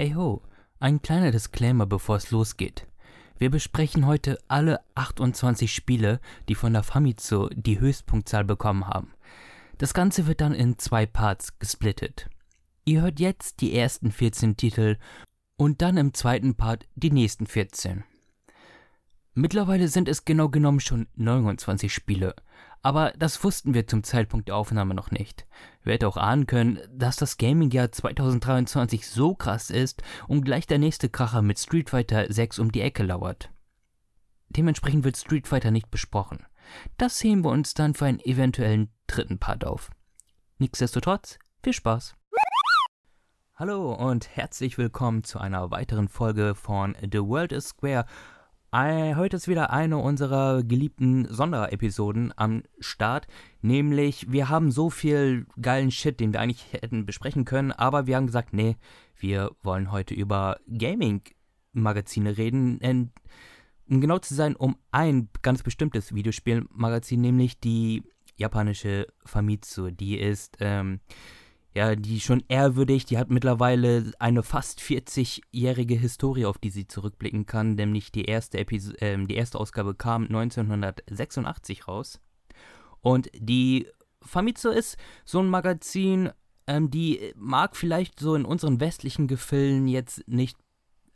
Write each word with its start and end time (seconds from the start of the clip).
Hey 0.00 0.14
ho, 0.14 0.40
ein 0.78 1.02
kleiner 1.02 1.30
Disclaimer, 1.30 1.84
bevor 1.84 2.16
es 2.16 2.30
losgeht. 2.30 2.86
Wir 3.36 3.50
besprechen 3.50 4.06
heute 4.06 4.38
alle 4.48 4.80
28 4.94 5.74
Spiele, 5.74 6.20
die 6.48 6.54
von 6.54 6.72
der 6.72 6.82
Famitsu 6.82 7.50
die 7.52 7.80
Höchstpunktzahl 7.80 8.44
bekommen 8.44 8.86
haben. 8.86 9.12
Das 9.76 9.92
Ganze 9.92 10.26
wird 10.26 10.40
dann 10.40 10.54
in 10.54 10.78
zwei 10.78 11.04
Parts 11.04 11.58
gesplittet. 11.58 12.30
Ihr 12.86 13.02
hört 13.02 13.20
jetzt 13.20 13.60
die 13.60 13.76
ersten 13.76 14.10
14 14.10 14.56
Titel 14.56 14.96
und 15.58 15.82
dann 15.82 15.98
im 15.98 16.14
zweiten 16.14 16.54
Part 16.54 16.88
die 16.94 17.10
nächsten 17.10 17.46
14. 17.46 18.02
Mittlerweile 19.34 19.88
sind 19.88 20.08
es 20.08 20.24
genau 20.24 20.48
genommen 20.48 20.80
schon 20.80 21.08
29 21.16 21.92
Spiele, 21.92 22.34
aber 22.82 23.12
das 23.18 23.42
wussten 23.44 23.74
wir 23.74 23.86
zum 23.86 24.02
Zeitpunkt 24.02 24.48
der 24.48 24.56
Aufnahme 24.56 24.94
noch 24.94 25.10
nicht. 25.10 25.46
Wir 25.82 25.94
hätten 25.94 26.06
auch 26.06 26.16
ahnen 26.16 26.46
können, 26.46 26.80
dass 26.90 27.16
das 27.16 27.36
Gaming-Jahr 27.36 27.92
2023 27.92 29.08
so 29.08 29.34
krass 29.34 29.70
ist 29.70 30.02
und 30.28 30.44
gleich 30.44 30.66
der 30.66 30.78
nächste 30.78 31.08
Kracher 31.08 31.42
mit 31.42 31.58
Street 31.58 31.90
Fighter 31.90 32.32
6 32.32 32.58
um 32.58 32.72
die 32.72 32.80
Ecke 32.80 33.02
lauert. 33.02 33.50
Dementsprechend 34.48 35.04
wird 35.04 35.16
Street 35.16 35.46
Fighter 35.46 35.70
nicht 35.70 35.90
besprochen. 35.90 36.46
Das 36.96 37.22
heben 37.22 37.44
wir 37.44 37.50
uns 37.50 37.74
dann 37.74 37.94
für 37.94 38.06
einen 38.06 38.20
eventuellen 38.20 38.90
dritten 39.06 39.38
Part 39.38 39.64
auf. 39.64 39.90
Nichtsdestotrotz, 40.58 41.38
viel 41.62 41.72
Spaß! 41.72 42.14
Hallo 43.56 43.92
und 43.92 44.34
herzlich 44.34 44.78
willkommen 44.78 45.22
zu 45.22 45.38
einer 45.38 45.70
weiteren 45.70 46.08
Folge 46.08 46.54
von 46.54 46.96
The 47.00 47.20
World 47.20 47.52
is 47.52 47.68
Square. 47.68 48.06
Heute 48.72 49.36
ist 49.36 49.48
wieder 49.48 49.70
eine 49.70 49.98
unserer 49.98 50.62
geliebten 50.62 51.26
Sonderepisoden 51.28 52.32
am 52.36 52.62
Start. 52.78 53.26
Nämlich, 53.62 54.30
wir 54.30 54.48
haben 54.48 54.70
so 54.70 54.90
viel 54.90 55.46
geilen 55.60 55.90
Shit, 55.90 56.20
den 56.20 56.32
wir 56.32 56.40
eigentlich 56.40 56.72
hätten 56.72 57.04
besprechen 57.04 57.44
können, 57.44 57.72
aber 57.72 58.06
wir 58.06 58.14
haben 58.14 58.26
gesagt, 58.26 58.52
nee, 58.52 58.76
wir 59.16 59.50
wollen 59.64 59.90
heute 59.90 60.14
über 60.14 60.60
Gaming-Magazine 60.68 62.36
reden. 62.36 63.10
Um 63.88 64.00
genau 64.00 64.18
zu 64.18 64.34
sein, 64.34 64.54
um 64.54 64.76
ein 64.92 65.30
ganz 65.42 65.64
bestimmtes 65.64 66.14
Videospielmagazin, 66.14 67.20
nämlich 67.20 67.58
die 67.58 68.04
japanische 68.36 69.08
Famitsu. 69.26 69.90
Die 69.90 70.16
ist, 70.16 70.58
ähm, 70.60 71.00
ja, 71.74 71.94
die 71.94 72.20
schon 72.20 72.42
ehrwürdig, 72.48 73.04
die 73.04 73.18
hat 73.18 73.30
mittlerweile 73.30 74.12
eine 74.18 74.42
fast 74.42 74.80
40-jährige 74.80 75.94
Historie, 75.94 76.46
auf 76.46 76.58
die 76.58 76.70
sie 76.70 76.88
zurückblicken 76.88 77.46
kann, 77.46 77.74
nämlich 77.74 78.10
die 78.10 78.24
erste, 78.24 78.58
Episo 78.58 78.92
äh, 78.96 79.24
die 79.24 79.36
erste 79.36 79.58
Ausgabe 79.58 79.94
kam 79.94 80.24
1986 80.24 81.86
raus. 81.86 82.20
Und 83.00 83.30
die 83.34 83.86
Famitsu 84.22 84.70
ist 84.70 84.96
so 85.24 85.40
ein 85.40 85.48
Magazin, 85.48 86.30
ähm, 86.66 86.90
die 86.90 87.32
mag 87.36 87.76
vielleicht 87.76 88.18
so 88.18 88.34
in 88.34 88.44
unseren 88.44 88.80
westlichen 88.80 89.28
Gefilden 89.28 89.86
jetzt 89.86 90.26
nicht 90.26 90.56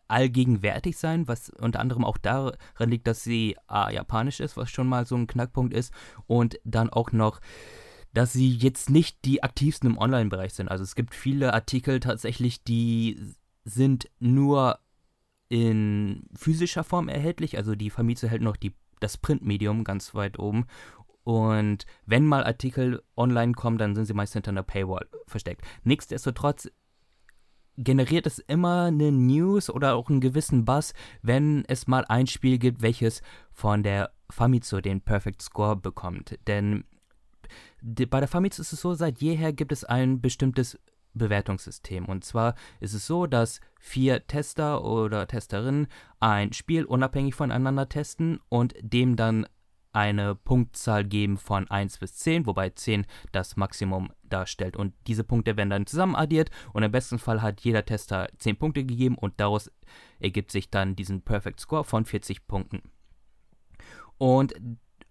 allgegenwärtig 0.07 0.97
sein, 0.97 1.27
was 1.27 1.51
unter 1.51 1.81
anderem 1.81 2.05
auch 2.05 2.19
daran 2.19 2.57
liegt, 2.91 3.07
dass 3.07 3.25
sie 3.25 3.57
A, 3.67 3.91
japanisch 3.91 4.41
ist, 4.41 4.57
was 4.57 4.71
schon 4.71 4.87
mal 4.87 5.07
so 5.07 5.17
ein 5.17 5.27
Knackpunkt 5.27 5.75
ist, 5.75 5.93
und 6.27 6.59
dann 6.65 6.91
auch 6.91 7.13
noch 7.13 7.41
dass 8.15 8.33
sie 8.33 8.51
jetzt 8.51 8.91
nicht 8.91 9.25
die 9.25 9.43
aktivsten 9.43 9.91
im 9.91 9.99
Online-Bereich 9.99 10.55
sind. 10.55 10.71
Also 10.71 10.85
es 10.85 10.95
gibt 10.95 11.15
viele 11.15 11.53
Artikel 11.53 12.01
tatsächlich, 12.01 12.63
die 12.63 13.35
sind 13.65 14.09
nur 14.21 14.79
in 15.49 16.29
physischer 16.35 16.85
Form 16.85 17.09
erhältlich. 17.09 17.57
Also 17.57 17.75
die 17.75 17.91
Famitsu 17.91 18.29
hält 18.29 18.43
noch 18.43 18.57
die, 18.57 18.73
das 19.01 19.19
Printmedium 19.19 19.85
ganz 19.85 20.15
weit 20.15 20.39
oben. 20.39 20.67
Und 21.25 21.87
wenn 22.07 22.25
mal 22.25 22.45
Artikel 22.45 23.03
online 23.17 23.53
kommen, 23.53 23.79
dann 23.79 23.95
sind 23.95 24.05
sie 24.05 24.15
meist 24.15 24.35
hinter 24.35 24.51
einer 24.51 24.63
Paywall 24.63 25.09
versteckt. 25.27 25.63
Nichtsdestotrotz 25.83 26.71
generiert 27.77 28.27
es 28.27 28.39
immer 28.39 28.85
eine 28.85 29.11
News 29.11 29.71
oder 29.71 29.97
auch 29.97 30.09
einen 30.09 30.21
gewissen 30.21 30.65
Buzz, 30.65 30.93
wenn 31.23 31.65
es 31.67 31.89
mal 31.89 32.05
ein 32.09 32.29
Spiel 32.29 32.59
gibt, 32.59 32.83
welches 32.83 33.23
von 33.53 33.83
der 33.83 34.13
Famitsu 34.31 34.81
den 34.81 35.01
Perfect 35.01 35.43
Score 35.43 35.75
bekommt. 35.75 36.39
Denn 36.47 36.85
bei 37.85 38.21
der 38.21 38.29
Famitsu 38.29 38.63
ist 38.63 38.73
es 38.73 38.81
so, 38.81 38.95
seit 38.95 39.21
jeher 39.21 39.53
gibt 39.53 39.71
es 39.71 39.85
ein 39.85 40.21
bestimmtes 40.21 40.79
Bewertungssystem. 41.13 42.07
Und 42.07 42.25
zwar 42.25 42.55
ist 42.81 42.95
es 42.95 43.07
so, 43.07 43.27
dass 43.27 43.61
vier 43.79 44.27
Tester 44.27 44.85
oder 44.85 45.27
Testerinnen 45.27 45.87
ein 46.19 46.53
Spiel 46.53 46.85
unabhängig 46.85 47.35
voneinander 47.35 47.89
testen 47.89 48.41
und 48.49 48.75
dem 48.81 49.17
dann 49.17 49.47
eine 49.93 50.35
Punktzahl 50.35 51.05
geben 51.05 51.37
von 51.37 51.71
1 51.71 51.99
bis 51.99 52.17
10, 52.17 52.47
wobei 52.47 52.71
10 52.71 53.07
das 53.31 53.57
Maximum 53.57 54.11
darstellt. 54.25 54.77
Und 54.77 54.93
diese 55.07 55.23
Punkte 55.23 55.57
werden 55.57 55.71
dann 55.71 55.87
zusammen 55.87 56.17
addiert 56.17 56.51
und 56.73 56.83
im 56.83 56.91
besten 56.91 57.21
Fall 57.21 57.43
hat 57.43 57.61
jeder 57.61 57.85
Tester 57.85 58.29
10 58.39 58.57
Punkte 58.57 58.85
gegeben 58.85 59.17
und 59.17 59.35
daraus 59.37 59.71
ergibt 60.19 60.51
sich 60.51 60.69
dann 60.69 60.97
diesen 60.97 61.23
Perfect 61.23 61.61
Score 61.61 61.85
von 61.85 62.05
40 62.05 62.49
Punkten. 62.49 62.83
Und 64.19 64.55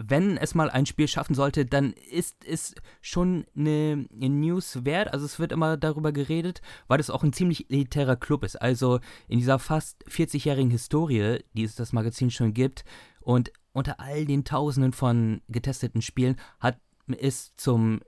wenn 0.10 0.38
es 0.38 0.56
mal 0.56 0.70
ein 0.70 0.86
Spiel 0.86 1.08
schaffen 1.08 1.36
sollte, 1.36 1.66
dann 1.66 1.94
ist 1.94 2.46
es 2.46 2.76
schon 3.02 3.46
eine, 3.56 4.08
eine, 4.14 4.30
News 4.30 4.86
wert. 4.86 5.14
Also 5.14 5.26
es 5.26 5.40
wird 5.40 5.52
immer 5.52 5.78
darüber 5.78 6.12
geredet, 6.12 6.62
weil 6.88 7.00
es 7.00 7.10
auch 7.10 7.24
ein 7.24 7.34
ziemlich 7.34 7.70
elitärer 7.70 8.16
Club 8.16 8.44
ist. 8.44 8.62
Also 8.62 9.00
in 9.28 9.40
dieser 9.40 9.60
fast 9.60 10.04
40-jährigen 10.08 10.72
Historie, 10.72 11.44
die 11.54 11.64
es 11.64 11.76
das 11.76 11.94
Magazin 11.94 12.32
schon 12.32 12.54
gibt 12.54 12.84
und 13.22 13.52
unter 13.72 14.00
all 14.00 14.26
den 14.26 14.44
Tausenden 14.44 14.94
von 14.94 15.42
getesteten 15.48 16.02
Spielen 16.02 16.38
hat 16.60 16.78
es 17.08 17.56
zum 17.56 18.02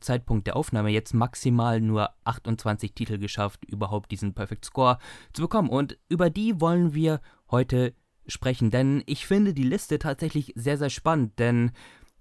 Zeitpunkt 0.00 0.46
der 0.46 0.56
Aufnahme 0.56 0.90
jetzt 0.90 1.12
maximal 1.12 1.80
nur 1.80 2.10
28 2.24 2.94
Titel 2.94 3.18
geschafft, 3.18 3.64
überhaupt 3.66 4.10
diesen 4.10 4.34
Perfect 4.34 4.64
Score 4.64 4.98
zu 5.32 5.42
bekommen. 5.42 5.68
Und 5.68 5.98
über 6.08 6.30
die 6.30 6.60
wollen 6.60 6.94
wir 6.94 7.20
heute 7.50 7.94
sprechen, 8.30 8.70
denn 8.70 9.02
ich 9.06 9.26
finde 9.26 9.54
die 9.54 9.64
Liste 9.64 9.98
tatsächlich 9.98 10.52
sehr, 10.56 10.78
sehr 10.78 10.90
spannend, 10.90 11.38
denn 11.38 11.72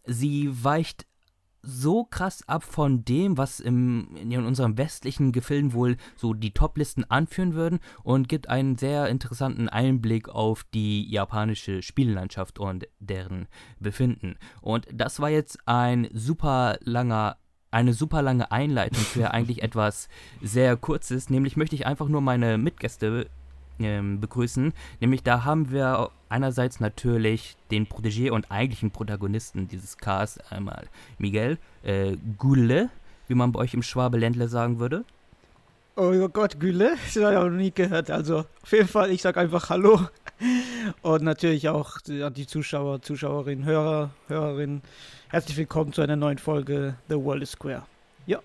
sie 0.06 0.50
weicht 0.64 1.06
so 1.62 2.06
krass 2.06 2.47
ab 2.47 2.64
von 2.64 3.03
dem, 3.03 3.38
was 3.38 3.59
im, 3.59 4.16
in 4.16 4.46
unserem 4.46 4.78
westlichen 4.78 5.31
Gefilden 5.31 5.74
wohl 5.74 5.97
so 6.16 6.34
die 6.34 6.53
Top-Listen 6.53 7.03
anführen 7.09 7.53
würden 7.53 7.80
und 8.03 8.30
gibt 8.30 8.50
einen 8.50 8.78
sehr 8.78 9.09
interessanten 9.09 9.68
Einblick 9.68 10.30
auf 10.30 10.64
die 10.74 11.09
japanische 11.09 11.81
Spiellandschaft 11.81 12.59
und 12.59 12.88
deren 13.00 13.47
Befinden. 13.80 14.38
Und 14.62 14.88
das 14.94 15.20
war 15.20 15.30
jetzt 15.30 15.59
ein 15.66 16.08
super 16.14 16.78
langer 16.81 17.38
eine 17.72 17.94
super 17.94 18.24
lange 18.24 18.52
Einleitung 18.52 19.03
für 19.03 19.31
eigentlich 19.31 19.62
etwas 19.62 20.09
sehr 20.41 20.76
kurzes, 20.76 21.30
nämlich 21.30 21.56
möchte 21.56 21.76
ich 21.76 21.86
einfach 21.86 22.08
nur 22.08 22.22
meine 22.22 22.58
Mitgäste 22.58 23.30
ähm, 23.79 24.19
begrüßen. 24.19 24.73
Nämlich 25.00 25.23
da 25.23 25.44
haben 25.44 25.72
wir 25.72 26.09
einerseits 26.29 26.79
natürlich 26.79 27.56
den 27.72 27.88
Protégé 27.88 28.31
und 28.31 28.51
eigentlichen 28.51 28.91
Protagonisten 28.91 29.67
dieses 29.67 29.97
Cars, 29.97 30.40
einmal 30.50 30.88
Miguel 31.17 31.57
äh, 31.84 32.17
Gule, 32.38 32.90
wie 33.28 33.35
man 33.35 33.51
bei 33.51 33.59
euch 33.59 33.73
im 33.73 33.84
Schwabeländle 33.84 34.47
sagen 34.47 34.79
würde. 34.79 35.03
Oh 35.95 36.29
Gott, 36.29 36.62
Gülle, 36.62 36.95
das 37.13 37.22
habe 37.22 37.34
ich 37.34 37.40
noch 37.40 37.50
nie 37.50 37.72
gehört. 37.72 38.09
Also 38.09 38.45
auf 38.63 38.72
jeden 38.72 38.88
Fall, 38.88 39.12
ich 39.12 39.22
sage 39.22 39.40
einfach 39.40 39.69
Hallo. 39.69 40.07
Und 41.01 41.23
natürlich 41.23 41.67
auch 41.67 41.97
an 42.07 42.34
die 42.34 42.47
Zuschauer, 42.47 43.01
Zuschauerinnen, 43.01 43.66
Hörer, 43.66 44.11
Hörerinnen. 44.29 44.81
Herzlich 45.28 45.57
willkommen 45.57 45.91
zu 45.91 46.01
einer 46.01 46.16
neuen 46.16 46.38
Folge 46.38 46.96
The 47.09 47.16
World 47.16 47.44
is 47.44 47.51
Square. 47.51 47.84
Ja. 48.25 48.40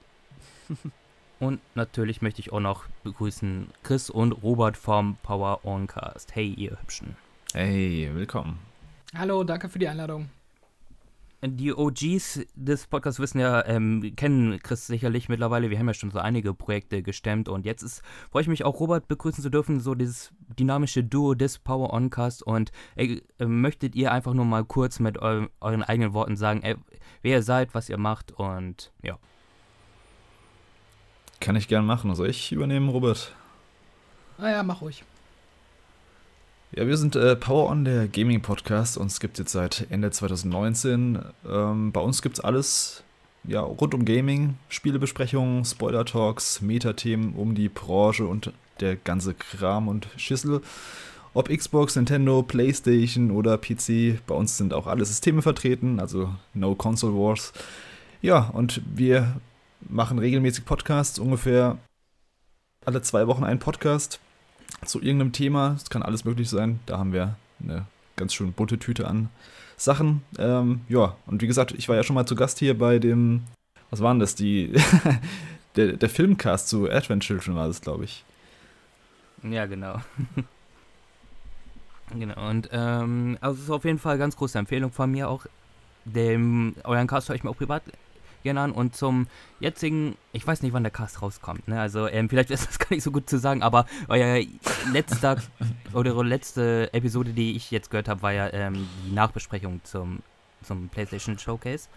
Und 1.44 1.60
natürlich 1.75 2.22
möchte 2.22 2.41
ich 2.41 2.55
auch 2.55 2.60
noch 2.60 2.87
begrüßen 3.03 3.66
Chris 3.82 4.09
und 4.09 4.32
Robert 4.32 4.78
vom 4.78 5.19
Power 5.22 5.60
Oncast. 5.62 6.34
Hey, 6.34 6.55
ihr 6.55 6.81
Hübschen. 6.81 7.16
Hey, 7.53 8.10
willkommen. 8.15 8.60
Hallo, 9.15 9.44
danke 9.44 9.69
für 9.69 9.78
die 9.78 9.87
Einladung. 9.87 10.31
Die 11.43 11.75
OGs 11.75 12.47
des 12.55 12.87
Podcasts 12.87 13.21
wissen 13.21 13.41
ja, 13.41 13.62
ähm, 13.66 14.16
kennen 14.16 14.59
Chris 14.62 14.87
sicherlich 14.87 15.28
mittlerweile. 15.28 15.69
Wir 15.69 15.78
haben 15.78 15.87
ja 15.87 15.93
schon 15.93 16.10
so 16.10 16.19
einige 16.19 16.55
Projekte 16.55 17.03
gestemmt 17.03 17.50
und 17.50 17.67
jetzt 17.67 17.82
ist, 17.82 18.00
freue 18.31 18.40
ich 18.40 18.49
mich 18.49 18.64
auch, 18.64 18.81
Robert 18.81 19.06
begrüßen 19.06 19.43
zu 19.43 19.50
dürfen, 19.50 19.81
so 19.81 19.94
dieses 19.94 20.32
dynamische 20.58 21.05
Duo 21.05 21.35
des 21.35 21.58
Power 21.58 21.93
Oncast. 21.93 22.43
Und 22.43 22.73
äh, 22.97 23.20
möchtet 23.44 23.94
ihr 23.94 24.12
einfach 24.12 24.32
nur 24.32 24.47
mal 24.47 24.64
kurz 24.64 24.99
mit 24.99 25.20
eu 25.20 25.49
euren 25.61 25.82
eigenen 25.82 26.14
Worten 26.14 26.37
sagen, 26.38 26.62
ey, 26.62 26.76
wer 27.20 27.32
ihr 27.32 27.43
seid, 27.43 27.75
was 27.75 27.90
ihr 27.90 27.99
macht 27.99 28.32
und 28.32 28.94
ja. 29.02 29.19
Kann 31.40 31.56
ich 31.56 31.69
gern 31.69 31.86
machen. 31.86 32.10
Also 32.10 32.25
ich 32.25 32.52
übernehme 32.52 32.90
Robert. 32.90 33.32
Ah 34.38 34.50
ja, 34.50 34.62
mach 34.62 34.81
ruhig. 34.81 35.04
Ja, 36.72 36.86
wir 36.86 36.96
sind 36.96 37.14
äh, 37.14 37.36
Power 37.36 37.70
On, 37.70 37.84
der 37.84 38.08
Gaming-Podcast. 38.08 38.96
Uns 38.96 39.20
gibt 39.20 39.34
es 39.34 39.38
jetzt 39.44 39.52
seit 39.52 39.86
Ende 39.90 40.10
2019. 40.10 41.20
Ähm, 41.48 41.92
bei 41.92 42.00
uns 42.00 42.20
gibt 42.20 42.38
es 42.38 42.44
alles 42.44 43.04
ja, 43.44 43.60
rund 43.60 43.94
um 43.94 44.04
Gaming, 44.04 44.56
Spielebesprechungen, 44.69 45.64
Spoiler-Talks, 45.64 46.62
Metathemen 46.62 47.34
um 47.34 47.54
die 47.54 47.69
Branche 47.69 48.26
und 48.26 48.52
der 48.80 48.96
ganze 48.96 49.34
Kram 49.34 49.87
und 49.88 50.08
Schüssel. 50.16 50.62
Ob 51.34 51.48
Xbox, 51.48 51.96
Nintendo, 51.96 52.42
PlayStation 52.42 53.30
oder 53.30 53.58
PC, 53.58 54.25
bei 54.26 54.34
uns 54.34 54.56
sind 54.56 54.72
auch 54.72 54.87
alle 54.87 55.04
Systeme 55.04 55.42
vertreten, 55.42 56.00
also 56.00 56.32
No 56.54 56.75
Console 56.75 57.14
Wars. 57.14 57.52
Ja, 58.22 58.50
und 58.52 58.80
wir 58.87 59.40
machen 59.88 60.19
regelmäßig 60.19 60.64
Podcasts, 60.64 61.19
ungefähr 61.19 61.78
alle 62.84 63.02
zwei 63.02 63.26
Wochen 63.26 63.44
einen 63.44 63.58
Podcast. 63.58 64.20
zu 64.84 65.00
irgendeinem 65.00 65.32
Thema. 65.32 65.75
Es 65.76 65.88
kann 65.88 66.02
alles 66.02 66.25
möglich 66.25 66.50
sein. 66.50 66.81
Da 66.86 66.98
haben 66.98 67.12
wir 67.12 67.36
eine 67.62 67.86
ganz 68.16 68.34
schön 68.34 68.52
bunte 68.52 68.78
Tüte 68.78 69.06
an 69.06 69.31
Sachen. 69.76 70.22
Ähm, 70.38 70.82
ja, 70.88 71.16
und 71.26 71.40
wie 71.42 71.46
gesagt, 71.46 71.72
ich 71.72 71.88
war 71.88 71.96
ja 71.96 72.02
schon 72.02 72.14
mal 72.14 72.26
zu 72.26 72.34
Gast 72.34 72.58
hier 72.58 72.76
bei 72.76 72.98
dem, 72.98 73.44
was 73.90 74.00
waren 74.00 74.19
das, 74.19 74.34
die, 74.34 74.72
der, 75.76 75.94
der 75.94 76.10
Filmcast 76.10 76.69
zu 76.69 76.90
Advent 76.90 77.22
Children 77.22 77.54
war 77.56 77.66
das, 77.66 77.80
glaube 77.80 78.04
ich. 78.04 78.25
Ja, 79.42 79.66
genau. 79.66 80.00
genau, 82.14 82.48
und 82.48 82.69
ähm, 82.72 83.38
also 83.40 83.58
es 83.58 83.64
ist 83.64 83.70
auf 83.70 83.84
jeden 83.84 83.98
Fall 83.98 84.12
eine 84.12 84.20
ganz 84.20 84.37
große 84.37 84.58
Empfehlung 84.58 84.92
von 84.92 85.10
mir 85.10 85.28
auch. 85.28 85.46
Dem, 86.04 86.75
euren 86.84 87.06
Cast 87.06 87.28
höre 87.28 87.37
ich 87.37 87.44
mir 87.44 87.50
auch 87.50 87.56
privat 87.56 87.82
gerne 88.44 88.61
an 88.61 88.73
und 88.73 88.94
zum 88.94 89.26
jetzigen, 89.58 90.17
ich 90.32 90.46
weiß 90.46 90.62
nicht, 90.62 90.73
wann 90.73 90.85
der 90.85 90.93
Cast 90.93 91.20
rauskommt, 91.20 91.67
ne? 91.67 91.81
Also 91.81 92.06
ähm, 92.06 92.29
vielleicht 92.29 92.50
ist 92.50 92.69
das 92.69 92.79
gar 92.79 92.91
nicht 92.91 93.02
so 93.02 93.11
gut 93.11 93.29
zu 93.29 93.38
sagen, 93.38 93.62
aber 93.62 93.87
euer 94.06 94.44
letzter 94.93 95.43
oder 95.93 96.23
letzte 96.23 96.93
Episode, 96.93 97.32
die 97.32 97.56
ich 97.56 97.73
jetzt 97.73 97.91
gehört 97.91 98.08
habe, 98.08 98.23
war 98.23 98.32
ja 98.32 98.52
ähm, 98.52 98.87
die 99.06 99.12
Nachbesprechung 99.12 99.81
zum, 99.82 100.20
zum 100.62 100.88
PlayStation 100.88 101.37
Showcase 101.38 101.88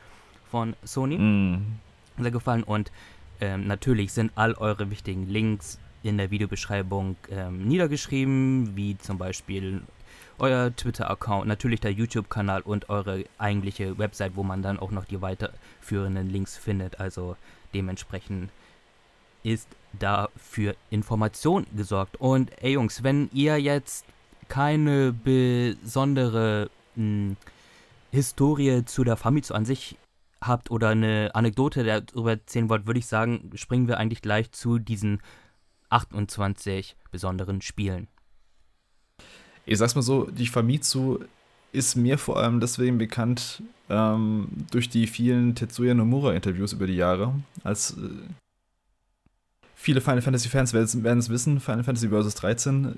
von 0.50 0.76
Sony. 0.84 1.20
Mm. 1.20 1.80
Sehr 2.20 2.32
gefallen 2.32 2.64
und 2.64 2.92
ähm, 3.40 3.68
natürlich 3.68 4.12
sind 4.12 4.32
all 4.34 4.56
eure 4.56 4.90
wichtigen 4.90 5.28
Links 5.28 5.78
in 6.02 6.18
der 6.18 6.32
Videobeschreibung 6.32 7.16
ähm, 7.30 7.68
niedergeschrieben, 7.68 8.76
wie 8.76 8.98
zum 8.98 9.18
Beispiel 9.20 9.84
euer 10.40 10.76
Twitter-Account, 10.76 11.48
natürlich 11.48 11.80
der 11.80 11.92
YouTube-Kanal 11.92 12.62
und 12.62 12.90
eure 12.90 13.26
eigentliche 13.38 13.98
Website, 13.98 14.36
wo 14.36 14.44
man 14.44 14.62
dann 14.62 14.80
auch 14.80 14.92
noch 14.92 15.06
die 15.06 15.22
weiterführenden 15.22 16.30
Links 16.30 16.58
findet. 16.58 17.00
Also 17.00 17.36
dementsprechend 17.74 18.50
ist 19.44 19.68
da 19.94 20.30
für 20.36 20.76
Information 20.90 21.66
gesorgt. 21.76 22.18
Und 22.18 22.52
ey 22.62 22.74
Jungs, 22.74 23.04
wenn 23.04 23.30
ihr 23.34 23.58
jetzt 23.60 24.06
keine 24.48 25.14
besondere 25.14 26.70
hm, 26.96 27.38
Historie 28.12 28.86
zu 28.86 29.04
der 29.04 29.18
Famitsu 29.18 29.54
an 29.54 29.66
sich 29.66 29.98
habt 30.42 30.72
oder 30.72 30.90
eine 30.90 31.32
Anekdote 31.34 31.84
darüber 31.84 32.32
erzählen 32.32 32.70
wollt, 32.70 32.86
würde 32.86 33.00
ich 33.00 33.08
sagen, 33.08 33.52
springen 33.56 33.88
wir 33.88 33.98
eigentlich 33.98 34.22
gleich 34.22 34.52
zu 34.52 34.80
diesen 34.80 35.22
28 35.90 36.96
besonderen 37.12 37.62
Spielen. 37.62 38.08
Ich 39.68 39.78
sag's 39.78 39.96
mal 39.96 40.02
so, 40.02 40.24
die 40.32 40.48
Famitsu 40.48 41.20
ist 41.74 41.96
mir 41.96 42.18
vor 42.18 42.38
allem 42.38 42.62
deswegen 42.62 42.98
bekannt 42.98 43.62
ähm, 43.90 44.48
durch 44.72 44.90
die 44.90 45.08
vielen 45.08 45.56
Tetsuya 45.56 45.94
Nomura-Interviews 45.94 46.72
über 46.72 46.88
die 46.88 46.96
Jahre. 46.96 47.34
Als 47.66 47.92
äh, 47.92 48.10
viele 49.76 50.00
Final 50.00 50.22
Fantasy-Fans 50.22 50.74
werden 50.74 51.20
es 51.20 51.30
wissen, 51.30 51.60
Final 51.60 51.84
Fantasy 51.84 52.08
Vs. 52.08 52.36
13 52.36 52.86
äh, 52.86 52.94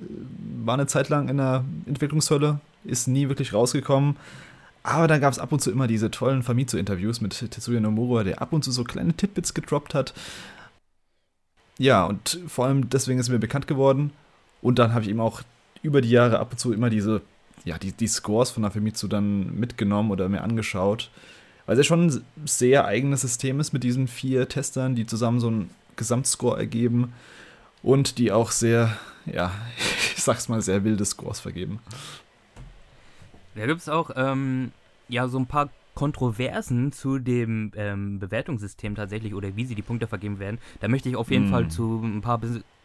war 0.64 0.76
eine 0.76 0.86
Zeit 0.86 1.10
lang 1.10 1.28
in 1.28 1.38
der 1.38 1.66
Entwicklungshölle, 1.88 2.60
ist 2.84 3.08
nie 3.08 3.28
wirklich 3.30 3.52
rausgekommen. 3.52 4.18
Aber 4.84 5.08
da 5.08 5.18
gab 5.18 5.34
es 5.34 5.40
ab 5.40 5.52
und 5.52 5.62
zu 5.62 5.72
immer 5.72 5.88
diese 5.88 6.12
tollen 6.12 6.44
Famitsu-Interviews 6.44 7.20
mit 7.20 7.52
Tetsuya 7.52 7.80
Nomura, 7.80 8.24
der 8.24 8.44
ab 8.44 8.54
und 8.54 8.64
zu 8.64 8.72
so 8.72 8.84
kleine 8.84 9.14
Tidbits 9.14 9.56
gedroppt 9.56 9.96
hat. 9.96 10.14
Ja, 11.80 12.06
und 12.06 12.40
vor 12.48 12.68
allem 12.68 12.92
deswegen 12.92 13.20
ist 13.20 13.30
mir 13.30 13.40
bekannt 13.40 13.66
geworden. 13.66 14.12
Und 14.62 14.78
dann 14.78 14.94
habe 14.94 15.04
ich 15.04 15.10
ihm 15.10 15.20
auch 15.20 15.42
über 15.82 16.02
die 16.02 16.10
Jahre 16.10 16.40
ab 16.40 16.52
und 16.52 16.58
zu 16.58 16.74
immer 16.74 16.90
diese, 16.90 17.22
ja, 17.66 17.78
die, 17.78 17.92
die 17.92 18.08
Scores 18.08 18.52
von 18.52 18.70
Famitsu 18.70 19.08
dann 19.08 19.58
mitgenommen 19.60 20.12
oder 20.12 20.30
mir 20.30 20.42
angeschaut. 20.42 21.10
Weil 21.66 21.78
es 21.78 21.86
ja 21.86 21.90
schon 21.90 22.08
ein 22.08 22.24
sehr 22.46 22.86
eigenes 22.86 23.22
System 23.22 23.60
ist 23.60 23.74
mit 23.74 23.84
diesen 23.84 24.08
vier 24.08 24.50
Testern, 24.50 24.96
die 24.96 25.06
zusammen 25.06 25.40
so 25.40 25.48
einen 25.48 25.70
Gesamtscore 25.96 26.58
ergeben 26.58 27.14
und 27.84 28.18
die 28.18 28.32
auch 28.32 28.52
sehr, 28.52 28.98
ja, 29.26 29.52
ich 30.16 30.24
sag's 30.24 30.50
mal, 30.50 30.62
sehr 30.62 30.84
wilde 30.84 31.06
Scores 31.06 31.40
vergeben. 31.40 31.80
Da 33.56 33.66
gibt 33.66 33.82
es 33.82 33.90
auch, 33.90 34.12
ähm, 34.16 34.72
ja, 35.10 35.28
so 35.28 35.38
ein 35.38 35.46
paar 35.46 35.70
Kontroversen 35.96 36.94
zu 36.94 37.20
dem 37.20 37.74
ähm, 37.76 38.20
Bewertungssystem 38.20 38.96
tatsächlich 38.96 39.34
oder 39.34 39.56
wie 39.58 39.66
sie 39.66 39.76
die 39.76 39.82
Punkte 39.82 40.08
vergeben 40.08 40.40
werden. 40.40 40.60
Da 40.80 40.88
möchte 40.88 41.10
ich 41.10 41.18
auf 41.18 41.30
jeden 41.30 41.50
mm. 41.50 41.52
Fall 41.52 41.68
zu 41.68 42.02
ein 42.02 42.22
paar 42.22 42.40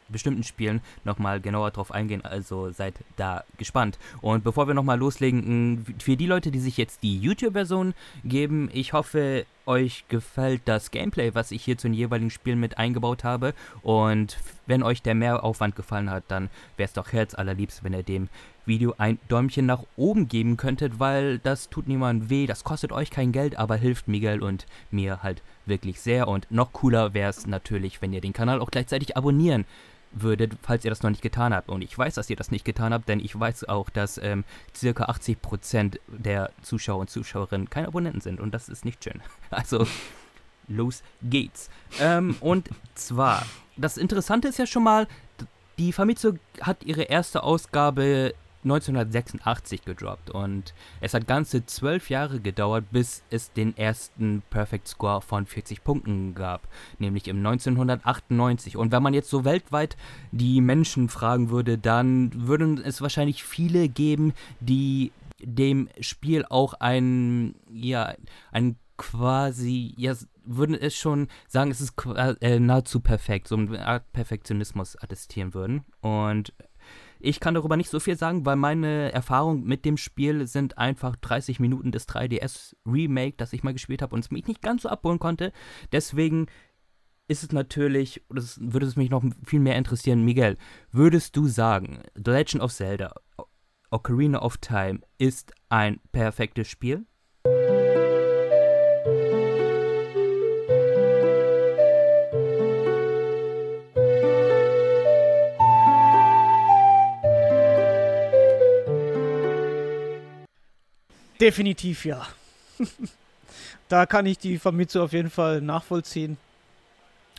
bestimmten 0.08 0.42
Spielen 0.42 0.80
nochmal 1.04 1.40
genauer 1.40 1.70
drauf 1.70 1.90
eingehen, 1.90 2.24
also 2.24 2.70
seid 2.70 2.94
da 3.16 3.44
gespannt. 3.58 3.98
Und 4.20 4.44
bevor 4.44 4.66
wir 4.66 4.74
nochmal 4.74 4.98
loslegen, 4.98 5.84
für 5.98 6.16
die 6.16 6.26
Leute, 6.26 6.50
die 6.50 6.60
sich 6.60 6.76
jetzt 6.76 7.02
die 7.02 7.18
YouTube-Version 7.18 7.94
geben, 8.24 8.70
ich 8.72 8.92
hoffe, 8.92 9.46
euch 9.66 10.04
gefällt 10.08 10.62
das 10.64 10.90
Gameplay, 10.90 11.34
was 11.34 11.50
ich 11.50 11.64
hier 11.64 11.78
zu 11.78 11.88
den 11.88 11.94
jeweiligen 11.94 12.30
Spielen 12.30 12.60
mit 12.60 12.78
eingebaut 12.78 13.24
habe. 13.24 13.54
Und 13.82 14.38
wenn 14.66 14.82
euch 14.82 15.02
der 15.02 15.14
Mehraufwand 15.14 15.76
gefallen 15.76 16.10
hat, 16.10 16.24
dann 16.28 16.50
wäre 16.76 16.86
es 16.86 16.92
doch 16.92 17.12
herzallerliebst, 17.12 17.84
wenn 17.84 17.94
ihr 17.94 18.02
dem 18.02 18.28
Video 18.66 18.94
ein 18.96 19.18
Däumchen 19.28 19.66
nach 19.66 19.82
oben 19.96 20.28
geben 20.28 20.56
könntet, 20.56 20.98
weil 20.98 21.38
das 21.38 21.68
tut 21.68 21.86
niemandem 21.86 22.30
weh, 22.30 22.46
das 22.46 22.64
kostet 22.64 22.92
euch 22.92 23.10
kein 23.10 23.32
Geld, 23.32 23.56
aber 23.56 23.76
hilft 23.76 24.08
Miguel 24.08 24.42
und 24.42 24.66
mir 24.90 25.22
halt 25.22 25.42
wirklich 25.66 26.00
sehr. 26.00 26.28
Und 26.28 26.50
noch 26.50 26.72
cooler 26.72 27.12
wäre 27.14 27.30
es 27.30 27.46
natürlich, 27.46 28.00
wenn 28.00 28.12
ihr 28.12 28.20
den 28.20 28.32
Kanal 28.32 28.60
auch 28.60 28.70
gleichzeitig 28.70 29.16
abonnieren 29.16 29.66
würdet, 30.14 30.52
falls 30.62 30.84
ihr 30.84 30.90
das 30.90 31.02
noch 31.02 31.10
nicht 31.10 31.22
getan 31.22 31.54
habt. 31.54 31.68
Und 31.68 31.82
ich 31.82 31.96
weiß, 31.96 32.14
dass 32.14 32.30
ihr 32.30 32.36
das 32.36 32.50
nicht 32.50 32.64
getan 32.64 32.92
habt, 32.92 33.08
denn 33.08 33.20
ich 33.20 33.38
weiß 33.38 33.68
auch, 33.68 33.90
dass 33.90 34.18
ähm, 34.18 34.44
circa 34.74 35.04
80% 35.04 35.98
der 36.08 36.50
Zuschauer 36.62 37.00
und 37.00 37.10
Zuschauerinnen 37.10 37.68
keine 37.68 37.88
Abonnenten 37.88 38.20
sind. 38.20 38.40
Und 38.40 38.52
das 38.52 38.68
ist 38.68 38.84
nicht 38.84 39.02
schön. 39.04 39.20
Also, 39.50 39.86
los 40.66 41.02
geht's. 41.22 41.70
Ähm, 42.00 42.36
und 42.40 42.68
zwar, 42.94 43.46
das 43.76 43.96
Interessante 43.96 44.48
ist 44.48 44.58
ja 44.58 44.66
schon 44.66 44.82
mal, 44.82 45.06
die 45.78 45.92
Famitsu 45.92 46.34
hat 46.60 46.84
ihre 46.84 47.02
erste 47.02 47.42
Ausgabe 47.42 48.34
1986 48.64 49.84
gedroppt 49.84 50.30
und 50.30 50.74
es 51.00 51.14
hat 51.14 51.26
ganze 51.26 51.66
zwölf 51.66 52.10
Jahre 52.10 52.40
gedauert, 52.40 52.86
bis 52.90 53.22
es 53.30 53.52
den 53.52 53.76
ersten 53.76 54.42
Perfect 54.50 54.88
Score 54.88 55.20
von 55.20 55.46
40 55.46 55.84
Punkten 55.84 56.34
gab, 56.34 56.66
nämlich 56.98 57.28
im 57.28 57.38
1998. 57.38 58.76
Und 58.76 58.92
wenn 58.92 59.02
man 59.02 59.14
jetzt 59.14 59.30
so 59.30 59.44
weltweit 59.44 59.96
die 60.32 60.60
Menschen 60.60 61.08
fragen 61.08 61.50
würde, 61.50 61.78
dann 61.78 62.30
würden 62.34 62.78
es 62.78 63.00
wahrscheinlich 63.00 63.44
viele 63.44 63.88
geben, 63.88 64.32
die 64.60 65.12
dem 65.40 65.88
Spiel 66.00 66.44
auch 66.48 66.74
ein, 66.74 67.54
ja, 67.70 68.14
ein 68.50 68.76
quasi, 68.96 69.94
ja, 69.96 70.14
würden 70.44 70.74
es 70.74 70.94
schon 70.94 71.28
sagen, 71.48 71.70
es 71.70 71.80
ist 71.80 71.94
äh, 72.16 72.60
nahezu 72.60 73.00
perfekt, 73.00 73.48
so 73.48 73.56
eine 73.56 73.86
Art 73.86 74.12
Perfektionismus 74.12 74.96
attestieren 75.00 75.54
würden. 75.54 75.84
Und 76.00 76.52
ich 77.24 77.40
kann 77.40 77.54
darüber 77.54 77.76
nicht 77.76 77.90
so 77.90 78.00
viel 78.00 78.16
sagen, 78.16 78.44
weil 78.44 78.56
meine 78.56 79.10
Erfahrungen 79.12 79.64
mit 79.64 79.84
dem 79.84 79.96
Spiel 79.96 80.46
sind 80.46 80.76
einfach 80.76 81.16
30 81.16 81.58
Minuten 81.58 81.90
des 81.90 82.06
3DS 82.06 82.76
Remake, 82.86 83.34
das 83.36 83.52
ich 83.52 83.62
mal 83.62 83.72
gespielt 83.72 84.02
habe 84.02 84.14
und 84.14 84.24
es 84.24 84.30
mich 84.30 84.46
nicht 84.46 84.62
ganz 84.62 84.82
so 84.82 84.90
abholen 84.90 85.18
konnte. 85.18 85.52
Deswegen 85.90 86.46
ist 87.26 87.42
es 87.42 87.52
natürlich, 87.52 88.22
das 88.28 88.58
würde 88.60 88.86
es 88.86 88.96
mich 88.96 89.08
noch 89.08 89.24
viel 89.46 89.60
mehr 89.60 89.76
interessieren, 89.76 90.24
Miguel, 90.24 90.58
würdest 90.92 91.34
du 91.36 91.46
sagen, 91.46 92.02
The 92.14 92.30
Legend 92.30 92.62
of 92.62 92.72
Zelda 92.72 93.14
Ocarina 93.90 94.42
of 94.42 94.58
Time 94.58 95.00
ist 95.18 95.54
ein 95.68 96.00
perfektes 96.12 96.68
Spiel? 96.68 97.06
Definitiv 111.40 112.04
ja. 112.04 112.26
da 113.88 114.06
kann 114.06 114.26
ich 114.26 114.38
die 114.38 114.58
Famitsu 114.58 115.02
auf 115.02 115.12
jeden 115.12 115.30
Fall 115.30 115.60
nachvollziehen 115.60 116.36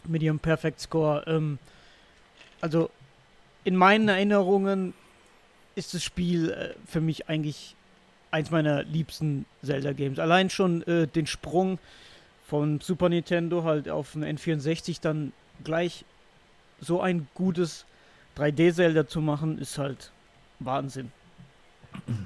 mit 0.06 0.22
ihrem 0.22 0.40
Perfect 0.40 0.80
Score. 0.80 1.24
Ähm, 1.28 1.60
also 2.62 2.90
in 3.64 3.76
meinen 3.76 4.08
Erinnerungen 4.08 4.94
ist 5.76 5.94
das 5.94 6.04
Spiel 6.04 6.52
äh, 6.52 6.74
für 6.86 7.02
mich 7.02 7.30
eigentlich 7.30 7.76
eins 8.32 8.52
meiner 8.52 8.84
liebsten 8.84 9.46
Zelda-Games. 9.64 10.20
Allein 10.20 10.50
schon 10.50 10.84
äh, 10.84 11.08
den 11.08 11.28
Sprung 11.28 11.80
von 12.48 12.80
Super 12.82 13.10
Nintendo 13.10 13.64
halt 13.64 13.90
auf 13.90 14.16
ein 14.16 14.24
N64 14.24 15.00
dann 15.02 15.34
gleich 15.64 16.06
so 16.80 17.02
ein 17.02 17.28
gutes 17.34 17.86
3D-Zelda 18.38 19.08
zu 19.08 19.22
machen, 19.22 19.58
ist 19.58 19.78
halt 19.78 20.12
Wahnsinn. 20.60 21.12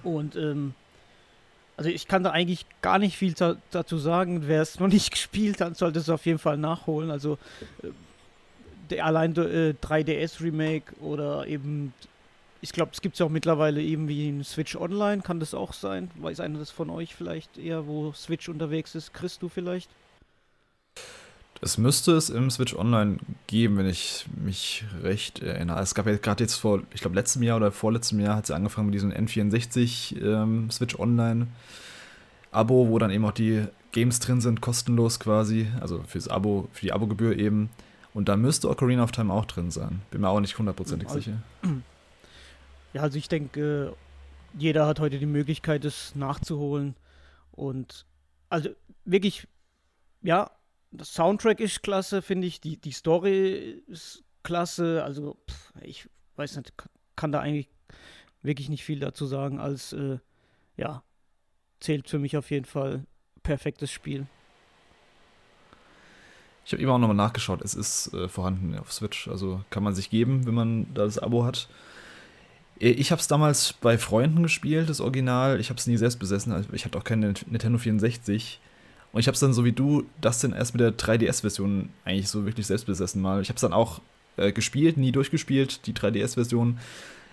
Und 0.04 0.36
ähm, 0.36 0.74
also 1.80 1.90
ich 1.90 2.10
kann 2.10 2.24
da 2.24 2.32
eigentlich 2.32 2.66
gar 2.82 3.00
nicht 3.00 3.16
viel 3.16 3.34
dazu 3.72 3.98
sagen. 3.98 4.50
Wer 4.50 4.62
es 4.62 4.82
noch 4.82 4.90
nicht 4.90 5.12
gespielt 5.12 5.62
hat, 5.62 5.78
sollte 5.78 6.00
es 6.00 6.10
auf 6.10 6.26
jeden 6.26 6.38
Fall 6.38 6.58
nachholen. 6.58 7.10
Also 7.10 7.38
äh, 7.82 7.88
der 8.90 9.06
allein 9.06 9.34
äh, 9.38 9.74
3DS 9.82 10.44
Remake 10.44 10.94
oder 11.00 11.48
eben, 11.48 11.94
ich 12.60 12.74
glaube, 12.74 12.92
es 12.94 13.00
gibt 13.00 13.16
es 13.16 13.20
ja 13.20 13.28
auch 13.28 13.30
mittlerweile 13.30 13.82
eben 13.82 14.10
wie 14.10 14.28
ein 14.28 14.44
Switch 14.44 14.76
Online, 14.76 15.22
kann 15.22 15.40
das 15.40 15.54
auch 15.54 15.72
sein? 15.72 16.12
Weiß 16.16 16.42
einer 16.42 16.60
das 16.60 16.70
von 16.70 16.90
euch 16.90 17.16
vielleicht 17.16 17.58
eher, 17.58 17.88
wo 17.88 18.12
Switch 18.12 18.50
unterwegs 18.50 18.94
ist? 18.94 19.14
Chris, 19.14 19.40
du 19.40 19.48
vielleicht? 19.48 19.90
Es 21.62 21.78
müsste 21.78 22.14
es 22.14 22.30
im 22.30 22.50
Switch 22.50 22.74
Online 22.74 23.18
geben, 23.48 23.78
wenn 23.78 23.86
ich 23.86 24.26
mich 24.36 24.86
recht 25.04 25.42
erinnere. 25.42 25.82
Es 25.82 25.94
gab 25.94 26.06
ja 26.08 26.16
gerade 26.16 26.44
jetzt 26.44 26.56
vor, 26.56 26.82
ich 26.94 27.02
glaube, 27.02 27.16
letztem 27.16 27.44
Jahr 27.44 27.58
oder 27.58 27.72
vorletztem 27.72 28.20
Jahr 28.22 28.38
hat 28.38 28.48
sie 28.48 28.56
angefangen 28.56 28.88
mit 28.88 28.96
diesem 28.96 29.12
N64 29.12 30.22
ähm, 30.24 30.72
Switch 30.72 30.98
Online 30.98 31.48
Abo, 32.52 32.88
wo 32.90 32.98
dann 32.98 33.12
eben 33.12 33.26
auch 33.26 33.32
die 33.34 33.66
Games 33.92 34.20
drin 34.20 34.40
sind, 34.40 34.62
kostenlos 34.62 35.20
quasi. 35.20 35.68
Also 35.82 36.02
fürs 36.08 36.30
Abo, 36.30 36.70
für 36.72 36.82
die 36.86 36.94
Abogebühr 36.94 37.38
eben. 37.38 37.70
Und 38.14 38.30
da 38.30 38.38
müsste 38.38 38.70
Ocarina 38.70 39.04
of 39.04 39.12
Time 39.12 39.32
auch 39.34 39.46
drin 39.46 39.70
sein. 39.70 40.02
Bin 40.12 40.22
mir 40.22 40.30
auch 40.30 40.40
nicht 40.40 40.58
hundertprozentig 40.58 41.08
Also- 41.10 41.20
sicher. 41.20 41.38
Ja, 42.92 43.04
also 43.04 43.20
ich 43.20 43.30
denke, 43.30 43.96
jeder 44.58 44.88
hat 44.88 45.00
heute 45.00 45.20
die 45.20 45.28
Möglichkeit, 45.28 45.86
es 45.86 46.16
nachzuholen. 46.16 46.96
Und 47.52 48.08
also 48.50 48.70
wirklich, 49.06 49.48
ja, 50.24 50.50
das 50.92 51.14
Soundtrack 51.14 51.60
ist 51.60 51.84
klasse, 51.84 52.22
finde 52.22 52.48
ich. 52.48 52.62
Die, 52.62 52.78
die 52.78 52.92
Story 52.92 53.84
ist 53.88 54.24
klasse. 54.44 55.04
Also, 55.04 55.38
pff, 55.50 55.74
ich 55.82 56.10
weiß 56.36 56.58
nicht, 56.58 56.74
kann, 57.16 57.32
da 57.32 57.40
eigentlich 57.42 57.70
wirklich 58.42 58.70
nicht 58.70 58.84
viel 58.84 59.00
dazu 59.00 59.26
sagen, 59.26 59.60
als, 59.60 59.94
äh, 59.94 60.20
ja, 60.78 61.04
zählt 61.80 62.10
für 62.10 62.20
mich 62.20 62.38
auf 62.38 62.50
jeden 62.52 62.66
Fall 62.66 63.06
perfektes 63.44 63.92
Spiel. 63.92 64.28
Ich 66.66 66.74
habe 66.74 66.82
eben 66.82 66.92
auch 66.92 67.00
nochmal 67.00 67.16
nachgeschaut. 67.16 67.62
Es 67.62 67.74
ist 67.74 68.14
äh, 68.14 68.28
vorhanden 68.28 68.78
auf 68.78 68.94
Switch. 68.94 69.28
Also 69.28 69.64
kann 69.70 69.84
man 69.84 69.96
sich 69.96 70.10
geben, 70.10 70.46
wenn 70.46 70.54
man 70.54 70.94
da 70.94 71.06
das 71.06 71.18
Abo 71.18 71.44
hat. 71.44 71.68
Äh, 72.80 72.92
Ich 72.92 73.12
habe 73.12 73.20
es 73.20 73.28
damals 73.28 73.74
bei 73.74 73.98
Freunden 73.98 74.44
gespielt, 74.44 74.90
das 74.90 75.02
Original. 75.02 75.60
Ich 75.60 75.70
habe 75.70 75.80
es 75.80 75.88
nie 75.88 75.98
selbst 75.98 76.20
besessen. 76.20 76.54
Also 76.54 76.72
ich 76.74 76.86
hatte 76.86 76.98
auch 76.98 77.04
keine 77.04 77.34
Nintendo 77.48 77.80
64. 77.80 78.60
Und 79.12 79.20
ich 79.20 79.28
habe 79.28 79.34
es 79.34 79.40
dann 79.40 79.54
so 79.54 79.66
wie 79.66 79.72
du, 79.72 80.04
das 80.22 80.40
denn 80.40 80.54
erst 80.54 80.74
mit 80.74 80.82
der 80.82 80.96
3DS-Version 80.96 81.90
eigentlich 82.06 82.30
so 82.30 82.46
wirklich 82.46 82.68
selbst 82.68 82.86
besessen 82.86 83.22
mal. 83.22 83.42
Ich 83.42 83.50
habe 83.50 83.56
es 83.56 83.62
dann 83.62 83.74
auch 83.74 84.02
äh, 84.38 84.52
gespielt, 84.52 84.98
nie 84.98 85.12
durchgespielt, 85.12 85.86
die 85.88 85.94
3DS-Version. 85.94 86.78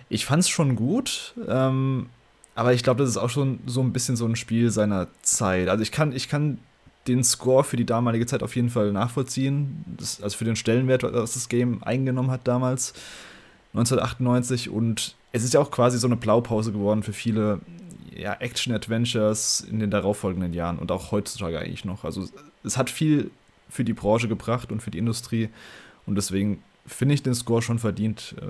Ich 0.09 0.25
fand 0.25 0.41
es 0.41 0.49
schon 0.49 0.75
gut, 0.75 1.33
ähm, 1.47 2.07
aber 2.55 2.73
ich 2.73 2.81
glaube, 2.81 3.01
das 3.01 3.09
ist 3.09 3.17
auch 3.17 3.29
schon 3.29 3.59
so 3.67 3.81
ein 3.81 3.93
bisschen 3.93 4.15
so 4.15 4.25
ein 4.25 4.35
Spiel 4.35 4.71
seiner 4.71 5.07
Zeit. 5.21 5.67
Also 5.67 5.83
ich 5.83 5.91
kann, 5.91 6.11
ich 6.13 6.29
kann 6.29 6.59
den 7.07 7.23
Score 7.23 7.63
für 7.63 7.77
die 7.77 7.85
damalige 7.85 8.25
Zeit 8.25 8.43
auf 8.43 8.55
jeden 8.55 8.69
Fall 8.69 8.91
nachvollziehen. 8.91 9.85
Das, 9.97 10.21
also 10.21 10.37
für 10.37 10.45
den 10.45 10.55
Stellenwert, 10.55 11.03
was 11.03 11.33
das 11.33 11.49
Game 11.49 11.83
eingenommen 11.83 12.31
hat 12.31 12.47
damals, 12.47 12.93
1998. 13.73 14.69
Und 14.69 15.15
es 15.31 15.43
ist 15.43 15.53
ja 15.53 15.59
auch 15.59 15.71
quasi 15.71 15.97
so 15.97 16.07
eine 16.07 16.15
Blaupause 16.15 16.71
geworden 16.71 17.03
für 17.03 17.13
viele 17.13 17.59
ja, 18.17 18.33
Action-Adventures 18.33 19.61
in 19.61 19.79
den 19.79 19.91
darauffolgenden 19.91 20.53
Jahren 20.53 20.79
und 20.79 20.91
auch 20.91 21.11
heutzutage 21.11 21.59
eigentlich 21.59 21.85
noch. 21.85 22.03
Also 22.03 22.27
es 22.63 22.77
hat 22.77 22.89
viel 22.89 23.31
für 23.69 23.83
die 23.83 23.93
Branche 23.93 24.27
gebracht 24.27 24.71
und 24.71 24.81
für 24.81 24.91
die 24.91 24.97
Industrie. 24.97 25.49
Und 26.05 26.15
deswegen 26.15 26.63
finde 26.85 27.15
ich 27.15 27.23
den 27.23 27.35
Score 27.35 27.61
schon 27.61 27.79
verdient, 27.79 28.35
äh, 28.41 28.45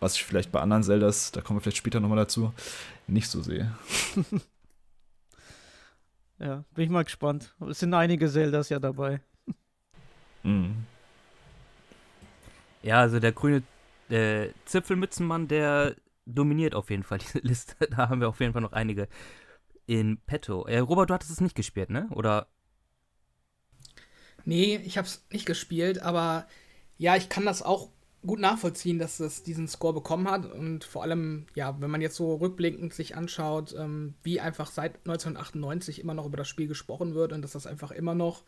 was 0.00 0.16
ich 0.16 0.24
vielleicht 0.24 0.52
bei 0.52 0.60
anderen 0.60 0.82
Zeldas, 0.82 1.32
da 1.32 1.40
kommen 1.40 1.58
wir 1.58 1.62
vielleicht 1.62 1.78
später 1.78 2.00
nochmal 2.00 2.18
dazu, 2.18 2.52
nicht 3.06 3.28
so 3.28 3.42
sehe. 3.42 3.74
Ja, 6.38 6.64
bin 6.74 6.84
ich 6.84 6.90
mal 6.90 7.04
gespannt. 7.04 7.54
Es 7.70 7.78
sind 7.78 7.94
einige 7.94 8.28
Zeldas 8.28 8.68
ja 8.68 8.78
dabei. 8.78 9.20
Mhm. 10.42 10.84
Ja, 12.82 13.00
also 13.00 13.18
der 13.20 13.32
grüne 13.32 13.62
äh, 14.10 14.48
Zipfelmützenmann, 14.66 15.48
der 15.48 15.94
dominiert 16.26 16.74
auf 16.74 16.90
jeden 16.90 17.02
Fall 17.02 17.18
diese 17.18 17.38
Liste. 17.38 17.76
Da 17.90 18.08
haben 18.08 18.20
wir 18.20 18.28
auf 18.28 18.40
jeden 18.40 18.52
Fall 18.52 18.62
noch 18.62 18.72
einige 18.72 19.08
in 19.86 20.18
petto. 20.26 20.66
Äh, 20.66 20.78
Robert, 20.78 21.10
du 21.10 21.14
hattest 21.14 21.30
es 21.30 21.40
nicht 21.40 21.54
gespielt, 21.54 21.90
ne? 21.90 22.08
Oder? 22.10 22.48
Nee, 24.44 24.76
ich 24.84 24.98
habe 24.98 25.06
es 25.06 25.24
nicht 25.30 25.46
gespielt, 25.46 26.00
aber 26.00 26.46
ja, 26.98 27.16
ich 27.16 27.28
kann 27.28 27.44
das 27.44 27.62
auch 27.62 27.90
gut 28.26 28.40
nachvollziehen, 28.40 28.98
dass 28.98 29.20
es 29.20 29.42
diesen 29.42 29.68
Score 29.68 29.92
bekommen 29.94 30.30
hat. 30.30 30.50
Und 30.50 30.84
vor 30.84 31.02
allem, 31.02 31.46
ja, 31.54 31.80
wenn 31.80 31.90
man 31.90 32.00
jetzt 32.00 32.16
so 32.16 32.34
rückblickend 32.36 32.92
sich 32.94 33.16
anschaut, 33.16 33.74
ähm, 33.78 34.14
wie 34.22 34.40
einfach 34.40 34.70
seit 34.70 34.96
1998 35.06 36.00
immer 36.00 36.14
noch 36.14 36.26
über 36.26 36.36
das 36.36 36.48
Spiel 36.48 36.68
gesprochen 36.68 37.14
wird 37.14 37.32
und 37.32 37.42
dass 37.42 37.52
das 37.52 37.66
einfach 37.66 37.90
immer 37.90 38.14
noch, 38.14 38.42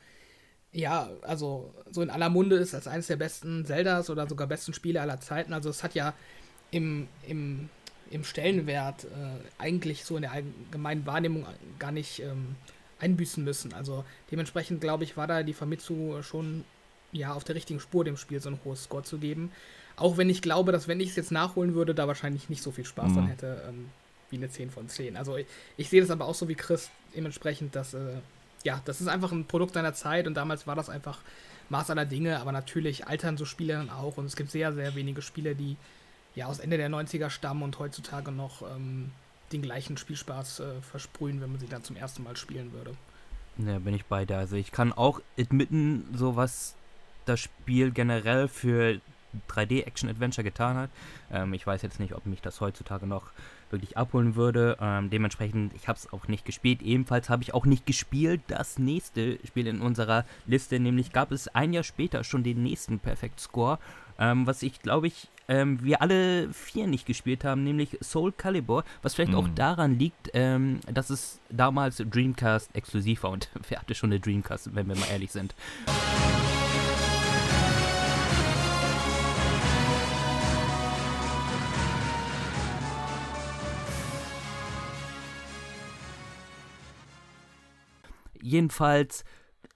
ja, 0.73 1.11
also 1.23 1.75
so 1.91 2.03
in 2.03 2.11
aller 2.11 2.31
Munde 2.31 2.57
ist 2.57 2.75
als 2.75 2.87
eines 2.89 3.07
der 3.07 3.17
besten 3.17 3.65
Zeldas 3.65 4.11
oder 4.11 4.27
sogar 4.29 4.47
besten 4.47 4.73
Spiele 4.73 5.01
aller 5.01 5.21
Zeiten. 5.21 5.53
Also 5.53 5.71
es 5.71 5.83
hat 5.83 5.95
ja 5.95 6.15
im, 6.71 7.09
im, 7.27 7.69
im 8.11 8.25
Stellenwert 8.25 9.05
äh, 9.05 9.09
eigentlich 9.59 10.05
so 10.05 10.17
in 10.17 10.23
der 10.23 10.33
allgemeinen 10.33 11.07
Wahrnehmung 11.07 11.47
gar 11.79 11.93
nicht 11.93 12.21
ähm, 12.21 12.57
einbüßen 13.01 13.43
müssen. 13.45 13.73
Also 13.75 14.05
dementsprechend, 14.31 14.81
glaube 14.81 15.05
ich, 15.05 15.17
war 15.17 15.27
da 15.27 15.43
die 15.43 15.55
Famitsu 15.55 16.23
schon 16.23 16.65
ja, 17.13 17.33
auf 17.35 17.45
der 17.45 17.55
richtigen 17.55 17.81
Spur, 17.81 18.05
dem 18.05 18.17
Spiel 18.17 18.41
so 18.41 18.51
ein 18.51 18.61
hohes 18.65 18.85
Score 18.85 19.03
zu 19.03 19.19
geben. 19.19 19.53
Auch 19.97 20.17
wenn 20.19 20.29
ich 20.29 20.43
glaube, 20.43 20.73
dass 20.73 20.89
wenn 20.89 21.01
ich 21.01 21.11
es 21.11 21.17
jetzt 21.17 21.33
nachholen 21.33 21.75
würde, 21.75 21.95
da 21.95 22.07
wahrscheinlich 22.07 22.49
nicht 22.51 22.63
so 22.63 22.71
viel 22.71 22.85
Spaß 22.85 23.11
Mhm. 23.11 23.15
dran 23.15 23.27
hätte, 23.29 23.63
ähm, 23.69 23.89
wie 24.31 24.37
eine 24.37 24.51
10 24.51 24.71
von 24.71 24.89
10. 24.89 25.17
Also 25.17 25.37
ich, 25.37 25.47
ich 25.77 25.89
sehe 25.89 26.01
das 26.01 26.11
aber 26.11 26.27
auch 26.27 26.35
so 26.35 26.49
wie 26.49 26.55
Chris, 26.55 26.91
dementsprechend, 27.15 27.75
dass, 27.77 27.95
äh, 27.95 28.17
ja, 28.65 28.83
das 28.85 29.01
ist 29.01 29.07
einfach 29.07 29.33
ein 29.33 29.47
Produkt 29.47 29.75
seiner 29.75 29.95
Zeit 29.95 30.27
und 30.27 30.35
damals 30.35 30.67
war 30.67 30.75
das 30.75 30.91
einfach 30.91 31.21
Maß 31.69 31.91
aller 31.91 32.05
Dinge, 32.05 32.41
aber 32.41 32.53
natürlich 32.53 33.07
altern 33.07 33.37
so 33.37 33.45
Spiele 33.45 33.75
dann 33.75 33.91
auch 33.91 34.17
und 34.19 34.27
es 34.27 34.37
gibt 34.37 34.51
sehr, 34.51 34.73
sehr 34.73 34.95
wenige 34.95 35.23
Spiele, 35.23 35.55
die 35.55 35.77
ja 36.37 36.47
aus 36.47 36.61
Ende 36.61 36.77
der 36.77 36.89
90er 36.89 37.31
stammen 37.31 37.63
und 37.63 37.79
heutzutage 37.81 38.31
noch 38.31 38.63
ähm, 38.63 39.11
den 39.53 39.63
gleichen 39.63 39.97
Spielspaß 39.97 40.61
äh, 40.61 40.83
versprühen, 40.83 41.41
wenn 41.41 41.51
man 41.51 41.61
sie 41.61 41.67
dann 41.67 41.83
zum 41.83 41.97
ersten 41.97 42.23
Mal 42.23 42.37
spielen 42.37 42.73
würde. 42.73 42.93
Ne, 43.57 43.81
bin 43.81 43.95
ich 43.95 44.05
bei 44.05 44.25
dir. 44.25 44.39
Also 44.39 44.55
ich 44.55 44.71
kann 44.71 44.93
auch 44.93 45.21
admitten, 45.39 46.05
so 46.15 46.37
was 46.37 46.77
das 47.25 47.41
Spiel 47.41 47.91
generell 47.91 48.49
für 48.49 49.01
3D-Action-Adventure 49.49 50.45
getan 50.45 50.77
hat. 50.77 50.91
Ähm, 51.33 51.55
ich 51.55 51.67
weiß 51.67 51.83
jetzt 51.83 51.99
nicht, 51.99 52.15
ob 52.15 52.27
mich 52.27 52.43
das 52.43 52.61
heutzutage 52.61 53.07
noch 53.07 53.31
wirklich 53.71 53.97
abholen 53.97 54.37
würde. 54.37 54.77
Ähm, 54.81 55.11
dementsprechend, 55.11 55.75
ich 55.75 55.89
habe 55.89 55.99
es 55.99 56.13
auch 56.13 56.29
nicht 56.29 56.45
gespielt. 56.45 56.83
Ebenfalls 56.83 57.29
habe 57.31 57.43
ich 57.43 57.55
auch 57.55 57.67
nicht 57.67 57.87
gespielt 57.87 58.41
das 58.49 58.79
nächste 58.79 59.39
Spiel 59.47 59.67
in 59.67 59.81
unserer 59.81 60.25
Liste. 60.47 60.79
Nämlich 60.81 61.13
gab 61.13 61.33
es 61.33 61.49
ein 61.49 61.73
Jahr 61.73 61.85
später 61.85 62.25
schon 62.25 62.43
den 62.45 62.63
nächsten 62.63 62.99
Perfect 62.99 63.41
Score, 63.41 63.79
ähm, 64.19 64.47
was 64.47 64.63
ich 64.63 64.81
glaube 64.83 65.07
ich 65.09 65.29
ähm, 65.49 65.81
wir 65.81 66.03
alle 66.03 66.53
vier 66.53 66.89
nicht 66.89 67.07
gespielt 67.07 67.45
haben, 67.45 67.63
nämlich 67.63 67.97
Soul 68.03 68.33
Calibur, 68.33 68.83
was 69.03 69.15
vielleicht 69.15 69.35
auch 69.35 69.47
Mhm. 69.47 69.55
daran 69.55 69.97
liegt, 69.99 70.31
ähm, 70.35 70.81
dass 70.93 71.09
es 71.09 71.39
damals 71.51 71.99
Dreamcast 71.99 72.75
exklusiv 72.75 73.23
war 73.23 73.31
und 73.31 73.49
wer 73.69 73.79
hatte 73.81 73.95
schon 73.95 74.11
eine 74.11 74.19
Dreamcast, 74.19 74.75
wenn 74.75 74.89
wir 74.89 74.97
mal 74.97 75.07
ehrlich 75.13 75.31
sind. 75.31 75.55
Jedenfalls, 88.47 89.25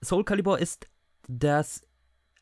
Soul 0.00 0.24
Calibur 0.24 0.60
ist 0.60 0.86
das 1.26 1.82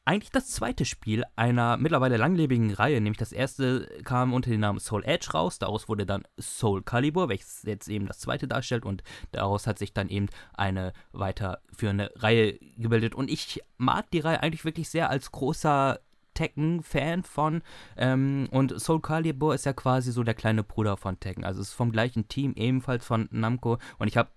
eigentlich 0.05 0.31
das 0.31 0.51
zweite 0.51 0.85
Spiel 0.85 1.25
einer 1.37 1.79
mittlerweile 1.79 2.19
langlebigen 2.19 2.71
Reihe, 2.71 3.01
nämlich 3.01 3.17
das 3.17 3.33
erste 3.33 3.87
kam 4.05 4.35
unter 4.35 4.51
dem 4.51 4.61
Namen 4.61 4.79
Soul 4.79 5.05
Edge 5.07 5.31
raus, 5.33 5.59
daraus 5.59 5.89
wurde 5.89 6.05
dann 6.05 6.25
Soul 6.39 6.83
Calibur, 6.83 7.31
welches 7.31 7.63
jetzt 7.63 7.89
eben 7.89 8.07
das 8.07 8.19
zweite 8.19 8.47
darstellt 8.47 8.85
und 8.85 9.03
daraus 9.33 9.67
hat 9.67 9.79
sich 9.79 9.95
dann 9.95 10.11
eben 10.11 10.27
eine 10.53 10.93
weiterführende 11.13 12.13
Reihe 12.17 12.59
gebildet. 12.77 13.15
Und 13.15 13.31
ich 13.31 13.63
mag 13.79 14.11
die 14.11 14.21
Reihe 14.21 14.43
eigentlich 14.43 14.67
wirklich 14.67 14.91
sehr 14.91 15.09
als 15.09 15.33
großer 15.33 15.99
Tekken-Fan 16.35 17.23
von 17.23 17.63
ähm, 17.97 18.49
und 18.51 18.79
Soul 18.79 19.01
Calibur 19.01 19.55
ist 19.55 19.65
ja 19.65 19.73
quasi 19.73 20.13
so 20.13 20.23
der 20.23 20.35
kleine 20.35 20.63
Bruder 20.63 20.99
von 20.99 21.19
Tekken, 21.21 21.45
also 21.45 21.63
es 21.63 21.69
ist 21.69 21.75
vom 21.75 21.91
gleichen 21.91 22.29
Team, 22.29 22.53
ebenfalls 22.55 23.07
von 23.07 23.29
Namco. 23.31 23.79
Und 23.99 24.09
ich 24.09 24.19
habe 24.19 24.29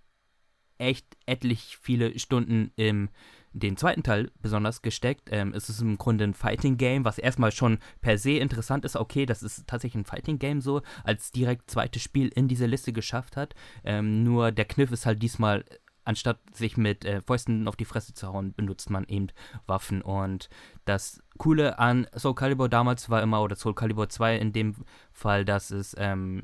echt 0.81 1.05
etlich 1.25 1.77
viele 1.81 2.17
Stunden 2.19 2.71
im 2.75 3.09
den 3.53 3.75
zweiten 3.75 4.03
Teil 4.03 4.31
besonders 4.41 4.81
gesteckt. 4.81 5.29
Ähm, 5.31 5.53
es 5.53 5.69
ist 5.69 5.81
im 5.81 5.97
Grunde 5.97 6.23
ein 6.23 6.33
Fighting 6.33 6.77
Game, 6.77 7.05
was 7.05 7.17
erstmal 7.17 7.51
schon 7.51 7.79
per 8.01 8.17
se 8.17 8.31
interessant 8.31 8.85
ist. 8.85 8.95
Okay, 8.95 9.25
das 9.25 9.43
ist 9.43 9.67
tatsächlich 9.67 10.01
ein 10.01 10.05
Fighting 10.05 10.39
Game 10.39 10.61
so, 10.61 10.81
als 11.03 11.31
direkt 11.31 11.69
zweites 11.69 12.01
Spiel 12.01 12.29
in 12.29 12.47
diese 12.47 12.65
Liste 12.65 12.93
geschafft 12.93 13.35
hat. 13.35 13.53
Ähm, 13.83 14.23
nur 14.23 14.51
der 14.51 14.65
Kniff 14.65 14.91
ist 14.91 15.05
halt 15.05 15.21
diesmal, 15.21 15.65
anstatt 16.05 16.39
sich 16.53 16.77
mit 16.77 17.03
äh, 17.03 17.21
Fäusten 17.21 17.67
auf 17.67 17.75
die 17.75 17.85
Fresse 17.85 18.13
zu 18.13 18.27
hauen, 18.27 18.53
benutzt 18.53 18.89
man 18.89 19.03
eben 19.05 19.27
Waffen. 19.65 20.01
Und 20.01 20.49
das 20.85 21.21
Coole 21.37 21.77
an 21.77 22.07
Soul 22.15 22.35
Calibur 22.35 22.69
damals 22.69 23.09
war 23.09 23.21
immer, 23.21 23.41
oder 23.41 23.55
Soul 23.55 23.75
Calibur 23.75 24.07
2 24.07 24.37
in 24.37 24.53
dem 24.53 24.75
Fall, 25.11 25.43
dass 25.43 25.71
es 25.71 25.93
ähm, 25.97 26.43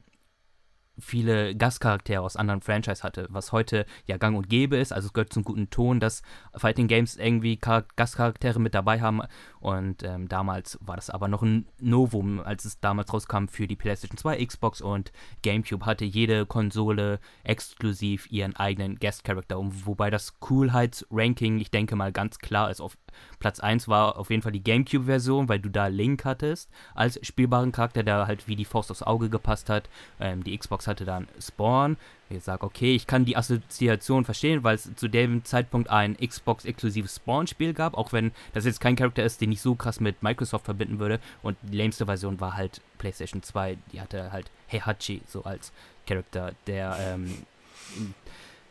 viele 0.99 1.55
Gastcharaktere 1.55 2.21
aus 2.21 2.35
anderen 2.35 2.61
Franchise 2.61 3.03
hatte, 3.03 3.27
was 3.29 3.51
heute 3.51 3.85
ja 4.05 4.17
gang 4.17 4.37
und 4.37 4.49
gäbe 4.49 4.77
ist. 4.77 4.93
Also 4.93 5.07
es 5.07 5.13
gehört 5.13 5.33
zum 5.33 5.43
guten 5.43 5.69
Ton, 5.69 5.99
dass 5.99 6.21
Fighting 6.55 6.87
Games 6.87 7.17
irgendwie 7.17 7.59
Char 7.63 7.83
Gastcharaktere 7.95 8.59
mit 8.59 8.73
dabei 8.73 9.01
haben. 9.01 9.21
Und 9.59 10.03
ähm, 10.03 10.27
damals 10.27 10.77
war 10.81 10.95
das 10.95 11.09
aber 11.09 11.27
noch 11.27 11.43
ein 11.43 11.67
Novum, 11.79 12.39
als 12.39 12.65
es 12.65 12.79
damals 12.79 13.13
rauskam 13.13 13.47
für 13.47 13.67
die 13.67 13.75
PlayStation 13.75 14.17
2, 14.17 14.45
Xbox 14.45 14.81
und 14.81 15.11
GameCube 15.41 15.85
hatte 15.85 16.05
jede 16.05 16.45
Konsole 16.45 17.19
exklusiv 17.43 18.31
ihren 18.31 18.55
eigenen 18.55 18.97
Guest 18.97 19.23
Character. 19.23 19.57
Wobei 19.59 20.09
das 20.09 20.39
Coolheitsranking, 20.39 21.59
ich 21.59 21.71
denke 21.71 21.95
mal, 21.95 22.11
ganz 22.11 22.39
klar 22.39 22.71
ist 22.71 22.81
auf 22.81 22.97
Platz 23.39 23.59
1 23.59 23.87
war 23.87 24.17
auf 24.17 24.29
jeden 24.29 24.41
Fall 24.41 24.51
die 24.51 24.63
GameCube-Version, 24.63 25.47
weil 25.49 25.59
du 25.59 25.69
da 25.69 25.87
Link 25.87 26.25
hattest 26.25 26.69
als 26.95 27.19
spielbaren 27.25 27.71
Charakter, 27.71 28.03
der 28.03 28.27
halt 28.27 28.47
wie 28.47 28.55
die 28.55 28.65
Faust 28.65 28.91
aufs 28.91 29.03
Auge 29.03 29.29
gepasst 29.29 29.69
hat. 29.69 29.89
Ähm, 30.19 30.43
die 30.43 30.57
Xbox 30.57 30.87
hatte 30.87 31.05
dann 31.05 31.27
Spawn. 31.39 31.97
Ich 32.29 32.43
sage, 32.43 32.65
okay, 32.65 32.93
ich 32.93 33.07
kann 33.07 33.23
die 33.23 33.37
Assoziation 33.37 34.25
verstehen, 34.25 34.63
weil 34.63 34.75
es 34.75 34.93
zu 34.95 35.07
dem 35.07 35.45
Zeitpunkt 35.45 35.89
ein 35.89 36.17
Xbox-exklusives 36.17 37.15
Spawn-Spiel 37.15 37.73
gab, 37.73 37.93
auch 37.93 38.11
wenn 38.11 38.31
das 38.53 38.65
jetzt 38.65 38.81
kein 38.81 38.97
Charakter 38.97 39.23
ist, 39.23 39.39
den 39.39 39.51
ich 39.51 39.61
so 39.61 39.75
krass 39.75 39.99
mit 39.99 40.23
Microsoft 40.23 40.65
verbinden 40.65 40.99
würde. 40.99 41.19
Und 41.41 41.57
die 41.61 41.77
lämste 41.77 42.05
Version 42.05 42.41
war 42.41 42.57
halt 42.57 42.81
PlayStation 42.97 43.43
2, 43.43 43.77
die 43.93 44.01
hatte 44.01 44.31
halt 44.31 44.51
Heihachi 44.71 45.21
so 45.25 45.43
als 45.43 45.71
Charakter, 46.05 46.53
der 46.65 46.97
ähm, 46.99 47.45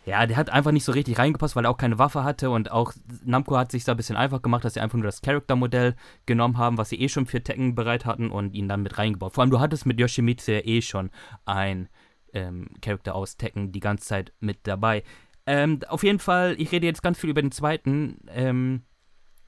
ja, 0.07 0.25
der 0.25 0.37
hat 0.37 0.51
einfach 0.51 0.71
nicht 0.71 0.85
so 0.85 0.93
richtig 0.93 1.19
reingepasst, 1.19 1.57
weil 1.57 1.65
er 1.65 1.71
auch 1.71 1.77
keine 1.77 1.99
Waffe 1.99 2.23
hatte 2.23 2.51
und 2.51 2.71
auch 2.71 2.93
Namco 3.25 3.57
hat 3.57 3.73
sich 3.73 3.83
da 3.83 3.93
ein 3.93 3.97
bisschen 3.97 4.17
einfach 4.17 4.41
gemacht, 4.41 4.65
dass 4.65 4.75
sie 4.75 4.81
einfach 4.81 4.97
nur 4.97 5.05
das 5.07 5.21
Charaktermodell 5.21 5.97
genommen 6.27 6.59
haben, 6.59 6.79
was 6.79 6.91
sie 6.91 7.01
eh 7.01 7.09
schon 7.09 7.27
für 7.27 7.43
Tekken 7.43 7.75
bereit 7.75 8.07
hatten 8.07 8.31
und 8.31 8.55
ihn 8.55 8.69
dann 8.69 8.83
mit 8.83 8.99
reingebaut. 8.99 9.35
Vor 9.35 9.43
allem, 9.43 9.51
du 9.51 9.59
hattest 9.59 9.85
mit 9.85 9.99
Yoshimitsu 9.99 10.53
ja 10.53 10.61
eh 10.65 10.81
schon 10.81 11.11
ein 11.45 11.89
ähm, 12.33 12.69
Charakter 12.81 13.17
aus 13.17 13.37
Tekken 13.37 13.73
die 13.73 13.81
ganze 13.81 14.07
Zeit 14.07 14.33
mit 14.39 14.61
dabei. 14.69 15.03
Ähm, 15.45 15.81
auf 15.89 16.05
jeden 16.05 16.21
Fall, 16.21 16.55
ich 16.57 16.71
rede 16.71 16.87
jetzt 16.87 17.03
ganz 17.03 17.19
viel 17.19 17.31
über 17.31 17.43
den 17.43 17.53
zweiten 17.53 18.19
ähm, 18.29 18.83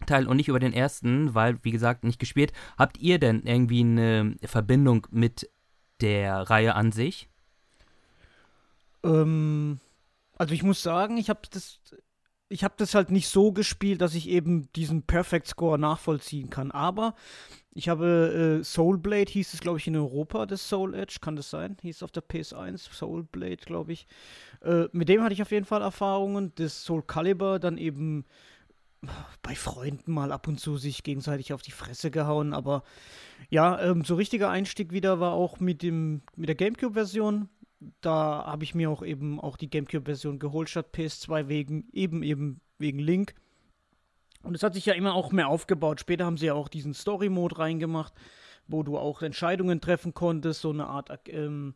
Teil 0.07 0.27
und 0.27 0.39
nicht 0.39 0.49
über 0.49 0.61
den 0.61 0.73
ersten, 0.73 1.37
weil, 1.37 1.63
wie 1.63 1.71
gesagt, 1.71 2.03
nicht 2.03 2.19
gespielt. 2.19 2.53
Habt 2.77 2.99
ihr 2.99 3.21
denn 3.21 3.43
irgendwie 3.45 3.83
eine 3.83 4.35
Verbindung 4.45 5.07
mit 5.13 5.49
der 6.01 6.51
Reihe 6.51 6.75
an 6.75 6.91
sich? 6.91 7.29
Ähm, 9.05 9.79
also 10.39 10.55
ich 10.55 10.63
muss 10.63 10.83
sagen, 10.83 11.17
ich 11.17 11.29
habe 11.29 11.41
das, 11.51 11.81
ich 12.49 12.65
habe 12.65 12.75
das 12.79 12.95
halt 12.95 13.11
nicht 13.11 13.29
so 13.29 13.53
gespielt, 13.53 14.01
dass 14.01 14.15
ich 14.15 14.29
eben 14.29 14.73
diesen 14.73 15.03
Perfect 15.03 15.49
Score 15.49 15.79
nachvollziehen 15.79 16.49
kann. 16.49 16.71
Aber 16.71 17.15
ich 17.75 17.89
habe 17.89 18.61
äh, 18.61 18.65
Soulblade 18.65 19.31
hieß 19.31 19.55
es, 19.55 19.61
glaube 19.61 19.79
ich, 19.79 19.87
in 19.87 19.97
Europa, 19.97 20.47
das 20.47 20.69
Soul 20.69 20.95
Edge, 20.95 21.19
kann 21.21 21.37
das 21.37 21.51
sein? 21.51 21.77
Hieß 21.83 22.03
auf 22.03 22.11
der 22.11 22.23
PS1, 22.23 22.93
Soulblade, 22.93 23.59
glaube 23.59 23.93
ich. 23.93 24.07
Äh, 24.63 24.85
mit 24.93 25.09
dem 25.09 25.23
hatte 25.23 25.35
ich 25.35 25.43
auf 25.43 25.51
jeden 25.51 25.67
Fall 25.67 25.83
Erfahrungen. 25.83 26.53
Das 26.55 26.85
Soul 26.85 27.03
Calibur 27.03 27.59
dann 27.59 27.77
eben 27.77 28.25
bei 29.43 29.55
Freunden 29.55 30.13
mal 30.13 30.33
ab 30.33 30.49
und 30.49 30.59
zu 30.59 30.77
sich 30.77 31.03
gegenseitig 31.03 31.53
auf 31.53 31.63
die 31.63 31.71
Fresse 31.71 32.11
gehauen, 32.11 32.53
aber 32.53 32.83
ja, 33.49 33.81
ähm, 33.81 34.05
so 34.05 34.17
richtiger 34.17 34.51
Einstieg 34.51 34.93
wieder 34.93 35.21
war 35.21 35.33
auch 35.33 35.61
mit 35.61 35.83
dem 35.83 36.23
mit 36.35 36.49
der 36.49 36.57
GameCube-Version 36.57 37.49
da 38.01 38.45
habe 38.47 38.65
ich 38.65 38.75
mir 38.75 38.91
auch 38.91 39.03
eben 39.03 39.41
auch 39.41 39.57
die 39.57 39.71
GameCube-Version 39.71 40.39
geholt 40.39 40.69
statt 40.69 40.89
PS2 40.95 41.49
wegen 41.49 41.89
eben 41.93 42.23
eben 42.23 42.61
wegen 42.79 42.99
Link. 42.99 43.35
Und 44.43 44.55
es 44.55 44.63
hat 44.63 44.75
sich 44.75 44.87
ja 44.87 44.95
immer 44.95 45.15
auch 45.15 45.33
mehr 45.33 45.49
aufgebaut. 45.49 46.01
Später 46.01 46.25
haben 46.25 46.37
sie 46.37 46.47
ja 46.47 46.55
auch 46.55 46.69
diesen 46.69 46.95
Story-Mode 46.95 47.59
reingemacht, 47.59 48.13
wo 48.67 48.83
du 48.83 48.97
auch 48.97 49.23
Entscheidungen 49.23 49.81
treffen 49.81 50.15
konntest, 50.15 50.61
so 50.61 50.71
eine 50.71 50.87
Art, 50.87 51.11
ähm, 51.29 51.75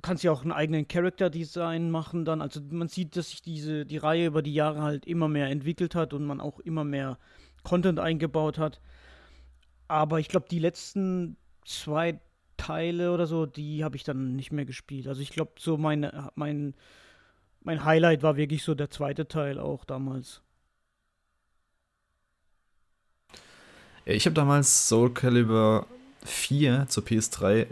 kannst 0.00 0.24
ja 0.24 0.32
auch 0.32 0.42
einen 0.42 0.52
eigenen 0.52 0.88
Character-Design 0.88 1.90
machen 1.90 2.24
dann. 2.24 2.40
Also 2.40 2.60
man 2.70 2.88
sieht, 2.88 3.16
dass 3.16 3.30
sich 3.30 3.42
diese, 3.42 3.86
die 3.86 3.98
Reihe 3.98 4.26
über 4.26 4.42
die 4.42 4.54
Jahre 4.54 4.82
halt 4.82 5.06
immer 5.06 5.28
mehr 5.28 5.48
entwickelt 5.48 5.94
hat 5.94 6.12
und 6.12 6.24
man 6.24 6.40
auch 6.40 6.60
immer 6.60 6.84
mehr 6.84 7.18
Content 7.62 7.98
eingebaut 7.98 8.58
hat. 8.58 8.80
Aber 9.88 10.20
ich 10.20 10.28
glaube, 10.28 10.46
die 10.50 10.58
letzten 10.58 11.36
zwei, 11.64 12.20
Teile 12.62 13.12
oder 13.12 13.26
so, 13.26 13.44
die 13.46 13.82
habe 13.82 13.96
ich 13.96 14.04
dann 14.04 14.36
nicht 14.36 14.52
mehr 14.52 14.64
gespielt. 14.64 15.08
Also 15.08 15.20
ich 15.20 15.30
glaube, 15.30 15.52
so 15.58 15.76
meine, 15.76 16.30
mein, 16.36 16.74
mein 17.62 17.84
Highlight 17.84 18.22
war 18.22 18.36
wirklich 18.36 18.62
so 18.62 18.74
der 18.74 18.90
zweite 18.90 19.26
Teil 19.26 19.58
auch 19.58 19.84
damals. 19.84 20.42
Ich 24.04 24.26
habe 24.26 24.34
damals 24.34 24.88
Soul 24.88 25.12
Calibur 25.12 25.86
4 26.24 26.86
zur 26.88 27.04
PS3 27.04 27.66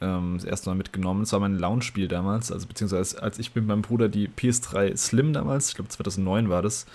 ähm, 0.00 0.34
das 0.36 0.44
erste 0.44 0.70
Mal 0.70 0.76
mitgenommen. 0.76 1.20
Das 1.22 1.32
war 1.32 1.40
mein 1.40 1.58
Launch-Spiel 1.58 2.08
damals, 2.08 2.50
also 2.50 2.66
beziehungsweise 2.66 3.22
als 3.22 3.38
ich 3.38 3.54
mit 3.54 3.66
meinem 3.66 3.82
Bruder 3.82 4.08
die 4.08 4.28
PS3 4.28 4.96
Slim 4.96 5.32
damals, 5.32 5.68
ich 5.68 5.74
glaube 5.76 5.88
2009 5.88 6.48
war 6.48 6.62
das, 6.62 6.86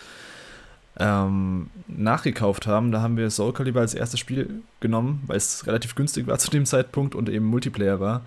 ähm, 0.99 1.69
nachgekauft 1.87 2.67
haben. 2.67 2.91
Da 2.91 3.01
haben 3.01 3.17
wir 3.17 3.29
Soul 3.29 3.53
Calibur 3.53 3.81
als 3.81 3.93
erstes 3.93 4.19
Spiel 4.19 4.61
genommen, 4.79 5.23
weil 5.27 5.37
es 5.37 5.67
relativ 5.67 5.95
günstig 5.95 6.27
war 6.27 6.39
zu 6.39 6.49
dem 6.49 6.65
Zeitpunkt 6.65 7.15
und 7.15 7.29
eben 7.29 7.45
Multiplayer 7.45 7.99
war. 7.99 8.21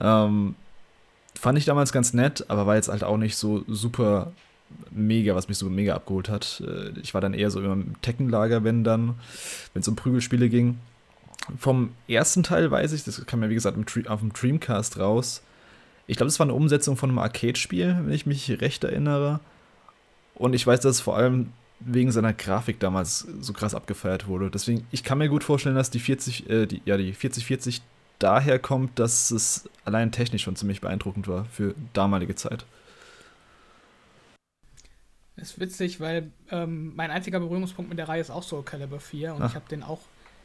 Ähm, 0.00 0.54
fand 1.34 1.58
ich 1.58 1.64
damals 1.64 1.92
ganz 1.92 2.12
nett, 2.12 2.44
aber 2.48 2.66
war 2.66 2.76
jetzt 2.76 2.88
halt 2.88 3.04
auch 3.04 3.16
nicht 3.16 3.36
so 3.36 3.64
super 3.68 4.32
mega, 4.90 5.34
was 5.34 5.48
mich 5.48 5.58
so 5.58 5.68
mega 5.70 5.94
abgeholt 5.94 6.28
hat. 6.28 6.62
Äh, 6.66 6.98
ich 7.00 7.14
war 7.14 7.20
dann 7.20 7.34
eher 7.34 7.50
so 7.50 7.60
im 7.60 8.00
Tekken-Lager, 8.02 8.64
wenn 8.64 8.84
dann, 8.84 9.14
wenn 9.72 9.80
es 9.80 9.88
um 9.88 9.96
Prügelspiele 9.96 10.48
ging. 10.48 10.78
Vom 11.58 11.92
ersten 12.08 12.42
Teil 12.42 12.70
weiß 12.70 12.92
ich, 12.92 13.04
das 13.04 13.24
kam 13.26 13.42
ja 13.42 13.50
wie 13.50 13.54
gesagt 13.54 13.76
auf 14.08 14.20
dem 14.20 14.32
Dreamcast 14.32 14.98
raus. 14.98 15.42
Ich 16.06 16.16
glaube, 16.16 16.28
das 16.28 16.38
war 16.38 16.44
eine 16.44 16.54
Umsetzung 16.54 16.96
von 16.96 17.10
einem 17.10 17.18
Arcade-Spiel, 17.18 17.98
wenn 18.02 18.12
ich 18.12 18.26
mich 18.26 18.60
recht 18.60 18.84
erinnere. 18.84 19.40
Und 20.34 20.54
ich 20.54 20.66
weiß, 20.66 20.80
dass 20.80 20.96
es 20.96 21.00
vor 21.00 21.16
allem 21.16 21.52
wegen 21.86 22.12
seiner 22.12 22.32
Grafik 22.32 22.80
damals 22.80 23.26
so 23.40 23.52
krass 23.52 23.74
abgefeiert 23.74 24.26
wurde. 24.26 24.50
Deswegen, 24.50 24.86
ich 24.90 25.04
kann 25.04 25.18
mir 25.18 25.28
gut 25.28 25.44
vorstellen, 25.44 25.76
dass 25.76 25.90
die 25.90 26.00
40, 26.00 26.48
äh, 26.48 26.66
die, 26.66 26.82
ja, 26.84 26.96
die 26.96 27.12
4040 27.12 27.82
daher 28.18 28.58
kommt, 28.58 28.98
dass 28.98 29.30
es 29.30 29.68
allein 29.84 30.12
technisch 30.12 30.42
schon 30.42 30.56
ziemlich 30.56 30.80
beeindruckend 30.80 31.28
war 31.28 31.44
für 31.46 31.74
damalige 31.92 32.34
Zeit. 32.34 32.64
Das 35.36 35.50
ist 35.50 35.60
witzig, 35.60 36.00
weil 36.00 36.30
ähm, 36.50 36.94
mein 36.94 37.10
einziger 37.10 37.40
Berührungspunkt 37.40 37.88
mit 37.88 37.98
der 37.98 38.08
Reihe 38.08 38.20
ist 38.20 38.30
auch 38.30 38.42
Soul 38.42 38.62
Calibur 38.62 39.00
4 39.00 39.34
und 39.34 39.42
Ach. 39.42 39.50
ich 39.50 39.54
habe 39.56 39.68
den 39.68 39.82
auch 39.82 40.00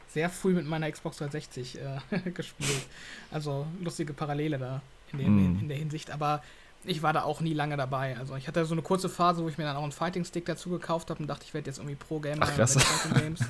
sehr 0.08 0.28
früh 0.28 0.52
mit 0.52 0.66
meiner 0.66 0.90
Xbox 0.90 1.18
360 1.18 1.78
äh, 1.78 2.30
gespielt. 2.34 2.86
Also 3.30 3.66
lustige 3.80 4.12
Parallele 4.12 4.58
da 4.58 4.82
in, 5.12 5.18
dem, 5.18 5.56
mm. 5.56 5.60
in 5.60 5.68
der 5.68 5.78
Hinsicht. 5.78 6.10
Aber 6.10 6.42
ich 6.84 7.02
war 7.02 7.12
da 7.12 7.22
auch 7.22 7.40
nie 7.40 7.54
lange 7.54 7.76
dabei. 7.76 8.16
Also 8.18 8.36
ich 8.36 8.48
hatte 8.48 8.64
so 8.64 8.74
eine 8.74 8.82
kurze 8.82 9.08
Phase, 9.08 9.42
wo 9.42 9.48
ich 9.48 9.58
mir 9.58 9.64
dann 9.64 9.76
auch 9.76 9.82
einen 9.82 9.92
Fighting 9.92 10.24
Stick 10.24 10.46
dazu 10.46 10.70
gekauft 10.70 11.10
habe 11.10 11.20
und 11.20 11.26
dachte, 11.26 11.44
ich 11.44 11.54
werde 11.54 11.68
jetzt 11.68 11.78
irgendwie 11.78 11.96
Pro-Gamer 11.96 12.46
mit 12.46 12.70
Fighting 12.70 13.22
Games. 13.22 13.40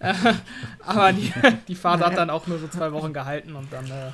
aber 0.84 1.12
die, 1.12 1.32
die 1.68 1.74
Phase 1.74 2.04
hat 2.04 2.16
dann 2.16 2.28
auch 2.28 2.46
nur 2.46 2.58
so 2.58 2.68
zwei 2.68 2.92
Wochen 2.92 3.12
gehalten 3.12 3.54
und 3.54 3.72
dann 3.72 3.86
äh, 3.86 4.10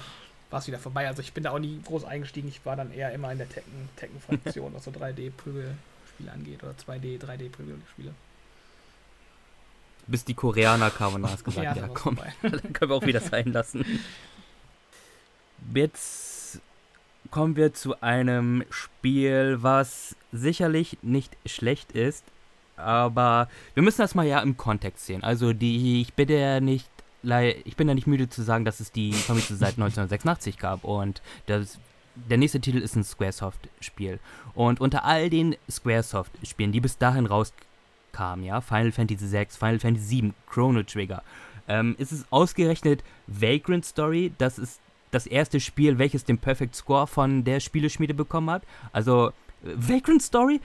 war 0.51 0.61
es 0.61 0.67
wieder 0.67 0.79
vorbei. 0.79 1.09
Also 1.09 1.23
ich 1.23 1.33
bin 1.33 1.45
da 1.45 1.51
auch 1.51 1.59
nie 1.59 1.81
groß 1.83 2.05
eingestiegen. 2.05 2.49
Ich 2.49 2.65
war 2.65 2.77
dann 2.77 2.93
eher 2.93 3.13
immer 3.13 3.33
in 3.33 3.39
der 3.39 3.49
Tekken-Fraktion, 3.49 4.75
was 4.75 4.85
so 4.85 4.91
3D-Prügelspiele 4.91 6.31
angeht 6.33 6.63
oder 6.63 6.73
2D, 6.73 7.21
3D-Prügelspiele. 7.21 8.13
Bis 10.07 10.25
die 10.25 10.35
Koreaner 10.35 10.91
kamen 10.91 11.25
und 11.25 11.31
hast 11.31 11.45
gesagt, 11.45 11.65
ja, 11.65 11.75
ja 11.75 11.89
komm, 11.89 12.19
dann 12.43 12.73
können 12.73 12.91
wir 12.91 12.97
auch 12.97 13.07
wieder 13.07 13.21
sein 13.21 13.53
lassen. 13.53 13.85
Jetzt 15.75 16.28
kommen 17.31 17.57
wir 17.57 17.75
zu 17.75 18.01
einem 18.01 18.65
Spiel, 18.71 19.59
was 19.61 20.17
sicherlich 20.33 20.99
nicht 21.03 21.37
schlecht 21.47 21.93
ist, 21.93 22.25
aber 22.77 23.49
wir 23.75 23.83
müssen 23.83 24.01
das 24.01 24.15
mal 24.15 24.27
ja 24.27 24.41
im 24.41 24.57
Kontext 24.57 25.07
sehen. 25.07 25.25
Also 25.25 25.53
die, 25.53 26.01
ich 26.01 26.15
bin 26.15 26.29
ja 26.29 26.61
nicht, 26.61 26.89
ich 27.23 27.77
bin 27.77 27.89
ja 27.89 27.95
nicht 27.95 28.07
müde 28.07 28.29
zu 28.29 28.43
sagen, 28.43 28.65
dass 28.65 28.81
es 28.81 28.93
die 28.93 29.13
Famitsu 29.13 29.55
seit 29.55 29.75
1986 29.79 30.59
gab 30.59 30.85
und 30.85 31.21
das, 31.47 31.79
der 32.15 32.39
nächste 32.39 32.61
Titel 32.61 32.79
ist 32.79 32.97
ein 32.97 33.05
Squaresoft-Spiel. 33.05 34.21
Und 34.55 34.81
unter 34.81 35.05
all 35.05 35.31
den 35.31 35.57
Squaresoft-Spielen, 35.71 36.73
die 36.73 36.81
bis 36.81 36.99
dahin 36.99 37.27
rauskamen, 37.27 38.45
ja, 38.45 38.61
Final 38.61 38.93
Fantasy 38.93 39.31
VI, 39.31 39.47
Final 39.51 39.81
Fantasy 39.81 40.23
VII, 40.23 40.33
Chrono 40.49 40.83
Trigger, 40.83 41.23
ähm, 41.69 41.95
ist 41.99 42.13
es 42.13 42.25
ausgerechnet 42.31 43.05
Vagrant 43.27 43.85
Story, 43.85 44.33
das 44.39 44.59
ist 44.59 44.81
das 45.11 45.27
erste 45.27 45.61
Spiel, 45.61 45.99
welches 45.99 46.25
den 46.25 46.39
Perfect 46.39 46.75
Score 46.75 47.07
von 47.07 47.45
der 47.45 47.61
Spieleschmiede 47.61 48.15
bekommen 48.15 48.51
hat. 48.51 48.63
Also, 48.93 49.33
Vagrant 49.63 50.23
Story? 50.23 50.61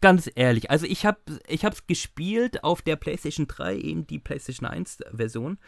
Ganz 0.00 0.30
ehrlich, 0.36 0.70
also 0.70 0.86
ich 0.86 1.04
habe 1.04 1.18
ich 1.48 1.62
gespielt 1.88 2.62
auf 2.62 2.82
der 2.82 2.94
PlayStation 2.94 3.48
3, 3.48 3.76
eben 3.78 4.06
die 4.06 4.20
PlayStation 4.20 4.68
1 4.68 5.00
Version 5.12 5.58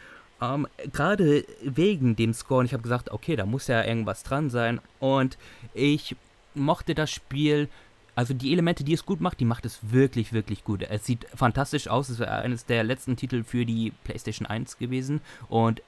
ähm, 0.41 0.67
Gerade 0.91 1.45
wegen 1.61 2.15
dem 2.15 2.33
Score. 2.33 2.61
Und 2.61 2.65
ich 2.65 2.73
habe 2.73 2.83
gesagt, 2.83 3.11
okay, 3.11 3.35
da 3.35 3.45
muss 3.45 3.67
ja 3.67 3.83
irgendwas 3.83 4.23
dran 4.23 4.49
sein. 4.49 4.81
Und 4.99 5.37
ich 5.73 6.15
mochte 6.53 6.95
das 6.95 7.11
Spiel. 7.11 7.69
Also 8.13 8.33
die 8.33 8.51
Elemente, 8.51 8.83
die 8.83 8.93
es 8.93 9.05
gut 9.05 9.21
macht, 9.21 9.39
die 9.39 9.45
macht 9.45 9.65
es 9.65 9.79
wirklich, 9.91 10.33
wirklich 10.33 10.63
gut. 10.63 10.83
Es 10.83 11.05
sieht 11.05 11.25
fantastisch 11.33 11.87
aus. 11.87 12.09
Es 12.09 12.19
war 12.19 12.27
eines 12.27 12.65
der 12.65 12.83
letzten 12.83 13.15
Titel 13.15 13.43
für 13.43 13.65
die 13.65 13.93
PlayStation 14.03 14.45
1 14.45 14.77
gewesen. 14.77 15.21
Und 15.47 15.81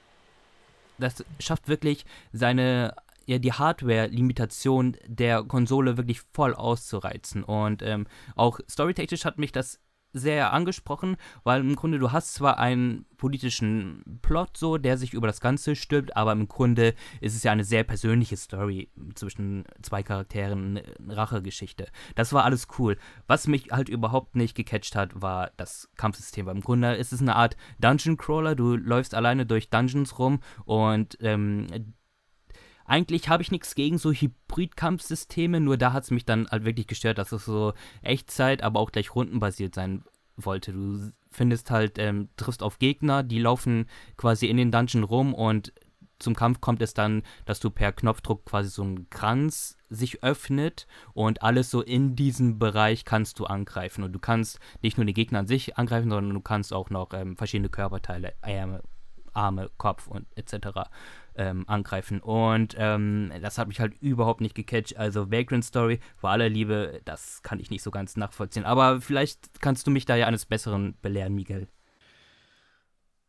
das 0.98 1.24
schafft 1.38 1.68
wirklich 1.68 2.06
seine 2.32 2.94
ja, 3.26 3.38
die 3.38 3.52
Hardware-Limitation 3.52 4.96
der 5.06 5.42
Konsole 5.42 5.96
wirklich 5.96 6.20
voll 6.32 6.54
auszureizen. 6.54 7.42
Und 7.42 7.82
ähm, 7.82 8.06
auch 8.36 8.60
storytechnisch 8.68 9.24
hat 9.24 9.38
mich 9.38 9.52
das 9.52 9.80
sehr 10.14 10.52
angesprochen, 10.52 11.16
weil 11.42 11.60
im 11.60 11.76
Grunde 11.76 11.98
du 11.98 12.12
hast 12.12 12.34
zwar 12.34 12.58
einen 12.58 13.04
politischen 13.16 14.20
Plot 14.22 14.56
so, 14.56 14.78
der 14.78 14.96
sich 14.96 15.12
über 15.12 15.26
das 15.26 15.40
Ganze 15.40 15.76
stülpt, 15.76 16.16
aber 16.16 16.32
im 16.32 16.48
Grunde 16.48 16.94
ist 17.20 17.34
es 17.34 17.42
ja 17.42 17.52
eine 17.52 17.64
sehr 17.64 17.84
persönliche 17.84 18.36
Story 18.36 18.88
zwischen 19.14 19.64
zwei 19.82 20.02
Charakteren, 20.02 20.78
eine 20.78 21.16
Rachegeschichte. 21.16 21.88
Das 22.14 22.32
war 22.32 22.44
alles 22.44 22.68
cool. 22.78 22.96
Was 23.26 23.46
mich 23.48 23.70
halt 23.72 23.88
überhaupt 23.88 24.36
nicht 24.36 24.54
gecatcht 24.54 24.96
hat, 24.96 25.20
war 25.20 25.50
das 25.56 25.90
Kampfsystem. 25.96 26.46
Weil 26.46 26.56
im 26.56 26.62
Grunde 26.62 26.94
ist 26.94 27.12
es 27.12 27.20
eine 27.20 27.36
Art 27.36 27.56
Dungeon 27.80 28.16
Crawler. 28.16 28.54
Du 28.54 28.76
läufst 28.76 29.14
alleine 29.14 29.46
durch 29.46 29.68
Dungeons 29.68 30.18
rum 30.18 30.40
und 30.64 31.18
ähm, 31.20 31.66
eigentlich 32.84 33.28
habe 33.28 33.42
ich 33.42 33.50
nichts 33.50 33.74
gegen 33.74 33.98
so 33.98 34.12
Hybrid-Kampfsysteme, 34.12 35.60
nur 35.60 35.76
da 35.76 35.92
hat 35.92 36.04
es 36.04 36.10
mich 36.10 36.24
dann 36.24 36.48
halt 36.48 36.64
wirklich 36.64 36.86
gestört, 36.86 37.18
dass 37.18 37.32
es 37.32 37.44
so 37.44 37.72
Echtzeit, 38.02 38.62
aber 38.62 38.80
auch 38.80 38.92
gleich 38.92 39.14
rundenbasiert 39.14 39.74
sein 39.74 40.04
wollte. 40.36 40.72
Du 40.72 41.10
findest 41.30 41.70
halt, 41.70 41.98
ähm, 41.98 42.28
triffst 42.36 42.62
auf 42.62 42.78
Gegner, 42.78 43.22
die 43.22 43.38
laufen 43.38 43.86
quasi 44.16 44.46
in 44.46 44.56
den 44.56 44.70
Dungeon 44.70 45.04
rum 45.04 45.34
und 45.34 45.72
zum 46.18 46.34
Kampf 46.34 46.60
kommt 46.60 46.80
es 46.80 46.94
dann, 46.94 47.22
dass 47.44 47.60
du 47.60 47.70
per 47.70 47.92
Knopfdruck 47.92 48.44
quasi 48.44 48.70
so 48.70 48.84
ein 48.84 49.10
Kranz 49.10 49.76
sich 49.90 50.22
öffnet 50.22 50.86
und 51.12 51.42
alles 51.42 51.70
so 51.70 51.82
in 51.82 52.16
diesem 52.16 52.58
Bereich 52.58 53.04
kannst 53.04 53.38
du 53.40 53.46
angreifen. 53.46 54.04
Und 54.04 54.12
du 54.12 54.18
kannst 54.18 54.60
nicht 54.80 54.96
nur 54.96 55.06
die 55.06 55.12
Gegner 55.12 55.40
an 55.40 55.46
sich 55.46 55.76
angreifen, 55.76 56.10
sondern 56.10 56.32
du 56.32 56.40
kannst 56.40 56.72
auch 56.72 56.88
noch 56.88 57.12
ähm, 57.12 57.36
verschiedene 57.36 57.68
Körperteile, 57.68 58.32
Arme, 58.42 58.82
Arme, 59.32 59.70
Kopf 59.76 60.06
und 60.06 60.26
etc 60.36 60.88
ähm, 61.36 61.64
angreifen. 61.68 62.20
Und 62.20 62.74
ähm, 62.78 63.32
das 63.42 63.58
hat 63.58 63.68
mich 63.68 63.80
halt 63.80 63.94
überhaupt 64.00 64.40
nicht 64.40 64.54
gecatcht. 64.54 64.96
Also 64.96 65.30
Vagrant 65.30 65.64
Story, 65.64 66.00
vor 66.16 66.30
aller 66.30 66.48
Liebe, 66.48 67.00
das 67.04 67.42
kann 67.42 67.60
ich 67.60 67.70
nicht 67.70 67.82
so 67.82 67.90
ganz 67.90 68.16
nachvollziehen. 68.16 68.64
Aber 68.64 69.00
vielleicht 69.00 69.60
kannst 69.60 69.86
du 69.86 69.90
mich 69.90 70.04
da 70.04 70.16
ja 70.16 70.26
eines 70.26 70.46
Besseren 70.46 70.96
belehren, 71.02 71.34
Miguel. 71.34 71.68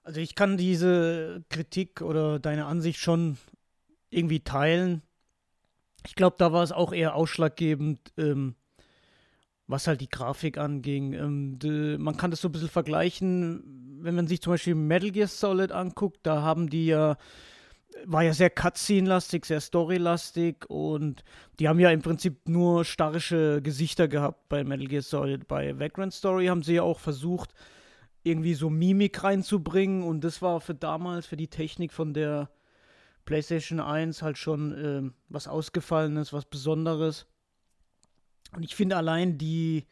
Also 0.03 0.19
ich 0.19 0.35
kann 0.35 0.57
diese 0.57 1.43
Kritik 1.49 2.01
oder 2.01 2.39
deine 2.39 2.65
Ansicht 2.65 2.99
schon 2.99 3.37
irgendwie 4.09 4.41
teilen. 4.41 5.01
Ich 6.05 6.13
glaube, 6.13 6.35
da 6.37 6.53
war 6.53 6.63
es 6.63 6.71
auch 6.71 6.93
eher 6.93 7.15
ausschlaggebend, 7.15 8.13
ähm, 8.17 8.55
was 9.65 9.87
halt 9.87 10.01
die 10.01 10.09
Grafik 10.09 10.59
anging. 10.59 11.13
Ähm, 11.13 11.57
de, 11.57 11.97
man 11.97 12.17
kann 12.17 12.29
das 12.29 12.41
so 12.41 12.49
ein 12.49 12.51
bisschen 12.51 12.69
vergleichen, 12.69 13.97
wenn 14.01 14.13
man 14.13 14.27
sich 14.27 14.41
zum 14.41 14.53
Beispiel 14.53 14.75
Metal 14.75 15.11
Gear 15.11 15.27
Solid 15.27 15.71
anguckt, 15.71 16.19
da 16.23 16.43
haben 16.43 16.69
die 16.69 16.85
ja 16.85 17.17
war 18.03 18.23
ja 18.23 18.33
sehr 18.33 18.49
Cutscene-lastig, 18.49 19.45
sehr 19.45 19.61
Story-lastig 19.61 20.69
und 20.69 21.23
die 21.59 21.67
haben 21.67 21.79
ja 21.79 21.89
im 21.89 22.01
Prinzip 22.01 22.47
nur 22.47 22.85
starrische 22.85 23.61
Gesichter 23.61 24.07
gehabt 24.07 24.49
bei 24.49 24.63
Metal 24.63 24.87
Gear 24.87 25.01
Solid. 25.01 25.47
Bei 25.47 25.79
Vagrant 25.79 26.13
Story 26.13 26.47
haben 26.47 26.63
sie 26.63 26.75
ja 26.75 26.83
auch 26.83 26.99
versucht, 26.99 27.53
irgendwie 28.23 28.53
so 28.55 28.69
Mimik 28.69 29.23
reinzubringen 29.23 30.03
und 30.03 30.23
das 30.23 30.41
war 30.41 30.59
für 30.59 30.75
damals, 30.75 31.25
für 31.25 31.37
die 31.37 31.47
Technik 31.47 31.93
von 31.93 32.13
der 32.13 32.49
PlayStation 33.25 33.79
1 33.79 34.21
halt 34.21 34.37
schon 34.37 34.73
äh, 34.73 35.11
was 35.29 35.47
Ausgefallenes, 35.47 36.33
was 36.33 36.45
Besonderes. 36.45 37.27
Und 38.55 38.63
ich 38.63 38.75
finde 38.75 38.97
allein 38.97 39.37
die, 39.37 39.85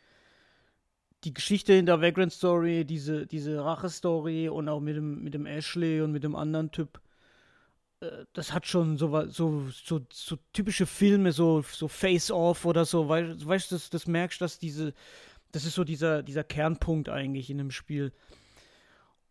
die 1.24 1.34
Geschichte 1.34 1.74
in 1.74 1.86
der 1.86 2.02
Vagrant 2.02 2.32
Story, 2.32 2.86
diese, 2.86 3.26
diese 3.26 3.63
Rache-Story 3.63 4.50
und 4.50 4.70
auch 4.70 4.80
mit 4.80 4.96
dem, 4.96 5.24
mit 5.24 5.34
dem 5.34 5.46
Ashley 5.46 6.02
und 6.02 6.12
mit 6.12 6.24
dem 6.24 6.36
anderen 6.36 6.72
Typ, 6.72 7.02
das 8.34 8.54
hat 8.54 8.68
schon 8.68 8.98
so, 8.98 9.28
so, 9.28 9.68
so, 9.70 10.02
so 10.12 10.38
typische 10.54 10.86
Filme, 10.86 11.32
so, 11.32 11.62
so 11.62 11.88
Face-Off 11.88 12.66
oder 12.66 12.86
so, 12.86 13.10
weißt 13.10 13.72
du, 13.72 13.76
das, 13.76 13.89
das 13.89 14.08
merkst, 14.08 14.42
dass 14.42 14.60
diese, 14.60 14.94
das 15.52 15.66
ist 15.66 15.76
so 15.76 15.84
dieser, 15.84 16.24
dieser 16.24 16.44
Kernpunkt 16.44 17.10
eigentlich 17.10 17.50
in 17.50 17.58
dem 17.58 17.72
Spiel. 17.72 18.12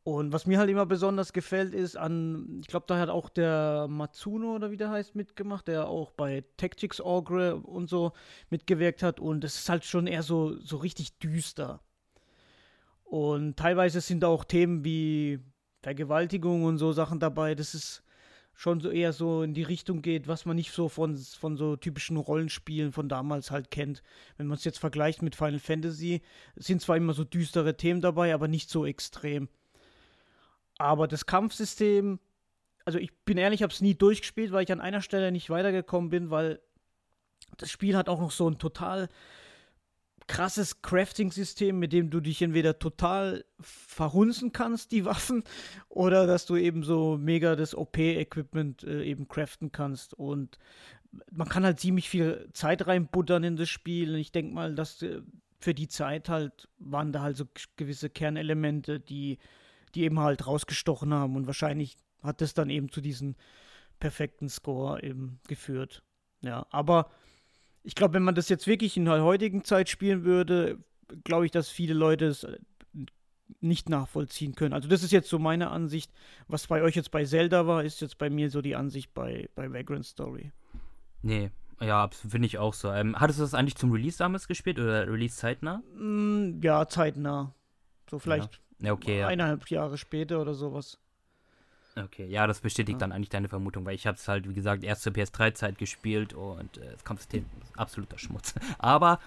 Und 0.05 0.33
was 0.33 0.47
mir 0.47 0.59
halt 0.59 0.69
immer 0.69 0.85
besonders 0.85 1.33
gefällt, 1.33 1.75
ist 1.75 1.97
an, 1.97 2.59
ich 2.61 2.67
glaube, 2.67 2.87
da 2.89 2.99
hat 2.99 3.09
auch 3.09 3.29
der 3.29 3.87
Matsuno 3.89 4.57
oder 4.57 4.73
wie 4.73 4.77
der 4.77 4.91
heißt 4.91 5.15
mitgemacht, 5.15 5.69
der 5.69 5.89
auch 5.89 6.11
bei 6.11 6.43
Tactics 6.57 7.01
Ogre 7.01 7.57
und 7.57 7.89
so 7.89 8.13
mitgewirkt 8.51 9.05
hat. 9.05 9.21
Und 9.21 9.45
es 9.45 9.55
ist 9.57 9.69
halt 9.69 9.85
schon 9.85 10.09
eher 10.09 10.25
so, 10.25 10.59
so 10.59 10.79
richtig 10.79 11.19
düster. 11.19 11.81
Und 13.05 13.57
teilweise 13.57 14.01
sind 14.01 14.21
da 14.25 14.29
auch 14.29 14.45
Themen 14.45 14.85
wie 14.85 15.39
Vergewaltigung 15.83 16.65
und 16.65 16.79
so 16.79 16.93
Sachen 16.93 17.21
dabei. 17.21 17.55
Das 17.55 17.73
ist, 17.73 18.03
schon 18.55 18.81
so 18.81 18.91
eher 18.91 19.13
so 19.13 19.43
in 19.43 19.55
die 19.55 19.63
Richtung 19.63 20.03
geht, 20.03 20.29
was 20.29 20.45
man 20.45 20.57
nicht 20.57 20.73
so 20.73 20.89
von, 20.89 21.17
von 21.17 21.57
so 21.57 21.77
typischen 21.77 22.17
Rollenspielen 22.17 22.93
von 22.93 23.09
damals 23.09 23.51
halt 23.51 23.71
kennt. 23.71 24.03
Wenn 24.37 24.47
man 24.47 24.57
es 24.57 24.65
jetzt 24.65 24.79
vergleicht 24.79 25.23
mit 25.23 25.35
Final 25.35 25.59
Fantasy, 25.59 26.23
sind 26.57 26.81
zwar 26.81 26.97
immer 26.97 27.15
so 27.15 27.25
düstere 27.25 27.77
Themen 27.77 28.01
dabei, 28.01 28.35
aber 28.35 28.49
nicht 28.49 28.71
so 28.71 28.87
extrem. 28.87 29.49
Aber 30.79 31.09
das 31.09 31.27
Kampfsystem, 31.27 32.19
also 32.85 32.99
ich 32.99 33.13
bin 33.25 33.39
ehrlich, 33.39 33.61
ich 33.61 33.63
habe 33.63 33.73
es 33.73 33.81
nie 33.81 33.95
durchgespielt, 33.95 34.53
weil 34.53 34.65
ich 34.65 34.73
an 34.73 34.81
einer 34.81 35.03
Stelle 35.03 35.33
nicht 35.33 35.51
weitergekommen 35.51 36.11
bin, 36.11 36.31
weil 36.31 36.61
das 37.57 37.71
Spiel 37.71 37.97
hat 37.97 38.09
auch 38.09 38.21
noch 38.21 38.31
so 38.31 38.49
ein 38.49 38.59
total 38.59 39.09
krasses 40.27 40.83
Crafting-System, 40.83 41.79
mit 41.79 41.93
dem 41.93 42.11
du 42.11 42.21
dich 42.21 42.43
entweder 42.43 42.79
total 42.79 43.45
verhunzen 43.61 44.53
kannst, 44.53 44.93
die 44.93 45.05
Waffen, 45.05 45.45
oder 45.89 46.27
dass 46.27 46.47
du 46.47 46.57
eben 46.57 46.83
so 46.83 47.17
mega 47.19 47.57
das 47.57 47.75
OP-Equipment 47.75 48.85
äh, 48.85 49.05
eben 49.05 49.29
craften 49.29 49.73
kannst. 49.73 50.15
Und 50.15 50.59
man 51.31 51.49
kann 51.49 51.65
halt 51.65 51.81
ziemlich 51.81 52.09
viel 52.09 52.49
Zeit 52.53 52.87
reinbuttern 52.87 53.45
in 53.45 53.57
das 53.57 53.69
Spiel. 53.69 54.15
Und 54.15 54.21
ich 54.21 54.33
denke 54.33 54.55
mal, 54.55 54.75
dass 54.75 55.03
äh, 55.03 55.21
für 55.59 55.75
die 55.75 55.89
Zeit 55.89 56.29
halt 56.29 56.69
waren 56.79 57.13
da 57.13 57.23
halt 57.23 57.37
so 57.37 57.45
gewisse 57.77 58.11
Kernelemente, 58.11 59.01
die, 59.01 59.39
die 59.95 60.03
eben 60.03 60.19
halt 60.19 60.47
rausgestochen 60.47 61.13
haben. 61.15 61.37
Und 61.37 61.47
wahrscheinlich 61.47 61.97
hat 62.23 62.41
das 62.41 62.55
dann 62.55 62.71
eben 62.71 62.91
zu 62.91 63.01
diesem 63.01 63.37
perfekten 64.01 64.49
Score 64.49 65.03
eben 65.03 65.41
geführt. 65.47 66.03
Ja, 66.41 66.67
aber 66.71 67.11
ich 67.83 67.95
glaube, 67.95 68.15
wenn 68.15 68.23
man 68.23 68.35
das 68.35 68.49
jetzt 68.49 68.67
wirklich 68.67 68.97
in 68.97 69.05
der 69.05 69.23
heutigen 69.23 69.65
Zeit 69.65 69.89
spielen 69.89 70.25
würde, 70.25 70.79
glaube 71.25 71.45
ich, 71.47 71.51
dass 71.51 71.69
viele 71.69 71.95
Leute 71.95 72.27
es 72.27 72.45
äh, 72.45 72.59
nicht 73.61 73.89
nachvollziehen 73.89 74.55
können. 74.55 74.73
Also 74.73 74.89
das 74.89 75.03
ist 75.03 75.13
jetzt 75.13 75.29
so 75.29 75.39
meine 75.39 75.71
Ansicht. 75.71 76.13
Was 76.49 76.67
bei 76.67 76.83
euch 76.83 76.97
jetzt 76.97 77.11
bei 77.11 77.25
Zelda 77.25 77.67
war, 77.67 77.85
ist 77.85 78.01
jetzt 78.01 78.19
bei 78.19 78.31
mir 78.31 78.51
so 78.51 78.63
die 78.63 78.77
Ansicht 78.77 79.13
bei, 79.15 79.49
bei 79.55 79.73
Vagrant 79.73 80.07
Story. 80.07 80.53
Nee, 81.23 81.51
ja, 81.81 82.09
finde 82.11 82.47
ich 82.47 82.59
auch 82.59 82.75
so. 82.75 82.91
Ähm, 82.91 83.19
hattest 83.19 83.39
du 83.39 83.43
das 83.43 83.55
eigentlich 83.55 83.77
zum 83.77 83.93
Release 83.93 84.19
damals 84.19 84.49
gespielt 84.49 84.79
oder 84.79 85.07
Release 85.07 85.37
zeitnah? 85.37 85.83
Mm, 85.97 86.61
ja, 86.63 86.89
zeitnah. 86.89 87.55
So 88.11 88.19
vielleicht 88.19 88.55
ja. 88.55 88.63
Ja, 88.83 88.93
okay, 88.93 89.23
eineinhalb 89.23 89.69
Jahre 89.71 89.97
später 89.97 90.41
oder 90.41 90.55
sowas. 90.55 90.99
Okay, 91.95 92.27
ja, 92.27 92.47
das 92.47 92.61
bestätigt 92.61 92.97
ja. 92.97 93.01
dann 93.01 93.13
eigentlich 93.13 93.29
deine 93.29 93.49
Vermutung, 93.49 93.85
weil 93.85 93.95
ich 93.95 94.07
habe 94.07 94.17
es 94.17 94.27
halt, 94.27 94.49
wie 94.49 94.55
gesagt, 94.55 94.83
erst 94.83 95.03
zur 95.03 95.13
PS3-Zeit 95.13 95.77
gespielt 95.77 96.33
und 96.33 96.79
äh, 96.79 96.93
das 96.93 97.05
Kampfsystem 97.05 97.45
ist 97.63 97.79
absoluter 97.79 98.19
Schmutz. 98.19 98.55
Aber 98.79 99.21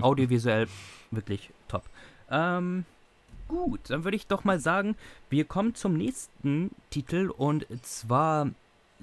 audiovisuell 0.00 0.66
wirklich 1.12 1.50
top. 1.68 1.84
Ähm, 2.28 2.84
gut, 3.46 3.80
dann 3.88 4.02
würde 4.02 4.16
ich 4.16 4.26
doch 4.26 4.42
mal 4.42 4.58
sagen, 4.58 4.96
wir 5.30 5.44
kommen 5.44 5.76
zum 5.76 5.94
nächsten 5.94 6.72
Titel 6.90 7.30
und 7.30 7.66
zwar 7.82 8.50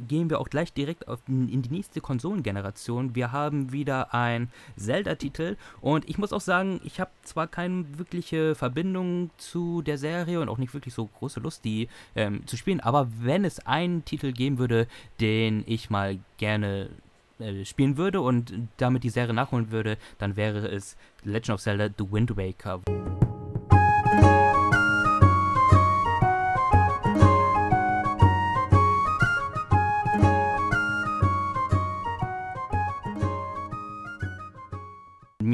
gehen 0.07 0.29
wir 0.29 0.39
auch 0.39 0.49
gleich 0.49 0.73
direkt 0.73 1.05
in 1.27 1.61
die 1.61 1.69
nächste 1.69 2.01
Konsolengeneration. 2.01 3.15
Wir 3.15 3.31
haben 3.31 3.71
wieder 3.71 4.13
ein 4.13 4.49
Zelda-Titel 4.77 5.57
und 5.81 6.07
ich 6.09 6.17
muss 6.17 6.33
auch 6.33 6.41
sagen, 6.41 6.79
ich 6.83 6.99
habe 6.99 7.11
zwar 7.23 7.47
keine 7.47 7.85
wirkliche 7.97 8.55
Verbindung 8.55 9.29
zu 9.37 9.81
der 9.81 9.97
Serie 9.97 10.39
und 10.39 10.49
auch 10.49 10.57
nicht 10.57 10.73
wirklich 10.73 10.93
so 10.93 11.05
große 11.05 11.39
Lust, 11.39 11.65
die 11.65 11.87
ähm, 12.15 12.45
zu 12.47 12.57
spielen, 12.57 12.79
aber 12.79 13.07
wenn 13.19 13.45
es 13.45 13.65
einen 13.65 14.05
Titel 14.05 14.31
geben 14.31 14.57
würde, 14.57 14.87
den 15.19 15.63
ich 15.67 15.89
mal 15.89 16.19
gerne 16.37 16.89
äh, 17.39 17.65
spielen 17.65 17.97
würde 17.97 18.21
und 18.21 18.53
damit 18.77 19.03
die 19.03 19.09
Serie 19.09 19.33
nachholen 19.33 19.71
würde, 19.71 19.97
dann 20.17 20.35
wäre 20.35 20.67
es 20.67 20.97
Legend 21.23 21.51
of 21.51 21.61
Zelda 21.61 21.89
The 21.97 22.11
Wind 22.11 22.35
Waker. 22.35 22.81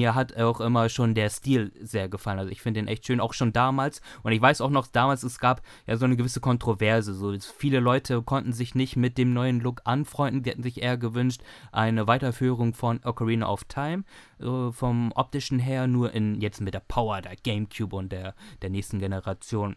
Mir 0.06 0.13
hat 0.13 0.38
auch 0.38 0.62
immer 0.62 0.88
schon 0.89 1.15
der 1.15 1.30
Stil 1.30 1.72
sehr 1.82 2.08
gefallen. 2.08 2.38
Also 2.38 2.52
ich 2.52 2.62
finde 2.62 2.80
den 2.80 2.88
echt 2.88 3.08
schön, 3.08 3.20
auch 3.20 3.34
schon 3.34 3.54
damals. 3.54 4.02
Und 4.22 4.34
ich 4.34 4.41
weiß 4.41 4.62
auch 4.62 4.70
noch, 4.70 4.86
damals 4.86 5.24
es 5.24 5.39
gab 5.39 5.63
ja 5.88 5.98
so 5.98 6.06
eine 6.06 6.15
gewisse 6.15 6.41
Kontroverse. 6.41 7.15
So 7.15 7.36
viele 7.58 7.80
Leute 7.80 8.22
konnten 8.22 8.54
sich 8.54 8.76
nicht 8.76 8.96
mit 8.98 9.18
dem 9.18 9.34
neuen 9.34 9.60
Look 9.60 9.82
anfreunden. 9.86 10.44
Die 10.44 10.52
hätten 10.52 10.62
sich 10.62 10.84
eher 10.84 10.98
gewünscht 10.98 11.41
eine 11.72 12.06
Weiterführung 12.06 12.76
von 12.76 13.00
Ocarina 13.04 13.50
of 13.50 13.63
Time 13.63 14.04
so 14.38 14.72
vom 14.72 15.12
optischen 15.15 15.58
her, 15.58 15.88
nur 15.88 16.13
in 16.13 16.39
jetzt 16.39 16.62
mit 16.62 16.76
der 16.76 16.82
Power 16.82 17.22
der 17.22 17.36
GameCube 17.36 17.96
und 17.96 18.12
der 18.12 18.36
der 18.62 18.70
nächsten 18.70 19.00
Generation. 19.00 19.76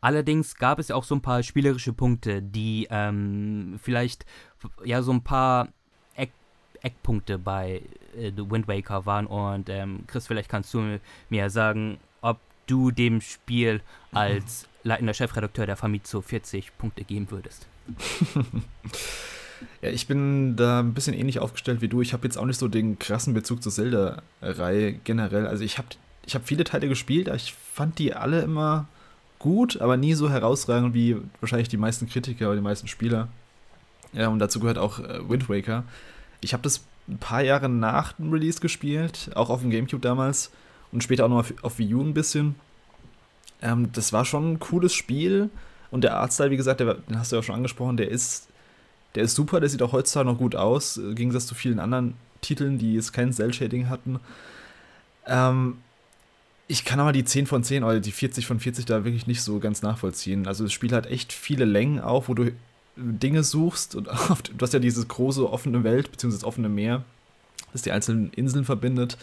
Allerdings 0.00 0.56
gab 0.56 0.80
es 0.80 0.88
ja 0.88 0.96
auch 0.96 1.04
so 1.04 1.14
ein 1.14 1.22
paar 1.22 1.42
spielerische 1.42 1.92
Punkte, 1.92 2.42
die 2.42 2.88
ähm, 2.90 3.78
vielleicht 3.80 4.26
ja 4.84 5.00
so 5.02 5.12
ein 5.12 5.22
paar 5.22 5.68
Eck 6.16 6.32
Eckpunkte 6.82 7.38
bei 7.38 7.82
äh, 8.16 8.32
Wind 8.36 8.68
Waker 8.68 9.06
waren. 9.06 9.26
Und 9.26 9.68
ähm, 9.68 10.04
Chris, 10.06 10.26
vielleicht 10.26 10.48
kannst 10.48 10.72
du 10.74 10.98
mir 11.28 11.50
sagen, 11.50 11.98
ob 12.20 12.38
du 12.66 12.90
dem 12.90 13.20
Spiel 13.20 13.80
als 14.12 14.66
leitender 14.82 15.14
Chefredakteur 15.14 15.66
der 15.66 15.76
Famitsu 15.76 16.20
40 16.20 16.76
Punkte 16.78 17.04
geben 17.04 17.30
würdest. 17.30 17.66
ja, 19.82 19.90
ich 19.90 20.06
bin 20.06 20.56
da 20.56 20.80
ein 20.80 20.94
bisschen 20.94 21.14
ähnlich 21.14 21.38
aufgestellt 21.38 21.80
wie 21.80 21.88
du. 21.88 22.00
Ich 22.02 22.12
habe 22.12 22.26
jetzt 22.26 22.36
auch 22.36 22.46
nicht 22.46 22.58
so 22.58 22.68
den 22.68 22.98
krassen 22.98 23.34
Bezug 23.34 23.62
zur 23.62 23.72
Zelda-Reihe 23.72 24.92
generell. 24.92 25.46
Also 25.46 25.64
ich 25.64 25.78
habe 25.78 25.88
ich 26.26 26.34
hab 26.34 26.46
viele 26.46 26.64
Teile 26.64 26.88
gespielt, 26.88 27.28
aber 27.28 27.36
ich 27.36 27.54
fand 27.72 27.98
die 27.98 28.14
alle 28.14 28.40
immer 28.42 28.86
gut, 29.38 29.80
aber 29.80 29.96
nie 29.96 30.14
so 30.14 30.30
herausragend 30.30 30.94
wie 30.94 31.16
wahrscheinlich 31.40 31.68
die 31.68 31.76
meisten 31.76 32.08
Kritiker 32.08 32.46
oder 32.46 32.56
die 32.56 32.62
meisten 32.62 32.88
Spieler. 32.88 33.28
Ja, 34.12 34.28
und 34.28 34.38
dazu 34.38 34.60
gehört 34.60 34.78
auch 34.78 35.00
äh, 35.00 35.28
Wind 35.28 35.48
Waker. 35.48 35.84
Ich 36.40 36.52
habe 36.52 36.62
das 36.62 36.84
ein 37.08 37.18
paar 37.18 37.42
Jahre 37.42 37.68
nach 37.68 38.12
dem 38.14 38.32
Release 38.32 38.60
gespielt, 38.60 39.30
auch 39.34 39.50
auf 39.50 39.60
dem 39.60 39.70
Gamecube 39.70 40.00
damals 40.00 40.50
und 40.92 41.02
später 41.02 41.24
auch 41.24 41.28
noch 41.28 41.38
auf, 41.38 41.54
auf 41.62 41.78
Wii 41.78 41.94
U 41.94 42.02
ein 42.02 42.14
bisschen. 42.14 42.54
Ähm, 43.62 43.90
das 43.92 44.12
war 44.12 44.24
schon 44.24 44.52
ein 44.52 44.58
cooles 44.58 44.94
Spiel 44.94 45.50
und 45.90 46.02
der 46.02 46.16
Artstyle, 46.16 46.50
wie 46.50 46.56
gesagt, 46.56 46.80
der, 46.80 46.94
den 46.94 47.18
hast 47.18 47.32
du 47.32 47.36
ja 47.36 47.42
schon 47.42 47.56
angesprochen, 47.56 47.96
der 47.96 48.10
ist, 48.10 48.48
der 49.14 49.24
ist 49.24 49.34
super, 49.34 49.60
der 49.60 49.68
sieht 49.68 49.82
auch 49.82 49.92
heutzutage 49.92 50.28
noch 50.28 50.38
gut 50.38 50.56
aus, 50.56 50.96
im 50.96 51.14
Gegensatz 51.14 51.46
zu 51.46 51.54
vielen 51.54 51.78
anderen 51.78 52.14
Titeln, 52.40 52.78
die 52.78 52.94
jetzt 52.94 53.12
kein 53.12 53.32
Cell-Shading 53.32 53.88
hatten. 53.88 54.20
Ähm, 55.26 55.78
ich 56.66 56.84
kann 56.84 57.00
aber 57.00 57.12
die 57.12 57.24
10 57.24 57.46
von 57.46 57.62
10 57.62 57.84
oder 57.84 58.00
die 58.00 58.12
40 58.12 58.46
von 58.46 58.58
40 58.58 58.86
da 58.86 59.04
wirklich 59.04 59.26
nicht 59.26 59.42
so 59.42 59.58
ganz 59.60 59.82
nachvollziehen. 59.82 60.46
Also 60.46 60.64
das 60.64 60.72
Spiel 60.72 60.92
hat 60.92 61.06
echt 61.06 61.32
viele 61.32 61.64
Längen 61.64 62.00
auch, 62.00 62.28
wo 62.28 62.34
du 62.34 62.52
Dinge 62.96 63.42
suchst 63.42 63.94
und 63.94 64.08
oft, 64.30 64.52
du 64.56 64.62
hast 64.62 64.72
ja 64.72 64.80
diese 64.80 65.04
große 65.04 65.50
offene 65.50 65.84
Welt, 65.84 66.10
beziehungsweise 66.10 66.42
das 66.42 66.48
offene 66.48 66.68
Meer, 66.68 67.04
das 67.72 67.82
die 67.82 67.92
einzelnen 67.92 68.32
Inseln 68.32 68.64
verbindet, 68.64 69.18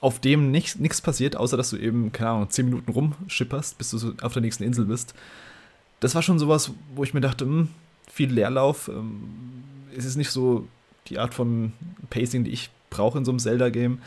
auf 0.00 0.20
dem 0.20 0.50
nichts 0.50 1.00
passiert, 1.00 1.36
außer 1.36 1.56
dass 1.56 1.70
du 1.70 1.76
eben, 1.76 2.12
keine 2.12 2.30
Ahnung, 2.30 2.50
10 2.50 2.66
Minuten 2.66 2.90
rumschipperst, 2.90 3.78
bis 3.78 3.90
du 3.90 3.98
so 3.98 4.12
auf 4.20 4.34
der 4.34 4.42
nächsten 4.42 4.64
Insel 4.64 4.84
bist. 4.84 5.14
Das 6.00 6.14
war 6.14 6.20
schon 6.20 6.38
sowas, 6.38 6.72
wo 6.94 7.04
ich 7.04 7.14
mir 7.14 7.22
dachte, 7.22 7.46
mh, 7.46 7.52
hm, 7.52 7.68
viel 8.12 8.30
Leerlauf. 8.30 8.88
Ähm, 8.88 9.64
es 9.96 10.04
ist 10.04 10.16
nicht 10.16 10.30
so 10.30 10.68
die 11.06 11.18
Art 11.18 11.32
von 11.32 11.72
Pacing, 12.10 12.44
die 12.44 12.50
ich 12.50 12.70
brauche 12.90 13.16
in 13.16 13.24
so 13.24 13.30
einem 13.30 13.38
Zelda-Game. 13.38 13.98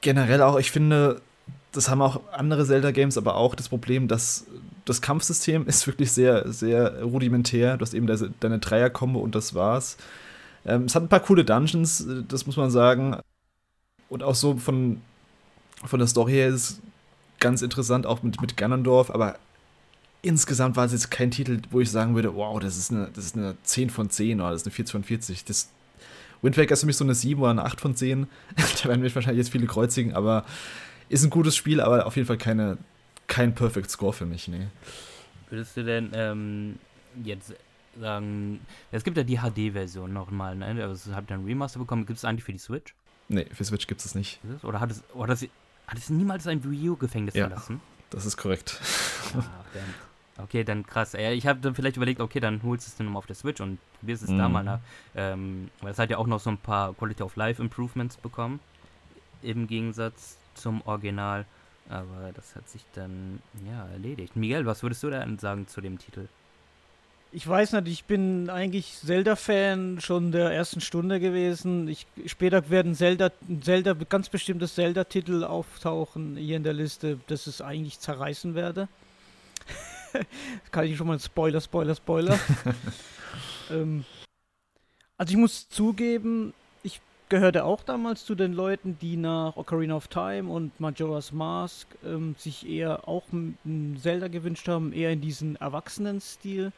Generell 0.00 0.42
auch, 0.42 0.58
ich 0.58 0.70
finde, 0.70 1.20
das 1.72 1.88
haben 1.88 2.02
auch 2.02 2.20
andere 2.32 2.64
Zelda-Games, 2.64 3.18
aber 3.18 3.34
auch 3.34 3.54
das 3.54 3.68
Problem, 3.68 4.06
dass 4.06 4.46
das 4.86 5.02
Kampfsystem 5.02 5.66
ist 5.66 5.86
wirklich 5.86 6.12
sehr, 6.12 6.50
sehr 6.50 7.02
rudimentär. 7.02 7.76
Du 7.76 7.82
hast 7.82 7.92
eben 7.92 8.06
deine 8.40 8.58
Dreier-Kombo 8.58 9.18
und 9.18 9.34
das 9.34 9.54
war's. 9.54 9.98
Ähm, 10.64 10.84
es 10.84 10.94
hat 10.94 11.02
ein 11.02 11.08
paar 11.08 11.20
coole 11.20 11.44
Dungeons, 11.44 12.06
das 12.28 12.46
muss 12.46 12.56
man 12.56 12.70
sagen. 12.70 13.18
Und 14.08 14.22
auch 14.22 14.36
so 14.36 14.56
von, 14.56 15.02
von 15.84 15.98
der 15.98 16.08
Story 16.08 16.32
her 16.32 16.48
ist 16.48 16.54
es 16.54 16.80
ganz 17.40 17.62
interessant, 17.62 18.06
auch 18.06 18.22
mit, 18.22 18.40
mit 18.40 18.56
Ganondorf, 18.56 19.10
aber 19.10 19.38
insgesamt 20.22 20.76
war 20.76 20.86
es 20.86 20.92
jetzt 20.92 21.10
kein 21.10 21.30
Titel, 21.30 21.60
wo 21.70 21.80
ich 21.80 21.90
sagen 21.90 22.14
würde, 22.14 22.34
wow, 22.34 22.58
das 22.60 22.76
ist 22.76 22.90
eine, 22.92 23.10
das 23.12 23.26
ist 23.26 23.36
eine 23.36 23.56
10 23.64 23.90
von 23.90 24.08
10 24.08 24.40
oder 24.40 24.52
das 24.52 24.62
ist 24.62 24.66
eine 24.66 24.74
40 24.74 24.92
von 24.92 25.04
40. 25.04 25.44
Das, 25.44 25.68
Wind 26.42 26.56
Waker 26.56 26.74
ist 26.74 26.80
für 26.80 26.86
mich 26.86 26.96
so 26.96 27.04
eine 27.04 27.14
7 27.14 27.40
oder 27.40 27.50
eine 27.50 27.64
8 27.64 27.80
von 27.80 27.96
10. 27.96 28.26
da 28.82 28.88
werden 28.88 29.02
mich 29.02 29.14
wahrscheinlich 29.14 29.44
jetzt 29.44 29.52
viele 29.52 29.66
kreuzigen, 29.66 30.14
aber 30.14 30.44
ist 31.08 31.24
ein 31.24 31.30
gutes 31.30 31.56
Spiel, 31.56 31.80
aber 31.80 32.06
auf 32.06 32.16
jeden 32.16 32.26
Fall 32.26 32.38
keine, 32.38 32.78
kein 33.26 33.54
Perfect 33.54 33.90
Score 33.90 34.12
für 34.12 34.26
mich, 34.26 34.48
nee. 34.48 34.66
Würdest 35.50 35.76
du 35.76 35.84
denn 35.84 36.10
ähm, 36.14 36.78
jetzt 37.22 37.54
sagen, 37.98 38.60
es 38.92 39.04
gibt 39.04 39.16
ja 39.16 39.22
die 39.22 39.38
HD-Version 39.38 40.12
nochmal, 40.12 40.56
ne? 40.56 40.82
Also 40.82 41.14
habt 41.14 41.30
ihr 41.30 41.34
ein 41.34 41.44
Remaster 41.44 41.78
bekommen, 41.78 42.06
gibt 42.06 42.18
es 42.18 42.24
eigentlich 42.24 42.44
für 42.44 42.52
die 42.52 42.58
Switch? 42.58 42.94
Nee, 43.28 43.46
für 43.52 43.64
Switch 43.64 43.86
gibt 43.86 44.04
es 44.04 44.14
nicht. 44.14 44.40
Oder 44.62 44.80
hat 44.80 44.90
es, 44.90 45.02
oder 45.14 45.34
hat 45.34 45.98
es 45.98 46.10
niemals 46.10 46.46
ein 46.46 46.62
Wii 46.64 46.90
U-Gefängnis 46.90 47.34
ja, 47.34 47.48
verlassen? 47.48 47.80
das 48.10 48.26
ist 48.26 48.36
korrekt. 48.36 48.80
Ah, 49.34 50.42
okay, 50.42 50.64
dann 50.64 50.86
krass. 50.86 51.14
Ich 51.14 51.46
habe 51.46 51.60
dann 51.60 51.74
vielleicht 51.74 51.96
überlegt, 51.96 52.20
okay, 52.20 52.40
dann 52.40 52.62
holst 52.62 52.86
du 52.86 52.90
es 52.90 52.96
dann 52.96 53.06
nochmal 53.06 53.18
auf 53.18 53.26
der 53.26 53.36
Switch 53.36 53.60
und 53.60 53.78
probierst 53.98 54.22
es 54.22 54.30
mm. 54.30 54.38
da 54.38 54.46
mhm. 54.46 54.52
mal 54.52 54.64
nach. 54.64 54.80
Ähm, 55.14 55.70
weil 55.80 55.92
es 55.92 55.98
hat 55.98 56.10
ja 56.10 56.18
auch 56.18 56.26
noch 56.26 56.40
so 56.40 56.50
ein 56.50 56.58
paar 56.58 56.94
Quality 56.94 57.22
of 57.22 57.36
Life 57.36 57.60
Improvements 57.60 58.16
bekommen. 58.16 58.60
Im 59.42 59.66
Gegensatz 59.66 60.38
zum 60.54 60.82
Original. 60.82 61.44
Aber 61.88 62.32
das 62.34 62.56
hat 62.56 62.68
sich 62.68 62.84
dann, 62.94 63.40
ja, 63.66 63.86
erledigt. 63.88 64.36
Miguel, 64.36 64.66
was 64.66 64.82
würdest 64.82 65.02
du 65.02 65.10
denn 65.10 65.38
sagen 65.38 65.68
zu 65.68 65.80
dem 65.80 65.98
Titel? 65.98 66.28
Ich 67.32 67.46
weiß 67.46 67.72
nicht, 67.72 67.88
ich 67.88 68.04
bin 68.04 68.48
eigentlich 68.50 68.94
Zelda-Fan 69.04 70.00
schon 70.00 70.32
der 70.32 70.50
ersten 70.50 70.80
Stunde 70.80 71.20
gewesen. 71.20 71.86
Ich, 71.88 72.06
später 72.26 72.70
werden 72.70 72.94
Zelda, 72.94 73.30
Zelda, 73.60 73.94
ganz 73.94 74.28
bestimmte 74.28 74.66
Zelda-Titel 74.68 75.44
auftauchen 75.44 76.36
hier 76.36 76.56
in 76.56 76.62
der 76.62 76.72
Liste, 76.72 77.18
dass 77.26 77.46
es 77.46 77.60
eigentlich 77.60 78.00
zerreißen 78.00 78.54
werde. 78.54 78.88
kann 80.70 80.86
ich 80.86 80.96
schon 80.96 81.08
mal 81.08 81.20
Spoiler, 81.20 81.60
Spoiler, 81.60 81.94
Spoiler. 81.94 82.38
ähm, 83.70 84.04
also 85.18 85.30
ich 85.32 85.36
muss 85.36 85.68
zugeben, 85.68 86.54
gehörte 87.28 87.64
auch 87.64 87.82
damals 87.82 88.24
zu 88.24 88.34
den 88.34 88.52
Leuten, 88.52 88.98
die 88.98 89.16
nach 89.16 89.56
Ocarina 89.56 89.96
of 89.96 90.08
Time 90.08 90.50
und 90.50 90.78
Majora's 90.80 91.32
Mask 91.32 91.88
ähm, 92.04 92.34
sich 92.38 92.68
eher 92.68 93.08
auch 93.08 93.24
ein 93.32 93.98
Zelda 94.00 94.28
gewünscht 94.28 94.68
haben, 94.68 94.92
eher 94.92 95.10
in 95.12 95.20
diesen 95.20 95.56
Erwachsenen-Stil. 95.56 96.72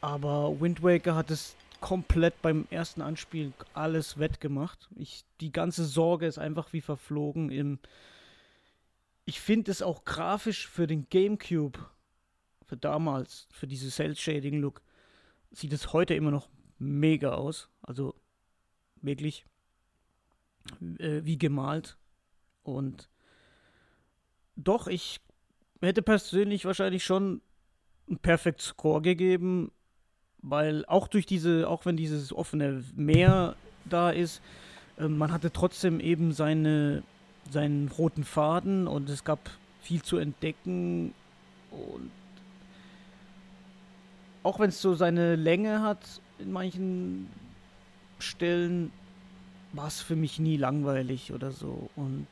Aber 0.00 0.60
Wind 0.60 0.82
Waker 0.82 1.14
hat 1.14 1.30
es 1.30 1.54
komplett 1.80 2.40
beim 2.42 2.66
ersten 2.70 3.02
Anspiel 3.02 3.52
alles 3.74 4.18
wettgemacht. 4.18 4.88
Ich, 4.96 5.24
die 5.40 5.52
ganze 5.52 5.84
Sorge 5.84 6.26
ist 6.26 6.38
einfach 6.38 6.72
wie 6.72 6.80
verflogen. 6.80 7.50
Im, 7.50 7.78
ich 9.24 9.40
finde 9.40 9.70
es 9.70 9.82
auch 9.82 10.04
grafisch 10.04 10.66
für 10.66 10.86
den 10.86 11.06
GameCube, 11.08 11.78
für 12.66 12.76
damals, 12.76 13.46
für 13.52 13.66
diese 13.66 13.90
Cell-Shading-Look, 13.90 14.80
sieht 15.50 15.72
es 15.72 15.92
heute 15.92 16.14
immer 16.14 16.30
noch 16.30 16.48
mega 16.78 17.34
aus. 17.34 17.68
Also 17.82 18.14
wirklich 19.02 19.44
äh, 20.98 21.20
wie 21.24 21.38
gemalt. 21.38 21.96
Und 22.62 23.08
doch, 24.56 24.86
ich 24.86 25.20
hätte 25.80 26.02
persönlich 26.02 26.64
wahrscheinlich 26.64 27.04
schon 27.04 27.42
einen 28.08 28.18
Perfect 28.18 28.60
Score 28.60 29.02
gegeben, 29.02 29.72
weil 30.38 30.84
auch 30.86 31.08
durch 31.08 31.26
diese, 31.26 31.68
auch 31.68 31.86
wenn 31.86 31.96
dieses 31.96 32.32
offene 32.32 32.84
Meer 32.94 33.56
da 33.84 34.10
ist, 34.10 34.42
äh, 34.98 35.08
man 35.08 35.32
hatte 35.32 35.52
trotzdem 35.52 36.00
eben 36.00 36.32
seine, 36.32 37.02
seinen 37.50 37.88
roten 37.88 38.24
Faden 38.24 38.86
und 38.86 39.08
es 39.08 39.24
gab 39.24 39.50
viel 39.80 40.02
zu 40.02 40.16
entdecken 40.18 41.14
und 41.70 42.10
auch 44.44 44.58
wenn 44.60 44.68
es 44.68 44.80
so 44.80 44.94
seine 44.94 45.36
Länge 45.36 45.82
hat 45.82 46.20
in 46.38 46.52
manchen 46.52 47.28
Stellen 48.22 48.92
war 49.72 49.88
es 49.88 50.00
für 50.00 50.16
mich 50.16 50.38
nie 50.38 50.56
langweilig 50.56 51.32
oder 51.32 51.50
so. 51.50 51.90
Und 51.96 52.26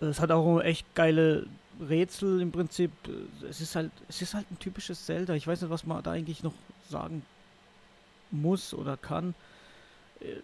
es 0.00 0.20
hat 0.20 0.30
auch 0.30 0.60
echt 0.60 0.94
geile 0.94 1.46
Rätsel 1.80 2.40
im 2.40 2.52
Prinzip. 2.52 2.90
Es 3.48 3.60
ist 3.60 3.76
halt, 3.76 3.90
es 4.08 4.22
ist 4.22 4.34
halt 4.34 4.50
ein 4.50 4.58
typisches 4.58 5.04
Zelda. 5.06 5.34
Ich 5.34 5.46
weiß 5.46 5.62
nicht, 5.62 5.70
was 5.70 5.86
man 5.86 6.02
da 6.02 6.12
eigentlich 6.12 6.42
noch 6.42 6.54
sagen 6.88 7.22
muss 8.30 8.74
oder 8.74 8.96
kann. 8.96 9.34
Äh, 10.20 10.40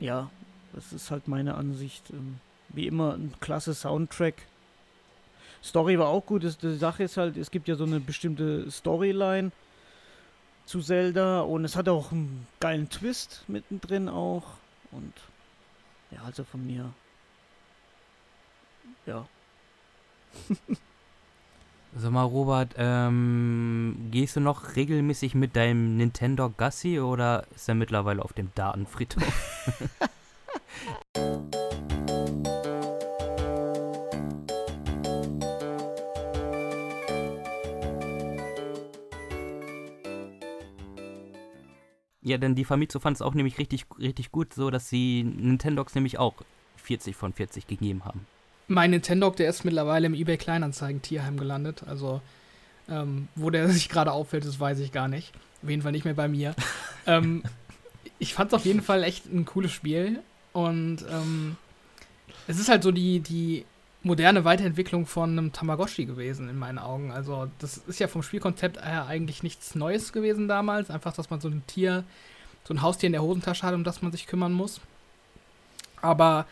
ja, 0.00 0.30
das 0.72 0.92
ist 0.92 1.10
halt 1.10 1.28
meine 1.28 1.54
Ansicht. 1.54 2.10
Ähm, 2.10 2.38
wie 2.68 2.86
immer 2.86 3.14
ein 3.14 3.32
klasse 3.40 3.74
Soundtrack. 3.74 4.34
Story 5.62 5.98
war 5.98 6.08
auch 6.08 6.24
gut. 6.24 6.42
Die 6.62 6.76
Sache 6.76 7.04
ist 7.04 7.16
halt, 7.16 7.36
es 7.36 7.50
gibt 7.50 7.68
ja 7.68 7.74
so 7.74 7.84
eine 7.84 8.00
bestimmte 8.00 8.70
Storyline 8.70 9.50
zu 10.66 10.80
Zelda 10.80 11.40
und 11.40 11.64
es 11.64 11.76
hat 11.76 11.88
auch 11.88 12.12
einen 12.12 12.46
geilen 12.60 12.90
Twist 12.90 13.44
mittendrin 13.48 14.08
auch 14.08 14.44
und 14.90 15.12
ja, 16.10 16.20
also 16.24 16.44
von 16.44 16.66
mir 16.66 16.92
ja. 19.06 19.26
Sag 21.98 22.10
mal, 22.10 22.24
Robert, 22.24 22.74
ähm, 22.76 24.08
gehst 24.10 24.36
du 24.36 24.40
noch 24.40 24.76
regelmäßig 24.76 25.34
mit 25.34 25.56
deinem 25.56 25.96
Nintendo 25.96 26.50
Gassi 26.50 27.00
oder 27.00 27.46
ist 27.54 27.68
er 27.68 27.74
mittlerweile 27.74 28.22
auf 28.22 28.34
dem 28.34 28.50
Datenfriedhof? 28.54 29.24
Ja, 42.26 42.38
denn 42.38 42.56
die 42.56 42.64
Famitsu 42.64 42.98
fand 42.98 43.14
es 43.14 43.22
auch 43.22 43.34
nämlich 43.34 43.56
richtig, 43.56 43.86
richtig 44.00 44.32
gut, 44.32 44.52
so 44.52 44.68
dass 44.70 44.88
sie 44.88 45.22
Nintendogs 45.22 45.94
nämlich 45.94 46.18
auch 46.18 46.34
40 46.74 47.14
von 47.14 47.32
40 47.32 47.68
gegeben 47.68 48.04
haben. 48.04 48.26
Mein 48.66 48.90
Nintendog, 48.90 49.36
der 49.36 49.48
ist 49.48 49.64
mittlerweile 49.64 50.06
im 50.06 50.14
eBay 50.14 50.36
Kleinanzeigen 50.36 51.02
Tierheim 51.02 51.36
gelandet. 51.36 51.84
Also, 51.86 52.20
ähm, 52.88 53.28
wo 53.36 53.50
der 53.50 53.68
sich 53.70 53.88
gerade 53.88 54.10
auffällt, 54.10 54.44
das 54.44 54.58
weiß 54.58 54.80
ich 54.80 54.90
gar 54.90 55.06
nicht. 55.06 55.32
Auf 55.62 55.70
jeden 55.70 55.82
Fall 55.82 55.92
nicht 55.92 56.04
mehr 56.04 56.14
bei 56.14 56.26
mir. 56.26 56.56
ähm, 57.06 57.44
ich 58.18 58.34
fand 58.34 58.50
es 58.50 58.54
auf 58.54 58.64
jeden 58.64 58.82
Fall 58.82 59.04
echt 59.04 59.26
ein 59.26 59.44
cooles 59.44 59.70
Spiel. 59.70 60.18
Und 60.52 61.06
ähm, 61.08 61.56
es 62.48 62.58
ist 62.58 62.68
halt 62.68 62.82
so 62.82 62.90
die, 62.90 63.20
die 63.20 63.64
moderne 64.06 64.44
Weiterentwicklung 64.44 65.04
von 65.04 65.30
einem 65.30 65.52
Tamagotchi 65.52 66.06
gewesen, 66.06 66.48
in 66.48 66.56
meinen 66.56 66.78
Augen. 66.78 67.10
Also, 67.10 67.48
das 67.58 67.78
ist 67.78 68.00
ja 68.00 68.08
vom 68.08 68.22
Spielkonzept 68.22 68.80
her 68.82 69.06
eigentlich 69.06 69.42
nichts 69.42 69.74
Neues 69.74 70.12
gewesen 70.12 70.48
damals. 70.48 70.90
Einfach, 70.90 71.12
dass 71.12 71.28
man 71.28 71.40
so 71.40 71.48
ein 71.48 71.62
Tier, 71.66 72.04
so 72.64 72.72
ein 72.72 72.82
Haustier 72.82 73.08
in 73.08 73.12
der 73.12 73.22
Hosentasche 73.22 73.66
hat, 73.66 73.74
um 73.74 73.84
das 73.84 74.02
man 74.02 74.12
sich 74.12 74.26
kümmern 74.26 74.52
muss. 74.52 74.80
Aber 76.00 76.46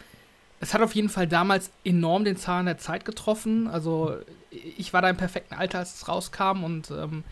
es 0.60 0.74
hat 0.74 0.82
auf 0.82 0.94
jeden 0.94 1.08
Fall 1.08 1.28
damals 1.28 1.70
enorm 1.84 2.24
den 2.24 2.36
Zahn 2.36 2.66
der 2.66 2.78
Zeit 2.78 3.04
getroffen. 3.04 3.68
Also, 3.68 4.16
ich 4.50 4.92
war 4.92 5.00
da 5.00 5.08
im 5.08 5.16
perfekten 5.16 5.54
Alter, 5.54 5.78
als 5.78 5.94
es 5.94 6.08
rauskam 6.08 6.64
und 6.64 6.90
ähm, 6.90 7.24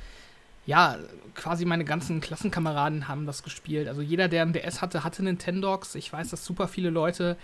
ja, 0.67 0.97
quasi 1.35 1.65
meine 1.65 1.85
ganzen 1.85 2.21
Klassenkameraden 2.21 3.09
haben 3.09 3.27
das 3.27 3.43
gespielt. 3.43 3.89
Also 3.89 4.01
jeder, 4.01 4.29
der 4.29 4.43
ein 4.43 4.53
DS 4.53 4.81
hatte, 4.81 5.03
hatte 5.03 5.25
Nintendogs. 5.25 5.97
Ich 5.97 6.13
weiß, 6.13 6.31
dass 6.31 6.45
super 6.45 6.69
viele 6.69 6.91
Leute 6.91 7.37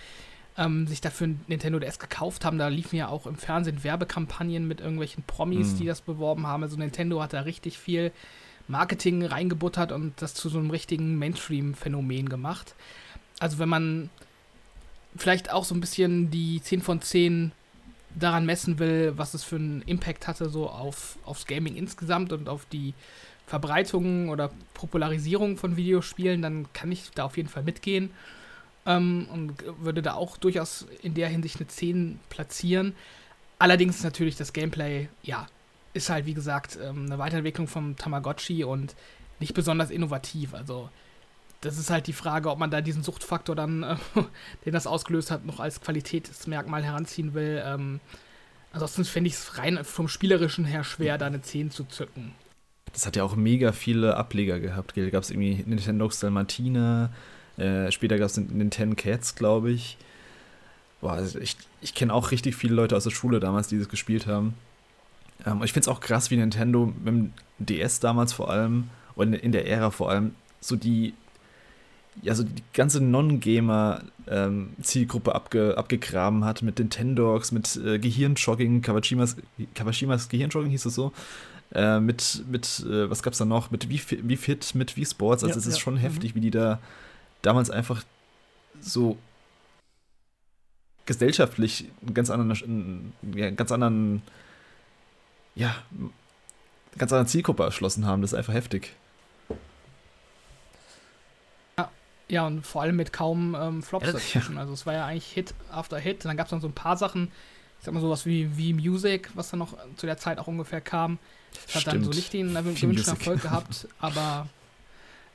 ähm, 0.59 0.87
sich 0.89 1.01
dafür 1.01 1.29
Nintendo 1.47 1.79
DS 1.79 1.99
gekauft 1.99 2.45
haben. 2.45 2.59
Da 2.59 2.69
liefen 2.69 2.97
ja 2.97 3.09
auch 3.09 3.27
im 3.27 3.37
Fernsehen 3.37 3.85
Werbekampagnen 3.85 4.67
mit 4.67 4.81
irgendwelchen 4.81 5.23
Promis, 5.23 5.73
mhm. 5.73 5.79
die 5.79 5.87
das 5.87 6.01
beworben 6.01 6.47
haben. 6.47 6.65
Also 6.65 6.77
Nintendo 6.77 7.23
hat 7.23 7.33
da 7.33 7.43
richtig 7.43 7.79
viel 7.79 8.13
Marketing 8.67 9.25
reingebuttert 9.25 9.93
und 9.93 10.21
das 10.21 10.35
zu 10.35 10.49
so 10.49 10.59
einem 10.59 10.71
richtigen 10.71 11.17
Mainstream-Phänomen 11.19 12.29
gemacht. 12.29 12.75
Also 13.39 13.59
wenn 13.59 13.69
man 13.69 14.11
vielleicht 15.17 15.53
auch 15.53 15.65
so 15.65 15.75
ein 15.75 15.81
bisschen 15.81 16.31
die 16.31 16.61
10 16.61 16.83
von 16.83 17.01
10 17.01 17.53
daran 18.19 18.45
messen 18.45 18.79
will, 18.79 19.13
was 19.17 19.35
es 19.35 19.45
für 19.45 19.57
einen 19.57 19.83
Impact 19.83 20.27
hatte, 20.27 20.51
so 20.51 20.69
auf, 20.69 21.19
aufs 21.25 21.47
Gaming 21.47 21.77
insgesamt 21.77 22.33
und 22.33 22.49
auf 22.49 22.67
die 22.67 22.95
Verbreitung 23.47 24.29
oder 24.29 24.51
Popularisierung 24.75 25.57
von 25.57 25.77
Videospielen, 25.77 26.43
dann 26.43 26.71
kann 26.73 26.91
ich 26.91 27.11
da 27.15 27.25
auf 27.25 27.37
jeden 27.37 27.49
Fall 27.49 27.63
mitgehen 27.63 28.11
ähm, 28.89 29.29
und 29.33 29.53
würde 29.81 30.03
da 30.03 30.15
auch 30.15 30.37
durchaus 30.39 30.87
in 31.03 31.15
der 31.15 31.29
Hinsicht 31.29 31.61
eine 31.61 31.69
10 31.69 32.19
platzieren. 32.31 32.95
Allerdings 33.61 34.03
natürlich 34.03 34.37
das 34.37 34.53
Gameplay, 34.53 35.09
ja, 35.23 35.47
ist 35.93 36.11
halt 36.11 36.27
wie 36.27 36.35
gesagt 36.35 36.79
ähm, 36.83 37.07
eine 37.07 37.19
Weiterentwicklung 37.19 37.69
vom 37.69 37.97
Tamagotchi 37.97 38.65
und 38.65 38.97
nicht 39.41 39.55
besonders 39.55 39.91
innovativ. 39.91 40.55
Also 40.55 40.89
das 41.61 41.77
ist 41.77 41.91
halt 41.91 42.07
die 42.07 42.13
Frage, 42.13 42.51
ob 42.51 42.59
man 42.59 42.71
da 42.71 42.81
diesen 42.81 43.03
Suchtfaktor 43.03 43.55
dann, 43.55 43.83
äh, 43.83 43.97
den 44.65 44.73
das 44.73 44.87
ausgelöst 44.87 45.31
hat, 45.31 45.45
noch 45.45 45.61
als 45.61 45.81
Qualitätsmerkmal 45.81 46.83
heranziehen 46.83 47.35
will. 47.35 47.63
Ähm, 47.65 48.01
ansonsten 48.73 49.05
fände 49.05 49.29
ich 49.29 49.35
es 49.35 49.59
rein 49.59 49.85
vom 49.85 50.09
Spielerischen 50.09 50.65
her 50.65 50.83
schwer, 50.83 51.19
da 51.19 51.27
eine 51.27 51.43
10 51.43 51.71
zu 51.71 51.85
zücken. 51.85 52.33
Das 52.93 53.07
hat 53.07 53.17
ja 53.17 53.23
auch 53.23 53.37
mega 53.37 53.73
viele 53.73 54.17
Ableger 54.17 54.61
gehabt. 54.61 54.97
Da 54.97 55.11
gab 55.11 55.23
es 55.23 55.31
irgendwie 55.31 55.63
Nintendo 55.67 56.09
Dalmatina, 56.09 57.13
äh, 57.59 57.91
später 57.91 58.19
gab 58.19 58.27
es 58.27 58.37
Nintendo 58.37 58.97
Cats, 58.97 59.35
glaube 59.35 59.71
ich. 59.71 59.97
Boah, 61.01 61.13
also 61.13 61.39
ich, 61.39 61.57
ich 61.81 61.95
kenne 61.95 62.13
auch 62.13 62.31
richtig 62.31 62.57
viele 62.57 62.75
Leute 62.75 62.97
aus 62.97 63.05
der 63.05 63.11
Schule 63.11 63.41
damals, 63.41 63.69
die 63.69 63.79
das 63.79 63.89
gespielt 63.89 64.27
haben. 64.27 64.55
Ähm, 65.47 65.63
ich 65.63 65.73
finde 65.73 65.85
es 65.85 65.89
auch 65.89 66.01
krass, 66.01 66.31
wie 66.31 66.37
Nintendo 66.37 66.87
mit 66.87 67.07
dem 67.07 67.33
DS 67.59 68.01
damals 68.01 68.33
vor 68.33 68.51
allem 68.51 68.89
und 69.15 69.35
in 69.35 69.53
der 69.53 69.69
Ära 69.69 69.91
vor 69.91 70.11
allem 70.11 70.35
so 70.61 70.77
die 70.77 71.15
ja, 72.23 72.35
so 72.35 72.43
die 72.43 72.63
ganze 72.73 73.01
Non-Gamer-Zielgruppe 73.01 75.31
ähm, 75.31 75.37
abge, 75.37 75.79
abgegraben 75.79 76.45
hat 76.45 76.63
mit 76.63 76.81
Nintendogs, 76.81 77.53
mit 77.53 77.77
äh, 77.77 78.01
Gehirnjogging, 78.01 78.83
Kawashimas, 78.83 79.37
Kawashimas 79.75 80.29
Gehirnjogging 80.29 80.71
hieß 80.71 80.87
es 80.87 80.97
so. 80.97 81.13
Äh, 81.73 82.01
mit, 82.01 82.43
mit 82.51 82.85
äh, 82.89 83.09
was 83.09 83.23
gab's 83.23 83.39
da 83.39 83.45
noch? 83.45 83.71
Mit 83.71 83.89
wie, 83.89 84.01
wie 84.23 84.37
Fit, 84.37 84.75
mit 84.75 84.97
wie 84.97 85.05
Sports. 85.05 85.45
Also 85.45 85.55
ja, 85.55 85.61
es 85.61 85.67
ist 85.67 85.77
ja. 85.77 85.81
schon 85.81 85.97
heftig, 85.97 86.35
mhm. 86.35 86.39
wie 86.39 86.41
die 86.41 86.51
da 86.51 86.81
damals 87.43 87.71
einfach 87.71 88.05
so 88.81 89.19
gesellschaftlich 91.07 91.91
einen 92.03 92.15
ganz 92.15 92.31
anderen, 92.31 93.13
ja, 93.35 93.51
ganz 93.51 93.73
anderen, 93.73 94.23
ja, 95.55 95.75
ganz 96.97 97.13
anderen 97.13 97.29
Zielgruppe 97.29 97.65
erschlossen 97.65 98.07
haben. 98.07 98.21
Das 98.23 98.33
ist 98.33 98.39
einfach 98.39 98.55
heftig. 98.55 98.95
Ja, 102.29 102.47
und 102.47 102.67
vor 102.67 102.83
allem 102.83 102.97
mit 102.97 103.13
kaum 103.13 103.57
ähm, 103.59 103.83
Flops 103.83 104.07
ja, 104.07 104.13
dazwischen. 104.13 104.57
Ja. 104.57 104.61
Also 104.61 104.75
es 104.75 104.85
war 104.85 104.93
ja 104.93 105.07
eigentlich 105.07 105.33
Hit 105.33 105.55
after 105.71 105.99
Hit. 105.99 106.25
Und 106.25 106.29
dann 106.29 106.37
gab 106.37 106.47
es 106.47 106.51
dann 106.51 106.61
so 106.61 106.69
ein 106.69 106.75
paar 106.75 106.97
Sachen, 106.97 107.31
ich 107.79 107.85
sag 107.85 107.95
mal 107.95 108.01
sowas 108.01 108.27
wie, 108.27 108.57
wie 108.57 108.75
Music, 108.75 109.31
was 109.35 109.51
dann 109.51 109.59
noch 109.61 109.77
zu 109.97 110.05
der 110.05 110.19
Zeit 110.19 110.39
auch 110.39 110.47
ungefähr 110.47 110.81
kam. 110.81 111.19
Das 111.65 111.77
hat 111.77 111.87
dann 111.87 112.05
so 112.05 112.11
nicht 112.11 112.33
den 112.33 112.55
gewünschten 112.55 113.15
Erfolg 113.15 113.41
gehabt, 113.43 113.89
aber 113.99 114.47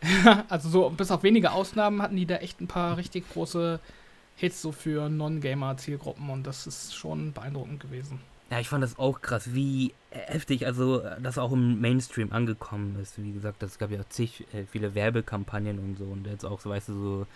also 0.50 0.70
so 0.70 0.90
bis 0.90 1.12
auf 1.12 1.24
wenige 1.24 1.52
Ausnahmen 1.52 2.02
hatten 2.02 2.16
die 2.16 2.26
da 2.26 2.36
echt 2.36 2.62
ein 2.62 2.68
paar 2.68 2.98
richtig 2.98 3.30
große 3.30 3.80
Hits 4.36 4.62
so 4.62 4.72
für 4.72 5.10
Non-Gamer-Zielgruppen 5.10 6.30
und 6.30 6.48
das 6.48 6.68
ist 6.68 6.96
schon 6.96 7.34
beeindruckend 7.34 7.80
gewesen. 7.80 8.20
Ja, 8.50 8.60
ich 8.60 8.70
fand 8.70 8.84
das 8.84 9.00
auch 9.00 9.22
krass, 9.22 9.54
wie 9.54 9.94
heftig, 10.12 10.66
also 10.66 11.02
das 11.22 11.38
auch 11.38 11.52
im 11.52 11.82
Mainstream 11.82 12.32
angekommen 12.32 13.00
ist. 13.02 13.22
Wie 13.22 13.32
gesagt, 13.32 13.64
es 13.64 13.80
gab 13.80 13.90
ja 13.90 14.08
zig 14.10 14.46
äh, 14.54 14.66
viele 14.66 14.94
Werbekampagnen 14.94 15.80
und 15.80 15.98
so 15.98 16.06
und 16.06 16.28
jetzt 16.28 16.46
auch, 16.46 16.60
so 16.60 16.70
weißt 16.70 16.90
du, 16.90 16.94
so 16.94 17.28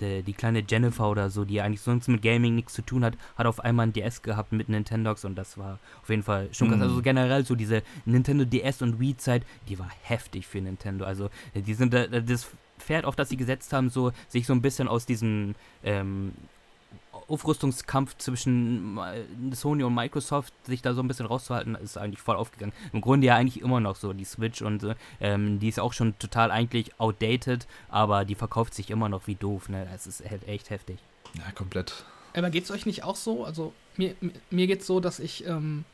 die, 0.00 0.32
kleine 0.32 0.64
Jennifer 0.68 1.08
oder 1.08 1.30
so, 1.30 1.44
die 1.44 1.60
eigentlich 1.60 1.80
sonst 1.80 2.08
mit 2.08 2.22
Gaming 2.22 2.54
nichts 2.54 2.74
zu 2.74 2.82
tun 2.82 3.04
hat, 3.04 3.14
hat 3.36 3.46
auf 3.46 3.60
einmal 3.60 3.86
ein 3.86 3.92
DS 3.92 4.22
gehabt 4.22 4.52
mit 4.52 4.68
Nintendogs 4.68 5.24
und 5.24 5.36
das 5.36 5.56
war 5.56 5.78
auf 6.02 6.10
jeden 6.10 6.22
Fall 6.22 6.48
schon 6.52 6.68
krass. 6.68 6.78
Mhm. 6.78 6.82
Also 6.82 7.02
generell 7.02 7.44
so 7.44 7.54
diese 7.54 7.82
Nintendo 8.04 8.44
DS 8.44 8.82
und 8.82 8.98
Wii-Zeit, 8.98 9.44
die 9.68 9.78
war 9.78 9.88
heftig 10.02 10.46
für 10.46 10.60
Nintendo. 10.60 11.04
Also 11.04 11.30
die 11.54 11.74
sind 11.74 11.94
das 11.94 12.48
Pferd, 12.78 13.04
auf 13.04 13.16
das 13.16 13.28
sie 13.28 13.36
gesetzt 13.36 13.72
haben, 13.72 13.88
so 13.88 14.12
sich 14.28 14.46
so 14.46 14.52
ein 14.52 14.62
bisschen 14.62 14.88
aus 14.88 15.06
diesem 15.06 15.54
ähm, 15.84 16.32
Aufrüstungskampf 17.28 18.16
zwischen 18.18 18.98
Sony 19.52 19.82
und 19.84 19.94
Microsoft, 19.94 20.52
sich 20.64 20.82
da 20.82 20.94
so 20.94 21.02
ein 21.02 21.08
bisschen 21.08 21.26
rauszuhalten, 21.26 21.74
ist 21.74 21.96
eigentlich 21.96 22.20
voll 22.20 22.36
aufgegangen. 22.36 22.72
Im 22.92 23.00
Grunde 23.00 23.26
ja 23.26 23.36
eigentlich 23.36 23.62
immer 23.62 23.80
noch 23.80 23.96
so, 23.96 24.12
die 24.12 24.24
Switch 24.24 24.62
und 24.62 24.94
ähm, 25.20 25.58
die 25.58 25.68
ist 25.68 25.80
auch 25.80 25.92
schon 25.92 26.18
total 26.18 26.50
eigentlich 26.50 26.98
outdated, 27.00 27.66
aber 27.88 28.24
die 28.24 28.34
verkauft 28.34 28.74
sich 28.74 28.90
immer 28.90 29.08
noch 29.08 29.26
wie 29.26 29.34
doof, 29.34 29.68
ne? 29.68 29.88
Es 29.94 30.06
ist 30.06 30.28
halt 30.28 30.46
echt 30.48 30.70
heftig. 30.70 30.98
Ja, 31.34 31.50
komplett. 31.52 32.04
Aber 32.36 32.50
geht 32.50 32.64
es 32.64 32.70
euch 32.70 32.86
nicht 32.86 33.04
auch 33.04 33.16
so? 33.16 33.44
Also 33.44 33.72
mir, 33.96 34.14
mir 34.50 34.66
geht 34.66 34.80
es 34.80 34.86
so, 34.86 35.00
dass 35.00 35.20
ich 35.20 35.46
ähm, 35.46 35.84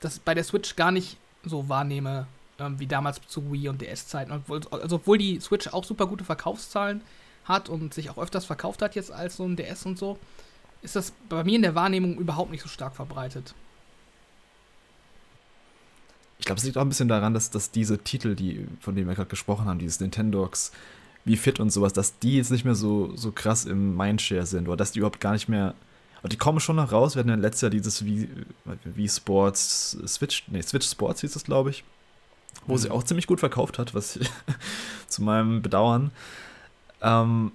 das 0.00 0.18
bei 0.18 0.34
der 0.34 0.44
Switch 0.44 0.76
gar 0.76 0.90
nicht 0.90 1.16
so 1.44 1.68
wahrnehme, 1.68 2.26
ähm, 2.58 2.78
wie 2.78 2.86
damals 2.86 3.20
zu 3.26 3.52
Wii 3.52 3.68
und 3.68 3.80
DS-Zeiten. 3.80 4.32
Also 4.32 4.96
obwohl 4.96 5.18
die 5.18 5.40
Switch 5.40 5.68
auch 5.68 5.84
super 5.84 6.06
gute 6.06 6.24
Verkaufszahlen 6.24 7.02
hat 7.44 7.68
und 7.68 7.94
sich 7.94 8.10
auch 8.10 8.18
öfters 8.18 8.44
verkauft 8.44 8.82
hat 8.82 8.94
jetzt 8.94 9.12
als 9.12 9.36
so 9.36 9.44
ein 9.44 9.56
DS 9.56 9.86
und 9.86 9.98
so, 9.98 10.18
ist 10.84 10.96
das 10.96 11.12
bei 11.28 11.42
mir 11.42 11.56
in 11.56 11.62
der 11.62 11.74
Wahrnehmung 11.74 12.16
überhaupt 12.18 12.50
nicht 12.50 12.62
so 12.62 12.68
stark 12.68 12.94
verbreitet. 12.94 13.54
Ich 16.38 16.46
glaube, 16.46 16.58
es 16.58 16.64
liegt 16.64 16.76
auch 16.76 16.82
ein 16.82 16.88
bisschen 16.90 17.08
daran, 17.08 17.32
dass, 17.32 17.50
dass 17.50 17.70
diese 17.70 17.98
Titel, 17.98 18.34
die, 18.34 18.66
von 18.80 18.94
denen 18.94 19.08
wir 19.08 19.14
gerade 19.14 19.30
gesprochen 19.30 19.64
haben, 19.64 19.78
dieses 19.78 20.00
Nintendogs, 20.00 20.72
wie 21.24 21.38
Fit 21.38 21.58
und 21.58 21.70
sowas, 21.70 21.94
dass 21.94 22.18
die 22.18 22.36
jetzt 22.36 22.50
nicht 22.50 22.66
mehr 22.66 22.74
so, 22.74 23.16
so 23.16 23.32
krass 23.32 23.64
im 23.64 23.96
Mindshare 23.96 24.44
sind 24.44 24.68
oder 24.68 24.76
dass 24.76 24.92
die 24.92 24.98
überhaupt 24.98 25.20
gar 25.20 25.32
nicht 25.32 25.48
mehr. 25.48 25.74
Und 26.22 26.32
die 26.32 26.36
kommen 26.36 26.60
schon 26.60 26.76
noch 26.76 26.92
raus. 26.92 27.14
Wir 27.14 27.20
hatten 27.20 27.30
ja 27.30 27.34
letztes 27.34 27.62
Jahr 27.62 27.70
dieses 27.70 28.04
wie, 28.04 28.28
wie 28.84 29.08
Sports 29.08 29.96
Switch, 30.06 30.44
nee, 30.48 30.60
Switch 30.60 30.86
Sports 30.86 31.22
hieß 31.22 31.34
es, 31.34 31.44
glaube 31.44 31.70
ich, 31.70 31.82
wo 32.66 32.74
mhm. 32.74 32.78
sie 32.78 32.90
auch 32.90 33.04
ziemlich 33.04 33.26
gut 33.26 33.40
verkauft 33.40 33.78
hat, 33.78 33.94
was 33.94 34.16
ich, 34.16 34.30
zu 35.08 35.22
meinem 35.22 35.62
Bedauern. 35.62 36.10
Ähm, 37.00 37.52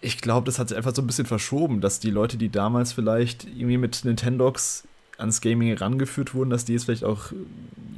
ich 0.00 0.20
glaube, 0.20 0.46
das 0.46 0.58
hat 0.58 0.68
sich 0.68 0.76
einfach 0.76 0.94
so 0.94 1.02
ein 1.02 1.06
bisschen 1.06 1.26
verschoben, 1.26 1.80
dass 1.80 2.00
die 2.00 2.10
Leute, 2.10 2.36
die 2.36 2.50
damals 2.50 2.92
vielleicht 2.92 3.44
irgendwie 3.44 3.78
mit 3.78 4.04
Nintendogs 4.04 4.84
ans 5.16 5.40
Gaming 5.40 5.68
herangeführt 5.68 6.34
wurden, 6.34 6.50
dass 6.50 6.64
die 6.64 6.74
jetzt 6.74 6.84
vielleicht 6.84 7.04
auch, 7.04 7.32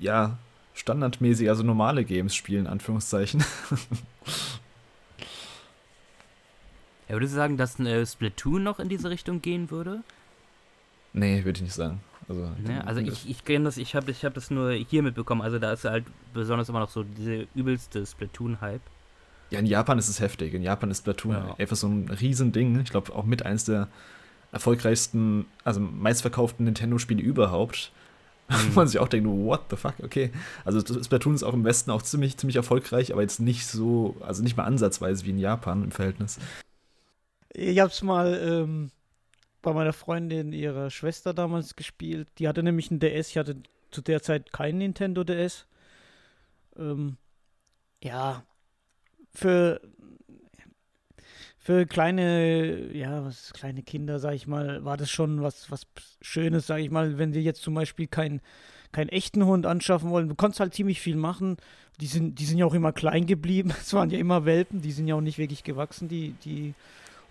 ja, 0.01 0.39
standardmäßig, 0.75 1.49
also 1.51 1.63
normale 1.63 2.05
Games 2.05 2.35
spielen, 2.35 2.67
Anführungszeichen. 2.67 3.45
Ja, 7.11 7.17
würdest 7.17 7.33
du 7.33 7.39
sagen, 7.39 7.57
dass 7.57 7.81
äh, 7.81 8.07
Splatoon 8.07 8.63
noch 8.63 8.79
in 8.79 8.89
diese 8.89 9.11
Richtung 9.11 9.43
gehen 9.43 9.73
würde? 9.73 10.05
Nee, 11.13 11.45
würde 11.45 11.57
ich 11.57 11.63
nicht 11.63 11.75
sagen. 11.75 12.01
Also, 12.29 12.49
ne? 12.63 12.87
also 12.87 13.01
ich, 13.01 13.29
ich 13.29 13.45
kenne 13.45 13.65
das, 13.65 13.79
ich 13.79 13.97
habe 13.97 14.13
ich 14.13 14.25
hab 14.25 14.35
das 14.35 14.53
nur 14.53 14.71
hier 14.71 15.03
mitbekommen. 15.03 15.43
Also 15.43 15.59
da 15.59 15.73
ist 15.73 15.85
halt 15.85 16.05
besonders 16.33 16.69
immer 16.69 16.79
noch 16.79 16.91
so 16.91 17.03
diese 17.03 17.49
übelste 17.57 18.07
Splatoon-Hype. 18.07 18.81
Ja, 19.51 19.59
in 19.59 19.67
Japan 19.67 19.99
ist 19.99 20.09
es 20.09 20.21
heftig. 20.21 20.55
In 20.55 20.63
Japan 20.63 20.91
ist 20.91 20.99
Splatoon 20.99 21.33
ja. 21.33 21.55
einfach 21.59 21.77
so 21.77 21.89
ein 21.89 22.09
Riesending. 22.09 22.81
Ich 22.81 22.91
glaube 22.91 23.15
auch 23.15 23.25
mit 23.25 23.45
eins 23.45 23.65
der 23.65 23.89
erfolgreichsten, 24.53 25.47
also 25.65 25.81
meistverkauften 25.81 26.65
Nintendo-Spiele 26.65 27.23
überhaupt. 27.23 27.93
Mhm. 28.51 28.75
Wo 28.75 28.81
man 28.81 28.89
sich 28.89 28.99
auch 28.99 29.07
denkt, 29.07 29.29
what 29.29 29.67
the 29.71 29.77
fuck, 29.77 29.95
okay. 30.03 30.33
Also 30.65 30.81
Splatoon 30.81 31.37
ist 31.37 31.45
auch 31.45 31.55
im 31.55 31.63
Westen 31.63 31.93
auch 31.93 32.03
ziemlich, 32.03 32.37
ziemlich 32.37 32.57
erfolgreich, 32.57 33.13
aber 33.13 33.23
jetzt 33.23 33.39
nicht 33.39 33.65
so, 33.65 34.17
also 34.19 34.43
nicht 34.43 34.57
mal 34.57 34.65
ansatzweise 34.65 35.25
wie 35.25 35.31
in 35.31 35.39
Japan 35.39 35.85
im 35.85 35.93
Verhältnis. 35.93 36.41
Ich 37.53 37.79
hab's 37.79 38.03
mal 38.03 38.35
ähm, 38.43 38.91
bei 39.63 39.73
meiner 39.73 39.93
Freundin, 39.93 40.53
ihrer 40.53 40.91
Schwester 40.91 41.33
damals 41.33 41.77
gespielt. 41.77 42.27
Die 42.41 42.49
hatte 42.49 42.65
nämlich 42.65 42.91
ein 42.91 42.99
DS, 42.99 43.29
ich 43.29 43.39
hatte 43.39 43.57
zu 43.93 44.03
der 44.03 44.21
Zeit 44.21 44.53
kein 44.53 44.79
Nintendo 44.79 45.23
DS. 45.23 45.67
Ähm, 46.77 47.19
ja, 48.03 48.43
für, 49.33 49.81
für 51.59 51.87
kleine, 51.87 52.93
ja, 52.97 53.25
was 53.25 53.53
kleine 53.53 53.83
Kinder, 53.83 54.19
sag 54.19 54.35
ich 54.35 54.47
mal, 54.47 54.85
war 54.85 54.97
das 54.97 55.11
schon 55.11 55.43
was, 55.43 55.71
was 55.71 55.87
Schönes, 56.21 56.67
sag 56.67 56.79
ich 56.79 56.91
mal, 56.91 57.19
wenn 57.19 57.33
sie 57.33 57.41
jetzt 57.41 57.63
zum 57.63 57.75
Beispiel 57.75 58.07
keinen 58.07 58.41
keinen 58.93 59.09
echten 59.09 59.45
Hund 59.45 59.67
anschaffen 59.67 60.11
wollen. 60.11 60.29
Du 60.29 60.35
konntest 60.35 60.61
halt 60.61 60.75
ziemlich 60.75 61.01
viel 61.01 61.17
machen. 61.17 61.57
Die 62.01 62.07
sind, 62.07 62.39
die 62.39 62.45
sind 62.45 62.59
ja 62.59 62.67
auch 62.67 62.75
immer 62.75 62.93
klein 62.93 63.27
geblieben. 63.27 63.73
Es 63.81 63.95
waren 63.95 64.11
ja 64.11 64.19
immer 64.19 64.45
Welpen, 64.45 64.83
die 64.83 64.93
sind 64.93 65.07
ja 65.07 65.15
auch 65.15 65.21
nicht 65.21 65.39
wirklich 65.39 65.65
gewachsen, 65.65 66.09
die, 66.09 66.35
die 66.45 66.75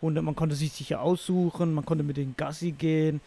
Hunde. 0.02 0.22
Man 0.22 0.36
konnte 0.36 0.56
sich 0.56 0.72
sicher 0.72 1.02
aussuchen, 1.02 1.74
man 1.74 1.86
konnte 1.86 2.04
mit 2.04 2.18
den 2.18 2.36
Gassi 2.38 2.72
gehen, 2.72 3.22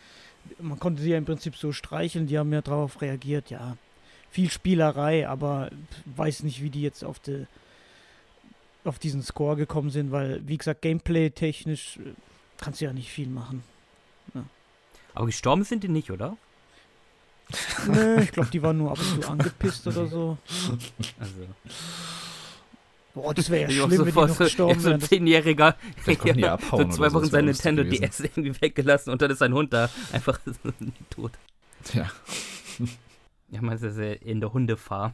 man 0.61 0.79
konnte 0.79 1.03
sie 1.03 1.11
ja 1.11 1.19
im 1.19 1.25
Prinzip 1.25 1.57
so 1.57 1.73
streicheln, 1.73 2.27
die 2.27 2.39
haben 2.39 2.53
ja 2.53 2.63
darauf 2.63 3.01
reagiert, 3.01 3.51
ja. 3.51 3.77
Viel 4.31 4.51
Spielerei, 4.51 5.29
aber 5.29 5.71
weiß 6.17 6.43
nicht, 6.45 6.63
wie 6.63 6.71
die 6.71 6.81
jetzt 6.81 7.05
auf 7.05 7.19
die 7.19 7.47
auf 8.85 8.99
diesen 8.99 9.23
Score 9.23 9.57
gekommen 9.57 9.91
sind, 9.91 10.11
weil, 10.13 10.41
wie 10.47 10.59
gesagt, 10.59 10.83
gameplay-technisch 10.83 11.99
äh, 11.99 12.13
kannst 12.59 12.81
du 12.81 12.85
ja 12.87 12.93
nicht 12.93 13.11
viel 13.11 13.29
machen. 13.29 13.63
Ja. 14.35 14.45
Aber 15.15 15.27
gestorben 15.27 15.65
sind 15.65 15.85
die 15.85 15.89
nicht, 15.89 16.11
oder? 16.11 16.37
Nö, 17.87 18.21
ich 18.23 18.33
glaube, 18.33 18.51
die 18.51 18.63
waren 18.63 18.79
nur 18.79 18.91
ab 18.93 18.99
und 18.99 19.23
zu 19.23 19.29
angepisst 19.31 19.87
oder 19.87 20.07
so. 20.07 20.39
Also. 21.21 21.47
Boah, 23.15 23.35
das 23.35 23.51
wäre 23.51 23.63
ja 23.65 23.69
Ich 23.69 23.75
schlimm, 23.75 23.85
auch 23.85 23.91
wenn 24.07 24.07
die 24.07 24.21
noch 24.21 24.29
so, 24.31 24.45
gestorben 24.45 24.81
so 24.81 24.85
wären. 24.87 24.95
ein 24.95 25.01
Das- 25.01 25.09
Zehnjähriger 25.11 25.77
ja, 26.37 26.55
abhauen 26.55 26.91
so 26.91 26.97
zwei 26.97 27.09
so, 27.11 27.15
Wochen 27.17 27.25
wär 27.25 27.31
sein 27.31 27.45
Nintendo 27.45 27.85
gewesen. 27.85 28.03
DS 28.03 28.21
irgendwie 28.21 28.61
weggelassen 28.61 29.11
und 29.13 29.21
dann 29.21 29.31
ist 29.31 29.39
sein 29.39 29.53
Hund 29.53 29.73
da 29.73 29.91
einfach 30.13 30.41
tot. 31.11 31.33
Ja. 31.93 32.11
Ja, 33.51 33.61
man 33.61 33.77
ist 33.77 33.83
ja 33.99 34.13
in 34.13 34.41
der 34.41 34.53
Hundefarm. 34.55 35.13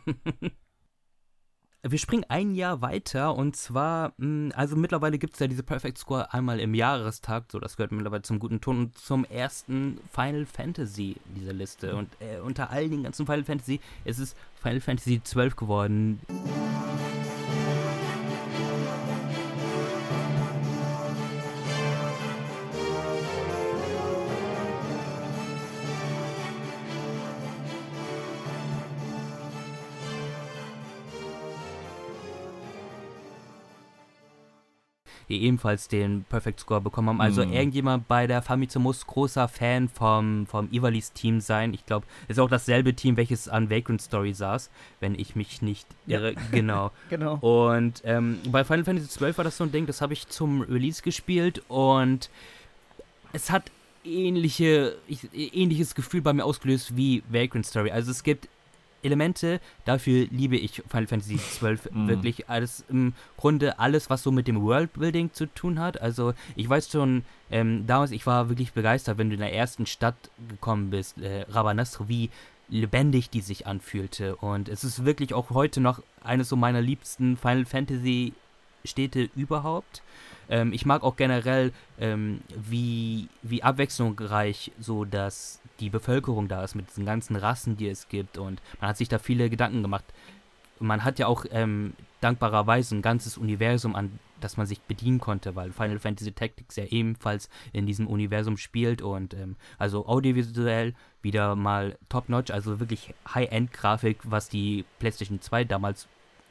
Wir 1.83 1.99
springen 1.99 2.25
ein 2.29 2.57
Jahr 2.57 2.83
weiter 2.83 3.37
und 3.37 3.55
zwar, 3.55 4.13
mh, 4.17 4.53
also 4.57 4.75
mittlerweile 4.75 5.17
gibt 5.17 5.35
es 5.35 5.39
ja 5.39 5.47
diese 5.47 5.63
Perfect 5.63 5.97
Score 5.99 6.33
einmal 6.33 6.59
im 6.59 6.75
Jahrestag, 6.75 7.45
so 7.53 7.61
das 7.61 7.77
gehört 7.77 7.93
mittlerweile 7.93 8.23
zum 8.23 8.41
guten 8.41 8.61
Ton 8.61 8.79
und 8.79 8.99
zum 8.99 9.25
ersten 9.25 10.01
Final 10.13 10.45
Fantasy 10.45 11.17
dieser 11.37 11.53
Liste. 11.53 11.95
Und 11.95 12.09
äh, 12.19 12.41
unter 12.41 12.71
all 12.71 12.89
den 12.89 13.05
ganzen 13.05 13.27
Final 13.27 13.45
Fantasy 13.45 13.79
ist 14.05 14.19
es 14.19 14.35
Final 14.61 14.81
Fantasy 14.81 15.23
12 15.23 15.55
geworden. 15.55 16.21
Ebenfalls 35.37 35.89
den 35.89 36.25
Perfect 36.29 36.61
Score 36.61 36.81
bekommen 36.81 37.09
haben. 37.11 37.21
Also 37.21 37.45
Mhm. 37.45 37.53
irgendjemand 37.53 38.09
bei 38.09 38.27
der 38.27 38.41
Famitsu 38.41 38.81
muss 38.81 39.07
großer 39.07 39.47
Fan 39.49 39.89
vom, 39.89 40.47
vom 40.47 40.69
Ivalis 40.73 41.13
Team 41.13 41.41
sein. 41.41 41.75
Ich 41.75 41.85
glaube, 41.85 42.07
es 42.29 42.37
ist 42.37 42.39
auch 42.39 42.49
dasselbe 42.49 42.95
Team, 42.95 43.17
welches 43.19 43.49
an 43.49 43.69
Vagrant 43.69 44.01
Story 44.01 44.33
saß, 44.33 44.71
wenn 45.01 45.15
ich 45.15 45.37
mich 45.37 45.61
nicht 45.61 45.87
Ja. 46.07 46.19
irre. 46.21 46.35
Genau. 46.53 46.91
Genau. 47.11 47.35
Und 47.37 48.01
ähm, 48.05 48.39
bei 48.51 48.65
Final 48.65 48.85
Fantasy 48.85 49.09
XII 49.09 49.37
war 49.37 49.45
das 49.45 49.57
so 49.59 49.65
ein 49.65 49.73
Ding, 49.73 49.87
das 49.87 50.01
habe 50.01 50.13
ich 50.15 50.29
zum 50.29 50.63
Release 50.63 51.03
gespielt 51.03 51.63
und 51.69 52.31
es 53.33 53.51
hat 53.51 53.71
ähnliche, 54.05 54.97
ich, 55.07 55.29
ähnliches 55.35 55.95
Gefühl 55.95 56.23
bei 56.23 56.33
mir 56.33 56.45
ausgelöst 56.45 56.97
wie 56.97 57.23
Vagrant 57.29 57.67
Story. 57.67 57.91
Also 57.91 58.11
es 58.11 58.23
gibt 58.23 58.49
Elemente, 59.03 59.61
dafür 59.85 60.27
liebe 60.31 60.57
ich 60.57 60.83
Final 60.89 61.07
Fantasy 61.07 61.37
XII 61.37 61.79
Mhm. 61.93 62.09
wirklich. 62.09 62.49
Alles 62.49 62.85
im 62.89 63.15
Grunde 63.37 63.79
alles, 63.79 64.11
was 64.11 64.23
so 64.23 64.31
mit 64.33 64.47
dem 64.49 64.61
Worldbuilding 64.63 65.33
zu 65.33 65.47
tun 65.47 65.79
hat. 65.79 66.01
Also 66.01 66.35
ich 66.57 66.69
weiß 66.69 66.91
schon, 66.91 67.25
ähm, 67.51 67.87
damals, 67.87 68.11
ich 68.11 68.27
war 68.27 68.49
wirklich 68.49 68.73
begeistert, 68.73 69.19
wenn 69.19 69.29
du 69.31 69.35
in 69.35 69.41
der 69.41 69.55
ersten 69.55 69.87
Stadt 69.87 70.17
gekommen 70.49 70.91
bist, 70.91 71.19
äh, 71.19 71.43
Rabanastre, 71.49 72.09
wie 72.09 72.31
lebendig 72.69 73.31
die 73.31 73.41
sich 73.41 73.67
anfühlte. 73.67 74.37
Und 74.37 74.69
es 74.69 74.85
ist 74.85 75.05
wirklich 75.05 75.33
auch 75.33 75.51
heute 75.51 75.81
noch 75.81 76.03
eines 76.23 76.49
so 76.51 76.57
meiner 76.57 76.83
liebsten 76.83 77.37
Final 77.37 77.65
Fantasy 77.65 78.35
Städte 78.85 79.31
überhaupt. 79.37 80.03
Ähm, 80.49 80.73
ich 80.73 80.87
mag 80.87 81.03
auch 81.03 81.17
generell, 81.17 81.73
ähm, 82.01 82.41
wie, 82.57 83.29
wie 83.43 83.63
abwechslungsreich 83.63 84.73
so 84.79 85.05
dass 85.05 85.61
die 85.81 85.91
Bevölkerung 85.91 86.49
da 86.49 86.65
ist 86.65 86.75
mit 86.75 86.89
diesen 86.89 87.07
ganzen 87.07 87.37
Rassen, 87.37 87.77
die 87.77 87.89
es 87.89 88.09
gibt. 88.09 88.39
Und 88.39 88.61
man 88.81 88.91
hat 88.91 88.97
sich 88.97 89.09
da 89.09 89.19
viele 89.19 89.51
Gedanken 89.51 89.83
gemacht. 89.83 90.05
Man 90.81 91.05
hat 91.05 91.19
ja 91.19 91.27
auch 91.27 91.45
ähm, 91.51 91.95
dankbarerweise 92.21 92.97
ein 92.97 93.03
ganzes 93.03 93.37
Universum, 93.37 93.95
an 93.95 94.19
das 94.41 94.57
man 94.57 94.67
sich 94.67 94.81
bedienen 94.83 95.19
konnte, 95.19 95.57
weil 95.57 95.73
Final 95.73 95.99
Fantasy 95.99 96.33
Tactics 96.33 96.77
ja 96.77 96.85
ebenfalls 96.85 97.49
in 97.73 97.87
diesem 97.87 98.07
Universum 98.07 98.57
spielt 98.57 99.03
und 99.03 99.35
ähm, 99.35 99.57
also 99.79 100.07
audiovisuell 100.07 100.95
wieder 101.23 101.57
mal 101.57 101.99
top-notch, 102.09 102.53
also 102.53 102.79
wirklich 102.79 103.15
High-End-Grafik, 103.35 104.19
was 104.23 104.49
die 104.49 104.85
PlayStation 105.01 105.41
2 105.41 105.65
damals 105.65 106.07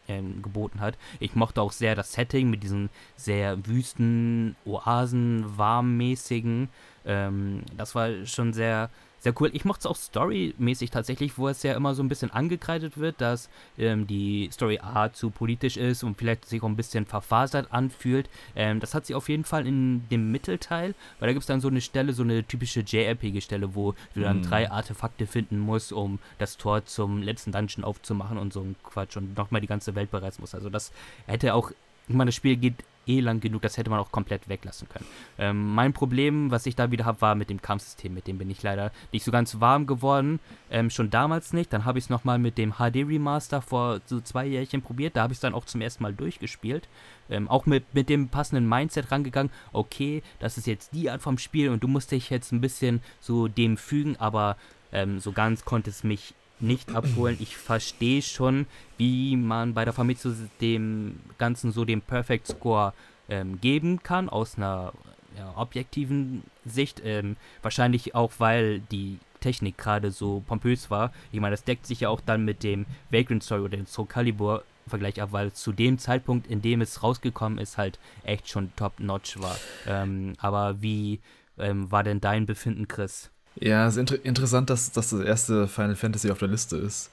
ähm, 0.08 0.42
geboten 0.42 0.80
hat. 0.80 0.98
Ich 1.20 1.36
mochte 1.36 1.62
auch 1.62 1.72
sehr 1.72 1.96
das 1.96 2.14
Setting 2.14 2.50
mit 2.50 2.64
diesen 2.64 2.90
sehr 3.16 3.66
wüsten 3.66 4.56
Oasen, 4.66 5.58
warmmäßigen. 5.58 6.70
Ähm, 7.06 7.62
das 7.76 7.96
war 7.96 8.26
schon 8.26 8.54
sehr, 8.54 8.90
sehr 9.20 9.34
cool. 9.42 9.50
Ich 9.54 9.66
mochte 9.66 9.80
es 9.82 9.86
auch 9.88 9.96
storymäßig 9.96 10.92
tatsächlich, 10.92 11.38
wo 11.38 11.48
es 11.48 11.64
ja 11.64 11.74
immer 11.76 11.96
so 11.96 12.04
ein 12.04 12.08
bisschen 12.10 12.32
angekreidet 12.32 12.98
wird, 12.98 13.20
dass 13.20 13.50
ähm, 13.78 14.06
die 14.08 14.50
Story 14.52 14.80
A 14.82 15.12
zu 15.12 15.30
politisch 15.32 15.76
ist 15.78 16.04
und 16.04 16.18
vielleicht 16.18 16.46
sich 16.46 16.62
auch 16.62 16.68
ein 16.68 16.76
bisschen 16.76 17.06
verfasert 17.06 17.68
anfühlt. 17.72 18.30
Ähm, 18.56 18.80
das 18.80 18.94
hat 18.94 19.06
sie 19.06 19.16
auf 19.16 19.28
jeden 19.30 19.44
Fall 19.44 19.66
in 19.68 20.08
dem 20.10 20.32
Mittelteil, 20.32 20.94
weil 21.20 21.28
da 21.28 21.34
gibt 21.34 21.42
es 21.42 21.48
dann 21.48 21.62
so 21.62 21.68
eine 21.68 21.82
Stelle, 21.82 22.14
so 22.14 22.24
eine 22.24 22.44
typische 22.44 22.82
JRPG-Stelle, 22.82 23.76
wo 23.76 23.94
du 24.14 24.22
dann 24.22 24.38
Mhm. 24.38 24.44
drei 24.44 24.70
Artefakte 24.72 25.26
finden 25.28 25.60
musst, 25.60 25.92
um 25.92 26.20
das 26.38 26.58
Tor 26.58 26.86
zum 26.86 27.22
letzten 27.24 27.52
Dungeon 27.52 27.84
aufzumachen 27.84 28.38
und 28.38 28.54
so 28.54 28.62
ein 28.62 28.76
Quatsch 28.84 29.18
und 29.18 29.36
nochmal 29.38 29.62
die 29.62 29.68
ganze 29.68 29.96
Welt 29.96 30.12
bereisen 30.12 30.42
musst. 30.42 30.54
Also 30.56 30.70
das 30.70 30.92
hätte 31.26 31.54
auch, 31.54 31.72
ich 32.08 32.16
meine, 32.16 32.30
das 32.30 32.36
Spiel 32.36 32.56
geht 32.56 32.76
eh 33.08 33.20
lang 33.20 33.40
genug, 33.40 33.62
das 33.62 33.78
hätte 33.78 33.90
man 33.90 34.00
auch 34.00 34.12
komplett 34.12 34.50
weglassen 34.50 34.88
können. 34.90 35.06
Ähm, 35.38 35.74
mein 35.74 35.94
Problem, 35.94 36.52
was 36.52 36.66
ich 36.66 36.76
da 36.76 36.92
wieder 36.92 37.06
habe, 37.06 37.22
war 37.22 37.36
mit 37.36 37.50
dem 37.50 37.62
Kampfsystem. 37.62 38.14
Mit 38.14 38.28
dem 38.28 38.38
bin 38.38 38.50
ich 38.50 38.64
leider 38.64 38.92
nicht 39.12 39.24
so 39.24 39.32
ganz 39.32 39.60
warm 39.60 39.88
geworden. 39.88 40.40
Ähm, 40.70 40.90
schon 40.90 41.10
damals 41.10 41.54
nicht. 41.54 41.72
Dann 41.74 41.86
habe 41.86 42.00
ich 42.00 42.06
es 42.06 42.10
nochmal 42.10 42.40
mit 42.40 42.58
dem 42.58 42.74
HD-Remaster 42.74 43.62
vor 43.62 44.02
so 44.06 44.20
zwei 44.22 44.46
Jährchen 44.46 44.82
probiert. 44.82 45.16
Da 45.16 45.24
habe 45.24 45.34
ich 45.34 45.38
es 45.38 45.42
dann 45.42 45.54
auch 45.54 45.66
zum 45.66 45.82
ersten 45.82 46.04
Mal 46.04 46.14
durchgespielt. 46.14 46.88
Ähm, 47.30 47.48
auch 47.48 47.66
mit, 47.66 47.94
mit 47.94 48.10
dem 48.10 48.30
passenden 48.30 48.68
Mindset 48.68 49.12
rangegangen. 49.12 49.52
Okay, 49.74 50.24
das 50.40 50.58
ist 50.58 50.68
jetzt 50.68 50.94
die 50.94 51.10
Art 51.10 51.22
vom 51.22 51.38
Spiel 51.38 51.70
und 51.70 51.84
du 51.84 51.88
musst 51.88 52.12
dich 52.12 52.30
jetzt 52.30 52.52
ein 52.52 52.62
bisschen 52.62 53.02
so 53.20 53.48
dem 53.48 53.78
fügen, 53.78 54.16
aber 54.18 54.58
ähm, 54.92 55.20
so 55.20 55.32
ganz 55.32 55.66
konnte 55.66 55.90
es 55.90 56.04
mich 56.04 56.34
nicht 56.60 56.94
abholen. 56.96 57.38
Ich 57.40 57.58
verstehe 57.58 58.22
schon, 58.22 58.66
wie 58.98 59.36
man 59.36 59.74
bei 59.74 59.86
der 59.86 59.94
Famitsu 59.94 60.34
dem 60.62 61.20
Ganzen 61.38 61.72
so 61.72 61.86
den 61.86 62.02
Perfect 62.02 62.48
Score 62.48 62.94
ähm, 63.30 63.60
geben 63.62 64.02
kann, 64.04 64.30
aus 64.30 64.58
einer 64.58 64.94
ja, 65.38 65.54
objektiven 65.56 66.44
Sicht. 66.66 67.02
Ähm, 67.04 67.36
wahrscheinlich 67.62 68.16
auch, 68.16 68.32
weil 68.40 68.80
die 68.80 69.20
Technik 69.40 69.78
gerade 69.78 70.12
so 70.12 70.44
pompös 70.48 70.90
war. 70.90 71.12
Ich 71.32 71.40
meine, 71.40 71.54
das 71.54 71.64
deckt 71.64 71.86
sich 71.86 72.02
ja 72.02 72.10
auch 72.10 72.22
dann 72.22 72.44
mit 72.44 72.64
dem 72.64 72.86
Vagrant 73.12 73.44
Story 73.44 73.62
oder 73.62 73.78
dem 73.78 73.86
Soul 73.86 74.08
Calibur 74.08 74.64
Vergleich 74.88 75.22
ab, 75.22 75.30
weil 75.32 75.52
zu 75.52 75.72
dem 75.72 75.98
Zeitpunkt, 75.98 76.48
in 76.48 76.62
dem 76.62 76.82
es 76.82 77.04
rausgekommen 77.04 77.60
ist, 77.60 77.78
halt 77.78 78.00
echt 78.24 78.50
schon 78.50 78.72
top-notch 78.76 79.40
war. 79.42 79.58
Ähm, 79.86 80.34
aber 80.40 80.82
wie 80.82 81.20
ähm, 81.58 81.92
war 81.92 82.04
denn 82.04 82.22
dein 82.22 82.46
Befinden, 82.46 82.88
Chris? 82.88 83.32
Ja, 83.60 83.88
es 83.88 83.96
ist 83.96 84.00
inter 84.00 84.24
interessant, 84.24 84.70
dass, 84.70 84.92
dass 84.92 85.10
das 85.10 85.22
erste 85.22 85.68
Final 85.68 85.96
Fantasy 85.96 86.32
auf 86.32 86.40
der 86.40 86.48
Liste 86.48 86.78
ist. 86.78 87.10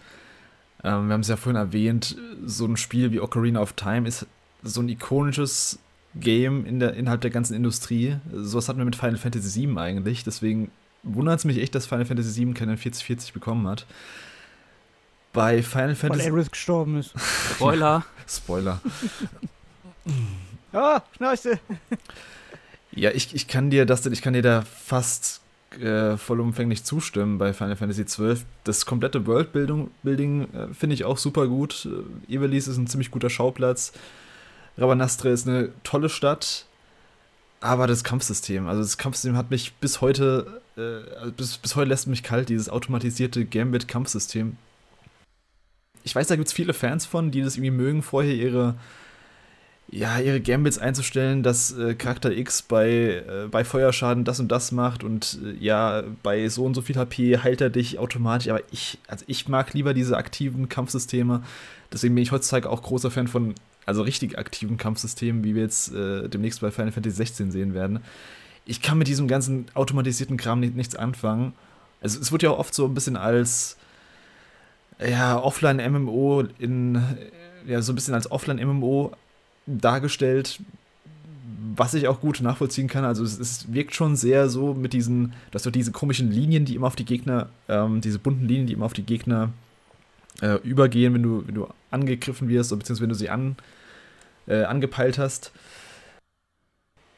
Ähm, 0.82 1.08
wir 1.08 1.14
haben 1.14 1.20
es 1.22 1.28
ja 1.28 1.36
vorhin 1.36 1.56
erwähnt, 1.56 2.16
so 2.44 2.66
ein 2.66 2.76
Spiel 2.76 3.12
wie 3.12 3.20
Ocarina 3.20 3.60
of 3.60 3.72
Time 3.72 4.06
ist 4.06 4.26
so 4.62 4.80
ein 4.80 4.88
ikonisches 4.88 5.78
Game 6.14 6.64
in 6.64 6.80
der, 6.80 6.94
innerhalb 6.94 7.20
der 7.22 7.30
ganzen 7.30 7.54
Industrie. 7.54 8.16
Sowas 8.32 8.68
hatten 8.68 8.78
wir 8.78 8.84
mit 8.84 8.96
Final 8.96 9.16
Fantasy 9.16 9.66
VII 9.66 9.78
eigentlich. 9.78 10.24
Deswegen 10.24 10.70
wundert 11.02 11.38
es 11.38 11.44
mich 11.44 11.58
echt, 11.58 11.74
dass 11.74 11.86
Final 11.86 12.04
Fantasy 12.06 12.44
VII 12.44 12.54
keine 12.54 12.76
4040 12.76 13.32
bekommen 13.32 13.66
hat. 13.66 13.86
Bei 15.32 15.62
Final 15.62 15.88
Weil 15.88 15.94
Fantasy. 15.96 16.30
Aerith 16.30 16.52
gestorben 16.52 16.98
ist. 16.98 17.12
Spoiler. 17.54 18.04
Spoiler. 18.28 18.80
Ah, 20.72 21.02
Schnauze. 21.16 21.58
Ja, 22.92 23.10
ich, 23.10 23.34
ich 23.34 23.48
kann 23.48 23.70
dir 23.70 23.86
das, 23.86 24.06
ich 24.06 24.22
kann 24.22 24.34
dir 24.34 24.42
da 24.42 24.62
fast 24.62 25.40
äh, 25.80 26.16
vollumfänglich 26.16 26.84
zustimmen 26.84 27.38
bei 27.38 27.52
Final 27.52 27.76
Fantasy 27.76 28.04
XII. 28.04 28.36
Das 28.64 28.86
komplette 28.86 29.26
Worldbuilding 29.26 29.90
Building, 30.02 30.42
äh, 30.54 30.74
finde 30.74 30.94
ich 30.94 31.04
auch 31.04 31.18
super 31.18 31.46
gut. 31.46 31.88
Äh, 32.28 32.54
ist 32.54 32.68
ein 32.68 32.86
ziemlich 32.86 33.10
guter 33.10 33.30
Schauplatz. 33.30 33.92
Rabanastre 34.78 35.30
ist 35.30 35.48
eine 35.48 35.70
tolle 35.82 36.08
Stadt. 36.08 36.66
Aber 37.60 37.86
das 37.86 38.04
Kampfsystem, 38.04 38.68
also 38.68 38.82
das 38.82 38.98
Kampfsystem 38.98 39.38
hat 39.38 39.50
mich 39.50 39.72
bis 39.76 40.02
heute, 40.02 40.60
äh, 40.76 41.16
also 41.18 41.32
bis, 41.32 41.56
bis 41.56 41.76
heute 41.76 41.88
lässt 41.88 42.06
mich 42.06 42.22
kalt, 42.22 42.50
dieses 42.50 42.68
automatisierte 42.68 43.46
Gambit-Kampfsystem. 43.46 44.58
ich 46.02 46.14
weiß, 46.14 46.26
da 46.26 46.36
gibt 46.36 46.48
es 46.48 46.52
viele 46.52 46.74
Fans 46.74 47.06
von, 47.06 47.30
die 47.30 47.40
das 47.40 47.56
irgendwie 47.56 47.70
mögen, 47.70 48.02
vorher 48.02 48.34
ihre, 48.34 48.74
ja, 49.88 50.18
ihre 50.18 50.40
Gambits 50.40 50.78
einzustellen, 50.78 51.42
dass 51.42 51.76
äh, 51.76 51.94
Charakter 51.94 52.32
X 52.32 52.62
bei, 52.62 52.88
äh, 52.88 53.48
bei 53.50 53.64
Feuerschaden 53.64 54.24
das 54.24 54.40
und 54.40 54.50
das 54.50 54.72
macht 54.72 55.04
und 55.04 55.38
äh, 55.44 55.62
ja, 55.62 56.02
bei 56.22 56.48
so 56.48 56.64
und 56.64 56.74
so 56.74 56.82
viel 56.82 56.96
HP 56.96 57.38
heilt 57.38 57.60
er 57.60 57.70
dich 57.70 57.98
automatisch. 57.98 58.48
Aber 58.48 58.60
ich, 58.72 58.98
also 59.06 59.24
ich 59.28 59.48
mag 59.48 59.72
lieber 59.74 59.94
diese 59.94 60.16
aktiven 60.16 60.68
Kampfsysteme. 60.68 61.42
Deswegen 61.92 62.14
bin 62.14 62.22
ich 62.22 62.32
heutzutage 62.32 62.68
auch 62.70 62.82
großer 62.82 63.10
Fan 63.10 63.28
von 63.28 63.54
also 63.86 64.02
richtig 64.02 64.38
aktiven 64.38 64.78
Kampfsystemen, 64.78 65.44
wie 65.44 65.54
wir 65.54 65.62
jetzt 65.62 65.92
äh, 65.92 66.28
demnächst 66.28 66.60
bei 66.60 66.70
Final 66.70 66.92
Fantasy 66.92 67.16
16 67.16 67.50
sehen 67.52 67.74
werden. 67.74 68.00
Ich 68.64 68.80
kann 68.80 68.96
mit 68.96 69.08
diesem 69.08 69.28
ganzen 69.28 69.66
automatisierten 69.74 70.38
Kram 70.38 70.60
nicht, 70.60 70.74
nichts 70.74 70.96
anfangen. 70.96 71.52
Also 72.00 72.18
es 72.18 72.32
wird 72.32 72.42
ja 72.42 72.50
auch 72.50 72.58
oft 72.58 72.74
so 72.74 72.86
ein 72.86 72.94
bisschen 72.94 73.16
als 73.16 73.76
ja, 74.98 75.38
Offline-MMO 75.38 76.44
in 76.58 77.02
ja, 77.66 77.82
so 77.82 77.92
ein 77.92 77.94
bisschen 77.94 78.14
als 78.14 78.30
Offline-MMO 78.30 79.12
dargestellt, 79.66 80.60
was 81.76 81.94
ich 81.94 82.08
auch 82.08 82.20
gut 82.20 82.40
nachvollziehen 82.40 82.88
kann. 82.88 83.04
Also 83.04 83.24
es, 83.24 83.38
es, 83.38 83.72
wirkt 83.72 83.94
schon 83.94 84.16
sehr 84.16 84.48
so 84.48 84.74
mit 84.74 84.92
diesen, 84.92 85.32
dass 85.50 85.62
du 85.62 85.70
diese 85.70 85.92
komischen 85.92 86.30
Linien, 86.30 86.64
die 86.64 86.74
immer 86.74 86.86
auf 86.86 86.96
die 86.96 87.04
Gegner, 87.04 87.48
ähm, 87.68 88.00
diese 88.00 88.18
bunten 88.18 88.46
Linien, 88.46 88.66
die 88.66 88.74
immer 88.74 88.86
auf 88.86 88.92
die 88.92 89.02
Gegner 89.02 89.50
äh, 90.40 90.56
übergehen, 90.62 91.14
wenn 91.14 91.22
du, 91.22 91.46
wenn 91.46 91.54
du 91.54 91.68
angegriffen 91.90 92.48
wirst, 92.48 92.70
beziehungsweise 92.70 93.02
wenn 93.02 93.08
du 93.08 93.14
sie 93.14 93.30
an, 93.30 93.56
äh, 94.46 94.64
angepeilt 94.64 95.18
hast. 95.18 95.52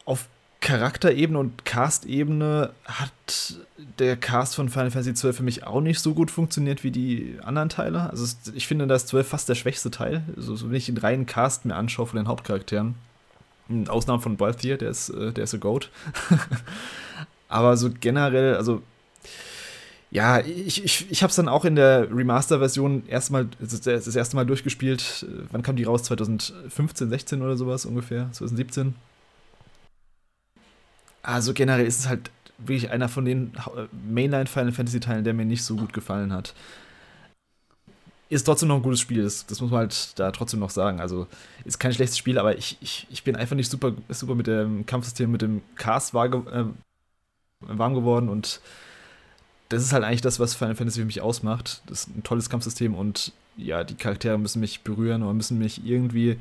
Auf 0.05 0.29
Charakterebene 0.61 1.39
und 1.39 1.65
Cast-Ebene 1.65 2.71
hat 2.87 3.57
der 3.99 4.17
Cast 4.17 4.57
von 4.57 4.69
Final 4.69 4.91
Fantasy 4.91 5.13
XII 5.13 5.33
für 5.33 5.43
mich 5.43 5.65
auch 5.65 5.81
nicht 5.81 6.01
so 6.01 6.15
gut 6.15 6.31
funktioniert 6.31 6.83
wie 6.83 6.91
die 6.91 7.39
anderen 7.43 7.69
Teile. 7.69 8.11
Also 8.11 8.27
ich 8.55 8.67
finde, 8.67 8.87
da 8.87 8.95
ist 8.95 9.09
12 9.09 9.29
fast 9.29 9.49
der 9.49 9.55
schwächste 9.55 9.91
Teil. 9.91 10.23
Also 10.37 10.69
wenn 10.69 10.75
ich 10.75 10.87
den 10.87 10.99
reinen 10.99 11.27
Cast 11.27 11.65
mir 11.65 11.77
anschaue 11.77 12.07
von 12.07 12.17
den 12.17 12.29
Hauptcharakteren. 12.29 12.95
Ausnahme 13.89 14.23
von 14.23 14.37
Balthier, 14.37 14.79
der 14.79 14.91
ist, 14.91 15.09
äh, 15.11 15.33
der 15.33 15.45
ist 15.45 15.55
a 15.55 15.59
Goat. 15.59 15.91
Aber 17.49 17.77
so 17.77 17.91
generell, 17.91 18.55
also 18.55 18.83
ja, 20.11 20.41
ich, 20.41 20.85
ich, 20.85 21.11
ich 21.11 21.23
habe 21.23 21.31
es 21.31 21.37
dann 21.37 21.49
auch 21.49 21.65
in 21.65 21.75
der 21.75 22.09
Remaster-Version 22.11 23.07
erstmal 23.09 23.49
das, 23.59 23.81
das 23.81 24.17
erste 24.17 24.37
Mal 24.37 24.47
durchgespielt. 24.47 25.27
Wann 25.51 25.63
kam 25.63 25.77
die 25.77 25.85
raus? 25.85 26.05
2015, 26.05 27.11
16 27.11 27.43
oder 27.43 27.57
sowas 27.57 27.85
ungefähr? 27.87 28.31
2017? 28.33 28.95
Also 31.27 31.55
generell 31.55 31.85
ist 31.85 31.99
es 31.99 32.09
halt 32.09 32.31
wirklich 32.57 32.89
einer 32.91 33.09
von 33.09 33.25
den 33.25 33.53
Mainline 34.09 34.47
Final 34.47 34.71
Fantasy 34.71 35.01
Teilen, 35.01 35.25
der 35.25 35.35
mir 35.35 35.45
nicht 35.45 35.65
so 35.65 35.75
gut 35.75 35.93
gefallen 35.93 36.33
hat. 36.33 36.55
Ist 38.29 38.45
trotzdem 38.45 38.69
noch 38.69 38.77
ein 38.77 38.83
gutes 38.83 39.01
Spiel, 39.01 39.25
das, 39.25 39.45
das 39.45 39.61
muss 39.61 39.73
man 39.73 39.81
halt 39.81 40.19
da 40.21 40.31
trotzdem 40.31 40.61
noch 40.61 40.71
sagen. 40.71 41.01
Also 41.01 41.27
ist 41.65 41.81
kein 41.81 41.93
schlechtes 41.93 42.17
Spiel, 42.17 42.39
aber 42.39 42.57
ich, 42.57 42.79
ich, 42.81 43.09
ich 43.11 43.25
bin 43.25 43.35
einfach 43.35 43.57
nicht 43.57 43.69
super, 43.69 43.93
super 44.09 44.37
mit 44.37 44.47
dem 44.47 44.87
Kampfsystem, 44.87 45.31
mit 45.31 45.43
dem 45.43 45.63
Cast 45.75 46.15
war, 46.15 46.27
äh, 46.27 46.65
warm 47.61 47.95
geworden 47.95 48.29
und 48.29 48.61
das 49.69 49.83
ist 49.83 49.93
halt 49.93 50.05
eigentlich 50.05 50.21
das, 50.21 50.39
was 50.39 50.55
Final 50.55 50.77
Fantasy 50.77 51.01
für 51.01 51.07
mich 51.07 51.21
ausmacht. 51.21 51.83
Das 51.87 52.03
ist 52.03 52.17
ein 52.17 52.23
tolles 52.23 52.49
Kampfsystem 52.51 52.95
und 52.95 53.33
ja, 53.57 53.83
die 53.83 53.97
Charaktere 53.97 54.39
müssen 54.39 54.61
mich 54.61 54.83
berühren 54.83 55.25
oder 55.25 55.35
müssen 55.35 55.59
mich 55.59 55.85
irgendwie 55.85 56.39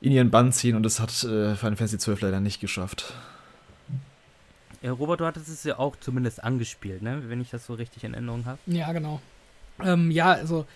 in 0.00 0.12
ihren 0.12 0.30
Bann 0.30 0.52
ziehen 0.52 0.76
und 0.76 0.84
das 0.84 1.00
hat 1.00 1.10
äh, 1.24 1.56
Final 1.56 1.76
Fantasy 1.76 1.98
XII 1.98 2.18
leider 2.20 2.38
nicht 2.38 2.60
geschafft. 2.60 3.14
Ja, 4.84 4.92
Robert, 4.92 5.20
du 5.20 5.24
hattest 5.24 5.48
es 5.48 5.64
ja 5.64 5.78
auch 5.78 5.96
zumindest 5.96 6.44
angespielt, 6.44 7.00
ne? 7.00 7.22
wenn 7.28 7.40
ich 7.40 7.48
das 7.48 7.64
so 7.64 7.72
richtig 7.72 8.04
in 8.04 8.12
Erinnerung 8.12 8.44
habe. 8.44 8.58
Ja, 8.66 8.92
genau. 8.92 9.18
Ähm, 9.82 10.10
ja, 10.10 10.32
also 10.32 10.66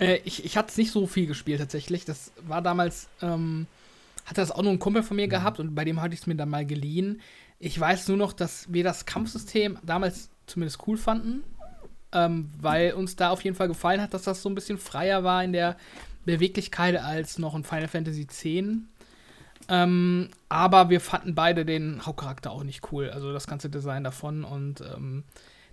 äh, 0.00 0.16
ich, 0.24 0.44
ich 0.44 0.56
hatte 0.56 0.70
es 0.70 0.76
nicht 0.76 0.90
so 0.90 1.06
viel 1.06 1.28
gespielt 1.28 1.60
tatsächlich. 1.60 2.04
Das 2.04 2.32
war 2.48 2.62
damals, 2.62 3.08
ähm, 3.22 3.68
hatte 4.24 4.40
das 4.40 4.50
auch 4.50 4.62
nur 4.62 4.72
ein 4.72 4.80
Kumpel 4.80 5.04
von 5.04 5.16
mir 5.16 5.28
mhm. 5.28 5.30
gehabt 5.30 5.60
und 5.60 5.76
bei 5.76 5.84
dem 5.84 6.02
hatte 6.02 6.14
ich 6.14 6.22
es 6.22 6.26
mir 6.26 6.34
dann 6.34 6.48
mal 6.48 6.66
geliehen. 6.66 7.20
Ich 7.60 7.78
weiß 7.78 8.08
nur 8.08 8.16
noch, 8.16 8.32
dass 8.32 8.72
wir 8.72 8.82
das 8.82 9.06
Kampfsystem 9.06 9.78
damals 9.84 10.28
zumindest 10.46 10.80
cool 10.88 10.96
fanden, 10.96 11.44
ähm, 12.10 12.50
weil 12.60 12.94
uns 12.94 13.14
da 13.14 13.30
auf 13.30 13.44
jeden 13.44 13.54
Fall 13.54 13.68
gefallen 13.68 14.00
hat, 14.00 14.14
dass 14.14 14.22
das 14.22 14.42
so 14.42 14.48
ein 14.48 14.56
bisschen 14.56 14.78
freier 14.78 15.22
war 15.22 15.44
in 15.44 15.52
der 15.52 15.76
Beweglichkeit 16.24 16.96
als 16.96 17.38
noch 17.38 17.54
in 17.54 17.62
Final 17.62 17.86
Fantasy 17.86 18.22
X. 18.22 18.44
Ähm, 19.68 20.28
aber 20.48 20.90
wir 20.90 21.00
fanden 21.00 21.34
beide 21.34 21.64
den 21.64 22.04
Hauptcharakter 22.04 22.50
auch 22.50 22.64
nicht 22.64 22.92
cool, 22.92 23.10
also 23.10 23.32
das 23.32 23.46
ganze 23.46 23.70
Design 23.70 24.04
davon 24.04 24.44
und 24.44 24.80
ähm, 24.80 25.24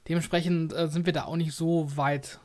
dementsprechend 0.07 0.73
äh, 0.73 0.87
sind 0.87 1.05
wir 1.05 1.13
da 1.13 1.25
auch 1.25 1.35
nicht 1.35 1.53
so 1.53 1.97
weit 1.97 2.39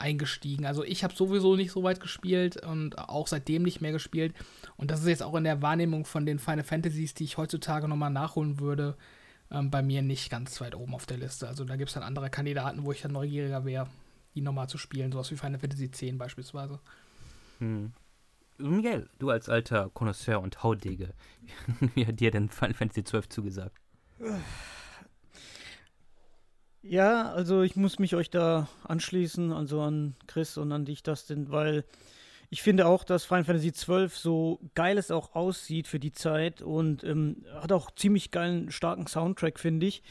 eingestiegen. 0.00 0.66
Also 0.66 0.82
ich 0.82 1.04
habe 1.04 1.14
sowieso 1.14 1.56
nicht 1.56 1.70
so 1.70 1.82
weit 1.82 2.00
gespielt 2.00 2.56
und 2.64 2.98
auch 2.98 3.26
seitdem 3.26 3.62
nicht 3.62 3.80
mehr 3.80 3.92
gespielt. 3.92 4.34
Und 4.76 4.90
das 4.90 5.00
ist 5.00 5.08
jetzt 5.08 5.22
auch 5.22 5.34
in 5.34 5.44
der 5.44 5.62
Wahrnehmung 5.62 6.04
von 6.04 6.26
den 6.26 6.38
Final 6.38 6.64
Fantasies, 6.64 7.14
die 7.14 7.24
ich 7.24 7.36
heutzutage 7.36 7.86
nochmal 7.86 8.10
nachholen 8.10 8.58
würde, 8.58 8.96
ähm, 9.50 9.70
bei 9.70 9.82
mir 9.82 10.02
nicht 10.02 10.30
ganz 10.30 10.60
weit 10.60 10.74
oben 10.74 10.94
auf 10.94 11.06
der 11.06 11.18
Liste. 11.18 11.46
Also 11.46 11.64
da 11.64 11.76
gibt 11.76 11.88
es 11.88 11.94
dann 11.94 12.02
andere 12.02 12.30
Kandidaten, 12.30 12.84
wo 12.84 12.92
ich 12.92 13.02
dann 13.02 13.12
neugieriger 13.12 13.64
wäre, 13.64 13.88
die 14.34 14.40
nochmal 14.40 14.68
zu 14.68 14.78
spielen, 14.78 15.12
sowas 15.12 15.30
wie 15.30 15.36
Final 15.36 15.58
Fantasy 15.58 15.84
X 15.84 16.00
beispielsweise. 16.18 16.80
Hm. 17.58 17.92
Miguel, 18.60 19.08
du 19.18 19.30
als 19.30 19.48
alter 19.48 19.90
Connoisseur 19.92 20.40
und 20.40 20.62
Haudege, 20.62 21.14
wie 21.94 22.06
hat 22.06 22.20
dir 22.20 22.30
denn 22.30 22.48
Final 22.48 22.74
Fantasy 22.74 23.02
XII 23.02 23.28
zugesagt? 23.28 23.76
Ja, 26.82 27.30
also 27.32 27.62
ich 27.62 27.76
muss 27.76 27.98
mich 27.98 28.14
euch 28.14 28.30
da 28.30 28.68
anschließen, 28.84 29.52
also 29.52 29.82
an 29.82 30.14
Chris 30.26 30.56
und 30.56 30.72
an 30.72 30.84
dich, 30.84 31.02
Dustin, 31.02 31.50
weil 31.50 31.84
ich 32.48 32.62
finde 32.62 32.86
auch, 32.86 33.04
dass 33.04 33.24
Final 33.24 33.44
Fantasy 33.44 33.70
XII 33.70 34.08
so 34.08 34.60
geil 34.74 34.98
es 34.98 35.10
auch 35.10 35.34
aussieht 35.34 35.86
für 35.86 36.00
die 36.00 36.12
Zeit 36.12 36.62
und 36.62 37.04
ähm, 37.04 37.44
hat 37.54 37.70
auch 37.70 37.92
ziemlich 37.92 38.30
geilen, 38.30 38.72
starken 38.72 39.06
Soundtrack, 39.06 39.60
finde 39.60 39.86
ich. 39.86 40.02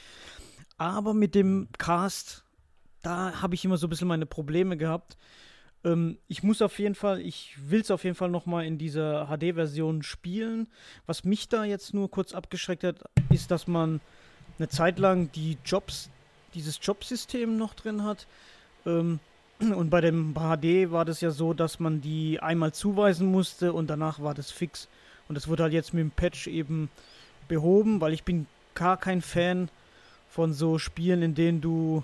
Aber 0.78 1.14
mit 1.14 1.36
dem 1.36 1.68
Cast, 1.78 2.46
da 3.02 3.42
habe 3.42 3.56
ich 3.56 3.66
immer 3.66 3.78
so 3.78 3.88
ein 3.88 3.90
bisschen 3.90 4.08
meine 4.08 4.26
Probleme 4.26 4.78
gehabt. 4.78 5.18
Ähm, 5.84 6.18
ich 6.28 6.44
muss 6.44 6.62
auf 6.62 6.80
jeden 6.80 6.96
Fall, 6.96 7.22
ich 7.22 7.56
will 7.62 7.82
es 7.82 7.92
auf 7.92 8.04
jeden 8.04 8.16
Fall 8.16 8.30
nochmal 8.30 8.66
in 8.66 8.78
dieser 8.78 9.28
HD-Version 9.28 10.04
spielen. 10.04 10.68
Was 11.06 11.24
mich 11.24 11.50
da 11.50 11.64
jetzt 11.64 11.94
nur 11.94 12.10
kurz 12.10 12.34
abgeschreckt 12.34 12.84
hat, 12.84 13.04
ist, 13.30 13.52
dass 13.52 13.68
man 13.68 14.02
eine 14.58 14.68
Zeit 14.68 15.00
lang 15.00 15.32
die 15.32 15.58
Jobs, 15.66 16.10
dieses 16.54 16.80
Jobsystem 16.82 17.58
noch 17.58 17.74
drin 17.74 18.04
hat. 18.04 18.28
Ähm, 18.86 19.20
und 19.60 19.90
bei 19.90 20.02
dem 20.02 20.34
HD 20.36 20.92
war 20.92 21.04
das 21.04 21.20
ja 21.20 21.32
so, 21.32 21.54
dass 21.54 21.80
man 21.80 22.02
die 22.02 22.40
einmal 22.40 22.74
zuweisen 22.74 23.30
musste 23.30 23.74
und 23.74 23.90
danach 23.90 24.22
war 24.22 24.34
das 24.34 24.52
fix. 24.52 24.88
Und 25.28 25.36
das 25.36 25.48
wurde 25.48 25.64
halt 25.64 25.74
jetzt 25.74 25.94
mit 25.94 26.02
dem 26.02 26.12
Patch 26.12 26.48
eben 26.48 26.90
behoben, 27.48 28.00
weil 28.00 28.14
ich 28.14 28.24
bin 28.24 28.48
gar 28.74 28.98
kein 28.98 29.22
Fan 29.22 29.70
von 30.30 30.54
so 30.54 30.78
Spielen, 30.78 31.22
in 31.22 31.36
denen 31.36 31.60
du 31.60 32.04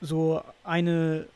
so 0.00 0.42
eine 0.64 1.26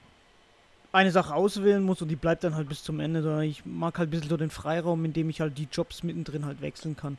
eine 0.96 1.10
Sache 1.10 1.34
auswählen 1.34 1.82
muss 1.82 2.00
und 2.00 2.08
die 2.08 2.16
bleibt 2.16 2.42
dann 2.42 2.54
halt 2.54 2.68
bis 2.68 2.82
zum 2.82 3.00
Ende, 3.00 3.22
sondern 3.22 3.42
ich 3.42 3.66
mag 3.66 3.98
halt 3.98 4.08
ein 4.08 4.10
bisschen 4.10 4.30
so 4.30 4.36
den 4.36 4.50
Freiraum, 4.50 5.04
in 5.04 5.12
dem 5.12 5.28
ich 5.28 5.40
halt 5.40 5.58
die 5.58 5.68
Jobs 5.70 6.02
mittendrin 6.02 6.46
halt 6.46 6.62
wechseln 6.62 6.96
kann. 6.96 7.18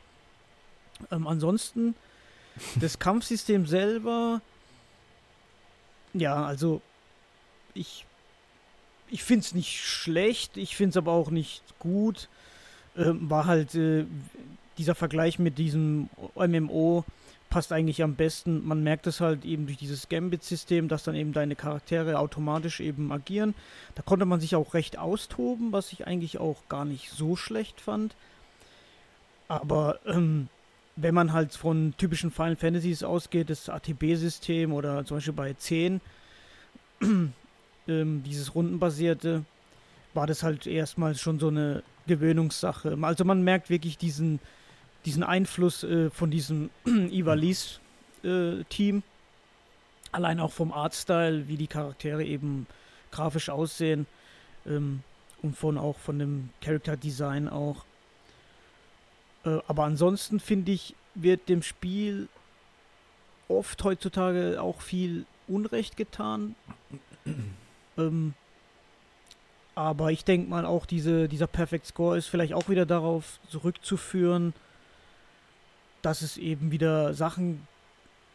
Ähm, 1.12 1.26
ansonsten, 1.26 1.94
das 2.80 2.98
Kampfsystem 2.98 3.66
selber, 3.66 4.40
ja, 6.12 6.44
also 6.44 6.82
ich, 7.74 8.04
ich 9.08 9.22
finde 9.22 9.44
es 9.44 9.54
nicht 9.54 9.78
schlecht, 9.78 10.56
ich 10.56 10.76
finde 10.76 10.90
es 10.90 10.96
aber 10.96 11.12
auch 11.12 11.30
nicht 11.30 11.62
gut. 11.78 12.28
Ähm, 12.96 13.30
war 13.30 13.46
halt 13.46 13.76
äh, 13.76 14.06
dieser 14.76 14.96
Vergleich 14.96 15.38
mit 15.38 15.56
diesem 15.56 16.08
MMO 16.34 17.04
passt 17.50 17.72
eigentlich 17.72 18.02
am 18.02 18.14
besten. 18.14 18.66
Man 18.66 18.82
merkt 18.82 19.06
es 19.06 19.20
halt 19.20 19.44
eben 19.44 19.66
durch 19.66 19.78
dieses 19.78 20.08
Gambit-System, 20.08 20.88
dass 20.88 21.04
dann 21.04 21.14
eben 21.14 21.32
deine 21.32 21.56
Charaktere 21.56 22.18
automatisch 22.18 22.80
eben 22.80 23.10
agieren. 23.12 23.54
Da 23.94 24.02
konnte 24.02 24.26
man 24.26 24.40
sich 24.40 24.54
auch 24.54 24.74
recht 24.74 24.98
austoben, 24.98 25.72
was 25.72 25.92
ich 25.92 26.06
eigentlich 26.06 26.38
auch 26.38 26.68
gar 26.68 26.84
nicht 26.84 27.10
so 27.10 27.36
schlecht 27.36 27.80
fand. 27.80 28.14
Aber 29.48 29.98
ähm, 30.06 30.48
wenn 30.96 31.14
man 31.14 31.32
halt 31.32 31.54
von 31.54 31.94
typischen 31.96 32.30
Final 32.30 32.56
Fantasies 32.56 33.02
ausgeht, 33.02 33.50
das 33.50 33.68
ATB-System 33.68 34.72
oder 34.72 35.04
zum 35.04 35.16
Beispiel 35.16 35.32
bei 35.32 35.54
10, 35.54 36.00
ähm, 37.00 37.32
dieses 37.86 38.54
rundenbasierte, 38.54 39.44
war 40.12 40.26
das 40.26 40.42
halt 40.42 40.66
erstmal 40.66 41.14
schon 41.14 41.38
so 41.38 41.48
eine 41.48 41.82
Gewöhnungssache. 42.06 42.98
Also 43.02 43.24
man 43.24 43.42
merkt 43.42 43.70
wirklich 43.70 43.96
diesen 43.96 44.40
diesen 45.04 45.22
Einfluss 45.22 45.84
äh, 45.84 46.10
von 46.10 46.30
diesem 46.30 46.70
Ivalice-Team. 46.86 48.98
Äh, 48.98 49.02
Allein 50.10 50.40
auch 50.40 50.52
vom 50.52 50.72
Artstyle, 50.72 51.48
wie 51.48 51.58
die 51.58 51.66
Charaktere 51.66 52.24
eben 52.24 52.66
grafisch 53.10 53.50
aussehen. 53.50 54.06
Ähm, 54.66 55.02
und 55.42 55.56
von 55.56 55.78
auch 55.78 55.98
von 55.98 56.18
dem 56.18 56.50
Character 56.60 56.96
Design 56.96 57.48
auch. 57.48 57.84
Äh, 59.44 59.58
aber 59.66 59.84
ansonsten 59.84 60.40
finde 60.40 60.72
ich, 60.72 60.94
wird 61.14 61.48
dem 61.48 61.62
Spiel 61.62 62.28
oft 63.48 63.82
heutzutage 63.84 64.60
auch 64.60 64.80
viel 64.80 65.26
Unrecht 65.46 65.96
getan. 65.96 66.54
ähm, 67.98 68.34
Aber 69.74 70.10
ich 70.10 70.24
denke 70.24 70.50
mal 70.50 70.66
auch, 70.66 70.86
diese, 70.86 71.28
dieser 71.28 71.46
Perfect 71.46 71.86
Score 71.86 72.18
ist 72.18 72.26
vielleicht 72.26 72.52
auch 72.52 72.68
wieder 72.68 72.84
darauf 72.84 73.38
zurückzuführen, 73.48 74.54
dass 76.02 76.22
es 76.22 76.36
eben 76.36 76.70
wieder 76.70 77.14
Sachen 77.14 77.66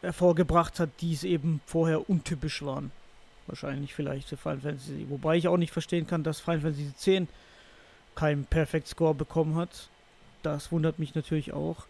hervorgebracht 0.02 0.78
hat, 0.80 0.90
die 1.00 1.12
es 1.12 1.24
eben 1.24 1.60
vorher 1.66 2.08
untypisch 2.08 2.62
waren. 2.62 2.90
Wahrscheinlich 3.46 3.94
vielleicht 3.94 4.28
für 4.28 4.36
Final 4.36 4.60
Fantasy. 4.60 5.06
Wobei 5.08 5.36
ich 5.36 5.48
auch 5.48 5.56
nicht 5.56 5.72
verstehen 5.72 6.06
kann, 6.06 6.22
dass 6.22 6.40
Final 6.40 6.60
Fantasy 6.60 6.92
X 6.96 7.28
keinen 8.14 8.44
Perfect 8.44 8.88
Score 8.88 9.14
bekommen 9.14 9.56
hat. 9.56 9.88
Das 10.42 10.70
wundert 10.72 10.98
mich 10.98 11.14
natürlich 11.14 11.52
auch. 11.52 11.86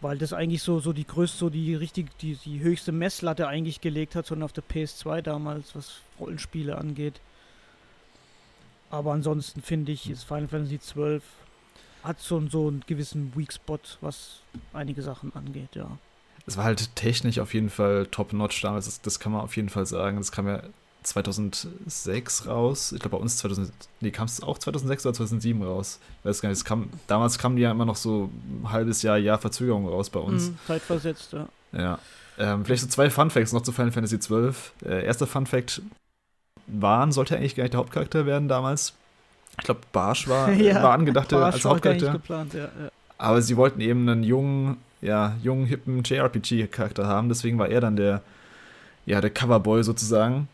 Weil 0.00 0.16
das 0.16 0.32
eigentlich 0.32 0.62
so, 0.62 0.80
so 0.80 0.92
die 0.92 1.06
größte, 1.06 1.36
so 1.36 1.50
die 1.50 1.74
richtig, 1.74 2.16
die, 2.18 2.34
die 2.34 2.60
höchste 2.60 2.90
Messlatte 2.90 3.46
eigentlich 3.46 3.80
gelegt 3.82 4.14
hat, 4.14 4.26
sondern 4.26 4.44
auf 4.44 4.52
der 4.52 4.64
PS2 4.64 5.20
damals, 5.20 5.76
was 5.76 6.00
Rollenspiele 6.18 6.78
angeht. 6.78 7.20
Aber 8.88 9.12
ansonsten 9.12 9.60
finde 9.60 9.92
ich, 9.92 10.08
ist 10.08 10.24
Final 10.24 10.48
Fantasy 10.48 10.78
XII 10.78 11.20
hat 12.02 12.20
so, 12.20 12.40
so 12.48 12.68
einen 12.68 12.82
gewissen 12.86 13.32
Weak 13.36 13.52
Spot, 13.52 13.78
was 14.00 14.40
einige 14.72 15.02
Sachen 15.02 15.34
angeht, 15.34 15.74
ja. 15.74 15.98
Es 16.46 16.56
war 16.56 16.64
halt 16.64 16.96
technisch 16.96 17.38
auf 17.38 17.54
jeden 17.54 17.70
Fall 17.70 18.06
top-notch 18.06 18.60
damals, 18.62 18.86
das, 18.86 19.00
das, 19.00 19.20
kann 19.20 19.32
man 19.32 19.42
auf 19.42 19.56
jeden 19.56 19.68
Fall 19.68 19.86
sagen. 19.86 20.16
Das 20.16 20.32
kam 20.32 20.48
ja 20.48 20.62
2006 21.02 22.46
raus. 22.46 22.92
Ich 22.92 23.00
glaube, 23.00 23.16
bei 23.16 23.22
uns 23.22 23.36
2000, 23.38 23.72
nee, 24.00 24.10
kam 24.10 24.26
es 24.26 24.42
auch 24.42 24.58
2006 24.58 25.06
oder 25.06 25.14
2007 25.14 25.62
raus. 25.62 26.00
Ich 26.20 26.24
weiß 26.24 26.40
gar 26.40 26.48
nicht, 26.48 26.64
kam, 26.64 26.90
damals 27.06 27.38
kamen 27.38 27.56
die 27.56 27.62
ja 27.62 27.70
immer 27.70 27.84
noch 27.84 27.96
so 27.96 28.30
ein 28.48 28.70
halbes 28.70 29.02
Jahr, 29.02 29.18
Jahr 29.18 29.38
Verzögerung 29.38 29.86
raus 29.86 30.10
bei 30.10 30.20
uns. 30.20 30.50
Mm, 30.50 30.54
zeitversetzt, 30.66 31.32
ja. 31.32 31.48
Ja. 31.72 31.98
Ähm, 32.38 32.64
vielleicht 32.64 32.82
so 32.82 32.88
zwei 32.88 33.10
Fun 33.10 33.30
Facts 33.30 33.52
noch 33.52 33.62
zu 33.62 33.72
Final 33.72 33.92
Fantasy 33.92 34.18
XII. 34.18 34.52
Äh, 34.84 35.04
erster 35.04 35.26
Fun 35.26 35.46
Fact: 35.46 35.82
Waren 36.66 37.12
sollte 37.12 37.36
eigentlich 37.36 37.54
gar 37.54 37.64
nicht 37.64 37.74
der 37.74 37.80
Hauptcharakter 37.80 38.26
werden 38.26 38.48
damals. 38.48 38.94
Ich 39.58 39.64
glaube, 39.64 39.80
Barsch 39.92 40.28
war, 40.28 40.50
ja, 40.52 40.82
war 40.82 40.92
angedacht 40.92 41.32
als 41.32 41.64
Hauptcharakter. 41.64 42.12
Geplant, 42.12 42.54
ja, 42.54 42.60
ja. 42.60 42.90
Aber 43.18 43.42
sie 43.42 43.56
wollten 43.56 43.80
eben 43.80 44.08
einen 44.08 44.22
jungen, 44.22 44.78
ja, 45.02 45.36
jungen, 45.42 45.66
hippen 45.66 46.02
JRPG-Charakter 46.02 47.06
haben, 47.06 47.28
deswegen 47.28 47.58
war 47.58 47.68
er 47.68 47.80
dann 47.80 47.96
der, 47.96 48.22
ja, 49.06 49.20
der 49.20 49.30
Coverboy 49.30 49.82
sozusagen. 49.82 50.48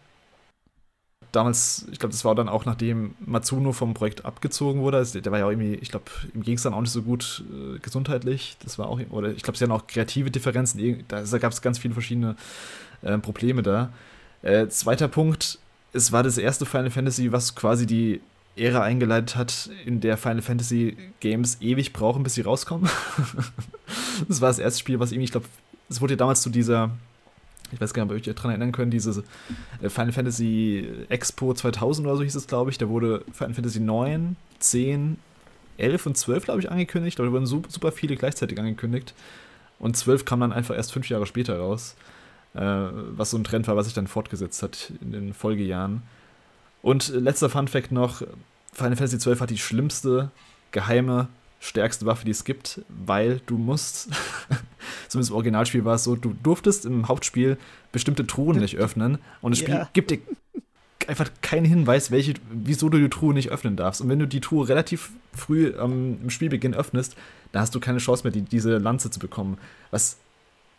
Damals, 1.33 1.87
ich 1.93 1.99
glaube, 1.99 2.13
das 2.13 2.25
war 2.25 2.35
dann 2.35 2.49
auch 2.49 2.65
nachdem 2.65 3.15
Matsuno 3.21 3.73
vom 3.73 3.93
Projekt 3.95 4.25
abgezogen 4.25 4.81
wurde. 4.81 4.97
Also, 4.97 5.21
der 5.21 5.31
war 5.31 5.39
ja 5.39 5.45
auch 5.45 5.51
irgendwie, 5.51 5.75
ich 5.75 5.91
glaube, 5.91 6.07
im 6.33 6.43
ging 6.43 6.57
es 6.57 6.63
dann 6.63 6.73
auch 6.73 6.81
nicht 6.81 6.93
so 6.93 7.03
gut 7.03 7.45
äh, 7.51 7.79
gesundheitlich. 7.79 8.57
Das 8.65 8.79
war 8.79 8.89
auch, 8.89 9.01
oder 9.11 9.31
ich 9.31 9.43
glaube, 9.43 9.59
sie 9.59 9.65
hatten 9.65 9.73
auch 9.73 9.87
kreative 9.87 10.31
Differenzen. 10.31 11.05
Da, 11.09 11.23
da 11.23 11.39
gab 11.39 11.53
es 11.53 11.61
ganz 11.61 11.79
viele 11.79 11.93
verschiedene 11.93 12.37
äh, 13.03 13.19
Probleme 13.19 13.63
da. 13.63 13.91
Äh, 14.43 14.69
zweiter 14.69 15.09
Punkt, 15.09 15.59
es 15.93 16.13
war 16.13 16.23
das 16.23 16.39
erste 16.39 16.67
Final 16.67 16.91
Fantasy, 16.91 17.33
was 17.33 17.55
quasi 17.55 17.87
die 17.87 18.21
Ära 18.57 18.83
eingeleitet 18.83 19.37
hat, 19.37 19.71
in 19.85 20.01
der 20.01 20.17
Final 20.17 20.43
Fantasy 20.43 20.97
Games 21.21 21.59
ewig 21.61 21.93
brauchen, 21.93 22.23
bis 22.23 22.35
sie 22.35 22.41
rauskommen. 22.41 22.89
das 24.29 24.41
war 24.41 24.49
das 24.49 24.59
erste 24.59 24.81
Spiel, 24.81 24.99
was 24.99 25.13
irgendwie, 25.13 25.25
ich 25.25 25.33
glaube, 25.33 25.47
es 25.89 26.01
wurde 26.01 26.15
ja 26.15 26.17
damals 26.17 26.43
zu 26.43 26.51
dieser, 26.51 26.91
ich 27.71 27.81
weiß 27.81 27.93
gar 27.93 28.05
nicht, 28.05 28.13
ob 28.13 28.17
ihr 28.17 28.31
euch 28.31 28.37
daran 28.37 28.51
erinnern 28.51 28.73
könnt, 28.73 28.95
diese 28.95 29.23
äh, 29.83 29.89
Final 29.89 30.13
Fantasy 30.13 30.89
Expo 31.09 31.53
2000 31.53 32.07
oder 32.07 32.17
so 32.17 32.23
hieß 32.23 32.35
es, 32.35 32.47
glaube 32.47 32.71
ich. 32.71 32.79
Da 32.79 32.89
wurde 32.89 33.25
Final 33.33 33.55
Fantasy 33.55 33.81
9, 33.81 34.37
10, 34.59 35.19
11 35.79 36.07
und 36.07 36.17
12, 36.17 36.45
glaube 36.45 36.61
ich, 36.61 36.71
angekündigt. 36.71 37.19
Da 37.19 37.31
wurden 37.31 37.47
super 37.47 37.93
viele 37.93 38.17
gleichzeitig 38.17 38.59
angekündigt. 38.59 39.15
Und 39.79 39.97
12 39.97 40.25
kam 40.25 40.41
dann 40.41 40.53
einfach 40.53 40.75
erst 40.75 40.93
fünf 40.93 41.09
Jahre 41.09 41.27
später 41.27 41.59
raus. 41.59 41.97
Äh, 42.55 42.61
was 42.61 43.31
so 43.31 43.37
ein 43.37 43.45
Trend 43.45 43.69
war, 43.69 43.77
was 43.77 43.87
sich 43.87 43.95
dann 43.95 44.07
fortgesetzt 44.07 44.63
hat 44.63 44.93
in 45.03 45.13
den 45.13 45.35
Folgejahren. 45.35 46.03
Und 46.87 47.09
letzter 47.09 47.51
Fun 47.51 47.67
Fact 47.67 47.91
noch: 47.91 48.23
Final 48.73 48.95
Fantasy 48.95 49.19
XII 49.19 49.41
hat 49.41 49.51
die 49.51 49.59
schlimmste, 49.59 50.31
geheime, 50.71 51.27
stärkste 51.59 52.07
Waffe, 52.07 52.25
die 52.25 52.31
es 52.31 52.45
gibt, 52.45 52.81
weil 52.89 53.41
du 53.47 53.59
musst, 53.59 54.09
zumindest 55.09 55.31
im 55.31 55.35
Originalspiel 55.35 55.85
war 55.85 55.97
es 55.97 56.05
so, 56.05 56.15
du 56.15 56.37
durftest 56.45 56.87
im 56.87 57.09
Hauptspiel 57.09 57.59
bestimmte 57.91 58.25
Truhen 58.25 58.61
nicht 58.61 58.77
öffnen 58.77 59.19
und 59.41 59.51
das 59.51 59.59
Spiel 59.59 59.75
yeah. 59.75 59.91
gibt 59.95 60.13
dir 60.13 60.21
einfach 61.09 61.29
keinen 61.43 61.65
Hinweis, 61.65 62.13
welche, 62.13 62.35
wieso 62.53 62.89
du 62.89 62.99
die 62.99 63.11
Truhe 63.11 63.35
nicht 63.35 63.51
öffnen 63.51 63.75
darfst. 63.75 64.01
Und 64.01 64.09
wenn 64.09 64.21
du 64.21 64.29
die 64.29 64.41
Truhe 64.41 64.69
relativ 64.69 65.11
früh 65.35 65.75
ähm, 65.77 66.21
im 66.23 66.31
Spielbeginn 66.31 66.73
öffnest, 66.73 67.17
dann 67.51 67.63
hast 67.63 67.75
du 67.75 67.81
keine 67.81 67.99
Chance 67.99 68.23
mehr, 68.23 68.33
die, 68.33 68.43
diese 68.43 68.79
Lanze 68.79 69.11
zu 69.11 69.19
bekommen. 69.19 69.59
Was. 69.91 70.19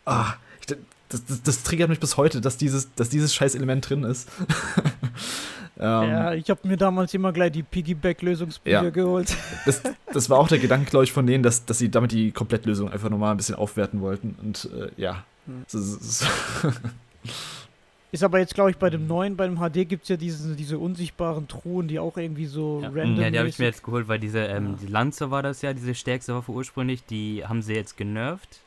Ah, 0.06 0.36
ich, 0.60 0.66
das, 1.10 1.24
das, 1.26 1.42
das, 1.42 1.62
triggert 1.64 1.90
mich 1.90 2.00
bis 2.00 2.16
heute, 2.16 2.40
dass 2.40 2.56
dieses, 2.56 2.94
dass 2.94 3.10
dieses 3.10 3.34
scheiß 3.34 3.54
Element 3.54 3.90
drin 3.90 4.04
ist. 4.04 4.26
Ähm, 5.80 6.10
ja, 6.10 6.34
ich 6.34 6.50
habe 6.50 6.66
mir 6.66 6.76
damals 6.76 7.14
immer 7.14 7.32
gleich 7.32 7.52
die 7.52 7.62
Piggyback-Lösungsbücher 7.62 8.82
ja. 8.82 8.90
geholt. 8.90 9.36
Das, 9.64 9.82
das, 10.12 10.30
war 10.30 10.38
auch 10.38 10.48
der 10.48 10.58
Gedanke, 10.58 10.90
glaube 10.90 11.04
ich, 11.04 11.12
von 11.12 11.26
denen, 11.26 11.42
dass, 11.42 11.64
dass 11.64 11.78
sie 11.78 11.90
damit 11.90 12.12
die 12.12 12.32
Komplettlösung 12.32 12.90
einfach 12.90 13.10
nochmal 13.10 13.32
ein 13.32 13.36
bisschen 13.36 13.54
aufwerten 13.54 14.00
wollten. 14.00 14.36
Und 14.40 14.68
äh, 14.74 14.90
ja. 14.96 15.24
Hm. 15.46 15.64
Ist, 15.66 16.26
ist 18.12 18.24
aber 18.24 18.38
jetzt, 18.38 18.54
glaube 18.54 18.70
ich, 18.70 18.78
bei 18.78 18.90
dem 18.90 19.06
neuen, 19.06 19.36
bei 19.36 19.46
dem 19.46 19.58
HD 19.58 19.88
gibt 19.88 20.04
es 20.04 20.08
ja 20.08 20.16
diese, 20.16 20.56
diese 20.56 20.78
unsichtbaren 20.78 21.48
Truhen, 21.48 21.86
die 21.86 21.98
auch 21.98 22.16
irgendwie 22.16 22.46
so 22.46 22.80
ja. 22.82 22.88
random 22.88 23.20
Ja, 23.20 23.30
die 23.30 23.38
habe 23.38 23.48
ich 23.48 23.58
mir 23.58 23.66
jetzt 23.66 23.82
geholt, 23.82 24.08
weil 24.08 24.18
diese 24.18 24.40
ähm, 24.40 24.70
ja. 24.70 24.76
die 24.82 24.86
Lanze 24.86 25.30
war 25.30 25.42
das 25.42 25.62
ja, 25.62 25.74
diese 25.74 25.94
stärkste 25.94 26.34
Waffe 26.34 26.52
ursprünglich, 26.52 27.04
die 27.04 27.44
haben 27.46 27.62
sie 27.62 27.74
jetzt 27.74 27.96
genervt. 27.96 28.60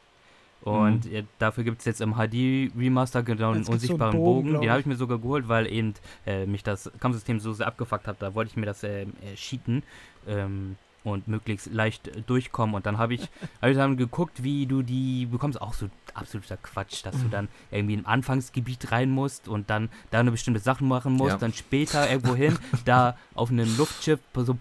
Und 0.62 1.12
mhm. 1.12 1.28
dafür 1.40 1.64
gibt 1.64 1.80
es 1.80 1.86
jetzt 1.86 2.02
im 2.02 2.16
HD-Remaster 2.16 3.24
genau 3.24 3.52
einen 3.52 3.66
unsichtbaren 3.66 4.12
so 4.12 4.18
einen 4.18 4.26
Bogen. 4.26 4.52
Bogen. 4.52 4.62
Den 4.62 4.70
habe 4.70 4.80
ich 4.80 4.86
mir 4.86 4.96
sogar 4.96 5.18
geholt, 5.18 5.48
weil 5.48 5.72
eben 5.72 5.96
äh, 6.26 6.46
mich 6.46 6.64
das 6.64 6.92
Kampfsystem 7.00 7.40
so 7.40 7.54
sehr 7.54 7.68
abgefuckt 7.68 8.08
hat. 8.08 8.18
Da 8.20 8.36
wollte 8.36 8.52
ich 8.52 8.58
mir 8.58 8.68
das 8.68 8.84
äh, 8.84 9.04
äh, 9.04 9.08
cheaten 9.36 9.82
ähm, 10.28 10.76
und 11.04 11.28
möglichst 11.28 11.74
leicht 11.74 12.10
äh, 12.10 12.22
durchkommen. 12.22 12.76
Und 12.76 12.86
dann 12.86 13.00
habe 13.00 13.16
ich, 13.16 13.22
hab 13.62 13.70
ich 13.72 13.78
dann 13.78 13.98
geguckt, 13.98 14.44
wie 14.44 14.68
du 14.68 14.84
die 14.84 15.26
bekommst. 15.26 15.60
Auch 15.60 15.74
so 15.74 15.90
absoluter 16.14 16.58
Quatsch, 16.58 17.04
dass 17.06 17.16
du 17.20 17.28
dann 17.30 17.48
irgendwie 17.72 17.96
im 17.96 18.06
Anfangsgebiet 18.06 18.92
rein 18.92 19.10
musst 19.10 19.48
und 19.48 19.72
dann 19.72 19.90
da 20.12 20.20
eine 20.20 20.30
bestimmte 20.30 20.60
Sachen 20.60 20.88
machen 20.88 21.14
musst. 21.14 21.32
Ja. 21.32 21.38
Dann 21.38 21.54
später 21.54 22.08
irgendwo 22.08 22.36
hin, 22.36 22.56
da 22.86 23.18
auf 23.34 23.50
einem 23.50 23.76
Luftschiff 23.78 24.20
so 24.36 24.58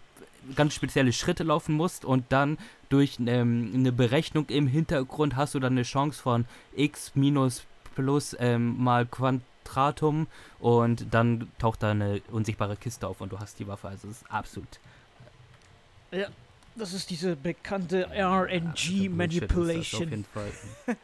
ganz 0.57 0.75
spezielle 0.75 1.13
Schritte 1.13 1.45
laufen 1.45 1.75
musst 1.75 2.07
und 2.07 2.25
dann 2.31 2.57
durch 2.91 3.19
ähm, 3.25 3.71
eine 3.75 3.93
Berechnung 3.93 4.47
im 4.49 4.67
Hintergrund 4.67 5.37
hast 5.37 5.55
du 5.55 5.61
dann 5.61 5.73
eine 5.73 5.85
Chance 5.85 6.21
von 6.21 6.45
x 6.77 7.13
minus 7.15 7.65
plus 7.95 8.37
ähm, 8.39 8.83
mal 8.83 9.07
Quadratum 9.07 10.27
und 10.59 11.07
dann 11.11 11.51
taucht 11.59 11.83
da 11.83 11.93
eine 11.93 12.21
unsichtbare 12.31 12.77
Kiste 12.77 13.09
auf 13.09 13.21
und 13.21 13.33
du 13.33 13.39
hast 13.39 13.59
die 13.59 13.67
Waffe. 13.67 13.89
Also 13.89 14.09
es 14.09 14.23
ist 14.23 14.31
absolut. 14.31 14.79
Ja, 16.13 16.29
das 16.77 16.93
ist 16.93 17.09
diese 17.11 17.37
bekannte 17.37 18.09
RNG 18.13 19.09
Manipulation. 19.09 20.03
auf 20.03 20.11
jeden 20.11 20.25
Fall. 20.25 20.53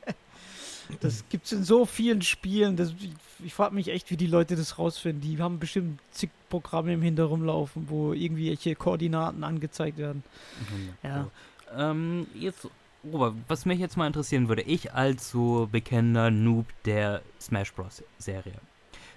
Das 1.00 1.24
gibt 1.28 1.46
es 1.46 1.52
in 1.52 1.64
so 1.64 1.84
vielen 1.84 2.22
Spielen. 2.22 2.76
Das, 2.76 2.90
ich, 2.90 3.12
ich 3.44 3.54
frage 3.54 3.74
mich 3.74 3.88
echt, 3.88 4.10
wie 4.10 4.16
die 4.16 4.26
Leute 4.26 4.56
das 4.56 4.78
rausfinden. 4.78 5.20
Die 5.20 5.38
haben 5.40 5.58
bestimmt 5.58 6.00
zig 6.12 6.30
Programme 6.48 6.92
im 6.92 7.02
Hintergrund 7.02 7.44
laufen, 7.44 7.86
wo 7.88 8.12
irgendwelche 8.12 8.76
Koordinaten 8.76 9.42
angezeigt 9.42 9.98
werden. 9.98 10.22
Mhm, 10.60 10.88
ja. 11.02 11.24
So. 11.24 11.30
Ähm, 11.76 12.26
jetzt, 12.34 12.68
Robert, 13.04 13.34
was 13.48 13.66
mich 13.66 13.78
jetzt 13.78 13.96
mal 13.96 14.06
interessieren 14.06 14.48
würde, 14.48 14.62
ich 14.62 14.92
als 14.94 15.30
so 15.30 15.68
bekennender 15.70 16.30
Noob 16.30 16.66
der 16.84 17.22
Smash 17.40 17.72
Bros. 17.72 18.02
Serie 18.18 18.54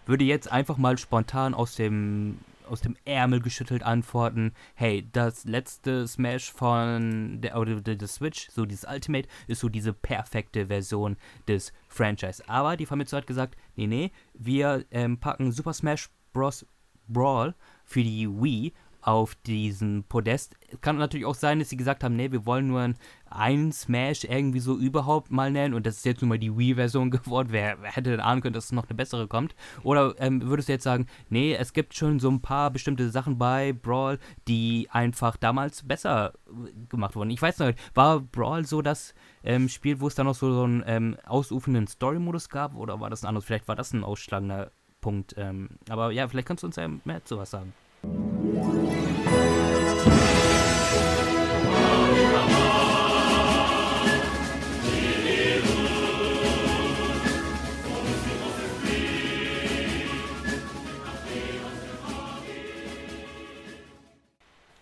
würde 0.09 0.25
jetzt 0.25 0.51
einfach 0.51 0.77
mal 0.77 0.97
spontan 0.97 1.53
aus 1.53 1.75
dem 1.75 2.39
aus 2.65 2.81
dem 2.81 2.95
Ärmel 3.03 3.41
geschüttelt 3.41 3.81
antworten, 3.81 4.53
hey, 4.75 5.07
das 5.11 5.43
letzte 5.43 6.07
Smash 6.07 6.51
von 6.51 7.41
der, 7.41 7.57
oder 7.57 7.81
der, 7.81 7.95
der 7.95 8.07
Switch, 8.07 8.47
so 8.51 8.63
dieses 8.63 8.87
Ultimate, 8.87 9.27
ist 9.47 9.61
so 9.61 9.69
diese 9.69 9.91
perfekte 9.91 10.67
Version 10.67 11.17
des 11.47 11.73
Franchise. 11.87 12.47
Aber 12.47 12.77
die 12.77 12.85
Famitsu 12.85 13.17
hat 13.17 13.25
gesagt, 13.25 13.57
nee, 13.75 13.87
nee, 13.87 14.11
wir 14.35 14.85
ähm, 14.91 15.19
packen 15.19 15.51
Super 15.51 15.73
Smash 15.73 16.11
Bros. 16.31 16.63
Brawl 17.07 17.55
für 17.85 18.03
die 18.03 18.29
Wii 18.29 18.71
auf 19.09 19.33
diesen 19.33 20.03
Podest. 20.03 20.55
Kann 20.81 20.97
natürlich 20.97 21.25
auch 21.25 21.33
sein, 21.33 21.57
dass 21.57 21.69
sie 21.69 21.77
gesagt 21.77 22.03
haben, 22.03 22.15
nee, 22.15 22.31
wir 22.31 22.45
wollen 22.45 22.67
nur 22.67 22.93
einen 23.27 23.71
Smash 23.71 24.23
irgendwie 24.23 24.59
so 24.59 24.77
überhaupt 24.77 25.31
mal 25.31 25.49
nennen 25.49 25.73
und 25.73 25.87
das 25.87 25.97
ist 25.97 26.05
jetzt 26.05 26.21
nun 26.21 26.29
mal 26.29 26.37
die 26.37 26.55
Wii-Version 26.55 27.09
geworden. 27.11 27.47
Wer, 27.49 27.81
wer, 27.81 27.89
hätte 27.89 28.11
denn 28.11 28.19
ahnen 28.19 28.41
können, 28.41 28.53
dass 28.53 28.65
es 28.65 28.71
noch 28.71 28.87
eine 28.87 28.93
bessere 28.93 29.27
kommt? 29.27 29.55
Oder 29.81 30.13
ähm, 30.19 30.43
würdest 30.43 30.69
du 30.69 30.73
jetzt 30.73 30.83
sagen, 30.83 31.07
nee, 31.27 31.55
es 31.55 31.73
gibt 31.73 31.95
schon 31.95 32.19
so 32.19 32.29
ein 32.29 32.39
paar 32.39 32.69
bestimmte 32.69 33.09
Sachen 33.09 33.39
bei 33.39 33.73
Brawl, 33.73 34.19
die 34.47 34.87
einfach 34.91 35.37
damals 35.37 35.81
besser 35.81 36.33
gemacht 36.89 37.15
wurden. 37.15 37.31
Ich 37.31 37.41
weiß 37.41 37.57
noch 37.57 37.67
nicht, 37.67 37.79
war 37.95 38.19
Brawl 38.19 38.63
so 38.63 38.83
das 38.83 39.15
ähm, 39.43 39.69
Spiel, 39.69 40.01
wo 40.01 40.07
es 40.07 40.13
dann 40.13 40.27
noch 40.27 40.35
so, 40.35 40.53
so 40.53 40.63
einen 40.65 40.83
ähm, 40.85 41.17
ausufernden 41.25 41.87
Story-Modus 41.87 42.47
gab 42.49 42.75
oder 42.75 42.99
war 42.99 43.09
das 43.09 43.23
ein 43.23 43.27
anderes? 43.27 43.45
Vielleicht 43.45 43.67
war 43.67 43.75
das 43.75 43.91
ein 43.91 44.03
ausschlagender 44.03 44.69
Punkt. 45.01 45.33
Ähm, 45.35 45.69
aber 45.89 46.11
ja, 46.11 46.27
vielleicht 46.27 46.47
kannst 46.47 46.61
du 46.61 46.67
uns 46.67 46.75
ja 46.75 46.87
mehr 47.05 47.25
zu 47.25 47.39
was 47.39 47.49
sagen. 47.49 47.73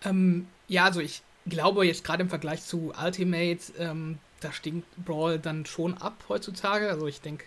Ähm, 0.08 0.46
ja, 0.68 0.84
also 0.84 1.00
ich 1.00 1.22
glaube 1.46 1.86
jetzt 1.86 2.04
gerade 2.04 2.22
im 2.22 2.28
Vergleich 2.28 2.62
zu 2.64 2.92
Ultimate, 3.02 3.60
ähm, 3.78 4.18
da 4.40 4.52
stinkt 4.52 4.86
Brawl 5.04 5.38
dann 5.38 5.66
schon 5.66 5.94
ab 5.94 6.24
heutzutage. 6.28 6.88
Also 6.88 7.06
ich 7.06 7.20
denke, 7.20 7.44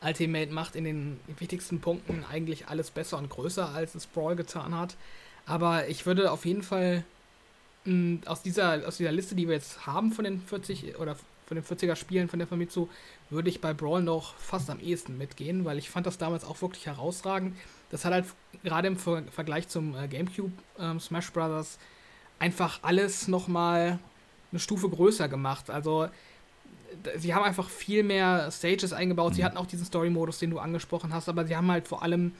Ultimate 0.00 0.52
macht 0.52 0.76
in 0.76 0.84
den 0.84 1.20
wichtigsten 1.38 1.80
Punkten 1.80 2.24
eigentlich 2.30 2.68
alles 2.68 2.90
besser 2.90 3.18
und 3.18 3.30
größer, 3.30 3.68
als 3.68 3.94
es 3.94 4.06
Brawl 4.06 4.36
getan 4.36 4.76
hat. 4.76 4.96
Aber 5.46 5.88
ich 5.88 6.06
würde 6.06 6.30
auf 6.30 6.44
jeden 6.44 6.62
Fall 6.62 7.04
mh, 7.84 7.92
hm, 7.92 8.20
aus, 8.26 8.42
dieser, 8.42 8.86
aus 8.86 8.98
dieser 8.98 9.12
Liste, 9.12 9.34
die 9.34 9.48
wir 9.48 9.54
jetzt 9.54 9.86
haben 9.86 10.12
von 10.12 10.24
den 10.24 10.40
40 10.40 10.98
oder 10.98 11.16
von 11.46 11.56
den 11.56 11.64
40er 11.64 11.96
Spielen 11.96 12.28
von 12.28 12.38
der 12.38 12.46
Famitsu, 12.46 12.88
würde 13.30 13.48
ich 13.48 13.62
bei 13.62 13.72
Brawl 13.72 14.02
noch 14.02 14.34
fast 14.34 14.68
am 14.68 14.80
ehesten 14.80 15.16
mitgehen, 15.16 15.64
weil 15.64 15.78
ich 15.78 15.88
fand 15.88 16.06
das 16.06 16.18
damals 16.18 16.44
auch 16.44 16.60
wirklich 16.60 16.86
herausragend. 16.86 17.56
Das 17.90 18.04
hat 18.04 18.12
halt 18.12 18.26
gerade 18.62 18.88
im 18.88 18.98
Ver 18.98 19.22
Vergleich 19.30 19.66
zum 19.68 19.96
äh, 19.96 20.08
GameCube 20.08 20.52
ähm, 20.78 21.00
Smash 21.00 21.32
Bros. 21.32 21.78
einfach 22.38 22.80
alles 22.82 23.28
nochmal 23.28 23.98
eine 24.52 24.60
Stufe 24.60 24.90
größer 24.90 25.28
gemacht. 25.28 25.70
Also 25.70 26.08
sie 27.16 27.34
haben 27.34 27.44
einfach 27.44 27.68
viel 27.68 28.02
mehr 28.02 28.50
Stages 28.50 28.92
eingebaut. 28.92 29.34
Sie 29.34 29.42
mhm. 29.42 29.46
hatten 29.46 29.56
auch 29.56 29.66
diesen 29.66 29.84
Story-Modus, 29.84 30.38
den 30.38 30.50
du 30.50 30.58
angesprochen 30.58 31.12
hast, 31.12 31.28
aber 31.28 31.46
sie 31.46 31.56
haben 31.56 31.70
halt 31.70 31.88
vor 31.88 32.02
allem 32.02 32.32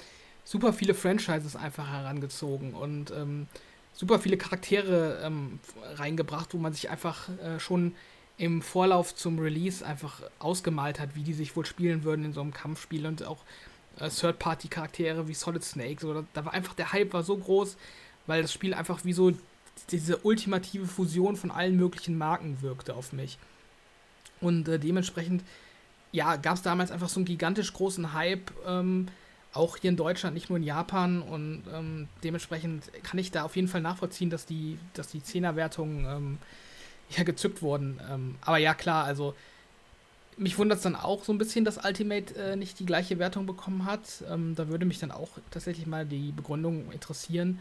super 0.45 0.73
viele 0.73 0.95
Franchises 0.95 1.57
einfach 1.57 1.89
herangezogen 1.91 2.75
und 2.75 3.11
ähm, 3.11 3.47
super 3.93 4.19
viele 4.19 4.37
Charaktere 4.37 5.21
ähm, 5.23 5.59
reingebracht, 5.97 6.55
wo 6.55 6.59
man 6.59 6.73
sich 6.73 6.89
einfach 6.89 7.29
äh, 7.41 7.61
schon 7.61 7.95
im 8.39 8.63
Vorlauf 8.63 9.15
zum 9.15 9.39
Release 9.39 9.85
einfach 9.85 10.23
ausgemalt 10.39 11.01
hat, 11.01 11.17
wie 11.17 11.23
die 11.23 11.35
sich 11.35 11.57
wohl 11.57 11.67
spielen 11.67 12.05
würden 12.05 12.25
in 12.25 12.33
so 12.33 12.41
einem 12.41 12.53
Kampfspiel 12.53 13.05
und 13.07 13.25
auch 13.25 13.39
äh, 13.99 14.09
Third-Party-Charaktere 14.09 15.29
wie 15.29 15.35
Solid 15.35 15.65
Snake. 15.65 16.01
So, 16.01 16.25
da 16.33 16.45
war 16.45 16.55
einfach 16.55 16.75
der 16.75 16.93
Hype 16.93 17.13
war 17.13 17.25
so 17.25 17.37
groß, 17.37 17.77
weil 18.27 18.43
das 18.43 18.53
Spiel 18.53 18.75
einfach 18.75 19.05
wie 19.05 19.13
so 19.13 19.33
diese 19.91 20.19
ultimative 20.19 20.87
Fusion 20.87 21.37
von 21.37 21.51
allen 21.51 21.77
möglichen 21.77 22.17
Marken 22.17 22.63
wirkte 22.63 22.95
auf 22.95 23.13
mich. 23.13 23.39
Und 24.41 24.69
äh, 24.69 24.79
dementsprechend, 24.79 25.43
ja, 26.13 26.37
gab 26.37 26.55
es 26.55 26.63
damals 26.63 26.91
einfach 26.91 27.09
so 27.09 27.21
einen 27.21 27.27
gigantisch 27.27 27.73
großen 27.73 28.13
Hype, 28.13 28.51
ähm, 28.67 29.09
auch 29.53 29.77
hier 29.77 29.91
in 29.91 29.97
Deutschland, 29.97 30.35
nicht 30.35 30.51
nur 30.51 30.59
in 30.59 30.65
Japan. 30.65 31.23
Und 31.23 31.65
ähm, 31.75 32.09
dementsprechend 32.23 32.91
kann 33.03 33.19
ich 33.19 33.31
da 33.31 33.45
auf 33.45 33.57
jeden 33.57 33.69
Fall 33.69 33.81
nachvollziehen, 33.81 34.31
dass 34.31 34.47
die, 34.47 34.79
dass 34.95 35.09
die 35.09 35.23
Zehnerwertungen 35.23 36.05
ähm, 36.05 36.39
ja 37.17 37.25
gezückt 37.25 37.63
wurden. 37.63 38.01
Ähm, 38.11 38.37
aber 38.43 38.59
ja, 38.59 38.75
klar, 38.75 39.05
also 39.05 39.35
mich 40.37 40.57
wundert 40.59 40.79
es 40.79 40.85
dann 40.85 40.97
auch 40.97 41.25
so 41.25 41.33
ein 41.33 41.39
bisschen, 41.39 41.65
dass 41.65 41.85
Ultimate 41.85 42.35
äh, 42.37 42.57
nicht 42.57 42.79
die 42.79 42.87
gleiche 42.87 43.19
Wertung 43.19 43.47
bekommen 43.47 43.85
hat. 43.85 44.23
Ähm, 44.31 44.55
da 44.55 44.69
würde 44.69 44.87
mich 44.87 44.99
dann 44.99 45.11
auch 45.11 45.31
tatsächlich 45.51 45.87
mal 45.87 46.07
die 46.07 46.33
Begründung 46.33 46.91
interessieren. 46.93 47.59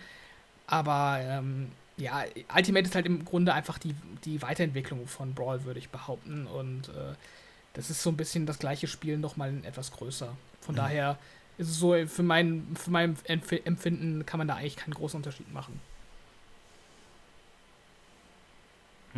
Aber 0.67 1.19
ähm, 1.21 1.71
ja, 1.97 2.23
Ultimate 2.55 2.87
ist 2.87 2.95
halt 2.95 3.05
im 3.05 3.25
Grunde 3.25 3.53
einfach 3.53 3.77
die, 3.79 3.95
die 4.23 4.41
Weiterentwicklung 4.41 5.07
von 5.07 5.33
Brawl, 5.33 5.63
würde 5.65 5.79
ich 5.79 5.89
behaupten. 5.89 6.45
Und 6.45 6.89
äh, 6.89 7.15
das 7.73 7.89
ist 7.89 8.01
so 8.03 8.11
ein 8.11 8.17
bisschen 8.17 8.45
das 8.45 8.59
gleiche 8.59 8.87
Spiel 8.87 9.17
nochmal 9.17 9.53
etwas 9.63 9.91
größer. 9.91 10.35
Von 10.61 10.75
mhm. 10.75 10.77
daher 10.77 11.19
ist 11.57 11.69
es 11.69 11.79
so, 11.79 11.95
für 12.05 12.23
mein, 12.23 12.75
für 12.75 12.91
mein 12.91 13.17
Empfinden 13.25 14.25
kann 14.25 14.37
man 14.37 14.47
da 14.47 14.55
eigentlich 14.55 14.75
keinen 14.75 14.93
großen 14.93 15.17
Unterschied 15.17 15.51
machen. 15.51 15.79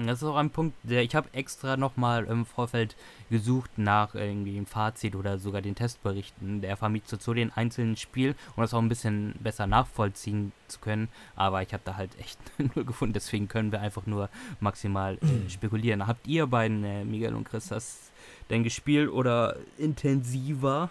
Das 0.07 0.21
ist 0.21 0.27
auch 0.27 0.35
ein 0.35 0.49
Punkt, 0.49 0.75
der 0.83 1.03
ich 1.03 1.15
habe 1.15 1.29
extra 1.33 1.77
nochmal 1.77 2.25
im 2.25 2.45
Vorfeld 2.45 2.95
gesucht 3.29 3.71
nach 3.77 4.15
irgendwie 4.15 4.55
dem 4.55 4.65
Fazit 4.65 5.15
oder 5.15 5.39
sogar 5.39 5.61
den 5.61 5.75
Testberichten 5.75 6.61
der 6.61 6.77
Famitsu 6.77 7.17
zu 7.17 7.33
den 7.33 7.51
einzelnen 7.51 7.95
Spielen, 7.95 8.35
um 8.55 8.61
das 8.61 8.73
auch 8.73 8.81
ein 8.81 8.89
bisschen 8.89 9.35
besser 9.39 9.67
nachvollziehen 9.67 10.51
zu 10.67 10.79
können. 10.79 11.09
Aber 11.35 11.61
ich 11.61 11.73
habe 11.73 11.83
da 11.85 11.95
halt 11.95 12.11
echt 12.19 12.39
nur 12.75 12.85
gefunden, 12.85 13.13
deswegen 13.13 13.47
können 13.47 13.71
wir 13.71 13.81
einfach 13.81 14.05
nur 14.05 14.29
maximal 14.59 15.15
äh, 15.15 15.49
spekulieren. 15.49 16.07
Habt 16.07 16.27
ihr 16.27 16.47
beiden, 16.47 16.83
äh, 16.83 17.03
Miguel 17.05 17.33
und 17.33 17.43
Chris, 17.43 17.67
das 17.67 18.11
denn 18.49 18.63
gespielt 18.63 19.09
oder 19.09 19.55
intensiver? 19.77 20.89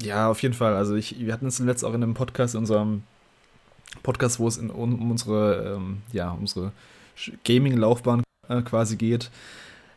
Ja, 0.00 0.28
auf 0.28 0.42
jeden 0.42 0.54
Fall. 0.54 0.74
Also 0.74 0.94
ich, 0.94 1.18
wir 1.20 1.32
hatten 1.32 1.46
es 1.46 1.56
zuletzt 1.56 1.84
auch 1.84 1.94
in 1.94 2.02
einem 2.02 2.14
Podcast 2.14 2.54
in 2.54 2.60
unserem 2.60 3.02
Podcast, 4.02 4.38
wo 4.38 4.48
es 4.48 4.56
in, 4.56 4.70
um, 4.70 4.94
um 4.94 5.10
unsere, 5.10 5.76
ähm, 5.76 6.02
ja, 6.12 6.30
unsere 6.30 6.72
Gaming-Laufbahn 7.44 8.22
äh, 8.48 8.62
quasi 8.62 8.96
geht. 8.96 9.30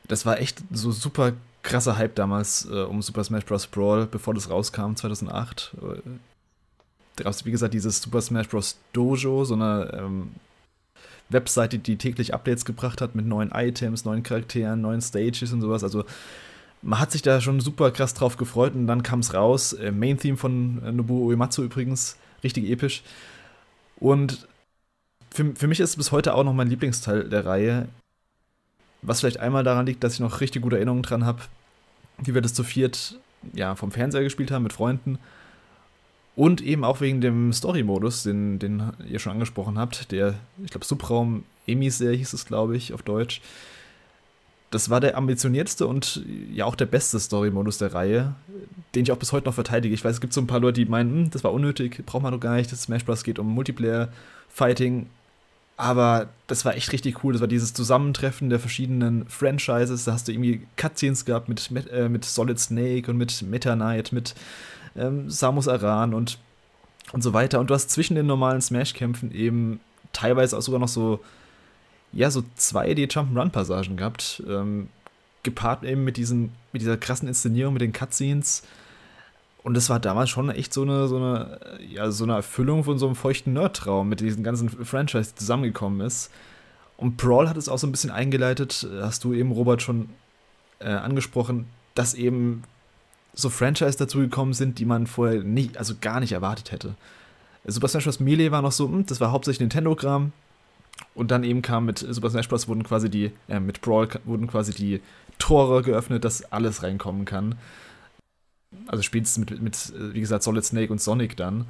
Das 0.08 0.26
war 0.26 0.40
echt 0.40 0.64
so 0.72 0.92
super 0.92 1.34
krasser 1.64 1.98
Hype 1.98 2.16
damals 2.16 2.68
äh, 2.72 2.84
um 2.84 3.02
Super 3.02 3.24
Smash 3.24 3.46
Bros. 3.46 3.68
Brawl, 3.68 4.06
bevor 4.06 4.34
das 4.34 4.50
rauskam, 4.50 4.94
2008. 4.96 5.76
Äh, 5.82 7.26
wie 7.44 7.52
gesagt, 7.52 7.74
dieses 7.74 8.02
Super 8.02 8.22
Smash 8.22 8.48
Bros. 8.48 8.78
Dojo, 8.94 9.46
so 9.46 9.56
eine 9.56 9.92
ähm, 9.98 10.30
Webseite, 11.30 11.80
die 11.80 11.98
täglich 11.98 12.34
Updates 12.34 12.66
gebracht 12.66 13.02
hat 13.02 13.16
mit 13.16 13.26
neuen 13.26 13.52
Items, 13.52 14.06
neuen 14.06 14.24
Charakteren, 14.24 14.82
neuen 14.82 15.02
Stages 15.02 15.52
und 15.52 15.62
sowas. 15.62 15.84
Also 15.84 16.06
man 16.82 17.00
hat 17.00 17.12
sich 17.12 17.24
da 17.24 17.42
schon 17.42 17.60
super 17.62 17.90
krass 17.92 18.14
drauf 18.14 18.38
gefreut 18.38 18.76
und 18.76 18.86
dann 18.86 19.02
kam 19.02 19.20
es 19.20 19.34
raus. 19.34 19.74
Äh, 19.74 19.92
Main 19.92 20.18
Theme 20.18 20.38
von 20.38 20.82
äh, 20.86 20.92
Nobuo 20.92 21.26
Uematsu 21.26 21.64
übrigens, 21.64 22.18
richtig 22.44 22.70
episch. 22.70 23.02
Und 24.00 24.48
für, 25.32 25.56
für 25.56 25.68
mich 25.68 25.80
ist 25.80 25.92
es 25.92 25.96
bis 25.98 26.12
heute 26.12 26.34
auch 26.34 26.44
noch 26.44 26.54
mein 26.54 26.70
Lieblingsteil 26.70 27.30
der 27.30 27.46
Reihe. 27.46 27.88
Was 29.02 29.20
vielleicht 29.20 29.40
einmal 29.40 29.64
daran 29.64 29.86
liegt, 29.86 30.04
dass 30.04 30.14
ich 30.14 30.20
noch 30.20 30.42
richtig 30.42 30.62
gute 30.62 30.78
Erinnerungen 30.78 31.04
dran 31.04 31.26
habe, 31.26 31.42
wie 32.18 32.34
wir 32.34 32.42
das 32.42 32.54
zu 32.54 32.64
viert 32.64 33.20
ja, 33.54 33.76
vom 33.76 33.92
Fernseher 33.92 34.24
gespielt 34.24 34.52
haben 34.52 34.64
mit 34.64 34.74
Freunden. 34.74 35.20
Und 36.36 36.62
eben 36.62 36.84
auch 36.84 37.00
wegen 37.00 37.22
dem 37.22 37.54
Story-Modus, 37.54 38.24
den, 38.24 38.60
den 38.60 38.92
ihr 39.08 39.20
schon 39.20 39.32
angesprochen 39.34 39.78
habt, 39.78 40.12
der, 40.12 40.36
ich 40.64 40.72
glaube, 40.72 40.86
Subraum 40.86 41.44
Emissär 41.66 42.14
hieß 42.14 42.34
es, 42.34 42.46
glaube 42.46 42.76
ich, 42.76 42.94
auf 42.94 43.04
Deutsch. 43.04 43.42
Das 44.72 44.90
war 44.90 45.00
der 45.00 45.16
ambitioniertste 45.18 45.88
und 45.88 46.24
ja 46.52 46.66
auch 46.66 46.76
der 46.76 46.88
beste 46.88 47.20
Story-Modus 47.20 47.78
der 47.78 47.94
Reihe, 47.94 48.36
den 48.94 49.04
ich 49.04 49.12
auch 49.12 49.18
bis 49.18 49.32
heute 49.32 49.46
noch 49.46 49.54
verteidige. 49.54 49.94
Ich 49.94 50.04
weiß, 50.04 50.16
es 50.16 50.22
gibt 50.22 50.34
so 50.34 50.42
ein 50.42 50.48
paar 50.48 50.60
Leute, 50.60 50.84
die 50.84 50.90
meinen, 50.90 51.12
hm, 51.12 51.30
das 51.32 51.44
war 51.44 51.54
unnötig, 51.54 52.04
braucht 52.06 52.24
man 52.24 52.34
doch 52.34 52.40
gar 52.40 52.56
nicht. 52.56 52.72
Das 52.72 52.84
Smash 52.84 53.06
Bros. 53.06 53.24
geht 53.24 53.40
um 53.40 53.54
Multiplayer-Fighting. 53.54 55.08
Aber 55.78 56.30
das 56.48 56.64
war 56.64 56.76
echt 56.76 56.92
richtig 56.94 57.24
cool. 57.24 57.34
Das 57.34 57.42
war 57.42 57.48
dieses 57.48 57.74
Zusammentreffen 57.74 58.50
der 58.50 58.60
verschiedenen 58.60 59.28
Franchises. 59.28 60.06
Da 60.06 60.14
hast 60.14 60.28
du 60.28 60.32
irgendwie 60.32 60.66
Cutscenes 60.78 61.26
gehabt 61.26 61.50
mit, 61.50 61.70
äh, 61.92 62.08
mit 62.08 62.24
Solid 62.24 62.60
Snake 62.60 63.12
und 63.12 63.18
mit 63.18 63.42
Meta 63.42 63.76
Knight, 63.76 64.14
mit 64.14 64.36
ähm, 64.96 65.30
Samus 65.30 65.68
Aran 65.68 66.14
und, 66.14 66.40
und 67.12 67.22
so 67.22 67.34
weiter. 67.34 67.60
Und 67.60 67.70
du 67.70 67.74
hast 67.74 67.90
zwischen 67.90 68.16
den 68.16 68.26
normalen 68.26 68.62
Smash-Kämpfen 68.62 69.34
eben 69.34 69.82
teilweise 70.14 70.58
auch 70.58 70.62
sogar 70.62 70.80
noch 70.80 70.88
so 70.88 71.20
ja, 72.16 72.32
so 72.32 72.44
2D-Jump'n'Run-Passagen 72.58 73.98
gehabt. 73.98 74.42
Ähm, 74.48 74.90
gepaart 75.44 75.84
eben 75.84 76.04
mit, 76.04 76.18
diesen, 76.18 76.52
mit 76.74 76.82
dieser 76.82 76.98
krassen 76.98 77.28
Inszenierung, 77.28 77.74
mit 77.74 77.82
den 77.82 77.94
Cutscenes. 77.94 78.64
Und 79.64 79.76
das 79.76 79.90
war 79.90 80.00
damals 80.00 80.30
schon 80.30 80.50
echt 80.50 80.74
so 80.74 80.82
eine, 80.82 81.08
so 81.08 81.18
eine, 81.18 81.60
ja, 81.88 82.12
so 82.12 82.24
eine 82.24 82.34
Erfüllung 82.34 82.84
von 82.84 82.98
so 82.98 83.06
einem 83.06 83.16
feuchten 83.16 83.54
Nerd-Traum 83.54 84.10
mit 84.10 84.20
diesen 84.20 84.44
ganzen 84.44 84.70
Franchise, 84.70 85.32
die 85.32 85.40
zusammengekommen 85.40 86.02
ist. 86.02 86.32
Und 86.98 87.18
Brawl 87.18 87.50
hat 87.50 87.58
es 87.58 87.70
auch 87.70 87.78
so 87.78 87.88
ein 87.88 87.92
bisschen 87.92 88.12
eingeleitet, 88.12 88.88
hast 89.02 89.24
du 89.24 89.34
eben, 89.34 89.52
Robert, 89.52 89.82
schon 89.82 90.10
äh, 90.80 90.90
angesprochen, 90.90 91.68
dass 91.94 92.14
eben 92.14 92.64
so 93.34 93.50
Franchise 93.50 93.98
dazugekommen 93.98 94.54
sind, 94.54 94.80
die 94.80 94.86
man 94.86 95.08
vorher 95.08 95.44
nicht, 95.44 95.78
also 95.78 95.96
gar 96.00 96.20
nicht 96.22 96.32
erwartet 96.32 96.72
hätte. 96.72 96.96
Super 97.66 97.88
Smash 97.88 98.06
Bros. 98.06 98.20
Melee 98.20 98.52
war 98.52 98.62
noch 98.62 98.72
so, 98.72 98.88
hm, 98.88 99.06
das 99.06 99.20
war 99.20 99.32
hauptsächlich 99.32 99.62
Nintendo-Gramm, 99.62 100.32
und 101.14 101.32
dann 101.32 101.44
eben 101.44 101.62
kam 101.62 101.86
mit 101.86 102.00
Super 102.00 102.30
Smash 102.30 102.50
Bros. 102.50 102.68
wurden 102.68 102.84
quasi 102.84 103.10
die, 103.10 103.32
äh, 103.48 103.60
mit 103.60 103.82
Brawl 103.82 104.08
wurden 104.26 104.48
quasi 104.48 104.74
die 104.74 105.02
Tore 105.40 105.82
geöffnet, 105.82 106.24
dass 106.24 106.52
alles 106.52 106.84
reinkommen 106.84 107.26
kann. 107.26 107.56
Also 108.88 109.04
spielst 109.04 109.38
mit, 109.38 109.62
mit, 109.62 109.94
wie 110.14 110.20
gesagt, 110.20 110.44
Solid 110.44 110.64
Snake 110.64 110.92
und 110.92 111.02
Sonic 111.02 111.38
dann. 111.38 111.66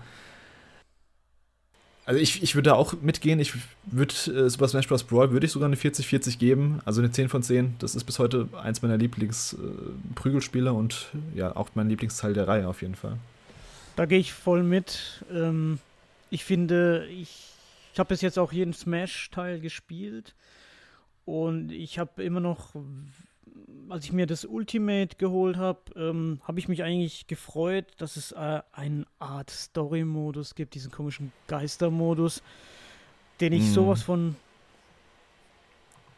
Also 2.05 2.19
ich, 2.19 2.43
ich 2.43 2.53
würde 2.53 2.69
da 2.69 2.76
auch 2.76 2.93
mitgehen. 3.01 3.39
Ich 3.39 3.53
würde 3.86 4.13
äh, 4.28 4.49
Super 4.49 4.67
Smash 4.67 4.88
Bros. 4.88 5.03
Brawl 5.03 5.32
würde 5.32 5.45
ich 5.45 5.51
sogar 5.51 5.67
eine 5.67 5.76
40-40 5.76 6.38
geben. 6.38 6.80
Also 6.86 7.01
eine 7.01 7.11
10 7.11 7.30
von 7.30 7.41
10. 7.41 7.76
Das 7.80 7.95
ist 7.95 8.03
bis 8.03 8.19
heute 8.19 8.47
eins 8.61 8.82
meiner 8.82 8.97
Lieblings-Prügelspiele 8.97 10.69
äh, 10.69 10.73
und 10.73 11.07
ja, 11.34 11.55
auch 11.55 11.69
mein 11.73 11.89
Lieblingsteil 11.89 12.34
der 12.34 12.47
Reihe 12.47 12.67
auf 12.67 12.82
jeden 12.82 12.95
Fall. 12.95 13.17
Da 13.95 14.05
gehe 14.05 14.19
ich 14.19 14.34
voll 14.34 14.61
mit. 14.61 15.23
Ähm, 15.32 15.80
ich 16.30 16.45
finde, 16.45 17.07
ich 17.07 17.55
ich 17.96 18.00
habe 18.00 18.10
bis 18.10 18.20
jetzt 18.20 18.38
auch 18.38 18.52
jeden 18.52 18.74
Smash-Teil 18.74 19.62
gespielt 19.62 20.36
und 21.24 21.72
ich 21.72 21.98
habe 21.98 22.22
immer 22.22 22.41
noch, 22.41 22.76
als 23.88 24.04
ich 24.04 24.12
mir 24.12 24.26
das 24.26 24.43
Ultimate 24.43 25.16
geholt 25.16 25.56
habe, 25.56 25.80
ähm, 25.96 26.41
habe 26.43 26.60
ich 26.60 26.68
mich 26.68 26.84
eigentlich 26.84 27.28
gefreut, 27.28 27.86
dass 27.96 28.18
es 28.18 28.34
äh, 28.34 28.62
eine 28.74 29.06
Art 29.20 29.50
Story-Modus 29.50 30.56
gibt, 30.56 30.76
diesen 30.76 30.91
komischen 30.91 31.32
Geister-Modus, 31.48 32.43
den 33.39 33.54
ich 33.54 33.64
mm. 33.64 33.72
sowas 33.72 34.04
von 34.04 34.36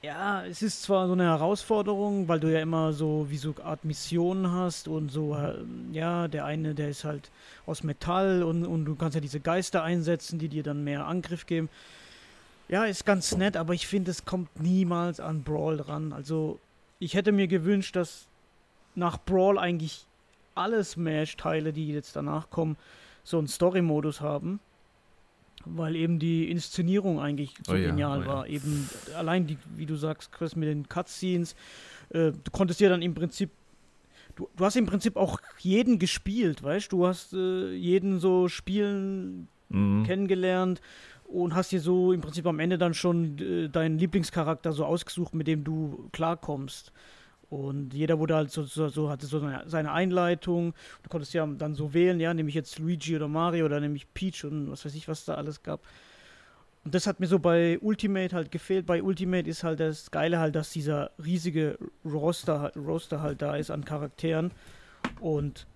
Ja, 0.03 0.45
es 0.45 0.61
ist 0.61 0.83
zwar 0.83 1.07
so 1.07 1.13
eine 1.13 1.23
Herausforderung, 1.23 2.27
weil 2.27 2.39
du 2.39 2.51
ja 2.53 2.61
immer 2.61 2.93
so 2.93 3.25
wie 3.29 3.37
so 3.37 3.55
Art 3.63 3.83
Missionen 3.83 4.51
hast 4.51 4.87
und 4.87 5.09
so, 5.09 5.35
äh, 5.35 5.55
ja, 5.91 6.27
der 6.27 6.45
eine, 6.45 6.75
der 6.75 6.89
ist 6.89 7.03
halt 7.03 7.31
aus 7.65 7.81
Metall 7.81 8.43
und, 8.43 8.63
und 8.65 8.85
du 8.85 8.95
kannst 8.95 9.15
ja 9.15 9.21
diese 9.21 9.39
Geister 9.39 9.83
einsetzen, 9.83 10.37
die 10.37 10.49
dir 10.49 10.61
dann 10.61 10.83
mehr 10.83 11.07
Angriff 11.07 11.47
geben. 11.47 11.67
Ja, 12.69 12.85
ist 12.85 13.05
ganz 13.05 13.35
nett, 13.37 13.57
aber 13.57 13.73
ich 13.73 13.87
finde, 13.87 14.11
es 14.11 14.23
kommt 14.23 14.61
niemals 14.61 15.19
an 15.19 15.41
Brawl 15.43 15.77
dran. 15.77 16.13
Also, 16.13 16.59
ich 16.99 17.15
hätte 17.15 17.31
mir 17.31 17.47
gewünscht, 17.47 17.95
dass 17.95 18.27
nach 18.93 19.17
Brawl 19.17 19.57
eigentlich 19.57 20.05
alle 20.53 20.83
Smash-Teile, 20.83 21.73
die 21.73 21.87
jetzt 21.87 22.15
danach 22.15 22.51
kommen, 22.51 22.77
so 23.23 23.39
einen 23.39 23.47
Story-Modus 23.47 24.21
haben 24.21 24.59
weil 25.65 25.95
eben 25.95 26.19
die 26.19 26.49
Inszenierung 26.49 27.19
eigentlich 27.19 27.53
so 27.65 27.73
oh 27.73 27.75
ja, 27.75 27.89
genial 27.89 28.19
oh 28.19 28.21
ja. 28.21 28.27
war. 28.27 28.47
Eben 28.47 28.89
allein 29.15 29.47
die, 29.47 29.57
wie 29.75 29.85
du 29.85 29.95
sagst, 29.95 30.31
Chris, 30.31 30.55
mit 30.55 30.69
den 30.69 30.87
Cutscenes, 30.87 31.55
äh, 32.09 32.31
du 32.31 32.51
konntest 32.51 32.79
dir 32.79 32.89
dann 32.89 33.01
im 33.01 33.13
Prinzip, 33.13 33.49
du, 34.35 34.49
du 34.55 34.65
hast 34.65 34.75
im 34.75 34.85
Prinzip 34.85 35.15
auch 35.15 35.39
jeden 35.59 35.99
gespielt, 35.99 36.63
weißt 36.63 36.91
du, 36.91 37.07
hast 37.07 37.33
äh, 37.33 37.73
jeden 37.73 38.19
so 38.19 38.47
spielen 38.47 39.47
Mhm. 39.69 40.03
kennengelernt 40.03 40.81
und 41.25 41.55
hast 41.55 41.71
dir 41.71 41.81
so 41.81 42.13
im 42.13 42.21
Prinzip 42.21 42.45
am 42.45 42.59
Ende 42.59 42.77
dann 42.77 42.93
schon 42.93 43.37
äh, 43.39 43.69
deinen 43.69 43.97
Lieblingscharakter 43.97 44.71
so 44.71 44.85
ausgesucht, 44.85 45.35
mit 45.35 45.47
dem 45.47 45.63
du 45.63 46.09
klarkommst. 46.13 46.91
Und 47.49 47.93
jeder 47.93 48.19
wurde 48.19 48.35
halt 48.35 48.51
so, 48.51 48.63
so, 48.63 48.89
so 48.89 49.09
hatte 49.09 49.25
so 49.25 49.39
seine, 49.65 49.91
Einleitung. 49.91 50.73
Du 51.03 51.09
konntest 51.09 51.33
ja 51.33 51.45
dann 51.45 51.75
so 51.75 51.93
wählen, 51.93 52.19
ja, 52.19 52.33
nehme 52.33 52.49
ich 52.49 52.55
jetzt 52.55 52.77
Luigi 52.77 53.15
oder 53.15 53.27
Mario 53.27 53.65
oder 53.65 53.79
nehme 53.79 53.95
ich 53.95 54.13
Peach 54.13 54.43
und 54.43 54.69
was 54.69 54.83
weiß 54.83 54.95
ich, 54.95 55.07
was 55.07 55.23
da 55.23 55.35
alles 55.35 55.63
gab. 55.63 55.79
Und 56.83 56.93
das 56.93 57.07
hat 57.07 57.19
mir 57.19 57.27
so 57.27 57.39
bei 57.39 57.79
Ultimate 57.79 58.35
halt 58.35 58.51
gefehlt. 58.51 58.85
Bei 58.85 59.01
Ultimate 59.01 59.49
ist 59.49 59.63
halt 59.63 59.79
das 59.79 60.11
Geile 60.11 60.39
halt, 60.39 60.55
dass 60.55 60.71
dieser 60.71 61.11
riesige 61.23 61.77
Roster, 62.05 62.71
Roster 62.75 63.21
halt 63.21 63.41
da 63.41 63.55
ist 63.55 63.71
an 63.71 63.85
Charakteren. 63.85 64.51
Und 65.19 65.67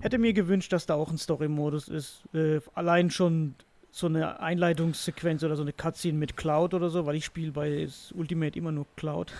hätte 0.00 0.18
mir 0.18 0.32
gewünscht, 0.32 0.72
dass 0.72 0.86
da 0.86 0.94
auch 0.94 1.10
ein 1.10 1.18
Story-Modus 1.18 1.88
ist. 1.88 2.22
Äh, 2.32 2.60
allein 2.74 3.10
schon 3.10 3.54
so 3.90 4.06
eine 4.06 4.40
Einleitungssequenz 4.40 5.44
oder 5.44 5.54
so 5.54 5.62
eine 5.62 5.72
Cutscene 5.72 6.16
mit 6.16 6.36
Cloud 6.36 6.74
oder 6.74 6.90
so, 6.90 7.06
weil 7.06 7.16
ich 7.16 7.24
spiele 7.24 7.52
bei 7.52 7.88
Ultimate 8.14 8.58
immer 8.58 8.72
nur 8.72 8.86
Cloud. 8.96 9.32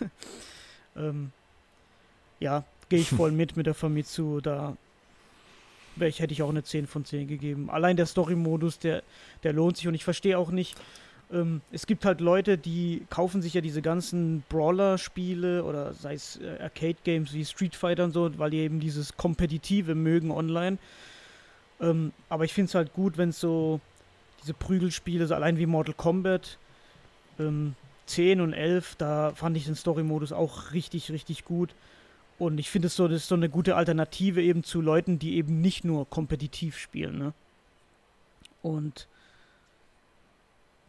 ähm, 0.97 1.33
ja, 2.43 2.65
gehe 2.89 3.01
ich 3.01 3.09
voll 3.09 3.33
mit 3.41 3.57
mit 3.57 3.67
der 3.67 3.75
Famitsu. 3.75 4.41
Da 4.41 4.77
ich, 6.01 6.21
hätte 6.21 6.33
ich 6.33 6.43
auch 6.43 6.51
eine 6.51 6.63
10 6.63 6.87
von 6.87 7.05
10 7.05 7.29
gegeben. 7.29 7.71
Allein 7.71 7.97
der 7.97 8.07
Story-Modus, 8.07 8.79
der, 8.79 9.03
der 9.43 9.53
lohnt 9.53 9.77
sich 9.77 9.89
und 9.89 9.95
ich 9.95 10.05
verstehe 10.05 10.39
auch 10.39 10.51
nicht. 10.51 10.79
Ähm, 11.31 11.61
es 11.71 11.87
gibt 11.87 12.05
halt 12.05 12.21
Leute, 12.21 12.59
die 12.59 13.07
kaufen 13.11 13.43
sich 13.43 13.55
ja 13.55 13.61
diese 13.61 13.83
ganzen 13.83 14.43
Brawler-Spiele 14.49 15.65
oder 15.65 15.95
sei 15.95 16.15
es 16.15 16.41
äh, 16.41 16.63
Arcade-Games 16.63 17.33
wie 17.33 17.45
Street 17.45 17.75
Fighter 17.75 18.05
und 18.05 18.13
so, 18.13 18.39
weil 18.39 18.51
die 18.51 18.59
eben 18.59 18.81
dieses 18.81 19.17
Kompetitive 19.17 19.95
mögen 19.95 20.31
online. 20.31 20.79
Ähm, 21.81 22.13
aber 22.29 22.45
ich 22.45 22.53
finde 22.53 22.69
es 22.69 22.75
halt 22.75 22.93
gut, 22.93 23.19
wenn 23.19 23.31
es 23.31 23.41
so 23.41 23.81
diese 24.43 24.55
Prügelspiele, 24.55 25.27
so 25.27 25.35
allein 25.35 25.59
wie 25.59 25.67
Mortal 25.67 25.95
Kombat, 25.95 26.59
ähm, 27.39 27.75
10 28.07 28.41
und 28.41 28.53
11, 28.53 28.97
da 28.97 29.33
fand 29.35 29.57
ich 29.57 29.65
den 29.65 29.75
Story-Modus 29.75 30.33
auch 30.33 30.73
richtig, 30.73 31.11
richtig 31.11 31.45
gut. 31.45 31.75
Und 32.43 32.59
ich 32.59 32.71
finde 32.71 32.87
es 32.87 32.97
so, 32.97 33.07
das 33.07 33.19
ist 33.19 33.29
so 33.29 33.37
eine 33.37 33.49
gute 33.49 33.77
Alternative 33.77 34.43
eben 34.43 34.65
zu 34.65 34.81
Leuten, 34.81 35.21
die 35.21 35.37
eben 35.37 35.61
nicht 35.61 35.85
nur 35.85 36.11
kompetitiv 36.11 36.77
spielen, 36.77 37.17
ne? 37.17 37.35
Und 38.63 39.07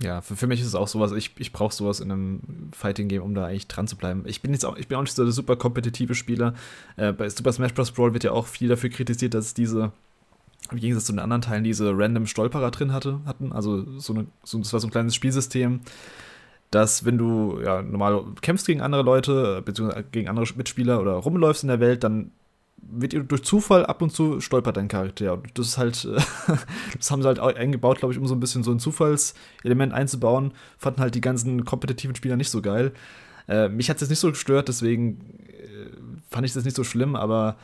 Ja, 0.01 0.21
für, 0.21 0.35
für 0.35 0.47
mich 0.47 0.61
ist 0.61 0.65
es 0.65 0.73
auch 0.73 0.87
sowas, 0.87 1.11
ich, 1.11 1.31
ich 1.37 1.53
brauche 1.53 1.73
sowas 1.73 1.99
in 1.99 2.11
einem 2.11 2.71
Fighting-Game, 2.73 3.21
um 3.21 3.35
da 3.35 3.45
eigentlich 3.45 3.67
dran 3.67 3.87
zu 3.87 3.95
bleiben. 3.95 4.23
Ich 4.25 4.41
bin 4.41 4.51
jetzt 4.51 4.65
auch, 4.65 4.77
ich 4.77 4.87
bin 4.87 4.97
auch 4.97 5.03
nicht 5.03 5.13
so 5.13 5.23
der 5.23 5.31
super 5.31 5.55
kompetitive 5.55 6.15
Spieler. 6.15 6.55
Äh, 6.95 7.13
bei 7.13 7.29
Super 7.29 7.53
Smash 7.53 7.75
Bros. 7.75 7.91
Brawl 7.91 8.13
wird 8.13 8.23
ja 8.23 8.31
auch 8.31 8.47
viel 8.47 8.69
dafür 8.69 8.89
kritisiert, 8.89 9.35
dass 9.35 9.45
es 9.45 9.53
diese, 9.53 9.91
im 10.71 10.79
Gegensatz 10.79 11.05
zu 11.05 11.11
den 11.11 11.19
anderen 11.19 11.43
Teilen, 11.43 11.63
diese 11.63 11.91
random 11.95 12.25
Stolperer 12.25 12.71
drin 12.71 12.91
hatte, 12.93 13.19
hatten. 13.27 13.53
Also 13.53 13.99
so 13.99 14.15
eine, 14.15 14.25
so, 14.43 14.57
das 14.57 14.73
war 14.73 14.79
so 14.79 14.87
ein 14.87 14.91
kleines 14.91 15.13
Spielsystem, 15.13 15.81
dass 16.73 17.05
wenn 17.05 17.17
du 17.17 17.59
ja 17.63 17.81
normal 17.81 18.23
kämpfst 18.41 18.65
gegen 18.65 18.81
andere 18.81 19.03
Leute, 19.03 19.57
äh, 19.59 19.61
beziehungsweise 19.61 20.05
gegen 20.11 20.27
andere 20.27 20.45
Mitspieler 20.55 20.99
oder 20.99 21.13
rumläufst 21.13 21.63
in 21.63 21.69
der 21.69 21.79
Welt, 21.79 22.03
dann 22.03 22.31
wird 22.77 23.13
dir 23.13 23.23
durch 23.23 23.43
Zufall 23.43 23.85
ab 23.85 24.01
und 24.01 24.11
zu 24.11 24.41
stolpert 24.41 24.77
dein 24.77 24.87
Charakter. 24.87 25.33
Und 25.33 25.57
das 25.57 25.67
ist 25.67 25.77
halt, 25.77 26.05
das 26.97 27.11
haben 27.11 27.21
sie 27.21 27.27
halt 27.27 27.39
auch 27.39 27.53
eingebaut, 27.53 27.99
glaube 27.99 28.13
ich, 28.13 28.19
um 28.19 28.27
so 28.27 28.35
ein 28.35 28.39
bisschen 28.39 28.63
so 28.63 28.71
ein 28.71 28.79
Zufallselement 28.79 29.93
einzubauen. 29.93 30.53
Fanden 30.77 30.99
halt 30.99 31.15
die 31.15 31.21
ganzen 31.21 31.63
kompetitiven 31.63 32.15
Spieler 32.15 32.35
nicht 32.35 32.49
so 32.49 32.61
geil. 32.61 32.91
Äh, 33.47 33.69
mich 33.69 33.89
hat 33.89 33.97
es 33.97 34.01
jetzt 34.01 34.09
nicht 34.09 34.19
so 34.19 34.29
gestört, 34.29 34.67
deswegen 34.67 35.19
äh, 35.47 35.89
fand 36.29 36.45
ich 36.45 36.53
das 36.53 36.65
nicht 36.65 36.75
so 36.75 36.83
schlimm, 36.83 37.15
aber 37.15 37.57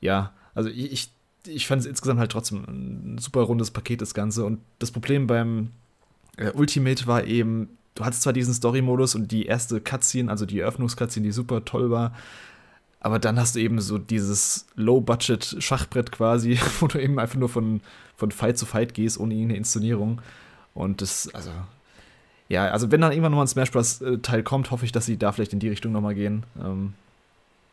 ja, 0.00 0.32
also 0.54 0.68
ich, 0.68 0.92
ich, 0.92 1.10
ich 1.46 1.66
fand 1.66 1.80
es 1.80 1.86
insgesamt 1.86 2.18
halt 2.18 2.32
trotzdem 2.32 2.64
ein 2.64 3.18
super 3.18 3.42
rundes 3.42 3.70
Paket, 3.70 4.02
das 4.02 4.14
Ganze. 4.14 4.44
Und 4.44 4.60
das 4.78 4.90
Problem 4.90 5.26
beim 5.26 5.70
äh, 6.36 6.50
Ultimate 6.50 7.06
war 7.06 7.24
eben, 7.24 7.77
du 7.98 8.04
hattest 8.04 8.22
zwar 8.22 8.32
diesen 8.32 8.54
Story-Modus 8.54 9.16
und 9.16 9.32
die 9.32 9.46
erste 9.46 9.80
Cutscene, 9.80 10.30
also 10.30 10.46
die 10.46 10.60
Eröffnungs-Cutscene, 10.60 11.24
die 11.26 11.32
super 11.32 11.64
toll 11.64 11.90
war, 11.90 12.14
aber 13.00 13.18
dann 13.18 13.38
hast 13.38 13.56
du 13.56 13.60
eben 13.60 13.80
so 13.80 13.98
dieses 13.98 14.66
Low-Budget-Schachbrett 14.76 16.12
quasi, 16.12 16.58
wo 16.80 16.86
du 16.86 17.00
eben 17.00 17.18
einfach 17.18 17.38
nur 17.38 17.48
von, 17.48 17.80
von 18.16 18.30
Fight 18.30 18.56
zu 18.56 18.66
Fight 18.66 18.94
gehst, 18.94 19.18
ohne 19.18 19.34
irgendeine 19.34 19.58
Inszenierung. 19.58 20.20
Und 20.74 21.02
das, 21.02 21.28
also, 21.34 21.50
ja, 22.48 22.68
also 22.68 22.90
wenn 22.92 23.00
dann 23.00 23.10
irgendwann 23.10 23.32
nochmal 23.32 23.46
ein 23.46 23.48
Smash 23.48 23.72
Bros. 23.72 24.00
äh, 24.00 24.18
Teil 24.18 24.44
kommt, 24.44 24.70
hoffe 24.70 24.84
ich, 24.84 24.92
dass 24.92 25.06
sie 25.06 25.16
da 25.16 25.32
vielleicht 25.32 25.52
in 25.52 25.58
die 25.58 25.68
Richtung 25.68 25.90
nochmal 25.90 26.14
gehen. 26.14 26.44
Ähm, 26.62 26.94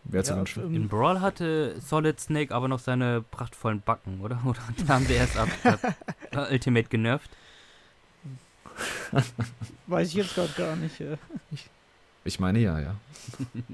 Wäre 0.05 0.23
zu 0.23 0.33
ja, 0.33 0.39
wünschen. 0.39 0.63
ähm, 0.63 0.75
In 0.75 0.87
Brawl 0.87 1.21
hatte 1.21 1.75
Solid 1.79 2.19
Snake 2.19 2.53
aber 2.53 2.67
noch 2.67 2.79
seine 2.79 3.21
prachtvollen 3.21 3.81
Backen, 3.81 4.21
oder? 4.21 4.39
Oder 4.45 4.59
haben 4.87 5.05
sie 5.05 5.13
erst 5.13 5.37
ab, 5.37 5.49
ab 5.63 5.95
äh, 6.31 6.53
Ultimate 6.53 6.89
genervt? 6.89 7.29
weiß 9.87 10.09
ich 10.09 10.15
jetzt 10.15 10.35
gerade 10.35 10.53
gar 10.53 10.75
nicht. 10.75 10.99
Äh. 10.99 11.17
Ich 12.23 12.39
meine 12.39 12.59
ja, 12.59 12.79
ja. 12.79 12.95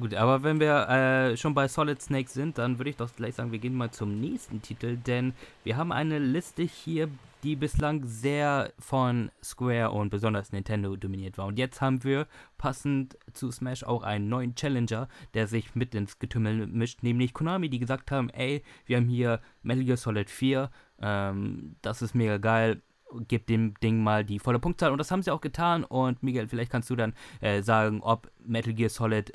Gut, 0.00 0.14
aber 0.14 0.42
wenn 0.42 0.58
wir 0.58 0.88
äh, 0.88 1.36
schon 1.36 1.54
bei 1.54 1.68
Solid 1.68 2.02
Snake 2.02 2.28
sind, 2.28 2.58
dann 2.58 2.78
würde 2.78 2.90
ich 2.90 2.96
doch 2.96 3.14
gleich 3.14 3.36
sagen, 3.36 3.52
wir 3.52 3.60
gehen 3.60 3.74
mal 3.74 3.92
zum 3.92 4.20
nächsten 4.20 4.60
Titel, 4.60 4.96
denn 4.96 5.32
wir 5.62 5.76
haben 5.76 5.92
eine 5.92 6.18
Liste 6.18 6.64
hier, 6.64 7.08
die 7.44 7.54
bislang 7.54 8.04
sehr 8.04 8.72
von 8.80 9.30
Square 9.44 9.92
und 9.92 10.10
besonders 10.10 10.50
Nintendo 10.50 10.96
dominiert 10.96 11.38
war. 11.38 11.46
Und 11.46 11.56
jetzt 11.56 11.80
haben 11.80 12.02
wir 12.02 12.26
passend 12.58 13.16
zu 13.32 13.52
Smash 13.52 13.84
auch 13.84 14.02
einen 14.02 14.28
neuen 14.28 14.56
Challenger, 14.56 15.08
der 15.34 15.46
sich 15.46 15.76
mit 15.76 15.94
ins 15.94 16.18
Getümmel 16.18 16.66
mischt, 16.66 17.04
nämlich 17.04 17.32
Konami, 17.32 17.68
die 17.68 17.78
gesagt 17.78 18.10
haben, 18.10 18.28
ey, 18.30 18.64
wir 18.86 18.96
haben 18.96 19.08
hier 19.08 19.40
Metal 19.62 19.84
Gear 19.84 19.96
Solid 19.96 20.28
4, 20.28 20.68
ähm, 21.00 21.76
das 21.82 22.02
ist 22.02 22.14
mega 22.14 22.38
geil, 22.38 22.82
gib 23.28 23.46
dem 23.46 23.74
Ding 23.80 24.02
mal 24.02 24.24
die 24.24 24.38
volle 24.38 24.58
Punktzahl. 24.58 24.92
Und 24.92 24.98
das 24.98 25.10
haben 25.10 25.22
sie 25.22 25.30
auch 25.30 25.40
getan. 25.40 25.84
Und 25.84 26.22
Miguel, 26.22 26.48
vielleicht 26.48 26.70
kannst 26.70 26.90
du 26.90 26.96
dann 26.96 27.14
äh, 27.40 27.62
sagen, 27.62 28.00
ob 28.02 28.30
Metal 28.38 28.74
Gear 28.74 28.90
Solid 28.90 29.32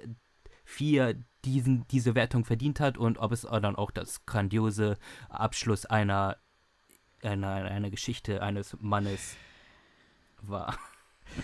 4 0.65 1.15
diesen, 1.45 1.87
diese 1.87 2.15
Wertung 2.15 2.45
verdient 2.45 2.79
hat 2.79 2.97
und 2.97 3.17
ob 3.17 3.31
es 3.31 3.41
dann 3.41 3.75
auch 3.75 3.91
das 3.91 4.25
grandiose 4.25 4.97
Abschluss 5.29 5.85
einer, 5.85 6.37
einer, 7.23 7.49
einer 7.49 7.89
Geschichte 7.89 8.43
eines 8.43 8.77
Mannes 8.79 9.35
war. 10.41 10.77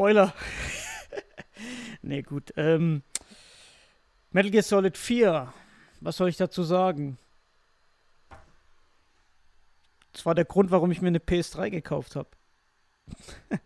Spoiler. 0.01 0.33
nee, 2.01 2.23
gut. 2.23 2.51
Ähm, 2.57 3.03
Metal 4.31 4.49
Gear 4.49 4.63
Solid 4.63 4.97
4. 4.97 5.53
Was 5.99 6.17
soll 6.17 6.29
ich 6.29 6.37
dazu 6.37 6.63
sagen? 6.63 7.19
Das 10.11 10.25
war 10.25 10.33
der 10.33 10.45
Grund, 10.45 10.71
warum 10.71 10.89
ich 10.89 11.03
mir 11.03 11.09
eine 11.09 11.19
PS3 11.19 11.69
gekauft 11.69 12.15
habe. 12.15 12.29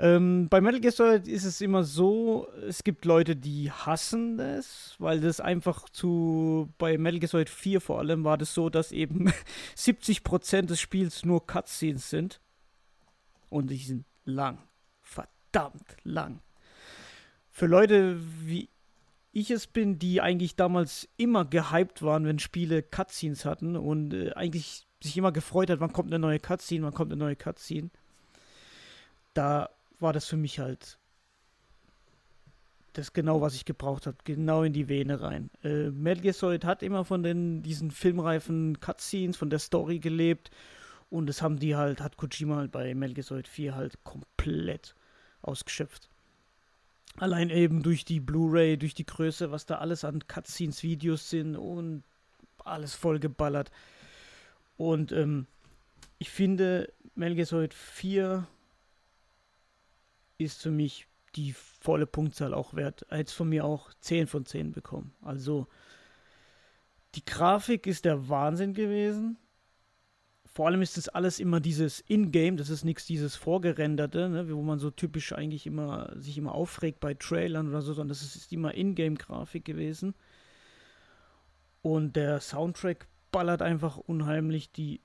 ähm, 0.00 0.48
bei 0.48 0.60
Metal 0.60 0.80
Gear 0.80 0.90
Solid 0.90 1.28
ist 1.28 1.44
es 1.44 1.60
immer 1.60 1.84
so, 1.84 2.48
es 2.66 2.82
gibt 2.82 3.04
Leute, 3.04 3.36
die 3.36 3.70
hassen 3.70 4.38
das, 4.38 4.96
weil 4.98 5.20
das 5.20 5.38
einfach 5.38 5.88
zu, 5.90 6.74
bei 6.76 6.98
Metal 6.98 7.20
Gear 7.20 7.28
Solid 7.28 7.50
4 7.50 7.80
vor 7.80 8.00
allem 8.00 8.24
war 8.24 8.36
das 8.36 8.52
so, 8.52 8.68
dass 8.68 8.90
eben 8.90 9.32
70% 9.76 10.62
des 10.62 10.80
Spiels 10.80 11.24
nur 11.24 11.46
Cutscenes 11.46 12.10
sind. 12.10 12.40
Und 13.48 13.70
die 13.70 13.76
sind 13.76 14.06
lang 14.24 14.58
verdammt 15.56 15.96
lang. 16.04 16.40
Für 17.50 17.66
Leute 17.66 18.18
wie 18.44 18.68
ich 19.32 19.50
es 19.50 19.66
bin, 19.66 19.98
die 19.98 20.20
eigentlich 20.20 20.56
damals 20.56 21.08
immer 21.16 21.44
gehypt 21.44 22.02
waren, 22.02 22.26
wenn 22.26 22.38
Spiele 22.38 22.82
Cutscenes 22.82 23.44
hatten 23.44 23.76
und 23.76 24.14
äh, 24.14 24.32
eigentlich 24.32 24.86
sich 25.02 25.16
immer 25.16 25.32
gefreut 25.32 25.68
hat, 25.70 25.80
wann 25.80 25.92
kommt 25.92 26.08
eine 26.08 26.18
neue 26.18 26.40
Cutscene, 26.40 26.84
wann 26.84 26.94
kommt 26.94 27.12
eine 27.12 27.22
neue 27.22 27.36
Cutscene. 27.36 27.90
Da 29.34 29.70
war 29.98 30.12
das 30.12 30.26
für 30.26 30.36
mich 30.36 30.58
halt 30.58 30.98
das 32.94 33.12
genau, 33.12 33.42
was 33.42 33.54
ich 33.54 33.66
gebraucht 33.66 34.06
habe, 34.06 34.16
genau 34.24 34.62
in 34.62 34.72
die 34.72 34.88
Vene 34.88 35.20
rein. 35.20 35.50
Äh, 35.62 35.90
Metal 35.90 36.22
Gear 36.22 36.32
Solid 36.32 36.64
hat 36.64 36.82
immer 36.82 37.04
von 37.04 37.22
den, 37.22 37.62
diesen 37.62 37.90
filmreifen 37.90 38.80
Cutscenes, 38.80 39.36
von 39.36 39.50
der 39.50 39.58
Story 39.58 39.98
gelebt 39.98 40.50
und 41.10 41.26
das 41.26 41.42
haben 41.42 41.58
die 41.58 41.76
halt, 41.76 42.00
hat 42.00 42.16
Kojima 42.16 42.56
halt 42.56 42.72
bei 42.72 42.94
Metal 42.94 43.14
Gear 43.14 43.24
Solid 43.24 43.48
4 43.48 43.74
halt 43.74 44.02
komplett 44.02 44.94
ausgeschöpft. 45.46 46.08
Allein 47.18 47.50
eben 47.50 47.82
durch 47.82 48.04
die 48.04 48.20
Blu-ray, 48.20 48.76
durch 48.76 48.94
die 48.94 49.06
Größe, 49.06 49.50
was 49.50 49.64
da 49.66 49.76
alles 49.76 50.04
an 50.04 50.26
Cutscenes, 50.26 50.82
Videos 50.82 51.30
sind 51.30 51.56
und 51.56 52.02
alles 52.58 52.94
vollgeballert. 52.94 53.70
Und 54.76 55.12
ähm, 55.12 55.46
ich 56.18 56.30
finde, 56.30 56.92
Metal 57.14 57.34
Gear 57.34 57.46
Solid 57.46 57.72
4 57.72 58.46
ist 60.38 60.62
für 60.62 60.70
mich 60.70 61.06
die 61.36 61.52
volle 61.52 62.06
Punktzahl 62.06 62.52
auch 62.52 62.74
wert. 62.74 63.06
Er 63.08 63.18
hat 63.18 63.30
von 63.30 63.48
mir 63.48 63.64
auch 63.64 63.92
10 64.00 64.26
von 64.26 64.44
10 64.44 64.72
bekommen. 64.72 65.14
Also 65.22 65.66
die 67.14 67.24
Grafik 67.24 67.86
ist 67.86 68.04
der 68.04 68.28
Wahnsinn 68.28 68.74
gewesen 68.74 69.38
vor 70.56 70.68
allem 70.68 70.80
ist 70.80 70.96
das 70.96 71.10
alles 71.10 71.38
immer 71.38 71.60
dieses 71.60 72.00
In-Game, 72.00 72.56
das 72.56 72.70
ist 72.70 72.82
nichts 72.82 73.04
dieses 73.04 73.36
vorgerenderte, 73.36 74.30
ne, 74.30 74.50
wo 74.50 74.62
man 74.62 74.78
so 74.78 74.90
typisch 74.90 75.34
eigentlich 75.34 75.66
immer 75.66 76.10
sich 76.16 76.38
immer 76.38 76.54
aufregt 76.54 76.98
bei 76.98 77.12
Trailern 77.12 77.68
oder 77.68 77.82
so, 77.82 77.92
sondern 77.92 78.08
das 78.08 78.22
ist 78.22 78.50
immer 78.54 78.72
In-Game-Grafik 78.72 79.66
gewesen. 79.66 80.14
Und 81.82 82.16
der 82.16 82.40
Soundtrack 82.40 83.06
ballert 83.30 83.60
einfach 83.60 83.98
unheimlich. 83.98 84.72
Die, 84.72 85.02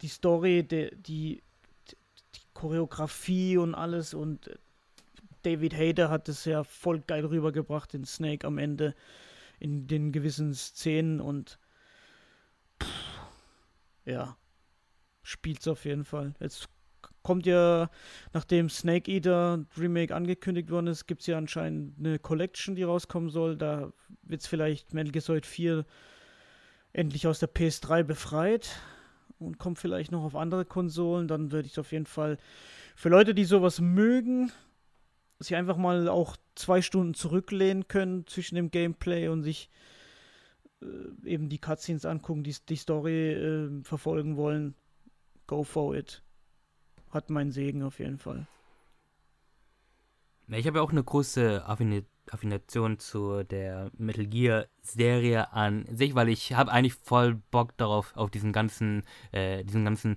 die 0.00 0.08
Story, 0.08 0.62
die, 0.62 0.88
die, 0.96 1.42
die 2.34 2.40
Choreografie 2.54 3.58
und 3.58 3.74
alles 3.74 4.14
und 4.14 4.58
David 5.42 5.74
Hayter 5.74 6.08
hat 6.08 6.30
es 6.30 6.46
ja 6.46 6.64
voll 6.64 7.00
geil 7.00 7.26
rübergebracht, 7.26 7.92
den 7.92 8.06
Snake 8.06 8.46
am 8.46 8.56
Ende 8.56 8.94
in 9.60 9.86
den 9.86 10.12
gewissen 10.12 10.54
Szenen 10.54 11.20
und 11.20 11.58
pff, 12.82 12.88
ja, 14.06 14.38
spielt 15.28 15.60
es 15.60 15.68
auf 15.68 15.84
jeden 15.84 16.04
Fall. 16.04 16.34
Jetzt 16.40 16.68
kommt 17.22 17.44
ja, 17.44 17.90
nachdem 18.32 18.70
Snake 18.70 19.10
Eater 19.10 19.64
Remake 19.76 20.14
angekündigt 20.14 20.70
worden 20.70 20.86
ist, 20.86 21.06
gibt 21.06 21.20
es 21.20 21.26
ja 21.26 21.36
anscheinend 21.36 21.98
eine 21.98 22.18
Collection, 22.18 22.74
die 22.74 22.82
rauskommen 22.82 23.28
soll. 23.28 23.56
Da 23.56 23.92
wird 24.22 24.40
es 24.40 24.46
vielleicht 24.46 24.94
Metal 24.94 25.12
Gear 25.12 25.22
Solid 25.22 25.44
4 25.44 25.84
endlich 26.94 27.26
aus 27.26 27.40
der 27.40 27.52
PS3 27.52 28.04
befreit 28.04 28.80
und 29.38 29.58
kommt 29.58 29.78
vielleicht 29.78 30.10
noch 30.10 30.24
auf 30.24 30.34
andere 30.34 30.64
Konsolen. 30.64 31.28
Dann 31.28 31.52
würde 31.52 31.66
ich 31.66 31.72
es 31.72 31.78
auf 31.78 31.92
jeden 31.92 32.06
Fall 32.06 32.38
für 32.96 33.10
Leute, 33.10 33.34
die 33.34 33.44
sowas 33.44 33.80
mögen, 33.80 34.50
sich 35.38 35.54
einfach 35.54 35.76
mal 35.76 36.08
auch 36.08 36.36
zwei 36.54 36.80
Stunden 36.80 37.12
zurücklehnen 37.12 37.86
können 37.86 38.26
zwischen 38.26 38.54
dem 38.54 38.70
Gameplay 38.70 39.28
und 39.28 39.42
sich 39.42 39.68
äh, 40.80 40.86
eben 41.28 41.50
die 41.50 41.58
Cutscenes 41.58 42.06
angucken, 42.06 42.42
die, 42.42 42.56
die 42.68 42.76
Story 42.76 43.32
äh, 43.32 43.84
verfolgen 43.84 44.38
wollen 44.38 44.74
go 45.48 45.64
for 45.64 45.96
it. 45.96 46.22
Hat 47.10 47.30
meinen 47.30 47.50
Segen 47.50 47.82
auf 47.82 47.98
jeden 47.98 48.18
Fall. 48.18 48.46
Ich 50.50 50.66
habe 50.66 50.78
ja 50.78 50.84
auch 50.84 50.92
eine 50.92 51.02
große 51.02 51.64
Affination 51.66 52.98
zu 52.98 53.42
der 53.44 53.90
Metal 53.98 54.26
Gear 54.26 54.66
Serie 54.80 55.52
an 55.52 55.84
sich, 55.94 56.14
weil 56.14 56.28
ich 56.28 56.54
habe 56.54 56.70
eigentlich 56.70 56.94
voll 56.94 57.34
Bock 57.50 57.76
darauf, 57.76 58.16
auf 58.16 58.30
diesen 58.30 58.52
ganzen, 58.52 59.02
äh, 59.32 59.64
diesen 59.64 59.84
ganzen 59.84 60.16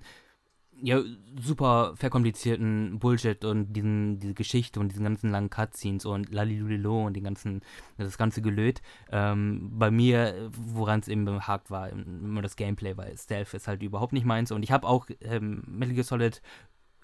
ja, 0.82 1.00
super 1.40 1.94
verkomplizierten 1.96 2.98
Bullshit 2.98 3.44
und 3.44 3.72
diesen, 3.72 4.18
diese 4.18 4.34
Geschichte 4.34 4.80
und 4.80 4.90
diesen 4.90 5.04
ganzen 5.04 5.30
langen 5.30 5.48
Cutscenes 5.48 6.04
und 6.04 6.32
Lalilulilo 6.32 7.06
und 7.06 7.14
den 7.14 7.22
ganzen, 7.22 7.60
das 7.98 8.18
ganze 8.18 8.42
Gelöt. 8.42 8.82
Ähm, 9.10 9.70
bei 9.78 9.92
mir, 9.92 10.50
woran 10.50 10.98
es 10.98 11.08
eben 11.08 11.24
behagt 11.24 11.70
war, 11.70 11.88
immer 11.90 12.42
das 12.42 12.56
Gameplay, 12.56 12.96
weil 12.96 13.16
Stealth 13.16 13.54
ist 13.54 13.68
halt 13.68 13.82
überhaupt 13.82 14.12
nicht 14.12 14.26
meins. 14.26 14.50
Und 14.50 14.64
ich 14.64 14.72
habe 14.72 14.88
auch 14.88 15.06
ähm, 15.20 15.62
Metal 15.68 15.94
Gear 15.94 16.04
Solid 16.04 16.42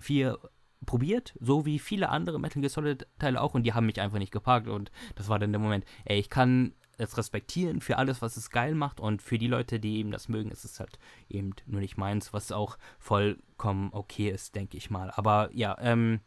4 0.01 0.39
probiert, 0.85 1.35
so 1.41 1.65
wie 1.65 1.79
viele 1.79 2.09
andere 2.09 2.41
Metal 2.41 2.61
Gear 2.61 2.71
Solid 2.71 3.07
Teile 3.21 3.41
auch. 3.41 3.55
Und 3.55 3.63
die 3.63 3.75
haben 3.75 3.87
mich 3.87 4.01
einfach 4.01 4.19
nicht 4.19 4.33
gepackt 4.33 4.67
und 4.67 4.91
das 5.15 5.29
war 5.29 5.39
dann 5.39 5.53
der 5.53 5.61
Moment, 5.61 5.85
ey, 6.05 6.19
ich 6.19 6.31
kann 6.31 6.73
es 6.99 7.17
respektieren 7.17 7.81
für 7.81 7.97
alles, 7.97 8.21
was 8.21 8.37
es 8.37 8.51
geil 8.51 8.75
macht 8.75 9.01
und 9.01 9.23
für 9.23 9.39
die 9.39 9.47
Leute, 9.47 9.81
die 9.81 9.99
eben 9.99 10.11
das 10.11 10.29
mögen, 10.29 10.51
ist 10.51 10.65
es 10.65 10.81
halt 10.81 10.99
eben 11.29 11.53
nur 11.67 11.81
nicht 11.81 11.97
meins, 11.97 12.33
was 12.33 12.53
auch 12.53 12.77
vollkommen 12.99 13.91
okay 13.93 14.29
ist, 14.29 14.55
denke 14.55 14.77
ich 14.77 14.91
mal. 14.91 15.11
Aber 15.13 15.49
ja, 15.53 15.77
ähm, 15.81 16.21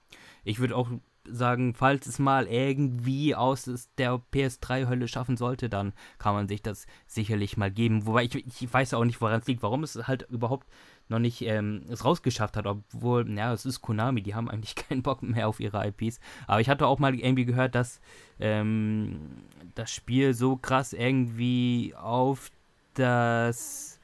ich 0.44 0.60
würde 0.60 0.76
auch 0.76 0.90
sagen, 1.26 1.74
falls 1.74 2.08
es 2.08 2.20
mal 2.20 2.48
irgendwie 2.48 3.36
aus 3.36 3.70
der 3.98 4.22
PS3-Hölle 4.34 5.08
schaffen 5.08 5.38
sollte, 5.38 5.70
dann 5.70 5.94
kann 6.18 6.34
man 6.34 6.48
sich 6.48 6.62
das 6.62 6.88
sicherlich 7.06 7.58
mal 7.58 7.72
geben. 7.72 8.06
Wobei 8.08 8.24
ich, 8.24 8.36
ich 8.36 8.74
weiß 8.74 8.94
auch 8.94 9.06
nicht, 9.06 9.22
woran 9.22 9.40
es 9.40 9.48
liegt, 9.48 9.62
warum 9.62 9.84
es 9.84 9.96
halt 10.08 10.24
überhaupt 10.30 10.68
noch 11.12 11.20
nicht 11.20 11.42
ähm, 11.44 11.84
es 11.90 12.04
rausgeschafft 12.04 12.58
hat, 12.58 12.66
obwohl, 12.66 13.30
ja, 13.36 13.54
es 13.54 13.66
ist 13.66 13.82
Konami, 13.82 14.24
die 14.24 14.34
haben 14.34 14.50
eigentlich 14.50 14.76
keinen 14.90 15.04
Bock 15.04 15.22
mehr 15.22 15.48
auf 15.48 15.60
ihre 15.60 15.86
IPs. 15.88 16.20
Aber 16.48 16.62
ich 16.62 16.70
hatte 16.70 16.88
auch 16.88 16.98
mal 16.98 17.14
irgendwie 17.14 17.46
gehört, 17.46 17.76
dass 17.76 18.02
ähm, 18.40 19.44
das 19.76 19.92
Spiel 19.92 20.34
so 20.34 20.58
krass 20.58 20.94
irgendwie 20.94 21.94
auf 21.96 22.52
das 22.96 24.00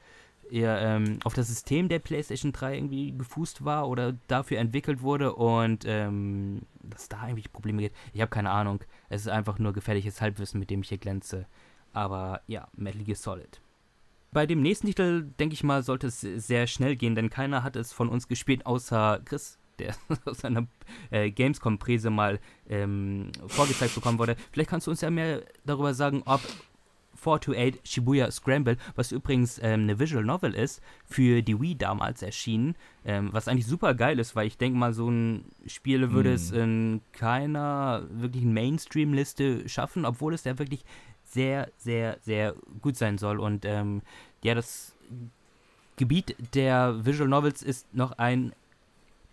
ja, 0.50 0.78
ähm, 0.78 1.18
auf 1.24 1.34
das 1.34 1.48
System 1.48 1.88
der 1.90 1.98
PlayStation 1.98 2.52
3 2.52 2.76
irgendwie 2.76 3.12
gefußt 3.16 3.66
war 3.66 3.86
oder 3.88 4.14
dafür 4.28 4.58
entwickelt 4.58 5.02
wurde 5.02 5.34
und 5.34 5.84
ähm, 5.86 6.62
dass 6.82 7.08
da 7.08 7.20
eigentlich 7.20 7.52
Probleme 7.52 7.82
gibt. 7.82 7.96
Ich 8.14 8.20
habe 8.22 8.30
keine 8.30 8.50
Ahnung. 8.50 8.80
Es 9.10 9.22
ist 9.22 9.28
einfach 9.28 9.58
nur 9.58 9.74
gefährliches 9.74 10.22
Halbwissen, 10.22 10.58
mit 10.58 10.70
dem 10.70 10.80
ich 10.80 10.88
hier 10.88 10.98
glänze. 10.98 11.46
Aber 11.92 12.40
ja, 12.46 12.68
Metal 12.74 13.02
Gear 13.04 13.16
Solid. 13.16 13.60
Bei 14.32 14.46
dem 14.46 14.60
nächsten 14.60 14.86
Titel, 14.86 15.30
denke 15.38 15.54
ich 15.54 15.64
mal, 15.64 15.82
sollte 15.82 16.08
es 16.08 16.20
sehr 16.20 16.66
schnell 16.66 16.96
gehen, 16.96 17.14
denn 17.14 17.30
keiner 17.30 17.62
hat 17.62 17.76
es 17.76 17.92
von 17.92 18.08
uns 18.08 18.28
gespielt, 18.28 18.66
außer 18.66 19.20
Chris, 19.24 19.58
der 19.78 19.94
aus 20.24 20.38
seiner 20.38 20.66
äh, 21.10 21.30
Gamescom-Präse 21.30 22.10
mal 22.10 22.38
ähm, 22.68 23.30
vorgezeigt 23.46 23.94
bekommen 23.94 24.18
wurde. 24.18 24.36
Vielleicht 24.52 24.70
kannst 24.70 24.86
du 24.86 24.90
uns 24.90 25.00
ja 25.00 25.10
mehr 25.10 25.42
darüber 25.64 25.94
sagen, 25.94 26.22
ob 26.26 26.42
428 27.18 27.80
Shibuya 27.84 28.30
Scramble, 28.30 28.76
was 28.94 29.12
übrigens 29.12 29.58
ähm, 29.58 29.82
eine 29.82 29.98
Visual 29.98 30.24
Novel 30.24 30.54
ist, 30.54 30.80
für 31.04 31.42
die 31.42 31.60
Wii 31.60 31.76
damals 31.76 32.22
erschienen, 32.22 32.76
ähm, 33.04 33.30
was 33.32 33.48
eigentlich 33.48 33.66
super 33.66 33.94
geil 33.94 34.18
ist, 34.18 34.36
weil 34.36 34.46
ich 34.46 34.56
denke 34.56 34.78
mal, 34.78 34.92
so 34.92 35.10
ein 35.10 35.46
Spiel 35.66 36.12
würde 36.12 36.30
mm. 36.30 36.34
es 36.34 36.50
in 36.52 37.00
keiner 37.12 38.06
wirklichen 38.10 38.52
Mainstream-Liste 38.52 39.68
schaffen, 39.68 40.04
obwohl 40.04 40.34
es 40.34 40.44
ja 40.44 40.58
wirklich 40.58 40.84
sehr, 41.28 41.70
sehr, 41.76 42.18
sehr 42.22 42.54
gut 42.80 42.96
sein 42.96 43.18
soll. 43.18 43.38
Und 43.38 43.64
ähm, 43.64 44.02
ja, 44.42 44.54
das 44.54 44.94
Gebiet 45.96 46.36
der 46.54 47.04
Visual 47.04 47.28
Novels 47.28 47.62
ist 47.62 47.92
noch 47.94 48.12
ein 48.12 48.52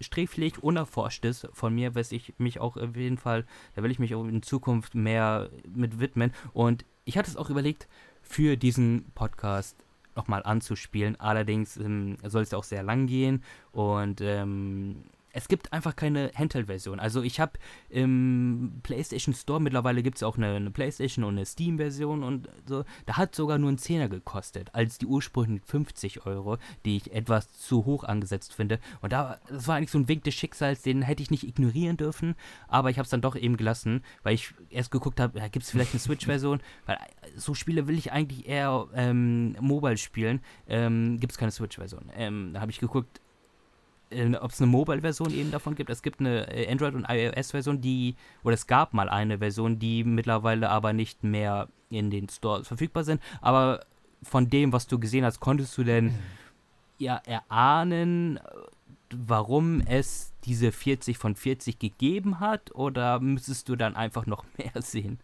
sträflich 0.01 0.61
unerforschtes 0.61 1.47
von 1.53 1.73
mir, 1.73 1.95
was 1.95 2.11
ich 2.11 2.33
mich 2.37 2.59
auch 2.59 2.75
auf 2.75 2.95
jeden 2.95 3.17
Fall, 3.17 3.45
da 3.75 3.83
will 3.83 3.91
ich 3.91 3.99
mich 3.99 4.13
auch 4.13 4.25
in 4.25 4.43
Zukunft 4.43 4.93
mehr 4.93 5.49
mit 5.73 5.99
widmen. 5.99 6.33
Und 6.53 6.85
ich 7.05 7.17
hatte 7.17 7.29
es 7.29 7.37
auch 7.37 7.49
überlegt, 7.49 7.87
für 8.21 8.57
diesen 8.57 9.05
Podcast 9.13 9.77
nochmal 10.15 10.43
anzuspielen. 10.43 11.19
Allerdings 11.19 11.77
ähm, 11.77 12.17
soll 12.23 12.43
es 12.43 12.53
auch 12.53 12.63
sehr 12.63 12.83
lang 12.83 13.07
gehen 13.07 13.43
und 13.71 14.21
ähm, 14.21 15.03
es 15.35 15.49
gibt 15.49 15.73
einfach 15.73 15.97
keine 15.97 16.31
Handheld-Version. 16.33 17.01
Also 17.01 17.21
ich 17.21 17.41
habe 17.41 17.59
im 17.89 18.79
PlayStation 18.83 19.33
Store, 19.33 19.59
mittlerweile 19.59 20.01
gibt 20.01 20.15
es 20.15 20.23
auch 20.23 20.37
eine, 20.37 20.55
eine, 20.55 20.71
PlayStation 20.71 21.25
und 21.25 21.35
eine 21.35 21.45
Steam-Version 21.45 22.23
und 22.23 22.47
so, 22.65 22.85
da 23.05 23.17
hat 23.17 23.35
sogar 23.35 23.57
nur 23.57 23.69
ein 23.69 23.77
Zehner 23.77 24.07
gekostet, 24.07 24.73
als 24.73 24.97
die 24.97 25.05
ursprünglichen 25.05 25.59
50 25.65 26.25
Euro, 26.25 26.57
die 26.85 26.95
ich 26.95 27.13
etwas 27.13 27.51
zu 27.51 27.83
hoch 27.83 28.05
angesetzt 28.05 28.53
finde. 28.53 28.79
Und 29.01 29.11
da, 29.11 29.37
das 29.49 29.67
war 29.67 29.75
eigentlich 29.75 29.91
so 29.91 29.99
ein 29.99 30.07
Weg 30.07 30.23
des 30.23 30.35
Schicksals, 30.35 30.83
den 30.83 31.01
hätte 31.01 31.21
ich 31.21 31.31
nicht 31.31 31.45
ignorieren 31.45 31.97
dürfen, 31.97 32.35
aber 32.69 32.89
ich 32.89 32.97
habe 32.97 33.03
es 33.03 33.09
dann 33.09 33.21
doch 33.21 33.35
eben 33.35 33.57
gelassen, 33.57 34.03
weil 34.23 34.35
ich 34.35 34.53
erst 34.69 34.89
geguckt 34.89 35.19
habe, 35.19 35.37
ja, 35.37 35.49
gibt 35.49 35.65
es 35.65 35.71
vielleicht 35.71 35.91
eine 35.91 35.99
Switch-Version, 35.99 36.61
weil 36.85 36.97
so 37.35 37.53
Spiele 37.53 37.87
will 37.87 37.97
ich 37.97 38.13
eigentlich 38.13 38.47
eher 38.47 38.87
ähm, 38.95 39.57
mobile 39.59 39.97
spielen, 39.97 40.39
ähm, 40.69 41.19
gibt 41.19 41.33
es 41.33 41.37
keine 41.37 41.51
Switch-Version. 41.51 42.09
Ähm, 42.15 42.51
da 42.53 42.61
habe 42.61 42.71
ich 42.71 42.79
geguckt, 42.79 43.19
äh, 44.15 44.35
ob 44.37 44.51
es 44.51 44.61
eine 44.61 44.71
Mobile-Version 44.71 45.31
eben 45.31 45.51
davon 45.51 45.75
gibt. 45.75 45.89
Es 45.89 46.01
gibt 46.01 46.19
eine 46.19 46.51
äh, 46.51 46.71
Android- 46.71 46.95
und 46.95 47.05
iOS-Version, 47.07 47.81
die, 47.81 48.15
oder 48.43 48.53
es 48.53 48.67
gab 48.67 48.93
mal 48.93 49.09
eine 49.09 49.39
Version, 49.39 49.79
die 49.79 50.03
mittlerweile 50.03 50.69
aber 50.69 50.93
nicht 50.93 51.23
mehr 51.23 51.67
in 51.89 52.09
den 52.09 52.29
Stores 52.29 52.67
verfügbar 52.67 53.03
sind. 53.03 53.21
Aber 53.41 53.85
von 54.23 54.49
dem, 54.49 54.73
was 54.73 54.87
du 54.87 54.99
gesehen 54.99 55.25
hast, 55.25 55.39
konntest 55.39 55.77
du 55.77 55.83
denn 55.83 56.15
ja 56.97 57.21
erahnen, 57.25 58.39
warum 59.13 59.81
es 59.81 60.33
diese 60.45 60.71
40 60.71 61.17
von 61.17 61.35
40 61.35 61.79
gegeben 61.79 62.39
hat? 62.39 62.73
Oder 62.73 63.19
müsstest 63.19 63.69
du 63.69 63.75
dann 63.75 63.95
einfach 63.95 64.25
noch 64.25 64.45
mehr 64.57 64.81
sehen? 64.81 65.19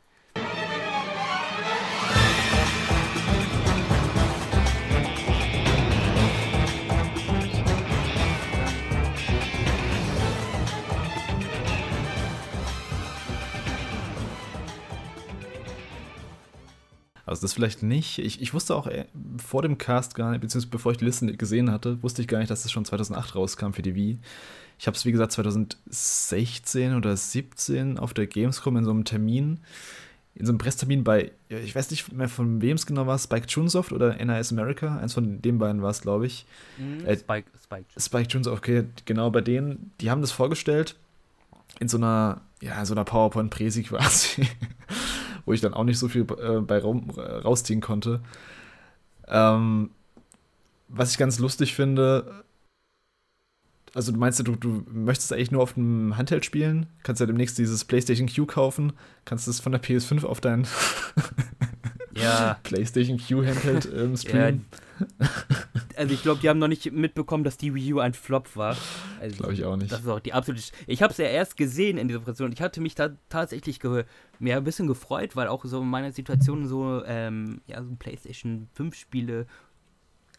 Also 17.32 17.44
das 17.44 17.54
vielleicht 17.54 17.82
nicht. 17.82 18.20
Ich, 18.20 18.42
ich 18.42 18.54
wusste 18.54 18.76
auch 18.76 18.88
äh, 18.88 19.06
vor 19.38 19.62
dem 19.62 19.78
Cast 19.78 20.16
gar 20.16 20.32
nicht, 20.32 20.42
beziehungsweise 20.42 20.70
bevor 20.70 20.92
ich 20.92 20.98
die 20.98 21.06
Liste 21.06 21.34
gesehen 21.38 21.72
hatte, 21.72 22.04
wusste 22.04 22.22
ich 22.22 22.28
gar 22.28 22.40
nicht, 22.40 22.52
dass 22.52 22.66
es 22.66 22.72
schon 22.72 22.84
2008 22.84 23.36
rauskam 23.36 23.72
für 23.72 23.82
die 23.82 23.96
Wii. 23.96 24.20
Ich 24.78 24.86
habe 24.86 24.98
es, 24.98 25.06
wie 25.06 25.14
gesagt, 25.14 25.32
2016 25.32 26.94
oder 26.94 27.16
2017 27.16 28.00
auf 28.00 28.14
der 28.14 28.28
Gamescom 28.28 28.76
in 28.76 28.84
so 28.84 28.92
einem 28.92 29.06
Termin, 29.06 29.62
in 30.36 30.46
so 30.46 30.52
einem 30.52 30.58
Presstermin 30.58 31.06
bei, 31.06 31.32
ich 31.48 31.74
weiß 31.74 31.90
nicht 31.92 32.12
mehr 32.12 32.28
von 32.28 32.62
wem 32.62 32.76
es 32.76 32.86
genau 32.86 33.08
war, 33.08 33.18
Spike 33.18 33.48
Chunsoft 33.48 33.94
oder 33.94 34.16
NIS 34.18 34.52
America, 34.52 34.98
eins 34.98 35.14
von 35.14 35.42
den 35.42 35.58
beiden 35.58 35.82
war 35.82 35.92
es, 35.92 36.02
glaube 36.02 36.28
ich. 36.28 36.46
Mhm, 36.78 37.06
äh, 37.06 37.16
Spike, 37.16 37.50
Spike. 37.64 37.86
Spike 37.98 38.28
Chunsoft, 38.28 38.58
okay, 38.58 38.84
genau, 39.06 39.30
bei 39.30 39.42
denen, 39.42 39.92
die 40.02 40.12
haben 40.12 40.20
das 40.20 40.32
vorgestellt 40.34 40.98
in 41.80 41.88
so 41.88 41.96
einer, 41.96 42.42
ja, 42.62 42.84
so 42.84 42.94
einer 42.94 43.06
PowerPoint-Präsi 43.06 43.84
quasi, 43.84 44.48
wo 45.46 45.54
ich 45.54 45.62
dann 45.62 45.74
auch 45.74 45.84
nicht 45.84 46.00
so 46.00 46.08
viel 46.08 46.22
äh, 46.22 46.60
bei 46.62 46.80
Raum, 46.80 47.10
äh, 47.18 47.22
rausziehen 47.22 47.82
konnte. 47.82 48.22
Ähm, 49.28 49.92
was 50.88 51.12
ich 51.12 51.18
ganz 51.18 51.40
lustig 51.40 51.74
finde, 51.74 52.44
also 53.94 54.12
du 54.12 54.18
meinst 54.18 54.40
du, 54.40 54.56
du 54.56 54.84
möchtest 54.92 55.34
eigentlich 55.34 55.52
nur 55.52 55.62
auf 55.62 55.74
dem 55.74 56.18
Handheld 56.18 56.46
spielen? 56.46 56.88
Kannst 57.04 57.20
ja 57.20 57.26
demnächst 57.26 57.58
dieses 57.58 57.86
PlayStation 57.86 58.30
Q 58.30 58.46
kaufen, 58.46 58.94
kannst 59.26 59.48
es 59.48 59.60
von 59.60 59.72
der 59.72 59.82
PS5 59.82 60.26
auf 60.26 60.40
dein 60.40 60.66
ja. 62.16 62.58
PlayStation 62.64 63.20
Q 63.20 63.46
Handheld 63.46 63.90
ähm, 63.94 64.16
streamen. 64.16 64.66
Ja. 64.72 64.78
Also 65.98 66.14
ich 66.14 66.24
glaube, 66.24 66.40
die 66.42 66.50
haben 66.50 66.58
noch 66.58 66.68
nicht 66.68 66.92
mitbekommen, 66.92 67.44
dass 67.44 67.58
die 67.58 67.76
Wii 67.76 67.94
U 67.94 68.00
ein 68.00 68.14
Flop 68.14 68.56
war. 68.56 68.76
Also 69.20 69.36
glaube 69.38 69.54
ich 69.54 69.66
auch 69.66 69.76
nicht. 69.76 69.92
Das 69.92 70.00
ist 70.02 70.08
auch 70.08 70.20
die 70.20 70.34
absolute. 70.34 70.64
Ich 70.88 71.04
habe 71.04 71.12
es 71.12 71.18
ja 71.18 71.26
erst 71.26 71.58
gesehen 71.58 71.98
in 71.98 72.08
dieser 72.08 72.20
Präsentation. 72.20 72.52
Ich 72.52 72.62
hatte 72.62 72.82
mich 72.82 72.96
da 72.96 73.10
tatsächlich 73.30 73.80
mehr 74.42 74.58
ein 74.58 74.64
bisschen 74.64 74.88
gefreut, 74.88 75.36
weil 75.36 75.48
auch 75.48 75.64
so 75.66 75.82
in 75.82 75.90
meiner 75.90 76.12
Situation 76.12 76.68
so 76.68 77.04
ähm, 77.06 77.62
ja 77.68 77.84
so 77.84 77.96
PlayStation 77.96 78.68
5 78.74 78.96
Spiele 78.96 79.46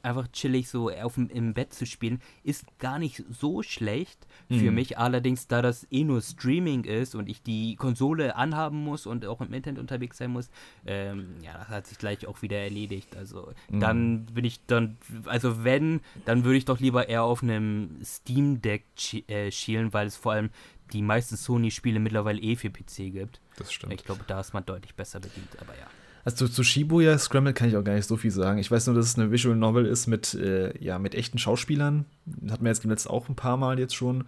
einfach 0.02 0.28
chillig 0.32 0.68
so 0.68 0.90
auf 0.90 1.14
dem, 1.14 1.28
im 1.28 1.54
Bett 1.54 1.72
zu 1.72 1.86
spielen, 1.86 2.20
ist 2.42 2.66
gar 2.78 2.98
nicht 2.98 3.24
so 3.30 3.62
schlecht 3.62 4.26
für 4.48 4.70
mhm. 4.70 4.74
mich. 4.74 4.98
Allerdings, 4.98 5.46
da 5.46 5.62
das 5.62 5.86
eh 5.90 6.04
nur 6.04 6.20
Streaming 6.20 6.84
ist 6.84 7.14
und 7.14 7.28
ich 7.28 7.42
die 7.42 7.76
Konsole 7.76 8.36
anhaben 8.36 8.82
muss 8.82 9.06
und 9.06 9.24
auch 9.26 9.40
im 9.40 9.52
Internet 9.52 9.80
unterwegs 9.80 10.18
sein 10.18 10.30
muss, 10.30 10.50
ähm, 10.86 11.36
ja, 11.42 11.54
das 11.54 11.68
hat 11.68 11.86
sich 11.86 11.98
gleich 11.98 12.26
auch 12.26 12.42
wieder 12.42 12.58
erledigt. 12.58 13.16
Also 13.16 13.52
mhm. 13.70 13.80
dann 13.80 14.26
bin 14.26 14.44
ich 14.44 14.64
dann, 14.66 14.98
also 15.26 15.64
wenn, 15.64 16.00
dann 16.24 16.44
würde 16.44 16.58
ich 16.58 16.64
doch 16.64 16.80
lieber 16.80 17.08
eher 17.08 17.22
auf 17.22 17.42
einem 17.42 17.98
Steam 18.04 18.60
Deck 18.60 18.84
äh, 19.28 19.50
schielen, 19.50 19.92
weil 19.92 20.06
es 20.06 20.16
vor 20.16 20.32
allem 20.32 20.50
die 20.92 21.02
meisten 21.02 21.36
Sony-Spiele 21.36 22.00
mittlerweile 22.00 22.40
eh 22.40 22.56
für 22.56 22.70
PC 22.70 23.12
gibt. 23.12 23.40
Das 23.56 23.72
stimmt. 23.72 23.92
Ich 23.92 24.04
glaube, 24.04 24.22
da 24.26 24.40
ist 24.40 24.52
man 24.52 24.64
deutlich 24.64 24.94
besser 24.94 25.20
bedient, 25.20 25.48
aber 25.60 25.72
ja. 25.78 25.86
Also 26.24 26.46
zu, 26.46 26.52
zu 26.52 26.62
Shibuya 26.62 27.18
Scramble 27.18 27.52
kann 27.52 27.68
ich 27.68 27.76
auch 27.76 27.82
gar 27.82 27.94
nicht 27.94 28.06
so 28.06 28.16
viel 28.16 28.30
sagen. 28.30 28.58
Ich 28.58 28.70
weiß 28.70 28.86
nur, 28.86 28.94
dass 28.94 29.06
es 29.06 29.18
eine 29.18 29.32
Visual 29.32 29.56
Novel 29.56 29.86
ist 29.86 30.06
mit, 30.06 30.34
äh, 30.34 30.76
ja, 30.82 30.98
mit 30.98 31.14
echten 31.14 31.38
Schauspielern. 31.38 32.04
Das 32.26 32.52
hatten 32.52 32.64
wir 32.64 32.70
jetzt 32.70 32.84
im 32.84 32.90
letzten 32.90 33.10
auch 33.10 33.28
ein 33.28 33.34
paar 33.34 33.56
Mal 33.56 33.78
jetzt 33.78 33.96
schon. 33.96 34.24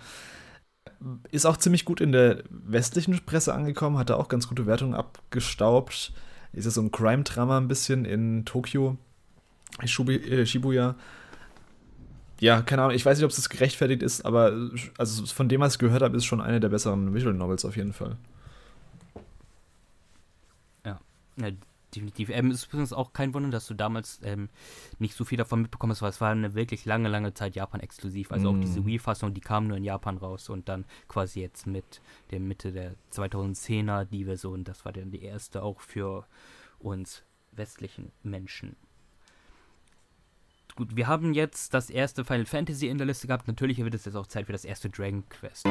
Ist 1.31 1.47
auch 1.47 1.57
ziemlich 1.57 1.85
gut 1.85 2.01
in 2.01 2.13
der 2.13 2.43
westlichen 2.49 3.19
Presse 3.25 3.55
angekommen, 3.55 3.97
hatte 3.97 4.17
auch 4.17 4.29
ganz 4.29 4.49
gute 4.49 4.67
Wertungen 4.67 4.95
abgestaubt. 4.95 6.13
Ist 6.53 6.65
ja 6.65 6.71
so 6.71 6.81
ein 6.81 6.91
Crime-Drama 6.91 7.59
ein 7.59 7.69
bisschen 7.69 8.05
in 8.05 8.45
Tokio, 8.45 8.97
äh, 9.81 10.47
Shibuya. 10.47 10.97
Ja, 12.45 12.61
keine 12.61 12.83
Ahnung, 12.83 12.95
ich 12.95 13.07
weiß 13.07 13.17
nicht, 13.17 13.25
ob 13.25 13.31
es 13.31 13.49
gerechtfertigt 13.49 14.03
ist, 14.03 14.27
aber 14.27 14.53
also 14.99 15.25
von 15.25 15.49
dem, 15.49 15.63
was 15.63 15.77
ich 15.77 15.79
gehört 15.79 16.03
habe, 16.03 16.15
ist 16.15 16.27
schon 16.27 16.43
eine 16.43 16.61
der 16.61 16.69
besseren 16.69 17.15
Visual 17.15 17.33
Novels 17.33 17.65
auf 17.65 17.75
jeden 17.75 17.95
Fall. 17.95 18.19
Ja, 20.85 21.01
ja 21.39 21.53
definitiv. 21.97 22.29
Ähm, 22.29 22.51
es 22.51 22.59
ist 22.59 22.67
übrigens 22.67 22.93
auch 22.93 23.15
kein 23.15 23.33
Wunder, 23.33 23.49
dass 23.49 23.67
du 23.67 23.73
damals 23.73 24.21
ähm, 24.25 24.51
nicht 24.99 25.15
so 25.15 25.25
viel 25.25 25.39
davon 25.39 25.63
mitbekommen 25.63 25.93
hast, 25.93 26.03
weil 26.03 26.11
es 26.11 26.21
war 26.21 26.33
eine 26.33 26.55
wirklich 26.55 26.85
lange, 26.85 27.09
lange 27.09 27.33
Zeit 27.33 27.55
Japan-exklusiv. 27.55 28.31
Also 28.31 28.53
mm. 28.53 28.55
auch 28.55 28.61
diese 28.61 28.81
mm. 28.83 28.87
Wii-Fassung, 28.89 29.33
die 29.33 29.41
kam 29.41 29.67
nur 29.67 29.79
in 29.79 29.85
Japan 29.85 30.19
raus 30.19 30.51
und 30.51 30.69
dann 30.69 30.85
quasi 31.09 31.41
jetzt 31.41 31.67
mit 31.67 32.03
der 32.31 32.41
Mitte 32.41 32.73
der 32.73 32.93
2010er 33.11 34.05
die 34.05 34.27
Version, 34.27 34.65
das 34.65 34.85
war 34.85 34.93
dann 34.93 35.11
die 35.11 35.23
erste 35.23 35.63
auch 35.63 35.81
für 35.81 36.27
uns 36.79 37.23
westlichen 37.53 38.13
Menschen. 38.23 38.77
Gut, 40.77 40.97
wir 40.97 41.07
haben 41.07 41.35
jetzt 41.35 41.73
das 41.73 41.89
erste 41.89 42.25
Final 42.25 42.47
Fantasy 42.47 42.89
in 42.89 42.99
der 42.99 43.07
Liste 43.07 43.29
gehabt. 43.29 43.47
Natürlich 43.47 43.79
wird 43.79 43.95
es 43.95 44.07
jetzt 44.07 44.17
auch 44.17 44.27
Zeit 44.27 44.47
für 44.47 44.53
das 44.53 44.65
erste 44.65 44.91
Dragon 44.91 45.23
Quest. 45.29 45.65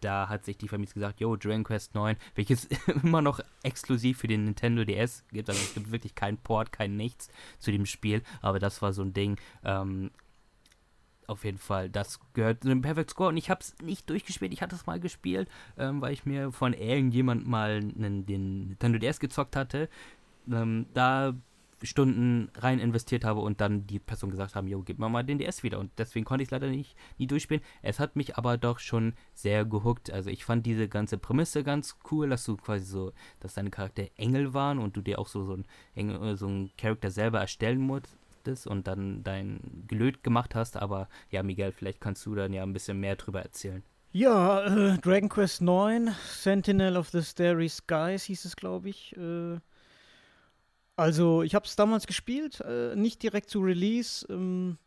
Da 0.00 0.28
hat 0.28 0.44
sich 0.44 0.58
die 0.58 0.68
Familie 0.68 0.92
gesagt, 0.92 1.20
yo, 1.20 1.36
Dragon 1.36 1.64
Quest 1.64 1.94
9, 1.94 2.16
welches 2.34 2.64
immer 3.02 3.22
noch 3.22 3.40
exklusiv 3.62 4.18
für 4.18 4.28
den 4.28 4.44
Nintendo 4.44 4.84
DS 4.84 5.24
gibt. 5.32 5.48
Also 5.48 5.60
es 5.60 5.74
gibt 5.74 5.90
wirklich 5.90 6.14
keinen 6.14 6.38
Port, 6.38 6.72
kein 6.72 6.96
nichts 6.96 7.28
zu 7.58 7.70
dem 7.72 7.86
Spiel, 7.86 8.22
aber 8.42 8.58
das 8.58 8.82
war 8.82 8.92
so 8.92 9.02
ein 9.02 9.12
Ding. 9.12 9.38
Ähm, 9.64 10.10
auf 11.26 11.44
jeden 11.44 11.58
Fall, 11.58 11.90
das 11.90 12.20
gehört 12.34 12.62
zu 12.62 12.68
dem 12.68 12.82
Perfect 12.82 13.10
Score 13.10 13.30
und 13.30 13.36
ich 13.36 13.50
habe 13.50 13.60
es 13.60 13.74
nicht 13.82 14.08
durchgespielt, 14.08 14.52
ich 14.52 14.62
hatte 14.62 14.76
es 14.76 14.86
mal 14.86 15.00
gespielt, 15.00 15.48
ähm, 15.76 16.00
weil 16.00 16.12
ich 16.12 16.24
mir 16.24 16.52
von 16.52 16.72
irgendjemand 16.72 17.46
mal 17.46 17.78
einen, 17.78 18.24
den 18.26 18.68
Nintendo 18.68 18.98
DS 18.98 19.18
gezockt 19.18 19.56
hatte. 19.56 19.88
Ähm, 20.48 20.86
da 20.94 21.34
Stunden 21.82 22.50
rein 22.56 22.78
investiert 22.78 23.24
habe 23.24 23.40
und 23.40 23.60
dann 23.60 23.86
die 23.86 23.98
Person 23.98 24.30
gesagt 24.30 24.54
haben, 24.54 24.68
jo, 24.68 24.82
gib 24.82 24.98
mir 24.98 25.08
mal 25.08 25.22
den 25.22 25.38
DS 25.38 25.62
wieder. 25.62 25.78
Und 25.78 25.90
deswegen 25.98 26.24
konnte 26.24 26.42
ich 26.42 26.48
es 26.48 26.50
leider 26.50 26.68
nicht 26.68 26.96
nie 27.18 27.26
durchspielen. 27.26 27.62
Es 27.82 28.00
hat 28.00 28.16
mich 28.16 28.36
aber 28.36 28.56
doch 28.56 28.78
schon 28.78 29.14
sehr 29.34 29.64
gehuckt. 29.64 30.10
Also 30.10 30.30
ich 30.30 30.44
fand 30.44 30.64
diese 30.64 30.88
ganze 30.88 31.18
Prämisse 31.18 31.64
ganz 31.64 31.98
cool, 32.10 32.28
dass 32.30 32.44
du 32.44 32.56
quasi 32.56 32.86
so, 32.86 33.12
dass 33.40 33.54
deine 33.54 33.70
Charakter 33.70 34.04
Engel 34.16 34.54
waren 34.54 34.78
und 34.78 34.96
du 34.96 35.02
dir 35.02 35.18
auch 35.18 35.28
so, 35.28 35.44
so 35.44 35.54
ein 35.54 35.66
Engel, 35.94 36.22
äh, 36.22 36.36
so 36.36 36.46
ein 36.46 36.70
Charakter 36.78 37.10
selber 37.10 37.40
erstellen 37.40 37.80
musstest 37.80 38.66
und 38.66 38.86
dann 38.86 39.22
dein 39.22 39.84
Gelöt 39.86 40.22
gemacht 40.22 40.54
hast. 40.54 40.76
Aber 40.76 41.08
ja, 41.30 41.42
Miguel, 41.42 41.72
vielleicht 41.72 42.00
kannst 42.00 42.24
du 42.24 42.34
dann 42.34 42.52
ja 42.52 42.62
ein 42.62 42.72
bisschen 42.72 43.00
mehr 43.00 43.16
drüber 43.16 43.42
erzählen. 43.42 43.82
Ja, 44.12 44.64
äh, 44.64 44.98
Dragon 44.98 45.28
Quest 45.28 45.60
9, 45.60 46.14
Sentinel 46.26 46.96
of 46.96 47.10
the 47.10 47.22
Starry 47.22 47.68
Skies 47.68 48.24
hieß 48.24 48.46
es, 48.46 48.56
glaube 48.56 48.88
ich. 48.88 49.14
Äh 49.16 49.58
also, 50.96 51.42
ich 51.42 51.54
habe 51.54 51.66
es 51.66 51.76
damals 51.76 52.06
gespielt, 52.06 52.60
äh, 52.60 52.96
nicht 52.96 53.22
direkt 53.22 53.50
zu 53.50 53.60
Release. 53.60 54.26
Ähm, 54.30 54.78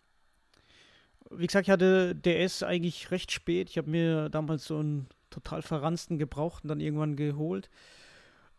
wie 1.30 1.46
gesagt, 1.46 1.68
ich 1.68 1.72
hatte 1.72 2.16
DS 2.16 2.64
eigentlich 2.64 3.12
recht 3.12 3.32
spät. 3.32 3.70
Ich 3.70 3.78
habe 3.78 3.90
mir 3.90 4.30
damals 4.30 4.66
so 4.66 4.80
einen 4.80 5.08
total 5.30 5.62
verransten 5.62 6.18
Gebrauchten 6.18 6.68
dann 6.68 6.80
irgendwann 6.80 7.16
geholt. 7.16 7.70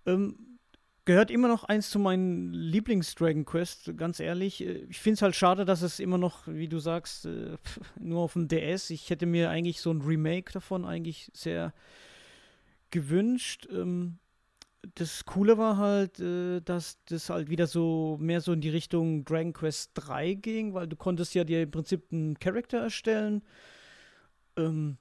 Ähm, 0.06 0.58
gehört 1.04 1.32
immer 1.32 1.48
noch 1.48 1.64
eins 1.64 1.90
zu 1.90 1.98
meinen 1.98 2.52
Lieblings-Dragon 2.52 3.44
Quest, 3.44 3.96
ganz 3.96 4.20
ehrlich. 4.20 4.64
Äh, 4.64 4.86
ich 4.88 5.00
finde 5.00 5.14
es 5.14 5.22
halt 5.22 5.34
schade, 5.34 5.64
dass 5.64 5.82
es 5.82 5.98
immer 5.98 6.18
noch, 6.18 6.46
wie 6.46 6.68
du 6.68 6.78
sagst, 6.78 7.26
äh, 7.26 7.56
nur 7.98 8.20
auf 8.20 8.34
dem 8.34 8.46
DS. 8.46 8.90
Ich 8.90 9.10
hätte 9.10 9.26
mir 9.26 9.50
eigentlich 9.50 9.80
so 9.80 9.90
ein 9.90 10.02
Remake 10.02 10.52
davon 10.52 10.84
eigentlich 10.84 11.30
sehr 11.34 11.74
gewünscht. 12.92 13.66
Ähm, 13.72 14.18
das 14.94 15.24
Coole 15.24 15.58
war 15.58 15.76
halt, 15.76 16.20
äh, 16.20 16.60
dass 16.60 17.02
das 17.04 17.30
halt 17.30 17.50
wieder 17.50 17.66
so 17.66 18.16
mehr 18.20 18.40
so 18.40 18.52
in 18.52 18.60
die 18.60 18.70
Richtung 18.70 19.24
Dragon 19.24 19.52
Quest 19.52 19.92
3 19.94 20.34
ging, 20.34 20.74
weil 20.74 20.86
du 20.86 20.96
konntest 20.96 21.34
ja 21.34 21.44
dir 21.44 21.62
im 21.62 21.70
Prinzip 21.70 22.06
einen 22.12 22.38
Charakter 22.38 22.78
erstellen. 22.78 23.42
Ähm, 24.56 24.96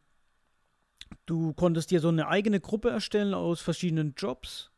du 1.25 1.53
konntest 1.53 1.91
dir 1.91 1.99
so 2.01 2.09
eine 2.09 2.27
eigene 2.27 2.59
Gruppe 2.59 2.89
erstellen 2.89 3.33
aus 3.33 3.61
verschiedenen 3.61 4.13
Jobs. 4.17 4.71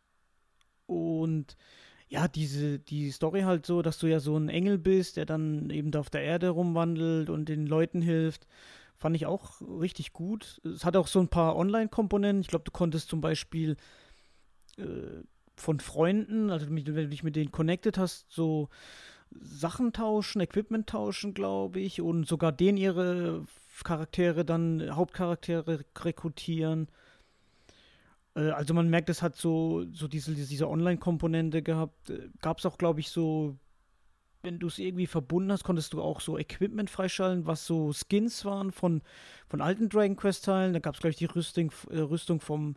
Und 0.85 1.57
ja, 2.07 2.27
diese, 2.27 2.79
die 2.79 3.09
Story 3.11 3.41
halt 3.41 3.65
so, 3.65 3.81
dass 3.81 3.97
du 3.97 4.07
ja 4.07 4.19
so 4.19 4.37
ein 4.37 4.49
Engel 4.49 4.77
bist, 4.77 5.17
der 5.17 5.25
dann 5.25 5.69
eben 5.69 5.91
da 5.91 6.01
auf 6.01 6.09
der 6.09 6.23
Erde 6.23 6.49
rumwandelt 6.49 7.29
und 7.29 7.47
den 7.47 7.65
Leuten 7.65 8.01
hilft. 8.01 8.47
Fand 8.95 9.15
ich 9.15 9.25
auch 9.25 9.61
richtig 9.61 10.13
gut. 10.13 10.61
Es 10.63 10.85
hat 10.85 10.95
auch 10.95 11.07
so 11.07 11.19
ein 11.19 11.29
paar 11.29 11.55
Online-Komponenten. 11.55 12.41
Ich 12.41 12.49
glaube, 12.49 12.65
du 12.65 12.71
konntest 12.71 13.09
zum 13.09 13.21
Beispiel 13.21 13.77
äh, 14.77 15.23
von 15.55 15.79
Freunden, 15.79 16.49
also 16.49 16.67
wenn 16.67 16.83
du 16.83 17.07
dich 17.07 17.23
mit 17.23 17.35
denen 17.35 17.51
connected 17.51 17.97
hast, 17.97 18.31
so 18.31 18.69
Sachen 19.39 19.93
tauschen, 19.93 20.41
Equipment 20.41 20.87
tauschen, 20.87 21.33
glaube 21.33 21.79
ich, 21.79 22.01
und 22.01 22.27
sogar 22.27 22.51
denen 22.51 22.77
ihre 22.77 23.45
Charaktere 23.83 24.45
dann, 24.45 24.95
Hauptcharaktere 24.95 25.85
rekrutieren. 25.99 26.87
Äh, 28.35 28.49
also 28.49 28.73
man 28.73 28.89
merkt, 28.89 29.09
es 29.09 29.21
hat 29.21 29.35
so, 29.35 29.85
so 29.93 30.07
diese, 30.07 30.33
diese 30.33 30.69
Online-Komponente 30.69 31.61
gehabt. 31.61 32.09
Äh, 32.09 32.29
Gab 32.41 32.59
es 32.59 32.65
auch, 32.65 32.77
glaube 32.77 32.99
ich, 32.99 33.09
so, 33.09 33.57
wenn 34.43 34.59
du 34.59 34.67
es 34.67 34.79
irgendwie 34.79 35.07
verbunden 35.07 35.51
hast, 35.51 35.63
konntest 35.63 35.93
du 35.93 36.01
auch 36.01 36.19
so 36.19 36.37
Equipment 36.37 36.89
freischalten, 36.89 37.45
was 37.45 37.65
so 37.65 37.93
Skins 37.93 38.43
waren 38.45 38.71
von, 38.71 39.01
von 39.47 39.61
alten 39.61 39.89
Dragon 39.89 40.15
Quest-Teilen. 40.15 40.73
Da 40.73 40.79
gab 40.79 40.95
es, 40.95 41.01
glaube 41.01 41.11
ich, 41.11 41.17
die 41.17 41.25
Rüstung, 41.25 41.71
äh, 41.89 41.99
Rüstung 41.99 42.39
vom 42.39 42.75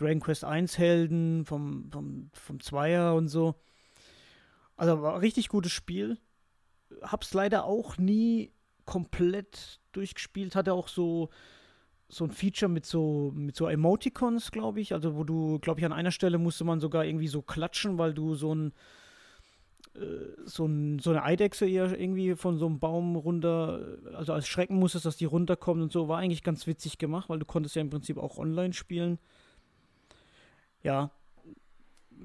Dragon 0.00 0.20
Quest 0.20 0.44
1 0.44 0.78
Helden, 0.78 1.44
vom, 1.44 1.90
vom, 1.90 2.30
vom 2.32 2.60
Zweier 2.60 3.14
und 3.14 3.28
so. 3.28 3.54
Also 4.76 5.02
war 5.02 5.14
ein 5.14 5.20
richtig 5.20 5.48
gutes 5.48 5.72
Spiel. 5.72 6.18
Hab's 7.02 7.34
leider 7.34 7.64
auch 7.64 7.98
nie 7.98 8.52
komplett 8.86 9.80
durchgespielt. 9.92 10.56
Hatte 10.56 10.72
auch 10.72 10.88
so, 10.88 11.28
so 12.08 12.24
ein 12.24 12.30
Feature 12.30 12.70
mit 12.70 12.86
so, 12.86 13.30
mit 13.34 13.56
so 13.56 13.66
Emoticons, 13.66 14.50
glaube 14.50 14.80
ich. 14.80 14.94
Also 14.94 15.16
wo 15.16 15.24
du, 15.24 15.58
glaube 15.58 15.80
ich, 15.80 15.86
an 15.86 15.92
einer 15.92 16.10
Stelle 16.12 16.38
musste 16.38 16.64
man 16.64 16.80
sogar 16.80 17.04
irgendwie 17.04 17.28
so 17.28 17.42
klatschen, 17.42 17.98
weil 17.98 18.14
du 18.14 18.34
so 18.34 18.54
ein 18.54 18.72
äh, 19.94 20.00
so, 20.44 20.66
ein, 20.66 20.98
so 20.98 21.10
eine 21.10 21.24
Eidechse 21.24 21.68
eher 21.68 21.98
irgendwie 21.98 22.34
von 22.36 22.58
so 22.58 22.66
einem 22.66 22.78
Baum 22.78 23.16
runter, 23.16 23.98
also 24.14 24.32
als 24.32 24.46
Schrecken 24.46 24.76
musstest, 24.76 25.04
dass 25.04 25.16
die 25.16 25.24
runterkommt 25.24 25.82
und 25.82 25.92
so, 25.92 26.08
war 26.08 26.18
eigentlich 26.18 26.42
ganz 26.42 26.66
witzig 26.66 26.98
gemacht, 26.98 27.28
weil 27.28 27.38
du 27.38 27.46
konntest 27.46 27.74
ja 27.76 27.82
im 27.82 27.90
Prinzip 27.90 28.18
auch 28.18 28.38
online 28.38 28.72
spielen. 28.72 29.18
Ja, 30.82 31.10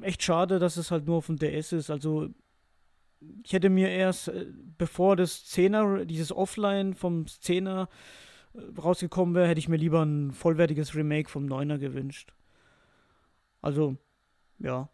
echt 0.01 0.23
schade, 0.23 0.59
dass 0.59 0.77
es 0.77 0.91
halt 0.91 1.05
nur 1.05 1.17
auf 1.17 1.27
dem 1.27 1.37
DS 1.37 1.71
ist. 1.71 1.89
Also 1.89 2.29
ich 3.43 3.53
hätte 3.53 3.69
mir 3.69 3.89
erst, 3.89 4.27
äh, 4.27 4.45
bevor 4.77 5.15
das 5.15 5.45
10er, 5.45 6.05
dieses 6.05 6.31
Offline 6.31 6.93
vom 6.93 7.25
10er 7.25 7.87
äh, 8.53 8.79
rausgekommen 8.79 9.35
wäre, 9.35 9.47
hätte 9.47 9.59
ich 9.59 9.69
mir 9.69 9.77
lieber 9.77 10.03
ein 10.03 10.31
vollwertiges 10.31 10.95
Remake 10.95 11.29
vom 11.29 11.45
9er 11.45 11.77
gewünscht. 11.77 12.33
Also, 13.61 13.97
ja, 14.59 14.89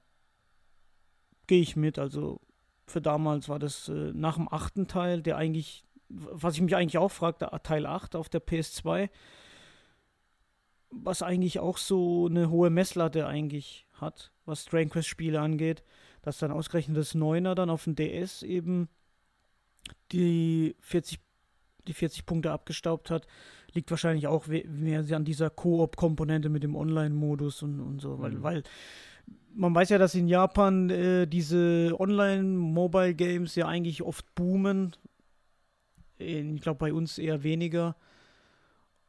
gehe 1.48 1.62
ich 1.62 1.76
mit. 1.76 2.00
Also 2.00 2.40
für 2.88 3.02
damals 3.02 3.50
war 3.50 3.60
das 3.60 3.90
äh, 3.90 4.12
nach 4.14 4.36
dem 4.36 4.52
achten 4.52 4.88
Teil, 4.88 5.22
der 5.22 5.38
eigentlich, 5.38 5.86
was 6.10 6.56
ich 6.56 6.62
mich 6.62 6.76
eigentlich 6.76 6.98
auch 6.98 7.12
fragte, 7.12 7.50
Teil 7.64 7.86
8 7.86 8.16
auf 8.16 8.30
der 8.30 8.42
PS2, 8.42 9.10
was 10.91 11.23
eigentlich 11.23 11.59
auch 11.59 11.77
so 11.77 12.27
eine 12.27 12.49
hohe 12.49 12.69
Messlatte 12.69 13.26
eigentlich 13.26 13.88
hat, 13.93 14.31
was 14.45 14.65
Dragon 14.65 14.89
Quest 14.89 15.07
Spiele 15.07 15.39
angeht, 15.39 15.84
dass 16.22 16.38
dann 16.38 16.51
ausgerechnet 16.51 16.97
das 16.97 17.15
9er 17.15 17.55
dann 17.55 17.69
auf 17.69 17.85
dem 17.85 17.95
DS 17.95 18.43
eben 18.43 18.89
die 20.11 20.76
40, 20.80 21.19
die 21.88 21.93
40 21.93 22.26
Punkte 22.26 22.51
abgestaubt 22.51 23.09
hat, 23.09 23.26
liegt 23.73 23.89
wahrscheinlich 23.89 24.27
auch 24.27 24.47
mehr 24.47 25.05
an 25.11 25.26
dieser 25.26 25.49
Koop-Komponente 25.49 26.49
mit 26.49 26.63
dem 26.63 26.76
Online-Modus 26.76 27.63
und, 27.63 27.80
und 27.80 28.01
so, 28.01 28.19
weil, 28.19 28.31
mhm. 28.31 28.43
weil 28.43 28.63
man 29.53 29.73
weiß 29.73 29.89
ja, 29.89 29.97
dass 29.97 30.15
in 30.15 30.27
Japan 30.27 30.89
äh, 30.89 31.27
diese 31.27 31.95
Online-Mobile-Games 31.97 33.55
ja 33.55 33.68
eigentlich 33.68 34.01
oft 34.01 34.34
boomen. 34.35 34.95
Ich 36.18 36.61
glaube, 36.61 36.80
bei 36.80 36.93
uns 36.93 37.18
eher 37.18 37.43
weniger. 37.43 37.95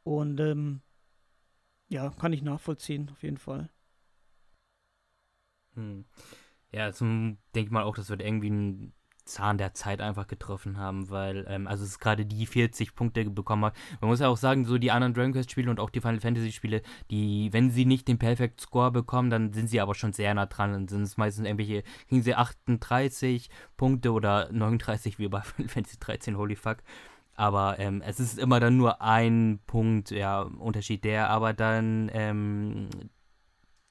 Und 0.03 0.39
ähm, 0.39 0.81
ja, 1.89 2.09
kann 2.09 2.33
ich 2.33 2.41
nachvollziehen, 2.41 3.09
auf 3.11 3.23
jeden 3.23 3.37
Fall. 3.37 3.69
Hm. 5.75 6.05
Ja, 6.71 6.91
zum 6.91 7.37
denke 7.53 7.67
ich 7.67 7.71
mal 7.71 7.83
auch, 7.83 7.95
das 7.95 8.09
wird 8.09 8.21
irgendwie 8.21 8.49
ein 8.49 8.93
Zahn 9.25 9.57
der 9.57 9.73
Zeit 9.73 10.01
einfach 10.01 10.27
getroffen 10.27 10.77
haben, 10.77 11.09
weil, 11.09 11.45
ähm, 11.47 11.67
also 11.67 11.83
es 11.83 11.91
ist 11.91 11.99
gerade 11.99 12.25
die 12.25 12.45
40 12.45 12.93
Punkte 12.95 13.23
bekommen 13.29 13.65
hat. 13.65 13.75
Man 14.01 14.09
muss 14.09 14.19
ja 14.19 14.27
auch 14.27 14.37
sagen, 14.37 14.65
so 14.65 14.77
die 14.77 14.91
anderen 14.91 15.13
Dragon 15.13 15.31
Quest 15.31 15.51
Spiele 15.51 15.69
und 15.69 15.79
auch 15.79 15.89
die 15.89 16.01
Final 16.01 16.19
Fantasy 16.19 16.51
Spiele, 16.51 16.81
die, 17.09 17.51
wenn 17.53 17.71
sie 17.71 17.85
nicht 17.85 18.07
den 18.07 18.19
Perfect 18.19 18.59
Score 18.59 18.91
bekommen, 18.91 19.29
dann 19.29 19.53
sind 19.53 19.69
sie 19.69 19.79
aber 19.79 19.95
schon 19.95 20.13
sehr 20.13 20.33
nah 20.33 20.45
dran. 20.45 20.73
Dann 20.73 20.87
sind 20.87 21.03
es 21.03 21.17
meistens 21.17 21.45
irgendwelche, 21.45 21.83
kriegen 22.09 22.21
sie 22.21 22.35
38 22.35 23.49
Punkte 23.77 24.11
oder 24.11 24.51
39 24.51 25.19
wie 25.19 25.29
bei 25.29 25.41
Final 25.41 25.69
Fantasy 25.69 25.97
13, 25.99 26.37
holy 26.37 26.55
fuck. 26.55 26.77
Aber 27.35 27.79
ähm, 27.79 28.01
es 28.05 28.19
ist 28.19 28.37
immer 28.37 28.59
dann 28.59 28.77
nur 28.77 29.01
ein 29.01 29.59
Punkt, 29.65 30.11
ja, 30.11 30.41
Unterschied, 30.41 31.03
der 31.03 31.29
aber 31.29 31.53
dann 31.53 32.11
ähm, 32.13 32.89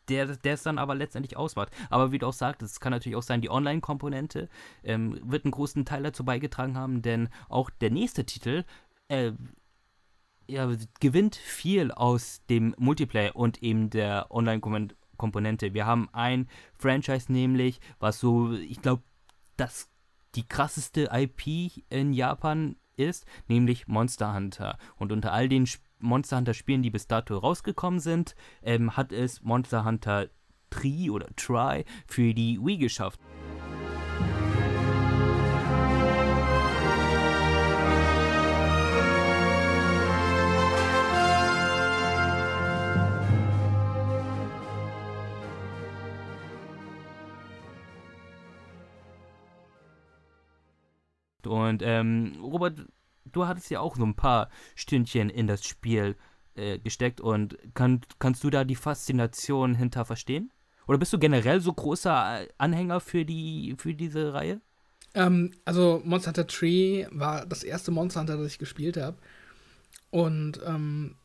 der, 0.08 0.28
es 0.28 0.62
dann 0.62 0.78
aber 0.78 0.94
letztendlich 0.94 1.36
ausmacht. 1.36 1.70
Aber 1.90 2.12
wie 2.12 2.18
du 2.18 2.26
auch 2.26 2.32
sagtest, 2.32 2.74
es 2.74 2.80
kann 2.80 2.92
natürlich 2.92 3.16
auch 3.16 3.22
sein, 3.22 3.40
die 3.40 3.50
Online-Komponente 3.50 4.48
ähm, 4.82 5.18
wird 5.24 5.44
einen 5.44 5.52
großen 5.52 5.84
Teil 5.84 6.02
dazu 6.02 6.24
beigetragen 6.24 6.76
haben, 6.76 7.02
denn 7.02 7.28
auch 7.48 7.70
der 7.70 7.90
nächste 7.90 8.24
Titel 8.24 8.64
äh, 9.08 9.32
ja, 10.48 10.70
gewinnt 11.00 11.36
viel 11.36 11.92
aus 11.92 12.42
dem 12.50 12.74
Multiplayer 12.78 13.36
und 13.36 13.62
eben 13.62 13.90
der 13.90 14.30
Online-Komponente. 14.30 15.72
Wir 15.72 15.86
haben 15.86 16.08
ein 16.12 16.48
Franchise 16.74 17.32
nämlich, 17.32 17.80
was 18.00 18.18
so, 18.20 18.52
ich 18.52 18.82
glaube, 18.82 19.02
das 19.56 19.88
die 20.34 20.48
krasseste 20.48 21.10
IP 21.12 21.84
in 21.90 22.12
Japan 22.12 22.76
ist, 23.02 23.26
nämlich 23.48 23.86
Monster 23.86 24.34
Hunter. 24.34 24.78
Und 24.96 25.12
unter 25.12 25.32
all 25.32 25.48
den 25.48 25.68
Monster 25.98 26.36
Hunter 26.36 26.54
Spielen, 26.54 26.82
die 26.82 26.90
bis 26.90 27.06
dato 27.06 27.36
rausgekommen 27.36 28.00
sind, 28.00 28.34
ähm, 28.62 28.96
hat 28.96 29.12
es 29.12 29.42
Monster 29.42 29.84
Hunter 29.84 30.28
Tri 30.70 31.10
oder 31.10 31.28
Try 31.36 31.84
für 32.06 32.34
die 32.34 32.58
Wii 32.60 32.78
geschafft. 32.78 33.20
Und 51.52 51.82
ähm, 51.84 52.38
Robert, 52.42 52.86
du 53.26 53.46
hattest 53.46 53.70
ja 53.70 53.80
auch 53.80 53.96
so 53.96 54.04
ein 54.04 54.14
paar 54.14 54.48
Stündchen 54.74 55.28
in 55.28 55.46
das 55.46 55.66
Spiel 55.66 56.16
äh, 56.54 56.78
gesteckt 56.78 57.20
und 57.20 57.58
kann, 57.74 58.00
kannst 58.18 58.42
du 58.42 58.48
da 58.48 58.64
die 58.64 58.74
Faszination 58.74 59.74
hinter 59.74 60.06
verstehen? 60.06 60.50
Oder 60.88 60.96
bist 60.96 61.12
du 61.12 61.18
generell 61.18 61.60
so 61.60 61.70
großer 61.74 62.44
äh, 62.44 62.48
Anhänger 62.56 63.00
für, 63.00 63.26
die, 63.26 63.74
für 63.76 63.92
diese 63.92 64.32
Reihe? 64.32 64.62
Ähm, 65.12 65.52
also 65.66 66.00
Monster 66.06 66.28
Hunter 66.28 66.46
Tree 66.46 67.06
war 67.10 67.44
das 67.44 67.64
erste 67.64 67.90
Monster 67.90 68.20
Hunter, 68.20 68.38
das 68.38 68.46
ich 68.46 68.58
gespielt 68.58 68.96
habe. 68.96 69.18
Und 70.10 70.58
ähm, 70.64 71.16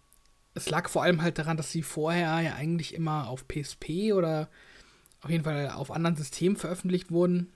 es 0.55 0.69
lag 0.69 0.89
vor 0.89 1.03
allem 1.03 1.21
halt 1.21 1.39
daran, 1.39 1.55
dass 1.55 1.71
sie 1.71 1.83
vorher 1.83 2.41
ja 2.41 2.55
eigentlich 2.55 2.93
immer 2.93 3.29
auf 3.29 3.47
PSP 3.47 4.11
oder 4.11 4.49
auf 5.21 5.29
jeden 5.29 5.45
Fall 5.45 5.69
auf 5.69 5.89
anderen 5.89 6.17
Systemen 6.17 6.57
veröffentlicht 6.57 7.11
wurden. 7.11 7.53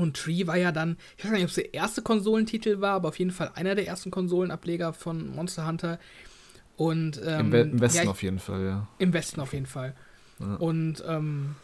Und 0.00 0.16
Tree 0.16 0.46
war 0.46 0.56
ja 0.56 0.72
dann, 0.72 0.96
ich 1.16 1.24
weiß 1.24 1.32
nicht, 1.32 1.42
ob 1.42 1.48
es 1.48 1.54
der 1.56 1.74
erste 1.74 2.02
Konsolentitel 2.02 2.80
war, 2.80 2.94
aber 2.94 3.08
auf 3.08 3.18
jeden 3.18 3.30
Fall 3.30 3.50
einer 3.54 3.74
der 3.74 3.86
ersten 3.86 4.10
Konsolenableger 4.10 4.92
von 4.92 5.34
Monster 5.34 5.66
Hunter. 5.66 5.98
Und, 6.76 7.20
ähm, 7.24 7.52
Im, 7.52 7.72
Im, 7.72 7.80
Westen 7.80 7.98
ja, 7.98 8.02
ich, 8.04 8.08
auf 8.08 8.22
jeden 8.22 8.38
Fall, 8.38 8.64
ja. 8.64 8.88
Im 8.98 9.12
Westen 9.12 9.40
auf 9.40 9.52
jeden 9.52 9.66
Fall. 9.66 9.94
Ja. 10.38 10.54
Und 10.56 11.04
ähm, 11.06 11.54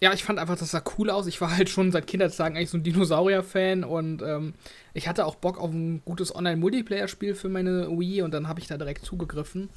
ja, 0.00 0.12
ich 0.12 0.22
fand 0.22 0.38
einfach, 0.38 0.56
das 0.56 0.70
sah 0.70 0.82
cool 0.98 1.10
aus. 1.10 1.26
Ich 1.26 1.40
war 1.40 1.56
halt 1.56 1.68
schon 1.68 1.90
seit 1.90 2.06
Kindheitstagen 2.06 2.56
eigentlich 2.56 2.70
so 2.70 2.78
ein 2.78 2.82
Dinosaurier-Fan 2.82 3.84
und 3.84 4.22
ähm, 4.22 4.54
ich 4.92 5.08
hatte 5.08 5.24
auch 5.24 5.34
Bock 5.34 5.58
auf 5.58 5.72
ein 5.72 6.02
gutes 6.04 6.34
Online-Multiplayer-Spiel 6.34 7.34
für 7.34 7.48
meine 7.48 7.88
Wii 7.88 8.22
und 8.22 8.32
dann 8.32 8.46
habe 8.46 8.60
ich 8.60 8.66
da 8.66 8.76
direkt 8.76 9.04
zugegriffen 9.04 9.70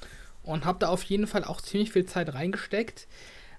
und 0.43 0.65
habe 0.65 0.79
da 0.79 0.89
auf 0.89 1.03
jeden 1.03 1.27
Fall 1.27 1.43
auch 1.43 1.61
ziemlich 1.61 1.91
viel 1.91 2.05
Zeit 2.05 2.33
reingesteckt. 2.33 3.07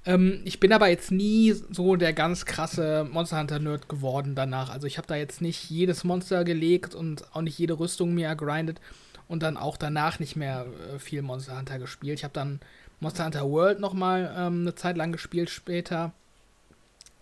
Ähm, 0.06 0.40
ich 0.44 0.60
bin 0.60 0.72
aber 0.72 0.88
jetzt 0.88 1.10
nie 1.10 1.52
so 1.70 1.96
der 1.96 2.12
ganz 2.12 2.44
krasse 2.44 3.06
Monster 3.10 3.38
Hunter-Nerd 3.38 3.88
geworden 3.88 4.34
danach. 4.34 4.70
Also 4.70 4.86
ich 4.86 4.98
habe 4.98 5.08
da 5.08 5.16
jetzt 5.16 5.40
nicht 5.40 5.70
jedes 5.70 6.04
Monster 6.04 6.44
gelegt 6.44 6.94
und 6.94 7.34
auch 7.34 7.42
nicht 7.42 7.58
jede 7.58 7.78
Rüstung 7.78 8.14
mehr 8.14 8.34
grindet 8.36 8.80
und 9.28 9.42
dann 9.42 9.56
auch 9.56 9.76
danach 9.76 10.18
nicht 10.18 10.36
mehr 10.36 10.66
äh, 10.94 10.98
viel 10.98 11.22
Monster 11.22 11.58
Hunter 11.58 11.78
gespielt. 11.78 12.18
Ich 12.18 12.24
habe 12.24 12.34
dann 12.34 12.60
Monster 13.00 13.24
Hunter 13.24 13.48
World 13.48 13.80
noch 13.80 13.92
mal 13.92 14.34
ähm, 14.36 14.62
eine 14.62 14.74
Zeit 14.74 14.96
lang 14.96 15.12
gespielt 15.12 15.50
später. 15.50 16.12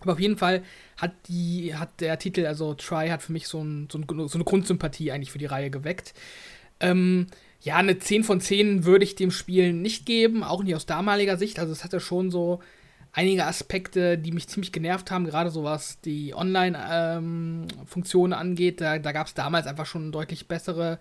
Aber 0.00 0.12
auf 0.12 0.20
jeden 0.20 0.36
Fall 0.36 0.62
hat 0.96 1.12
die 1.28 1.74
hat 1.74 2.00
der 2.00 2.18
Titel, 2.18 2.46
also 2.46 2.74
Try, 2.74 3.08
hat 3.08 3.22
für 3.22 3.32
mich 3.32 3.48
so, 3.48 3.62
ein, 3.62 3.88
so, 3.90 3.98
ein, 3.98 4.28
so 4.28 4.36
eine 4.36 4.44
Grundsympathie 4.44 5.10
eigentlich 5.10 5.32
für 5.32 5.38
die 5.38 5.46
Reihe 5.46 5.70
geweckt. 5.70 6.14
Ähm, 6.80 7.26
ja, 7.66 7.76
eine 7.78 7.98
10 7.98 8.22
von 8.22 8.40
10 8.40 8.84
würde 8.84 9.04
ich 9.04 9.16
dem 9.16 9.32
Spiel 9.32 9.72
nicht 9.72 10.06
geben, 10.06 10.44
auch 10.44 10.62
nicht 10.62 10.76
aus 10.76 10.86
damaliger 10.86 11.36
Sicht. 11.36 11.58
Also 11.58 11.72
es 11.72 11.82
hatte 11.82 11.98
schon 11.98 12.30
so 12.30 12.60
einige 13.12 13.44
Aspekte, 13.44 14.18
die 14.18 14.30
mich 14.30 14.46
ziemlich 14.46 14.70
genervt 14.70 15.10
haben, 15.10 15.24
gerade 15.24 15.50
so 15.50 15.64
was 15.64 16.00
die 16.00 16.32
Online-Funktionen 16.32 18.32
ähm, 18.32 18.38
angeht. 18.38 18.80
Da, 18.80 19.00
da 19.00 19.10
gab 19.10 19.26
es 19.26 19.34
damals 19.34 19.66
einfach 19.66 19.84
schon 19.84 20.12
deutlich 20.12 20.46
bessere 20.46 21.00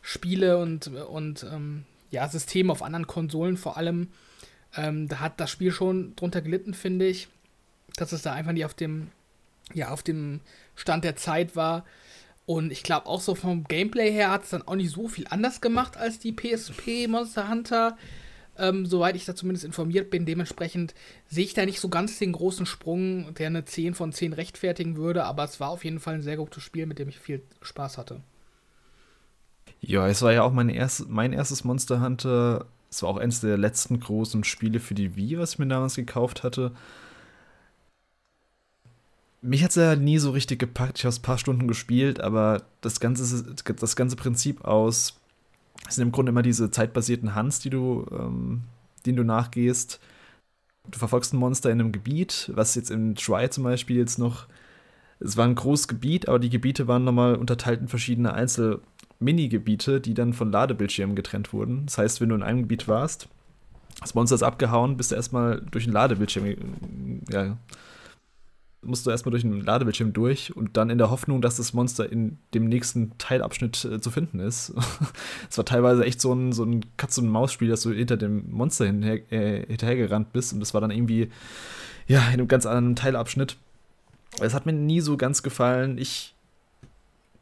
Spiele 0.00 0.56
und, 0.56 0.86
und 0.86 1.44
ähm, 1.52 1.84
ja, 2.10 2.26
Systeme 2.26 2.72
auf 2.72 2.82
anderen 2.82 3.06
Konsolen 3.06 3.58
vor 3.58 3.76
allem. 3.76 4.08
Ähm, 4.74 5.08
da 5.08 5.20
hat 5.20 5.38
das 5.38 5.50
Spiel 5.50 5.70
schon 5.70 6.16
drunter 6.16 6.40
gelitten, 6.40 6.72
finde 6.72 7.06
ich, 7.06 7.28
dass 7.96 8.12
es 8.12 8.22
da 8.22 8.32
einfach 8.32 8.52
nicht 8.52 8.64
auf 8.64 8.72
dem, 8.72 9.08
ja, 9.74 9.90
auf 9.90 10.02
dem 10.02 10.40
Stand 10.76 11.04
der 11.04 11.16
Zeit 11.16 11.56
war. 11.56 11.84
Und 12.46 12.70
ich 12.70 12.84
glaube 12.84 13.06
auch 13.06 13.20
so 13.20 13.34
vom 13.34 13.64
Gameplay 13.64 14.10
her 14.10 14.30
hat 14.30 14.44
es 14.44 14.50
dann 14.50 14.66
auch 14.66 14.76
nicht 14.76 14.90
so 14.90 15.08
viel 15.08 15.26
anders 15.28 15.60
gemacht 15.60 15.96
als 15.96 16.20
die 16.20 16.32
PSP 16.32 17.08
Monster 17.08 17.50
Hunter. 17.50 17.96
Ähm, 18.58 18.86
soweit 18.86 19.16
ich 19.16 19.26
da 19.26 19.34
zumindest 19.34 19.66
informiert 19.66 20.08
bin. 20.08 20.24
Dementsprechend 20.24 20.94
sehe 21.28 21.44
ich 21.44 21.52
da 21.52 21.66
nicht 21.66 21.80
so 21.80 21.90
ganz 21.90 22.18
den 22.18 22.32
großen 22.32 22.64
Sprung, 22.64 23.34
der 23.34 23.48
eine 23.48 23.66
10 23.66 23.94
von 23.94 24.12
10 24.12 24.32
rechtfertigen 24.32 24.96
würde, 24.96 25.24
aber 25.24 25.44
es 25.44 25.60
war 25.60 25.68
auf 25.68 25.84
jeden 25.84 26.00
Fall 26.00 26.14
ein 26.14 26.22
sehr 26.22 26.38
gutes 26.38 26.62
Spiel, 26.62 26.86
mit 26.86 26.98
dem 26.98 27.08
ich 27.08 27.18
viel 27.18 27.42
Spaß 27.60 27.98
hatte. 27.98 28.22
Ja, 29.80 30.08
es 30.08 30.22
war 30.22 30.32
ja 30.32 30.42
auch 30.42 30.52
mein, 30.52 30.70
erst, 30.70 31.08
mein 31.10 31.34
erstes 31.34 31.64
Monster 31.64 32.00
Hunter. 32.00 32.66
Es 32.90 33.02
war 33.02 33.10
auch 33.10 33.18
eines 33.18 33.40
der 33.40 33.58
letzten 33.58 34.00
großen 34.00 34.42
Spiele 34.44 34.80
für 34.80 34.94
die 34.94 35.16
Wii, 35.16 35.38
was 35.38 35.54
ich 35.54 35.58
mir 35.58 35.66
damals 35.66 35.96
gekauft 35.96 36.42
hatte. 36.42 36.72
Mich 39.46 39.62
hat 39.62 39.70
es 39.70 39.76
ja 39.76 39.96
nie 39.96 40.18
so 40.18 40.30
richtig 40.30 40.58
gepackt. 40.58 40.98
Ich 40.98 41.04
habe 41.04 41.10
es 41.10 41.18
ein 41.18 41.22
paar 41.22 41.38
Stunden 41.38 41.68
gespielt, 41.68 42.20
aber 42.20 42.62
das 42.80 43.00
ganze, 43.00 43.54
das 43.54 43.96
ganze 43.96 44.16
Prinzip 44.16 44.64
aus 44.64 45.20
sind 45.88 46.02
im 46.02 46.12
Grunde 46.12 46.30
immer 46.30 46.42
diese 46.42 46.70
zeitbasierten 46.70 47.34
Hunts, 47.34 47.60
die 47.60 47.70
du, 47.70 48.06
ähm, 48.10 48.62
denen 49.04 49.16
du 49.16 49.24
nachgehst. 49.24 50.00
Du 50.90 50.98
verfolgst 50.98 51.32
ein 51.32 51.38
Monster 51.38 51.70
in 51.70 51.80
einem 51.80 51.92
Gebiet, 51.92 52.50
was 52.54 52.74
jetzt 52.74 52.90
in 52.90 53.14
Try 53.14 53.48
zum 53.50 53.64
Beispiel 53.64 53.96
jetzt 53.96 54.18
noch. 54.18 54.46
Es 55.20 55.36
war 55.36 55.46
ein 55.46 55.54
großes 55.54 55.88
Gebiet, 55.88 56.28
aber 56.28 56.38
die 56.38 56.50
Gebiete 56.50 56.88
waren 56.88 57.04
nochmal 57.04 57.36
unterteilt 57.36 57.80
in 57.80 57.88
verschiedene 57.88 58.34
Einzel-Mini-Gebiete, 58.34 60.00
die 60.00 60.14
dann 60.14 60.34
von 60.34 60.52
Ladebildschirmen 60.52 61.16
getrennt 61.16 61.52
wurden. 61.52 61.86
Das 61.86 61.98
heißt, 61.98 62.20
wenn 62.20 62.28
du 62.28 62.34
in 62.34 62.42
einem 62.42 62.62
Gebiet 62.62 62.86
warst, 62.86 63.28
das 64.00 64.14
Monster 64.14 64.34
ist 64.34 64.42
abgehauen, 64.42 64.96
bist 64.96 65.10
du 65.12 65.14
erstmal 65.14 65.62
durch 65.70 65.84
einen 65.84 65.94
Ladebildschirm 65.94 66.54
ja, 67.30 67.56
musst 68.86 69.06
du 69.06 69.10
erstmal 69.10 69.32
durch 69.32 69.44
einen 69.44 69.60
Ladebildschirm 69.60 70.12
durch 70.12 70.56
und 70.56 70.76
dann 70.76 70.90
in 70.90 70.98
der 70.98 71.10
Hoffnung, 71.10 71.42
dass 71.42 71.56
das 71.56 71.72
Monster 71.72 72.10
in 72.10 72.38
dem 72.54 72.66
nächsten 72.66 73.16
Teilabschnitt 73.18 73.84
äh, 73.84 74.00
zu 74.00 74.10
finden 74.10 74.40
ist. 74.40 74.72
Es 75.50 75.58
war 75.58 75.64
teilweise 75.64 76.04
echt 76.04 76.20
so 76.20 76.32
ein, 76.32 76.52
so 76.52 76.64
ein 76.64 76.84
Katz-und-Maus-Spiel, 76.96 77.68
dass 77.68 77.82
du 77.82 77.92
hinter 77.92 78.16
dem 78.16 78.50
Monster 78.50 78.86
hinher, 78.86 79.20
äh, 79.32 79.66
hinterhergerannt 79.66 80.32
bist 80.32 80.52
und 80.52 80.60
das 80.60 80.74
war 80.74 80.80
dann 80.80 80.90
irgendwie, 80.90 81.30
ja, 82.06 82.20
in 82.28 82.34
einem 82.34 82.48
ganz 82.48 82.66
anderen 82.66 82.96
Teilabschnitt. 82.96 83.56
Es 84.40 84.54
hat 84.54 84.66
mir 84.66 84.72
nie 84.72 85.00
so 85.00 85.16
ganz 85.16 85.42
gefallen. 85.42 85.98
Ich 85.98 86.34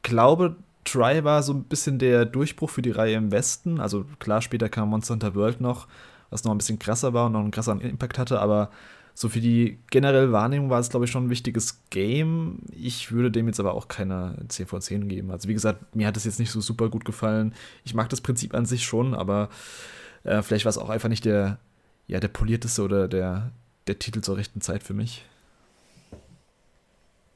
glaube, 0.02 0.56
Try 0.84 1.24
war 1.24 1.42
so 1.42 1.52
ein 1.52 1.64
bisschen 1.64 1.98
der 1.98 2.24
Durchbruch 2.24 2.70
für 2.70 2.82
die 2.82 2.90
Reihe 2.90 3.16
im 3.16 3.32
Westen. 3.32 3.80
Also 3.80 4.04
klar, 4.18 4.42
später 4.42 4.68
kam 4.68 4.90
Monster 4.90 5.14
Hunter 5.14 5.34
World 5.34 5.60
noch, 5.60 5.88
was 6.30 6.44
noch 6.44 6.52
ein 6.52 6.58
bisschen 6.58 6.78
krasser 6.78 7.12
war 7.14 7.26
und 7.26 7.32
noch 7.32 7.40
einen 7.40 7.50
krasseren 7.50 7.80
Impact 7.80 8.18
hatte, 8.18 8.40
aber 8.40 8.70
so 9.16 9.28
für 9.28 9.40
die 9.40 9.78
generelle 9.90 10.32
Wahrnehmung 10.32 10.70
war 10.70 10.80
es, 10.80 10.90
glaube 10.90 11.04
ich, 11.04 11.10
schon 11.12 11.26
ein 11.26 11.30
wichtiges 11.30 11.80
Game. 11.90 12.58
Ich 12.72 13.12
würde 13.12 13.30
dem 13.30 13.46
jetzt 13.46 13.60
aber 13.60 13.74
auch 13.74 13.86
keine 13.86 14.36
10 14.48 14.66
von 14.66 14.80
10 14.80 15.08
geben. 15.08 15.30
Also, 15.30 15.48
wie 15.48 15.54
gesagt, 15.54 15.94
mir 15.94 16.08
hat 16.08 16.16
es 16.16 16.24
jetzt 16.24 16.40
nicht 16.40 16.50
so 16.50 16.60
super 16.60 16.88
gut 16.88 17.04
gefallen. 17.04 17.54
Ich 17.84 17.94
mag 17.94 18.08
das 18.08 18.20
Prinzip 18.20 18.54
an 18.54 18.66
sich 18.66 18.84
schon, 18.84 19.14
aber 19.14 19.50
äh, 20.24 20.42
vielleicht 20.42 20.64
war 20.64 20.70
es 20.70 20.78
auch 20.78 20.90
einfach 20.90 21.08
nicht 21.08 21.24
der, 21.24 21.58
ja, 22.08 22.18
der 22.18 22.28
polierteste 22.28 22.82
oder 22.82 23.06
der, 23.06 23.52
der 23.86 24.00
Titel 24.00 24.20
zur 24.20 24.36
rechten 24.36 24.60
Zeit 24.60 24.82
für 24.82 24.94
mich. 24.94 25.24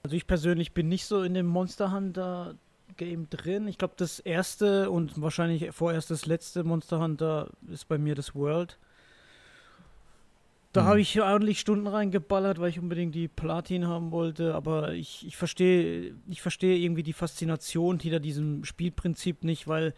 Also, 0.03 0.17
ich 0.17 0.27
persönlich 0.27 0.75
bin 0.75 0.89
nicht 0.89 1.07
so 1.07 1.23
in 1.23 1.35
dem 1.35 1.47
Monster 1.47 1.93
Hunter 1.93 2.57
Game 2.97 3.31
drin. 3.31 3.69
Ich 3.69 3.79
glaube, 3.79 3.95
das 3.97 4.19
erste 4.19 4.91
und 4.91 5.21
wahrscheinlich 5.23 5.71
vorerst 5.71 6.11
das 6.11 6.27
letzte 6.27 6.65
Monster 6.65 6.99
Hunter 6.99 7.51
ist 7.71 7.87
bei 7.87 7.99
mir 7.99 8.17
das 8.17 8.35
World. 8.35 8.79
Da 10.73 10.85
habe 10.85 10.97
mhm. 10.97 11.01
ich 11.01 11.21
ordentlich 11.21 11.61
Stunden 11.61 11.87
reingeballert, 11.87 12.61
weil 12.61 12.71
ich 12.71 12.79
unbedingt 12.79 13.15
die 13.15 13.29
Platin 13.29 13.87
haben 13.87 14.11
wollte. 14.11 14.55
Aber 14.55 14.93
ich, 14.93 15.27
ich 15.27 15.37
verstehe 15.37 16.15
ich 16.29 16.43
verstehe 16.43 16.77
irgendwie 16.77 17.03
die 17.03 17.13
Faszination 17.13 17.99
hinter 17.99 18.21
diesem 18.21 18.65
Spielprinzip 18.65 19.45
nicht, 19.45 19.67
weil 19.67 19.95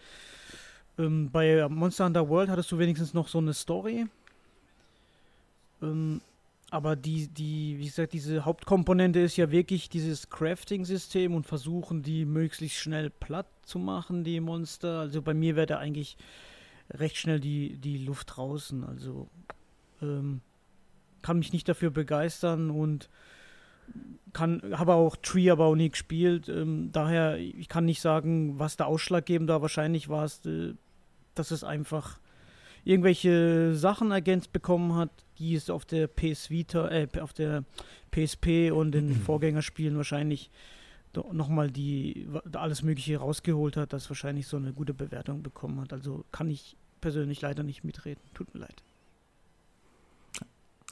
ähm, 0.99 1.31
bei 1.31 1.67
Monster 1.69 2.05
Hunter 2.07 2.29
World 2.29 2.51
hattest 2.51 2.71
du 2.71 2.79
wenigstens 2.79 3.15
noch 3.15 3.29
so 3.29 3.39
eine 3.39 3.53
Story. 3.53 4.07
Ähm, 5.83 6.21
aber 6.71 6.95
die, 6.95 7.27
die, 7.27 7.79
wie 7.79 7.87
gesagt, 7.87 8.13
diese 8.13 8.45
Hauptkomponente 8.45 9.19
ist 9.19 9.37
ja 9.37 9.51
wirklich 9.51 9.89
dieses 9.89 10.31
Crafting-System 10.31 11.35
und 11.35 11.47
versuchen, 11.47 12.03
die 12.03 12.25
möglichst 12.25 12.79
schnell 12.79 13.11
platt 13.11 13.49
zu 13.65 13.81
machen, 13.81 14.23
die 14.23 14.39
Monster. 14.39 15.01
Also 15.01 15.21
bei 15.21 15.35
mir 15.35 15.57
wäre 15.57 15.67
da 15.67 15.79
eigentlich 15.79 16.17
recht 16.93 17.17
schnell 17.17 17.41
die, 17.41 17.77
die 17.77 17.99
Luft 17.99 18.37
draußen. 18.37 18.85
Also 18.85 19.29
ähm, 20.01 20.43
kann 21.23 21.39
mich 21.39 21.53
nicht 21.53 21.69
dafür 21.69 21.91
begeistern 21.91 22.71
und 22.71 23.09
kann, 24.33 24.63
habe 24.73 24.95
auch 24.95 25.17
Tree 25.17 25.51
aber 25.51 25.67
auch 25.67 25.75
nie 25.75 25.91
gespielt. 25.91 26.49
Ähm, 26.49 26.91
daher, 26.93 27.39
ich 27.39 27.69
kann 27.69 27.85
nicht 27.85 28.01
sagen, 28.01 28.59
was 28.59 28.77
der 28.77 28.87
ausschlaggebend 28.87 29.51
da 29.51 29.63
wahrscheinlich 29.63 30.09
war, 30.09 30.25
es, 30.25 30.45
äh, 30.47 30.75
dass 31.35 31.51
es 31.51 31.65
einfach 31.65 32.21
irgendwelche 32.85 33.75
Sachen 33.75 34.11
ergänzt 34.11 34.53
bekommen 34.53 34.95
hat, 34.95 35.11
die 35.39 35.55
es 35.55 35.71
auf 35.71 35.85
der 35.85 36.07
PS 36.07 36.51
Vita, 36.51 36.89
äh, 36.89 37.09
auf 37.21 37.33
der 37.33 37.65
PSP 38.11 38.71
und 38.71 38.93
den 38.93 39.15
Vorgängerspielen 39.15 39.97
wahrscheinlich 39.97 40.51
nochmal 41.33 41.71
die 41.71 42.29
alles 42.53 42.83
Mögliche 42.83 43.17
rausgeholt 43.17 43.77
hat, 43.77 43.93
das 43.93 44.09
wahrscheinlich 44.09 44.47
so 44.47 44.57
eine 44.57 44.73
gute 44.73 44.95
Bewertung 44.95 45.43
bekommen 45.43 45.81
hat. 45.81 45.93
Also 45.93 46.25
kann 46.31 46.49
ich 46.49 46.77
persönlich 47.01 47.41
leider 47.41 47.63
nicht 47.63 47.83
mitreden. 47.83 48.23
Tut 48.33 48.55
mir 48.55 48.61
leid. 48.61 48.83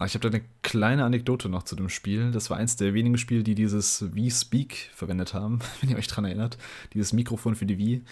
Ich 0.04 0.14
habe 0.14 0.20
da 0.20 0.28
eine 0.28 0.44
kleine 0.62 1.04
Anekdote 1.04 1.48
noch 1.48 1.64
zu 1.64 1.74
dem 1.74 1.88
Spiel. 1.88 2.30
Das 2.30 2.50
war 2.50 2.56
eins 2.56 2.76
der 2.76 2.94
wenigen 2.94 3.18
Spiele, 3.18 3.42
die 3.42 3.56
dieses 3.56 3.98
V-Speak 3.98 4.90
verwendet 4.94 5.34
haben, 5.34 5.58
wenn 5.80 5.90
ihr 5.90 5.96
euch 5.96 6.06
dran 6.06 6.24
erinnert. 6.24 6.56
Dieses 6.94 7.12
Mikrofon 7.12 7.56
für 7.56 7.66
die 7.66 7.78
Wii. 7.78 8.02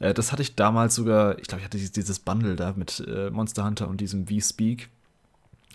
Äh, 0.00 0.12
das 0.12 0.32
hatte 0.32 0.42
ich 0.42 0.56
damals 0.56 0.96
sogar, 0.96 1.38
ich 1.38 1.46
glaube, 1.46 1.60
ich 1.60 1.64
hatte 1.64 1.78
dieses 1.78 2.18
Bundle 2.18 2.56
da 2.56 2.72
mit 2.76 3.04
äh, 3.06 3.30
Monster 3.30 3.64
Hunter 3.64 3.88
und 3.88 4.00
diesem 4.00 4.26
V-Speak. 4.26 4.88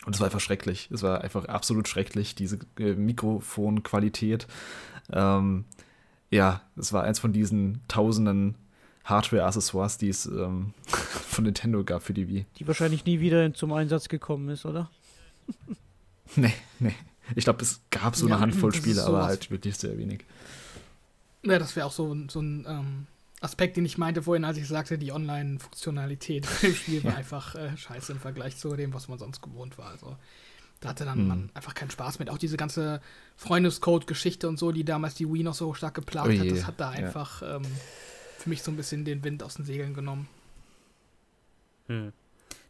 Und 0.05 0.13
es 0.13 0.19
war 0.19 0.27
einfach 0.27 0.41
schrecklich. 0.41 0.89
Es 0.91 1.03
war 1.03 1.21
einfach 1.21 1.45
absolut 1.45 1.87
schrecklich, 1.87 2.35
diese 2.35 2.59
äh, 2.77 2.93
Mikrofonqualität. 2.93 4.47
Ähm, 5.11 5.63
ja, 6.31 6.61
es 6.75 6.91
war 6.91 7.03
eins 7.03 7.19
von 7.19 7.31
diesen 7.31 7.81
tausenden 7.87 8.55
Hardware-Accessoires, 9.05 9.97
die 9.97 10.09
es 10.09 10.25
ähm, 10.25 10.73
von 10.87 11.45
Nintendo 11.45 11.83
gab 11.83 12.03
für 12.03 12.13
die 12.13 12.27
Wii. 12.27 12.45
Die 12.57 12.67
wahrscheinlich 12.67 13.05
nie 13.05 13.21
wieder 13.21 13.53
zum 13.53 13.71
Einsatz 13.71 14.09
gekommen 14.09 14.49
ist, 14.49 14.65
oder? 14.65 14.89
nee, 16.35 16.53
nee. 16.79 16.95
Ich 17.35 17.43
glaube, 17.43 17.63
es 17.63 17.81
gab 17.89 18.15
so 18.15 18.27
ja, 18.27 18.35
eine 18.35 18.41
Handvoll 18.41 18.73
Spiele, 18.73 19.03
aber 19.03 19.25
halt 19.25 19.49
wirklich 19.49 19.77
sehr 19.77 19.97
wenig. 19.97 20.23
Ja, 21.43 21.59
das 21.59 21.75
wäre 21.75 21.87
auch 21.87 21.91
so, 21.91 22.15
so 22.29 22.39
ein 22.39 22.65
ähm, 22.67 23.07
Aspekt, 23.41 23.77
den 23.77 23.85
ich 23.85 23.97
meinte 23.97 24.23
vorhin, 24.23 24.45
als 24.45 24.57
ich 24.57 24.67
sagte, 24.67 24.97
die 24.97 25.11
Online-Funktionalität 25.11 26.47
im 26.61 26.75
Spiel 26.75 27.03
war 27.03 27.15
einfach 27.15 27.55
äh, 27.55 27.75
scheiße 27.75 28.11
im 28.11 28.19
Vergleich 28.19 28.57
zu 28.57 28.75
dem, 28.75 28.93
was 28.93 29.07
man 29.07 29.17
sonst 29.17 29.41
gewohnt 29.41 29.77
war. 29.77 29.87
Also 29.87 30.17
da 30.81 30.89
hatte 30.89 31.05
dann 31.05 31.19
hm. 31.19 31.27
man 31.27 31.49
einfach 31.53 31.73
keinen 31.73 31.91
Spaß 31.91 32.19
mit. 32.19 32.29
Auch 32.29 32.37
diese 32.37 32.57
ganze 32.57 33.01
Freundescode-Geschichte 33.37 34.47
und 34.47 34.59
so, 34.59 34.71
die 34.71 34.83
damals 34.83 35.15
die 35.15 35.31
Wii 35.31 35.43
noch 35.43 35.55
so 35.55 35.73
stark 35.73 35.95
geplagt 35.95 36.29
oh 36.29 36.39
hat, 36.39 36.51
das 36.51 36.67
hat 36.67 36.79
da 36.79 36.89
einfach 36.89 37.41
ja. 37.41 37.55
ähm, 37.55 37.65
für 38.37 38.49
mich 38.49 38.61
so 38.61 38.71
ein 38.71 38.77
bisschen 38.77 39.05
den 39.05 39.23
Wind 39.23 39.41
aus 39.41 39.55
den 39.55 39.65
Segeln 39.65 39.93
genommen. 39.93 40.27
Hm. 41.87 42.13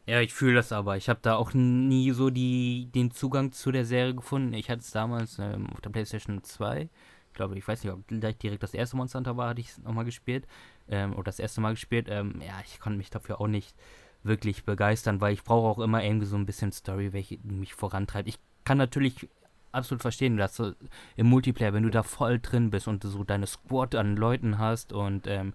Ja, 0.07 0.21
ich 0.21 0.33
fühle 0.33 0.55
das 0.55 0.71
aber. 0.71 0.97
Ich 0.97 1.09
habe 1.09 1.19
da 1.21 1.35
auch 1.35 1.53
nie 1.53 2.11
so 2.11 2.29
die, 2.29 2.89
den 2.93 3.09
Zugang 3.11 3.51
zu 3.51 3.71
der 3.71 3.85
Serie 3.85 4.13
gefunden. 4.13 4.53
Ich 4.53 4.69
hatte 4.69 4.81
es 4.81 4.91
damals 4.91 5.39
ähm, 5.39 5.67
auf 5.71 5.81
der 5.81 5.89
PlayStation 5.89 6.43
2. 6.43 6.81
Ich 6.81 7.33
glaube, 7.33 7.57
ich 7.57 7.67
weiß 7.67 7.83
nicht, 7.83 7.91
ob 7.91 8.07
gleich 8.07 8.37
direkt 8.37 8.61
das 8.61 8.75
erste 8.75 8.97
Monster 8.97 9.17
Hunter 9.17 9.35
war, 9.35 9.49
hatte 9.49 9.61
ich 9.61 9.69
es 9.69 9.77
nochmal 9.79 10.05
gespielt. 10.05 10.47
Ähm, 10.87 11.13
oder 11.13 11.23
das 11.23 11.39
erste 11.39 11.59
Mal 11.59 11.71
gespielt. 11.71 12.07
Ähm, 12.09 12.39
ja, 12.45 12.53
ich 12.63 12.79
konnte 12.79 12.97
mich 12.97 13.09
dafür 13.09 13.41
auch 13.41 13.47
nicht 13.47 13.75
wirklich 14.21 14.63
begeistern, 14.63 15.21
weil 15.21 15.33
ich 15.33 15.43
brauche 15.43 15.67
auch 15.67 15.83
immer 15.83 16.03
irgendwie 16.03 16.27
so 16.27 16.35
ein 16.35 16.45
bisschen 16.45 16.71
Story, 16.71 17.11
welche 17.11 17.39
mich 17.43 17.73
vorantreibt. 17.73 18.29
Ich 18.29 18.39
kann 18.63 18.77
natürlich 18.77 19.27
absolut 19.71 20.01
verstehen, 20.01 20.37
dass 20.37 20.55
du 20.55 20.75
im 21.15 21.27
Multiplayer, 21.27 21.73
wenn 21.73 21.83
du 21.83 21.89
da 21.89 22.03
voll 22.03 22.39
drin 22.39 22.69
bist 22.69 22.87
und 22.87 23.03
so 23.03 23.23
deine 23.23 23.47
Squad 23.47 23.95
an 23.95 24.15
Leuten 24.15 24.57
hast 24.57 24.93
und 24.93 25.27
ähm, 25.27 25.53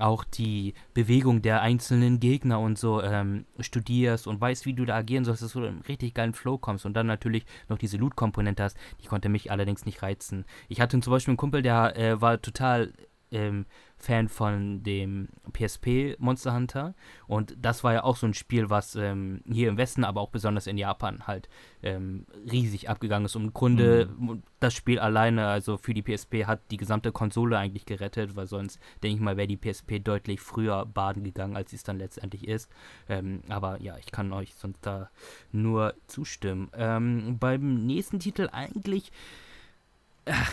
auch 0.00 0.24
die 0.24 0.74
Bewegung 0.94 1.42
der 1.42 1.62
einzelnen 1.62 2.20
Gegner 2.20 2.60
und 2.60 2.78
so 2.78 3.02
ähm, 3.02 3.44
studierst 3.58 4.26
und 4.26 4.40
weißt, 4.40 4.66
wie 4.66 4.74
du 4.74 4.84
da 4.84 4.96
agieren 4.96 5.24
sollst, 5.24 5.42
dass 5.42 5.52
du 5.52 5.64
in 5.64 5.80
richtig 5.80 6.14
geilen 6.14 6.34
Flow 6.34 6.58
kommst 6.58 6.86
und 6.86 6.94
dann 6.94 7.06
natürlich 7.06 7.44
noch 7.68 7.78
diese 7.78 7.96
Loot-Komponente 7.96 8.62
hast, 8.62 8.76
die 9.02 9.06
konnte 9.06 9.28
mich 9.28 9.50
allerdings 9.50 9.84
nicht 9.84 10.02
reizen. 10.02 10.44
Ich 10.68 10.80
hatte 10.80 11.00
zum 11.00 11.10
Beispiel 11.10 11.32
einen 11.32 11.36
Kumpel, 11.36 11.62
der 11.62 11.96
äh, 11.96 12.20
war 12.20 12.40
total 12.40 12.92
ähm, 13.32 13.66
Fan 14.00 14.28
von 14.28 14.82
dem 14.82 15.28
PSP 15.52 16.16
Monster 16.18 16.54
Hunter. 16.54 16.94
Und 17.26 17.54
das 17.60 17.84
war 17.84 17.92
ja 17.92 18.04
auch 18.04 18.16
so 18.16 18.26
ein 18.26 18.34
Spiel, 18.34 18.70
was 18.70 18.96
ähm, 18.96 19.42
hier 19.44 19.68
im 19.68 19.76
Westen, 19.76 20.04
aber 20.04 20.22
auch 20.22 20.30
besonders 20.30 20.66
in 20.66 20.78
Japan 20.78 21.26
halt 21.26 21.48
ähm, 21.82 22.26
riesig 22.50 22.88
abgegangen 22.88 23.26
ist. 23.26 23.36
Und 23.36 23.44
im 23.44 23.52
Grunde 23.52 24.08
mhm. 24.18 24.42
das 24.58 24.72
Spiel 24.72 24.98
alleine, 24.98 25.46
also 25.48 25.76
für 25.76 25.92
die 25.92 26.02
PSP, 26.02 26.46
hat 26.46 26.60
die 26.70 26.78
gesamte 26.78 27.12
Konsole 27.12 27.58
eigentlich 27.58 27.84
gerettet, 27.84 28.36
weil 28.36 28.46
sonst, 28.46 28.80
denke 29.02 29.16
ich 29.16 29.22
mal, 29.22 29.36
wäre 29.36 29.48
die 29.48 29.58
PSP 29.58 29.98
deutlich 30.02 30.40
früher 30.40 30.86
baden 30.86 31.22
gegangen, 31.22 31.56
als 31.56 31.70
sie 31.70 31.76
es 31.76 31.82
dann 31.82 31.98
letztendlich 31.98 32.48
ist. 32.48 32.70
Ähm, 33.08 33.42
aber 33.50 33.80
ja, 33.82 33.98
ich 33.98 34.10
kann 34.10 34.32
euch 34.32 34.54
sonst 34.54 34.80
da 34.80 35.10
nur 35.52 35.94
zustimmen. 36.06 36.70
Ähm, 36.74 37.36
beim 37.38 37.86
nächsten 37.86 38.18
Titel 38.18 38.48
eigentlich 38.50 39.12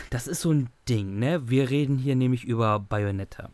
das 0.09 0.27
ist 0.27 0.41
so 0.41 0.51
ein 0.51 0.69
Ding, 0.87 1.19
ne? 1.19 1.49
Wir 1.49 1.69
reden 1.69 1.97
hier 1.97 2.15
nämlich 2.15 2.43
über 2.43 2.79
Bayonetta. 2.79 3.51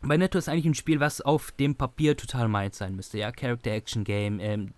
Bayonetta 0.00 0.38
ist 0.38 0.48
eigentlich 0.48 0.64
ein 0.64 0.74
Spiel, 0.74 1.00
was 1.00 1.20
auf 1.20 1.52
dem 1.52 1.74
Papier 1.74 2.16
total 2.16 2.48
meins 2.48 2.78
sein 2.78 2.96
müsste. 2.96 3.18
Ja, 3.18 3.30
Character 3.30 3.72
Action 3.72 4.04
Game, 4.04 4.40
ähm, 4.40 4.72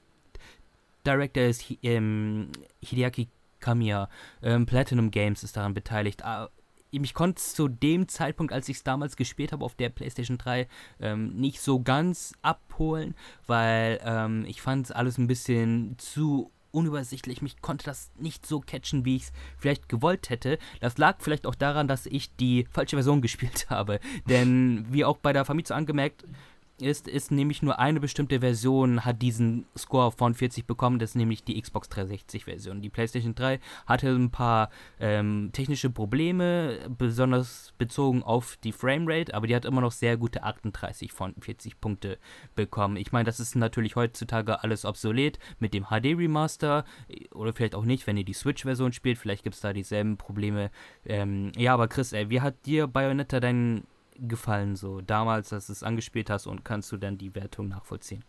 Director 1.06 1.44
ist 1.44 1.64
ähm, 1.82 2.50
Hideaki 2.80 3.28
Kamiya. 3.60 4.08
Ähm, 4.42 4.66
Platinum 4.66 5.10
Games 5.10 5.42
ist 5.42 5.56
daran 5.56 5.74
beteiligt. 5.74 6.24
Ah, 6.24 6.48
ich 6.90 7.14
konnte 7.14 7.38
es 7.38 7.54
zu 7.54 7.68
dem 7.68 8.08
Zeitpunkt, 8.08 8.52
als 8.52 8.68
ich 8.68 8.78
es 8.78 8.82
damals 8.82 9.16
gespielt 9.16 9.52
habe 9.52 9.64
auf 9.64 9.74
der 9.74 9.90
PlayStation 9.90 10.38
3, 10.38 10.66
ähm, 11.00 11.36
nicht 11.36 11.60
so 11.60 11.80
ganz 11.80 12.32
abholen, 12.42 13.14
weil 13.46 14.00
ähm, 14.04 14.44
ich 14.48 14.60
fand 14.60 14.86
es 14.86 14.92
alles 14.92 15.16
ein 15.18 15.28
bisschen 15.28 15.96
zu 15.98 16.50
unübersichtlich. 16.72 17.42
Mich 17.42 17.60
konnte 17.62 17.84
das 17.84 18.10
nicht 18.16 18.46
so 18.46 18.60
catchen, 18.60 19.04
wie 19.04 19.16
ich 19.16 19.24
es 19.24 19.32
vielleicht 19.56 19.88
gewollt 19.88 20.30
hätte. 20.30 20.58
Das 20.80 20.98
lag 20.98 21.16
vielleicht 21.20 21.46
auch 21.46 21.54
daran, 21.54 21.88
dass 21.88 22.06
ich 22.06 22.34
die 22.36 22.66
falsche 22.70 22.96
Version 22.96 23.22
gespielt 23.22 23.70
habe. 23.70 24.00
Denn 24.28 24.86
wie 24.90 25.04
auch 25.04 25.18
bei 25.18 25.32
der 25.32 25.44
Famitsu 25.44 25.74
angemerkt, 25.74 26.24
ist, 26.82 27.08
ist 27.08 27.30
nämlich 27.30 27.62
nur 27.62 27.78
eine 27.78 28.00
bestimmte 28.00 28.40
Version 28.40 29.04
hat 29.04 29.22
diesen 29.22 29.66
Score 29.76 30.12
von 30.12 30.34
40 30.34 30.66
bekommen, 30.66 30.98
das 30.98 31.10
ist 31.10 31.16
nämlich 31.16 31.44
die 31.44 31.60
Xbox 31.60 31.88
360 31.88 32.44
Version. 32.44 32.82
Die 32.82 32.90
PlayStation 32.90 33.34
3 33.34 33.60
hatte 33.86 34.08
ein 34.08 34.30
paar 34.30 34.70
ähm, 34.98 35.50
technische 35.52 35.90
Probleme, 35.90 36.78
besonders 36.96 37.74
bezogen 37.78 38.22
auf 38.22 38.58
die 38.62 38.72
Framerate, 38.72 39.34
aber 39.34 39.46
die 39.46 39.54
hat 39.54 39.64
immer 39.64 39.80
noch 39.80 39.92
sehr 39.92 40.16
gute 40.16 40.42
38 40.42 41.12
von 41.12 41.34
40 41.40 41.80
Punkte 41.80 42.18
bekommen. 42.54 42.96
Ich 42.96 43.12
meine, 43.12 43.24
das 43.24 43.40
ist 43.40 43.56
natürlich 43.56 43.96
heutzutage 43.96 44.62
alles 44.62 44.84
obsolet 44.84 45.38
mit 45.58 45.74
dem 45.74 45.86
HD 45.86 46.16
Remaster 46.16 46.84
oder 47.32 47.52
vielleicht 47.52 47.74
auch 47.74 47.84
nicht, 47.84 48.06
wenn 48.06 48.16
ihr 48.16 48.24
die 48.24 48.32
Switch-Version 48.32 48.92
spielt, 48.92 49.18
vielleicht 49.18 49.42
gibt 49.42 49.54
es 49.54 49.60
da 49.60 49.72
dieselben 49.72 50.16
Probleme. 50.16 50.70
Ähm, 51.04 51.52
ja, 51.56 51.74
aber 51.74 51.88
Chris, 51.88 52.12
ey, 52.12 52.30
wie 52.30 52.40
hat 52.40 52.66
dir 52.66 52.86
Bayonetta 52.86 53.40
deinen 53.40 53.86
gefallen, 54.20 54.76
so 54.76 55.00
damals, 55.00 55.50
dass 55.50 55.66
du 55.66 55.72
es 55.72 55.82
angespielt 55.82 56.30
hast 56.30 56.46
und 56.46 56.64
kannst 56.64 56.90
du 56.92 56.96
dann 56.96 57.18
die 57.18 57.34
Wertung 57.34 57.68
nachvollziehen? 57.68 58.24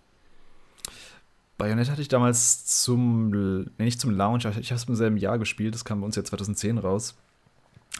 Bayonetta 1.57 1.91
hatte 1.91 2.01
ich 2.01 2.07
damals 2.07 2.65
zum, 2.65 3.29
nee, 3.77 3.85
nicht 3.85 3.99
zum 3.99 4.11
Launch, 4.11 4.45
ich 4.45 4.71
habe 4.71 4.77
es 4.77 4.83
im 4.85 4.95
selben 4.95 5.17
Jahr 5.17 5.37
gespielt, 5.37 5.75
das 5.75 5.85
kam 5.85 6.01
bei 6.01 6.05
uns 6.05 6.15
ja 6.15 6.23
2010 6.23 6.77
raus. 6.79 7.15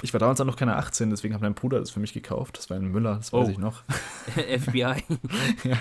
Ich 0.01 0.13
war 0.13 0.19
damals 0.19 0.41
auch 0.41 0.45
noch 0.45 0.55
keine 0.55 0.77
18, 0.77 1.09
deswegen 1.09 1.33
hat 1.33 1.41
mein 1.41 1.53
Bruder 1.53 1.79
das 1.79 1.91
für 1.91 1.99
mich 1.99 2.13
gekauft. 2.13 2.57
Das 2.57 2.69
war 2.69 2.77
ein 2.77 2.87
Müller, 2.87 3.17
das 3.17 3.33
weiß 3.33 3.47
oh. 3.47 3.51
ich 3.51 3.57
noch. 3.57 3.83
FBI. 4.35 5.03
ja. 5.63 5.77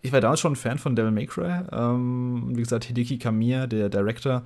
Ich 0.00 0.12
war 0.12 0.20
damals 0.20 0.40
schon 0.40 0.52
ein 0.52 0.56
Fan 0.56 0.78
von 0.78 0.96
Devil 0.96 1.12
May 1.12 1.26
Cry. 1.26 1.62
Ähm, 1.70 2.48
wie 2.48 2.62
gesagt, 2.62 2.84
Hideki 2.84 3.18
Kamiya, 3.18 3.68
der 3.68 3.88
Director, 3.88 4.42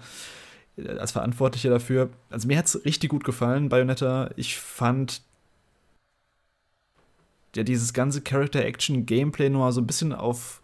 äh, 0.76 0.98
als 0.98 1.12
Verantwortlicher 1.12 1.70
dafür. 1.70 2.10
Also 2.28 2.46
mir 2.46 2.58
hat 2.58 2.66
es 2.66 2.84
richtig 2.84 3.08
gut 3.08 3.24
gefallen, 3.24 3.70
Bayonetta. 3.70 4.30
Ich 4.36 4.58
fand 4.58 5.22
ja 7.56 7.62
dieses 7.62 7.92
ganze 7.92 8.20
Character-Action-Gameplay 8.20 9.50
nur 9.50 9.72
so 9.72 9.80
ein 9.80 9.86
bisschen 9.86 10.12
auf, 10.12 10.60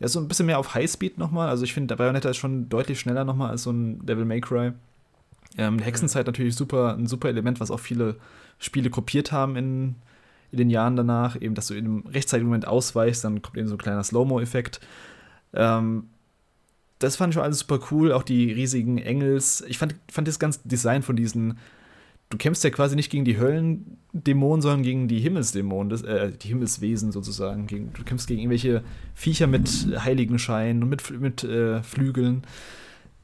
ja, 0.00 0.08
so 0.08 0.20
ein 0.20 0.28
bisschen 0.28 0.46
mehr 0.46 0.58
auf 0.58 0.74
Highspeed 0.74 1.18
nochmal. 1.18 1.48
Also 1.48 1.64
ich 1.64 1.72
finde, 1.72 1.96
Bayonetta 1.96 2.30
ist 2.30 2.38
schon 2.38 2.68
deutlich 2.68 3.00
schneller 3.00 3.24
nochmal 3.24 3.50
als 3.50 3.64
so 3.64 3.70
ein 3.70 4.04
Devil 4.04 4.24
May 4.24 4.40
Cry. 4.40 4.72
Ähm, 5.58 5.78
Hexenzeit 5.78 6.26
natürlich 6.26 6.56
super, 6.56 6.96
ein 6.96 7.06
super 7.06 7.28
Element, 7.28 7.60
was 7.60 7.70
auch 7.70 7.80
viele 7.80 8.16
Spiele 8.58 8.90
kopiert 8.90 9.32
haben 9.32 9.56
in, 9.56 9.96
in 10.50 10.58
den 10.58 10.70
Jahren 10.70 10.96
danach. 10.96 11.40
Eben, 11.40 11.54
dass 11.54 11.66
du 11.66 11.74
in 11.74 11.84
einem 11.84 12.06
rechtzeitigen 12.06 12.48
Moment 12.48 12.66
ausweichst, 12.66 13.24
dann 13.24 13.42
kommt 13.42 13.58
eben 13.58 13.68
so 13.68 13.74
ein 13.74 13.78
kleiner 13.78 14.02
Slow-Mo-Effekt. 14.02 14.80
Ähm, 15.52 16.08
das 16.98 17.16
fand 17.16 17.32
ich 17.32 17.34
schon 17.34 17.42
alles 17.42 17.58
super 17.58 17.80
cool. 17.90 18.12
Auch 18.12 18.22
die 18.22 18.52
riesigen 18.52 18.98
Engels. 18.98 19.62
Ich 19.66 19.78
fand, 19.78 19.94
fand 20.10 20.28
das 20.28 20.38
ganze 20.38 20.60
Design 20.64 21.02
von 21.02 21.16
diesen 21.16 21.58
du 22.32 22.38
kämpfst 22.38 22.64
ja 22.64 22.70
quasi 22.70 22.96
nicht 22.96 23.10
gegen 23.10 23.26
die 23.26 23.38
Höllendämonen, 23.38 24.62
sondern 24.62 24.82
gegen 24.82 25.06
die 25.06 25.20
Himmelsdämonen, 25.20 25.90
das, 25.90 26.02
äh, 26.02 26.32
die 26.32 26.48
Himmelswesen 26.48 27.12
sozusagen. 27.12 27.66
Gegen, 27.66 27.92
du 27.92 28.02
kämpfst 28.04 28.26
gegen 28.26 28.40
irgendwelche 28.40 28.82
Viecher 29.14 29.46
mit 29.46 29.68
Heiligenschein 29.98 30.82
und 30.82 30.88
mit, 30.88 31.20
mit 31.20 31.44
äh, 31.44 31.82
Flügeln. 31.82 32.44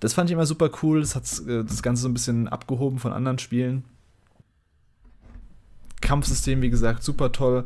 Das 0.00 0.12
fand 0.12 0.28
ich 0.28 0.34
immer 0.34 0.46
super 0.46 0.70
cool. 0.82 1.00
Das 1.00 1.16
hat 1.16 1.24
äh, 1.48 1.64
das 1.64 1.82
Ganze 1.82 2.02
so 2.02 2.08
ein 2.08 2.14
bisschen 2.14 2.48
abgehoben 2.48 2.98
von 2.98 3.12
anderen 3.12 3.38
Spielen. 3.38 3.84
Kampfsystem, 6.02 6.60
wie 6.60 6.70
gesagt, 6.70 7.02
super 7.02 7.32
toll. 7.32 7.64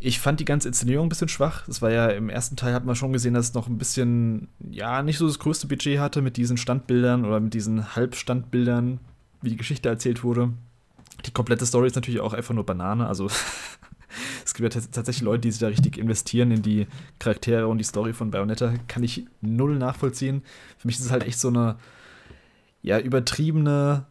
Ich 0.00 0.18
fand 0.18 0.40
die 0.40 0.44
ganze 0.44 0.68
Inszenierung 0.68 1.06
ein 1.06 1.10
bisschen 1.10 1.28
schwach. 1.28 1.64
Das 1.66 1.80
war 1.80 1.90
ja 1.92 2.08
im 2.08 2.28
ersten 2.28 2.56
Teil, 2.56 2.74
hat 2.74 2.84
man 2.84 2.96
schon 2.96 3.12
gesehen, 3.12 3.34
dass 3.34 3.50
es 3.50 3.54
noch 3.54 3.68
ein 3.68 3.78
bisschen, 3.78 4.48
ja, 4.58 5.02
nicht 5.02 5.16
so 5.16 5.26
das 5.26 5.38
größte 5.38 5.68
Budget 5.68 6.00
hatte 6.00 6.20
mit 6.22 6.36
diesen 6.36 6.56
Standbildern 6.56 7.24
oder 7.24 7.40
mit 7.40 7.54
diesen 7.54 7.94
Halbstandbildern, 7.94 8.98
wie 9.44 9.50
die 9.50 9.56
Geschichte 9.56 9.88
erzählt 9.88 10.24
wurde. 10.24 10.52
Die 11.26 11.30
komplette 11.30 11.66
Story 11.66 11.86
ist 11.86 11.94
natürlich 11.94 12.20
auch 12.20 12.32
einfach 12.32 12.54
nur 12.54 12.66
Banane. 12.66 13.06
Also 13.06 13.28
es 14.44 14.54
gibt 14.54 14.74
ja 14.74 14.80
tatsächlich 14.80 15.22
Leute, 15.22 15.42
die 15.42 15.50
sich 15.50 15.60
da 15.60 15.68
richtig 15.68 15.98
investieren 15.98 16.50
in 16.50 16.62
die 16.62 16.86
Charaktere 17.18 17.66
und 17.68 17.78
die 17.78 17.84
Story 17.84 18.12
von 18.12 18.30
Bayonetta. 18.30 18.74
Kann 18.88 19.02
ich 19.02 19.26
null 19.40 19.76
nachvollziehen. 19.76 20.42
Für 20.78 20.88
mich 20.88 20.98
ist 20.98 21.06
es 21.06 21.10
halt 21.10 21.24
echt 21.24 21.38
so 21.38 21.48
eine 21.48 21.76
ja, 22.82 22.98
übertriebene, 22.98 24.04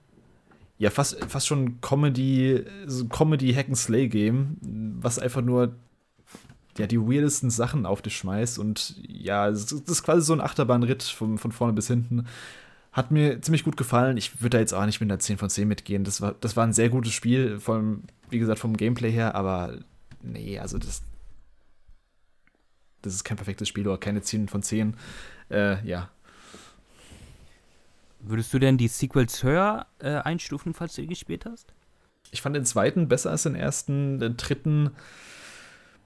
ja, 0.79 0.89
fast, 0.89 1.23
fast 1.25 1.47
schon 1.47 1.79
Comedy, 1.81 2.63
so 2.87 3.05
Comedy 3.05 3.53
Hack 3.53 3.67
and 3.67 3.77
Slay 3.77 4.07
Game, 4.07 4.57
was 4.99 5.19
einfach 5.19 5.41
nur 5.41 5.75
ja, 6.77 6.87
die 6.87 6.99
weirdesten 6.99 7.51
Sachen 7.51 7.85
auf 7.85 8.01
dich 8.01 8.17
schmeißt 8.17 8.57
und 8.57 8.95
ja, 9.07 9.49
das 9.49 9.71
ist 9.71 10.03
quasi 10.03 10.21
so 10.21 10.33
ein 10.33 10.41
Achterbahnritt 10.41 11.03
von, 11.03 11.37
von 11.37 11.51
vorne 11.51 11.73
bis 11.73 11.87
hinten. 11.87 12.25
Hat 12.93 13.09
mir 13.09 13.41
ziemlich 13.41 13.63
gut 13.63 13.75
gefallen. 13.75 14.17
Ich 14.17 14.41
würde 14.41 14.51
da 14.51 14.59
jetzt 14.59 14.73
auch 14.73 14.85
nicht 14.85 15.01
mit 15.01 15.09
einer 15.09 15.17
10 15.17 15.39
von 15.39 15.49
10 15.49 15.67
mitgehen. 15.67 16.03
Das 16.03 16.21
war, 16.21 16.35
das 16.39 16.55
war 16.55 16.63
ein 16.63 16.73
sehr 16.73 16.89
gutes 16.89 17.11
Spiel, 17.11 17.59
vom, 17.59 18.03
wie 18.29 18.37
gesagt, 18.37 18.59
vom 18.59 18.77
Gameplay 18.77 19.11
her, 19.11 19.33
aber 19.33 19.79
nee, 20.21 20.59
also 20.59 20.77
das. 20.77 21.01
Das 23.01 23.13
ist 23.13 23.23
kein 23.25 23.35
perfektes 23.35 23.67
Spiel 23.67 23.87
oder 23.87 23.97
keine 23.97 24.21
10 24.21 24.47
von 24.47 24.61
10. 24.61 24.95
Äh, 25.49 25.85
ja. 25.85 26.09
Würdest 28.19 28.53
du 28.53 28.59
denn 28.59 28.77
die 28.77 28.87
Sequels 28.87 29.43
höher 29.43 29.87
äh, 29.99 30.13
einstufen, 30.13 30.73
falls 30.73 30.93
du 30.93 31.01
ihn 31.01 31.09
gespielt 31.09 31.45
hast? 31.45 31.73
Ich 32.31 32.41
fand 32.41 32.55
den 32.55 32.63
zweiten 32.63 33.07
besser 33.09 33.31
als 33.31 33.43
den 33.43 33.55
ersten. 33.55 34.19
Den 34.19 34.37
dritten. 34.37 34.91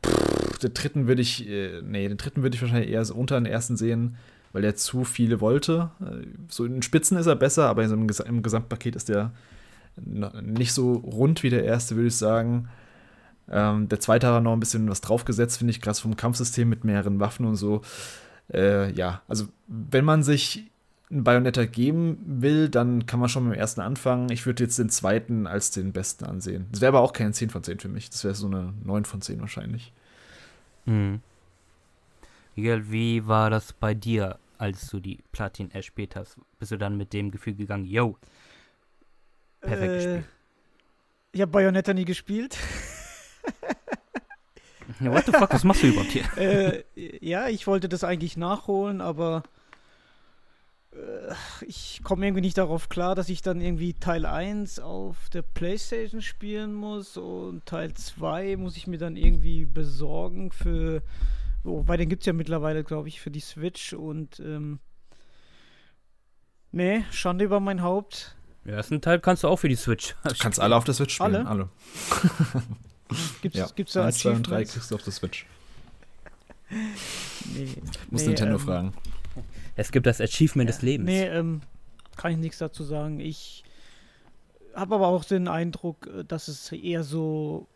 Pff, 0.04 0.58
den 0.60 0.74
dritten 0.74 1.08
würde 1.08 1.22
ich. 1.22 1.48
Äh, 1.48 1.82
nee, 1.84 2.08
den 2.08 2.18
dritten 2.18 2.42
würde 2.44 2.56
ich 2.56 2.62
wahrscheinlich 2.62 2.90
eher 2.90 3.06
so 3.06 3.14
unter 3.14 3.40
den 3.40 3.46
ersten 3.46 3.78
sehen 3.78 4.18
weil 4.53 4.64
er 4.64 4.76
zu 4.76 5.03
viele 5.03 5.41
wollte. 5.41 5.91
Äh, 6.02 6.28
so 6.48 6.65
in 6.65 6.82
Spitzen 6.82 7.18
ist 7.18 7.28
er 7.28 7.36
besser, 7.36 7.68
aber 7.68 7.84
im, 7.84 8.07
Ges 8.07 8.19
im 8.19 8.44
Gesamtpaket 8.44 8.95
ist 8.95 9.10
er 9.10 9.32
nicht 10.41 10.74
so 10.74 10.94
rund 10.94 11.44
wie 11.44 11.49
der 11.49 11.64
erste, 11.64 11.95
würde 11.95 12.07
ich 12.07 12.15
sagen. 12.15 12.69
Ähm, 13.49 13.90
der 13.90 13.99
zweite 13.99 14.28
hat 14.28 14.44
noch 14.44 14.53
ein 14.53 14.60
bisschen 14.60 14.90
was 14.90 15.02
draufgesetzt, 15.02 15.57
finde 15.57 15.72
ich, 15.72 15.82
gerade 15.82 15.99
vom 15.99 16.15
Kampfsystem 16.15 16.68
mit 16.68 16.84
mehreren 16.84 17.19
Waffen 17.19 17.45
und 17.45 17.56
so. 17.56 17.82
Äh, 18.53 18.91
ja, 18.91 19.22
also 19.28 19.48
wenn 19.68 20.06
man 20.06 20.24
sich 20.24 20.69
ein 21.10 21.24
Bayonetta 21.24 21.65
geben 21.65 22.18
will, 22.26 22.68
dann 22.68 23.06
kann 23.06 23.19
man 23.19 23.30
schon 23.30 23.45
mit 23.45 23.56
dem 23.56 23.60
ersten 23.60 23.80
anfangen. 23.80 24.30
Ich 24.30 24.45
würde 24.45 24.64
jetzt 24.64 24.78
den 24.78 24.90
zweiten 24.90 25.48
als 25.48 25.72
den 25.72 25.94
besten 25.94 26.26
ansehen. 26.26 26.65
Das 26.72 26.82
wäre 26.82 26.90
aber 26.90 27.02
auch 27.02 27.14
kein 27.14 27.34
10 27.34 27.49
von 27.49 27.64
10 27.64 27.80
für 27.80 27.88
mich. 27.88 28.10
Das 28.10 28.24
wäre 28.26 28.36
so 28.36 28.48
eine 28.48 28.74
9 28.84 29.06
von 29.06 29.22
10 29.22 29.40
wahrscheinlich. 29.40 29.94
Hm. 30.86 31.22
Miguel, 32.58 32.92
wie 32.92 33.28
war 33.28 33.52
das 33.52 33.72
bei 33.72 33.94
dir, 33.94 34.40
als 34.58 34.88
du 34.88 35.00
die 35.00 35.24
Platin 35.32 35.70
erspielt 35.70 36.16
hast? 36.16 36.38
Bist 36.58 36.72
du 36.72 36.78
dann 36.78 36.98
mit 36.98 37.14
dem 37.14 37.30
Gefühl 37.30 37.54
gegangen, 37.54 37.86
yo, 37.86 38.18
perfekt 39.62 39.92
äh, 39.92 39.96
gespielt? 39.96 40.26
Ich 41.34 41.42
habe 41.42 41.52
Bayonetta 41.52 41.94
nie 41.94 42.06
gespielt. 42.06 42.58
ja, 45.00 45.12
what 45.12 45.28
the 45.28 45.34
fuck, 45.34 45.54
was 45.54 45.64
machst 45.66 45.84
du 45.84 45.88
überhaupt 45.88 46.10
hier? 46.10 46.26
äh, 46.36 46.84
ja, 47.22 47.48
ich 47.48 47.68
wollte 47.68 47.90
das 47.90 48.04
eigentlich 48.04 48.38
nachholen, 48.38 49.02
aber 49.02 49.44
äh, 50.94 51.36
ich 51.64 52.02
komme 52.04 52.26
irgendwie 52.26 52.42
nicht 52.42 52.58
darauf 52.58 52.90
klar, 52.90 53.14
dass 53.14 53.30
ich 53.30 53.44
dann 53.44 53.62
irgendwie 53.62 53.94
Teil 53.94 54.26
1 54.26 54.80
auf 54.80 55.30
der 55.30 55.44
Playstation 55.44 56.24
spielen 56.24 56.74
muss 56.74 57.18
und 57.18 57.68
Teil 57.68 57.94
2 57.94 58.58
muss 58.58 58.78
ich 58.78 58.88
mir 58.88 58.98
dann 58.98 59.16
irgendwie 59.16 59.66
besorgen 59.66 60.52
für 60.52 61.04
Wobei, 61.68 61.98
den 61.98 62.07
gibt 62.07 62.22
es 62.22 62.26
ja 62.26 62.34
mittlerweile, 62.34 62.84
glaube 62.84 63.10
ich, 63.10 63.19
für 63.19 63.30
die 63.30 63.41
Switch 63.41 63.91
und 63.94 64.39
ähm, 64.39 64.80
nee, 66.72 67.03
Schande 67.11 67.44
über 67.44 67.60
mein 67.60 67.81
Haupt. 67.81 68.38
Den 68.64 68.73
ersten 68.73 69.02
Teil 69.02 69.19
kannst 69.19 69.44
du 69.44 69.49
auch 69.49 69.57
für 69.57 69.68
die 69.68 69.76
Switch. 69.76 70.15
Du 70.23 70.34
kannst 70.39 70.61
alle 70.61 70.77
auf 70.77 70.85
der 70.85 70.94
Switch 70.94 71.15
spielen. 71.15 71.45
Alle? 71.45 71.48
alle. 71.48 71.69
gibt's, 73.41 73.57
ja. 73.57 73.68
gibt's 73.76 73.94
da 73.94 74.06
1, 74.06 74.19
2 74.19 74.30
und 74.31 74.44
3 74.44 74.64
kriegst 74.64 74.91
du 74.91 74.95
auf 74.95 75.03
der 75.03 75.14
Switch. 75.14 75.45
Nee, 76.69 77.76
Muss 78.10 78.23
nee, 78.23 78.27
Nintendo 78.27 78.56
ähm, 78.56 78.60
fragen. 78.60 78.94
Es 79.77 79.94
gibt 79.94 80.06
das 80.06 80.19
Achievement 80.19 80.69
ja, 80.69 80.73
des 80.76 80.81
Lebens. 80.81 81.07
Nee, 81.07 81.27
ähm, 81.27 81.61
kann 82.18 82.34
ich 82.34 82.38
nichts 82.38 82.57
dazu 82.57 82.84
sagen. 82.84 83.22
Ich 83.22 83.64
habe 84.76 84.95
aber 84.95 85.07
auch 85.07 85.23
den 85.23 85.48
Eindruck, 85.48 86.07
äh, 86.07 86.26
dass 86.26 86.49
es 86.49 86.69
eher 86.73 87.03
so 87.06 87.69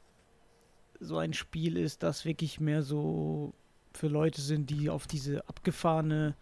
so 1.00 1.18
ein 1.18 1.34
Spiel 1.34 1.78
ist, 1.78 2.04
das 2.04 2.26
wirklich 2.26 2.60
mehr 2.60 2.84
so 2.84 3.54
für 3.94 4.08
Leute 4.08 4.42
sind, 4.42 4.70
die 4.70 4.90
auf 4.90 5.08
diese 5.08 5.48
abgefahrene 5.48 6.36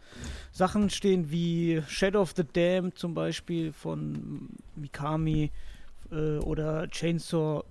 Sachen 0.51 0.89
stehen, 0.89 1.31
wie 1.31 1.81
Shadow 1.87 2.21
of 2.21 2.33
the 2.35 2.43
Dam 2.43 2.95
zum 2.95 3.13
Beispiel 3.13 3.73
von 3.73 4.49
Mikami 4.75 5.51
äh, 6.11 6.37
oder 6.37 6.87
Chainsaw, 6.89 7.63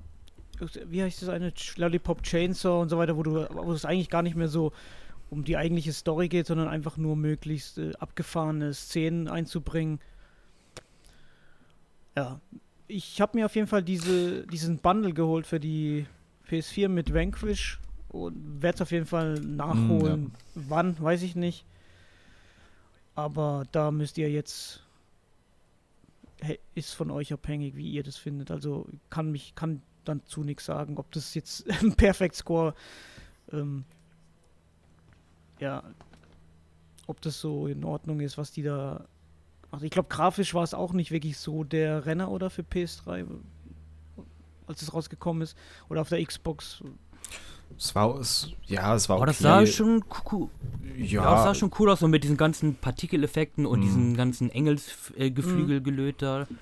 wie 0.86 1.02
heißt 1.02 1.22
das 1.22 1.28
eine? 1.28 1.52
Lollipop 1.76 2.22
Chainsaw 2.22 2.82
und 2.82 2.88
so 2.88 2.98
weiter, 2.98 3.16
wo 3.16 3.22
du, 3.22 3.48
wo 3.50 3.72
es 3.72 3.84
eigentlich 3.84 4.10
gar 4.10 4.22
nicht 4.22 4.36
mehr 4.36 4.48
so 4.48 4.72
um 5.30 5.44
die 5.44 5.56
eigentliche 5.56 5.92
Story 5.92 6.28
geht, 6.28 6.46
sondern 6.46 6.68
einfach 6.68 6.96
nur 6.96 7.16
möglichst 7.16 7.78
äh, 7.78 7.92
abgefahrene 7.98 8.74
Szenen 8.74 9.28
einzubringen. 9.28 10.00
Ja, 12.16 12.40
ich 12.88 13.20
habe 13.20 13.38
mir 13.38 13.46
auf 13.46 13.54
jeden 13.54 13.68
Fall 13.68 13.82
diese, 13.82 14.46
diesen 14.46 14.78
Bundle 14.78 15.12
geholt 15.12 15.46
für 15.46 15.60
die 15.60 16.06
PS4 16.50 16.88
mit 16.88 17.12
Vanquish 17.12 17.78
und 18.08 18.62
werde 18.62 18.76
es 18.76 18.82
auf 18.82 18.90
jeden 18.90 19.06
Fall 19.06 19.34
nachholen. 19.34 20.24
Mm, 20.24 20.32
ja. 20.54 20.62
Wann, 20.68 21.00
weiß 21.00 21.22
ich 21.22 21.36
nicht. 21.36 21.64
Aber 23.14 23.64
da 23.72 23.90
müsst 23.90 24.18
ihr 24.18 24.30
jetzt 24.30 24.82
ist 26.74 26.94
von 26.94 27.10
euch 27.10 27.32
abhängig, 27.32 27.74
wie 27.74 27.90
ihr 27.90 28.04
das 28.04 28.16
findet. 28.16 28.50
Also 28.50 28.86
kann 29.10 29.32
mich 29.32 29.54
kann 29.56 29.82
dann 30.04 30.24
zu 30.24 30.44
nichts 30.44 30.64
sagen, 30.66 30.96
ob 30.96 31.10
das 31.10 31.34
jetzt 31.34 31.68
ein 31.82 31.94
Perfect 31.94 32.36
Score 32.36 32.74
ähm, 33.52 33.84
ja, 35.60 35.82
ob 37.06 37.20
das 37.20 37.40
so 37.40 37.66
in 37.66 37.84
Ordnung 37.84 38.20
ist, 38.20 38.38
was 38.38 38.52
die 38.52 38.62
da. 38.62 39.06
Also 39.70 39.84
ich 39.84 39.90
glaube, 39.90 40.08
grafisch 40.08 40.54
war 40.54 40.62
es 40.62 40.74
auch 40.74 40.92
nicht 40.92 41.10
wirklich 41.10 41.38
so 41.38 41.64
der 41.64 42.06
Renner 42.06 42.30
oder 42.30 42.48
für 42.48 42.62
PS3, 42.62 43.26
als 44.66 44.82
es 44.82 44.94
rausgekommen 44.94 45.42
ist. 45.42 45.56
Oder 45.88 46.00
auf 46.00 46.08
der 46.08 46.24
Xbox. 46.24 46.82
Es 47.76 47.94
war, 47.94 48.18
es, 48.18 48.50
ja, 48.66 48.94
es 48.94 49.08
war 49.08 49.16
Aber 49.16 49.24
okay. 49.24 49.32
das 49.32 49.38
sah 49.38 49.66
schon 49.66 50.04
cool. 50.32 50.48
Ja. 50.96 51.22
ja, 51.22 51.30
das 51.30 51.44
sah 51.44 51.54
schon 51.54 51.70
cool 51.78 51.90
aus, 51.90 52.00
so 52.00 52.08
mit 52.08 52.24
diesen 52.24 52.36
ganzen 52.36 52.74
Partikeleffekten 52.74 53.66
und 53.66 53.78
mm. 53.80 53.82
diesen 53.82 54.16
ganzen 54.16 54.50
Engelsgeflügelgelöter. 54.50 56.48
Mm. 56.50 56.58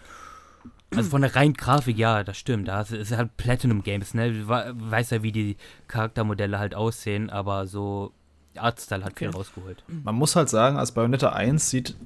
Also 0.94 1.10
von 1.10 1.22
der 1.22 1.34
reinen 1.34 1.54
Grafik, 1.54 1.96
ja, 1.96 2.22
das 2.22 2.36
stimmt. 2.36 2.68
Das 2.68 2.92
ist 2.92 3.12
halt 3.12 3.36
Platinum 3.38 3.82
Games, 3.82 4.14
ne? 4.14 4.46
Weiß 4.46 5.10
ja, 5.10 5.22
wie 5.22 5.32
die 5.32 5.56
Charaktermodelle 5.88 6.58
halt 6.58 6.74
aussehen, 6.74 7.30
aber 7.30 7.66
so 7.66 8.12
Artstyle 8.56 9.04
hat 9.04 9.18
viel 9.18 9.30
rausgeholt. 9.30 9.82
Man 9.88 10.14
muss 10.14 10.36
halt 10.36 10.48
sagen, 10.48 10.76
als 10.76 10.92
Bayonetta 10.92 11.30
1 11.30 11.70
sieht 11.70 11.96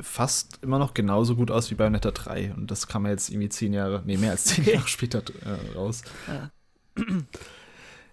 fast 0.00 0.60
immer 0.62 0.78
noch 0.78 0.94
genauso 0.94 1.34
gut 1.36 1.50
aus 1.50 1.70
wie 1.70 1.74
Bayonetta 1.74 2.10
3. 2.10 2.54
Und 2.54 2.70
das 2.70 2.86
kam 2.86 3.06
ja 3.06 3.12
jetzt 3.12 3.30
irgendwie 3.30 3.48
zehn 3.48 3.72
Jahre, 3.72 4.02
nee, 4.04 4.16
mehr 4.16 4.32
als 4.32 4.44
zehn. 4.44 4.64
Jahre 4.64 4.86
später 4.86 5.22
äh, 5.44 5.76
raus. 5.76 6.02
Ja. 6.28 6.50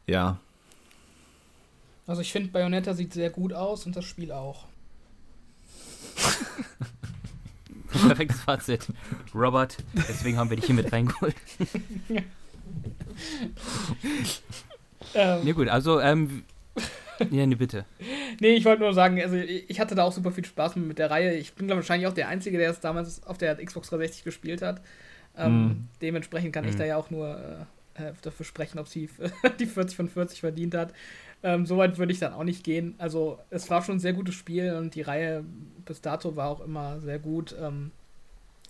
ja. 0.08 0.40
Also 2.08 2.22
ich 2.22 2.32
finde, 2.32 2.50
Bayonetta 2.52 2.94
sieht 2.94 3.14
sehr 3.14 3.30
gut 3.30 3.54
aus 3.54 3.86
und 3.86 3.96
das 3.96 4.06
Spiel 4.06 4.32
auch. 4.32 4.66
Perfektes 8.08 8.42
Fazit. 8.42 8.88
Robert, 9.34 9.78
deswegen 9.94 10.38
haben 10.38 10.50
wir 10.50 10.58
dich 10.58 10.66
hier 10.66 10.76
mit 10.76 10.92
reingeholt. 10.92 11.36
ja. 12.10 12.22
ähm, 15.16 15.44
nee, 15.44 15.54
gut, 15.54 15.70
also 15.70 16.00
ähm, 16.00 16.44
ja, 17.32 17.46
nee, 17.46 17.56
bitte. 17.56 17.86
nee, 18.40 18.56
ich 18.56 18.66
wollte 18.66 18.82
nur 18.82 18.94
sagen, 18.94 19.22
also 19.22 19.36
ich 19.36 19.80
hatte 19.80 19.96
da 19.96 20.04
auch 20.04 20.12
super 20.12 20.32
viel 20.32 20.46
Spaß 20.46 20.76
mit 20.76 21.00
der 21.00 21.10
Reihe. 21.10 21.36
Ich 21.36 21.54
bin, 21.54 21.68
glaube 21.68 21.82
ich, 21.82 21.86
wahrscheinlich 21.88 22.08
auch 22.08 22.14
der 22.14 22.28
Einzige, 22.28 22.58
der 22.58 22.70
es 22.70 22.80
damals 22.80 23.24
auf 23.24 23.38
der 23.38 23.56
Xbox 23.64 23.90
360 23.90 24.24
gespielt 24.24 24.62
hat. 24.62 24.82
Ähm, 25.38 25.64
mm. 25.64 25.88
Dementsprechend 26.02 26.54
kann 26.54 26.66
mm. 26.66 26.70
ich 26.70 26.74
mhm. 26.76 26.80
da 26.80 26.86
ja 26.86 26.98
auch 26.98 27.10
nur 27.10 27.68
äh, 27.96 28.14
dafür 28.22 28.46
sprechen, 28.46 28.80
ob 28.80 28.88
sie 28.88 29.10
die 29.60 29.66
40 29.66 29.96
von 29.96 30.10
40 30.10 30.40
verdient 30.42 30.76
hat. 30.76 30.94
Ähm, 31.44 31.66
Soweit 31.66 31.98
würde 31.98 32.12
ich 32.12 32.20
dann 32.20 32.34
auch 32.34 32.44
nicht 32.44 32.64
gehen. 32.64 32.96
Also, 32.98 33.40
es 33.50 33.70
war 33.70 33.84
schon 33.84 33.98
ein 33.98 34.00
sehr 34.00 34.14
gutes 34.14 34.36
Spiel 34.36 34.74
und 34.74 34.96
die 34.96 35.02
Reihe 35.02 35.44
bis 35.86 36.02
dato 36.02 36.36
war 36.36 36.50
auch 36.50 36.62
immer 36.62 37.00
sehr 37.02 37.20
gut. 37.20 37.56
Ähm, 37.60 37.92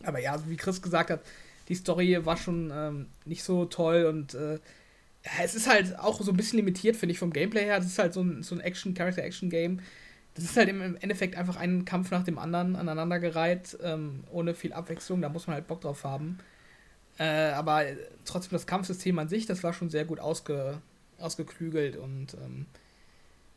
aber 0.04 0.20
ja, 0.20 0.38
wie 0.48 0.58
Chris 0.58 0.82
gesagt 0.82 1.10
hat, 1.10 1.22
die 1.68 1.76
Story 1.76 2.26
war 2.26 2.38
schon 2.38 2.72
ähm, 2.74 3.08
nicht 3.26 3.44
so 3.44 3.66
toll 3.66 4.06
und 4.06 4.34
äh, 4.36 4.60
es 5.42 5.56
ist 5.56 5.68
halt 5.68 5.98
auch 6.00 6.22
so 6.22 6.32
ein 6.32 6.38
bisschen 6.38 6.58
limitiert, 6.58 6.96
finde 6.96 7.14
ich, 7.14 7.20
vom 7.20 7.34
Gameplay 7.34 7.64
her. 7.64 7.78
Das 7.78 7.88
ist 7.88 8.00
halt 8.00 8.14
so 8.14 8.22
ein, 8.22 8.44
so 8.44 8.56
ein 8.56 8.62
Action, 8.62 8.94
Character-Action-Game. 8.94 9.80
Das 10.36 10.44
ist 10.44 10.58
halt 10.58 10.70
im 10.70 10.98
Endeffekt 10.98 11.36
einfach 11.36 11.56
ein 11.56 11.86
Kampf 11.86 12.12
nach 12.12 12.24
dem 12.24 12.38
anderen 12.38 12.76
aneinandergereiht, 12.76 13.78
ähm, 13.84 14.24
ohne 14.32 14.54
viel 14.54 14.74
Abwechslung. 14.74 15.22
Da 15.22 15.30
muss 15.30 15.48
man 15.48 15.56
halt 15.56 15.68
Bock 15.68 15.82
drauf 15.82 16.04
haben. 16.04 16.40
Äh, 17.18 17.52
aber 17.52 17.86
trotzdem 18.26 18.52
das 18.52 18.68
Kampfsystem 18.68 19.18
an 19.20 19.30
sich, 19.30 19.46
das 19.46 19.64
war 19.64 19.74
schon 19.74 19.90
sehr 19.90 20.06
gut 20.06 20.20
ausge, 20.20 20.82
ausgeklügelt 21.18 21.96
und 21.96 22.34
ähm, 22.34 22.66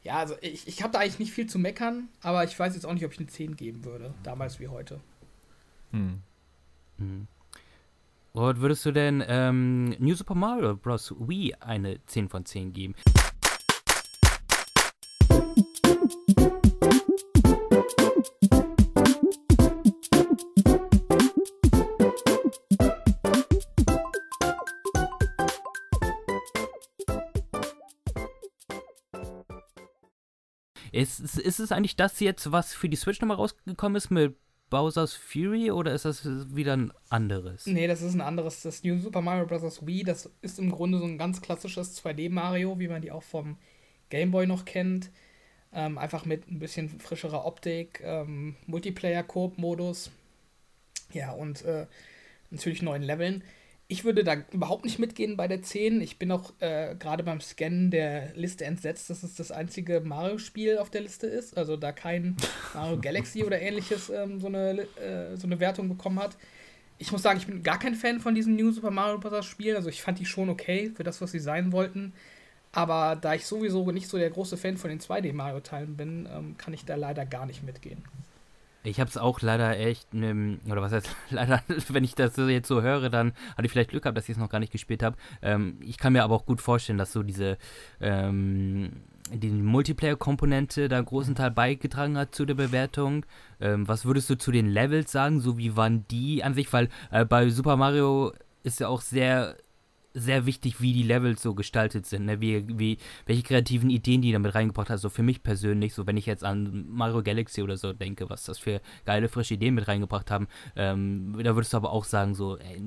ja, 0.04 0.18
also 0.18 0.36
ich, 0.40 0.68
ich 0.68 0.82
habe 0.82 0.92
da 0.92 1.00
eigentlich 1.00 1.18
nicht 1.18 1.32
viel 1.32 1.48
zu 1.48 1.58
meckern, 1.58 2.08
aber 2.22 2.44
ich 2.44 2.56
weiß 2.58 2.74
jetzt 2.74 2.86
auch 2.86 2.94
nicht, 2.94 3.04
ob 3.04 3.12
ich 3.12 3.18
eine 3.18 3.26
10 3.26 3.56
geben 3.56 3.84
würde, 3.84 4.14
damals 4.22 4.60
wie 4.60 4.68
heute. 4.68 5.00
Hm. 5.90 6.20
Hm. 6.98 7.26
Und 8.32 8.60
würdest 8.60 8.86
du 8.86 8.92
denn 8.92 9.24
ähm, 9.26 9.96
New 9.98 10.14
Super 10.14 10.36
Mario 10.36 10.76
Bros. 10.76 11.12
Wii 11.18 11.54
eine 11.60 11.98
10 12.06 12.28
von 12.28 12.44
10 12.44 12.72
geben? 12.72 12.94
Ist, 30.98 31.20
ist, 31.20 31.60
es 31.60 31.70
eigentlich 31.70 31.96
das 31.96 32.18
jetzt, 32.18 32.50
was 32.50 32.74
für 32.74 32.88
die 32.88 32.96
Switch 32.96 33.20
nochmal 33.20 33.36
rausgekommen 33.36 33.96
ist 33.96 34.10
mit 34.10 34.34
Bowser's 34.68 35.14
Fury 35.14 35.70
oder 35.70 35.94
ist 35.94 36.04
das 36.04 36.26
wieder 36.54 36.76
ein 36.76 36.92
anderes? 37.08 37.66
Nee, 37.66 37.86
das 37.86 38.02
ist 38.02 38.14
ein 38.14 38.20
anderes. 38.20 38.62
Das 38.62 38.82
New 38.82 38.98
Super 38.98 39.20
Mario 39.20 39.46
Bros. 39.46 39.86
Wii, 39.86 40.02
das 40.02 40.30
ist 40.42 40.58
im 40.58 40.70
Grunde 40.70 40.98
so 40.98 41.04
ein 41.04 41.16
ganz 41.16 41.40
klassisches 41.40 42.02
2D-Mario, 42.02 42.78
wie 42.80 42.88
man 42.88 43.00
die 43.00 43.12
auch 43.12 43.22
vom 43.22 43.56
Game 44.10 44.32
Boy 44.32 44.46
noch 44.46 44.64
kennt. 44.64 45.10
Ähm, 45.72 45.98
einfach 45.98 46.24
mit 46.24 46.50
ein 46.50 46.58
bisschen 46.58 46.88
frischerer 47.00 47.44
Optik, 47.44 48.00
ähm, 48.02 48.56
Multiplayer-Koop-Modus. 48.66 50.10
Ja, 51.12 51.30
und 51.30 51.64
äh, 51.64 51.86
natürlich 52.50 52.82
neuen 52.82 53.02
Leveln. 53.02 53.44
Ich 53.90 54.04
würde 54.04 54.22
da 54.22 54.36
überhaupt 54.52 54.84
nicht 54.84 54.98
mitgehen 54.98 55.38
bei 55.38 55.48
der 55.48 55.62
10. 55.62 56.02
Ich 56.02 56.18
bin 56.18 56.30
auch 56.30 56.52
äh, 56.60 56.94
gerade 56.98 57.24
beim 57.24 57.40
Scannen 57.40 57.90
der 57.90 58.34
Liste 58.34 58.66
entsetzt, 58.66 59.08
dass 59.08 59.22
es 59.22 59.34
das 59.34 59.50
einzige 59.50 60.00
Mario-Spiel 60.00 60.76
auf 60.76 60.90
der 60.90 61.00
Liste 61.00 61.26
ist. 61.26 61.56
Also 61.56 61.78
da 61.78 61.92
kein 61.92 62.36
Mario 62.74 62.98
Galaxy 63.00 63.44
oder 63.44 63.58
ähnliches 63.62 64.10
ähm, 64.10 64.40
so, 64.40 64.48
eine, 64.48 64.82
äh, 65.00 65.36
so 65.36 65.46
eine 65.46 65.58
Wertung 65.58 65.88
bekommen 65.88 66.18
hat. 66.18 66.36
Ich 66.98 67.12
muss 67.12 67.22
sagen, 67.22 67.38
ich 67.38 67.46
bin 67.46 67.62
gar 67.62 67.78
kein 67.78 67.94
Fan 67.94 68.20
von 68.20 68.34
diesen 68.34 68.56
New 68.56 68.72
Super 68.72 68.90
Mario 68.90 69.18
Bros. 69.18 69.46
Spielen. 69.46 69.76
Also 69.76 69.88
ich 69.88 70.02
fand 70.02 70.18
die 70.18 70.26
schon 70.26 70.50
okay 70.50 70.92
für 70.94 71.02
das, 71.02 71.22
was 71.22 71.32
sie 71.32 71.38
sein 71.38 71.72
wollten. 71.72 72.12
Aber 72.72 73.16
da 73.16 73.32
ich 73.32 73.46
sowieso 73.46 73.90
nicht 73.90 74.08
so 74.08 74.18
der 74.18 74.28
große 74.28 74.58
Fan 74.58 74.76
von 74.76 74.90
den 74.90 75.00
2D-Mario-Teilen 75.00 75.96
bin, 75.96 76.28
ähm, 76.30 76.56
kann 76.58 76.74
ich 76.74 76.84
da 76.84 76.96
leider 76.96 77.24
gar 77.24 77.46
nicht 77.46 77.62
mitgehen. 77.62 78.04
Ich 78.88 79.00
habe 79.00 79.08
es 79.08 79.16
auch 79.16 79.40
leider 79.40 79.78
echt, 79.78 80.14
ne, 80.14 80.58
oder 80.70 80.82
was 80.82 80.92
heißt 80.92 81.08
leider, 81.30 81.62
wenn 81.88 82.04
ich 82.04 82.14
das 82.14 82.36
jetzt 82.36 82.68
so 82.68 82.82
höre, 82.82 83.10
dann 83.10 83.32
hatte 83.56 83.66
ich 83.66 83.72
vielleicht 83.72 83.90
Glück 83.90 84.04
gehabt, 84.04 84.16
dass 84.16 84.28
ich 84.28 84.36
es 84.36 84.38
noch 84.38 84.48
gar 84.48 84.58
nicht 84.58 84.72
gespielt 84.72 85.02
habe. 85.02 85.16
Ähm, 85.42 85.78
ich 85.80 85.98
kann 85.98 86.12
mir 86.12 86.24
aber 86.24 86.34
auch 86.34 86.46
gut 86.46 86.60
vorstellen, 86.60 86.98
dass 86.98 87.12
so 87.12 87.22
diese 87.22 87.58
ähm, 88.00 88.90
die 89.32 89.50
Multiplayer-Komponente 89.50 90.88
da 90.88 90.96
einen 90.96 91.06
großen 91.06 91.34
Teil 91.34 91.50
beigetragen 91.50 92.16
hat 92.16 92.34
zu 92.34 92.46
der 92.46 92.54
Bewertung. 92.54 93.26
Ähm, 93.60 93.86
was 93.86 94.04
würdest 94.06 94.30
du 94.30 94.38
zu 94.38 94.52
den 94.52 94.68
Levels 94.68 95.12
sagen? 95.12 95.40
So 95.40 95.58
wie 95.58 95.76
waren 95.76 96.06
die 96.08 96.42
an 96.42 96.54
sich? 96.54 96.72
Weil 96.72 96.88
äh, 97.10 97.24
bei 97.24 97.50
Super 97.50 97.76
Mario 97.76 98.32
ist 98.62 98.80
ja 98.80 98.88
auch 98.88 99.02
sehr 99.02 99.56
sehr 100.18 100.46
wichtig, 100.46 100.80
wie 100.80 100.92
die 100.92 101.02
Levels 101.02 101.42
so 101.42 101.54
gestaltet 101.54 102.06
sind, 102.06 102.26
ne? 102.26 102.40
wie, 102.40 102.64
wie, 102.78 102.98
welche 103.26 103.42
kreativen 103.42 103.90
Ideen 103.90 104.22
die 104.22 104.32
damit 104.32 104.54
reingebracht 104.54 104.90
hat. 104.90 105.00
So 105.00 105.08
für 105.08 105.22
mich 105.22 105.42
persönlich, 105.42 105.94
so 105.94 106.06
wenn 106.06 106.16
ich 106.16 106.26
jetzt 106.26 106.44
an 106.44 106.86
Mario 106.90 107.22
Galaxy 107.22 107.62
oder 107.62 107.76
so 107.76 107.92
denke, 107.92 108.28
was 108.30 108.44
das 108.44 108.58
für 108.58 108.80
geile, 109.06 109.28
frische 109.28 109.54
Ideen 109.54 109.74
mit 109.74 109.88
reingebracht 109.88 110.30
haben, 110.30 110.48
ähm, 110.76 111.36
da 111.42 111.54
würdest 111.54 111.72
du 111.72 111.76
aber 111.76 111.92
auch 111.92 112.04
sagen, 112.04 112.34
so, 112.34 112.58
ey, 112.58 112.82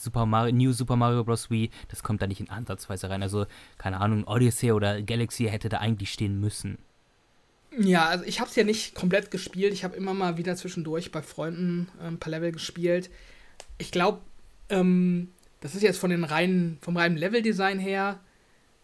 Super 0.00 0.26
Mario, 0.26 0.54
New 0.54 0.72
Super 0.72 0.96
Mario 0.96 1.24
Bros. 1.24 1.50
Wii, 1.50 1.70
das 1.88 2.02
kommt 2.02 2.22
da 2.22 2.26
nicht 2.26 2.40
in 2.40 2.48
Ansatzweise 2.48 3.10
rein. 3.10 3.22
Also, 3.22 3.46
keine 3.76 4.00
Ahnung, 4.00 4.24
Odyssey 4.24 4.72
oder 4.72 5.02
Galaxy 5.02 5.44
hätte 5.44 5.68
da 5.68 5.78
eigentlich 5.78 6.12
stehen 6.12 6.40
müssen. 6.40 6.78
Ja, 7.78 8.08
also 8.08 8.24
ich 8.24 8.40
habe 8.40 8.50
es 8.50 8.56
ja 8.56 8.64
nicht 8.64 8.94
komplett 8.94 9.30
gespielt. 9.30 9.72
Ich 9.72 9.84
habe 9.84 9.96
immer 9.96 10.14
mal 10.14 10.38
wieder 10.38 10.56
zwischendurch 10.56 11.12
bei 11.12 11.22
Freunden 11.22 11.88
äh, 12.00 12.06
ein 12.06 12.18
paar 12.18 12.30
Level 12.30 12.52
gespielt. 12.52 13.10
Ich 13.78 13.92
glaube, 13.92 14.20
ähm, 14.70 15.28
das 15.60 15.74
ist 15.74 15.82
jetzt 15.82 15.98
von 15.98 16.10
den 16.10 16.24
reinen, 16.24 16.78
vom 16.80 16.96
reinen 16.96 17.16
Leveldesign 17.16 17.78
her 17.78 18.20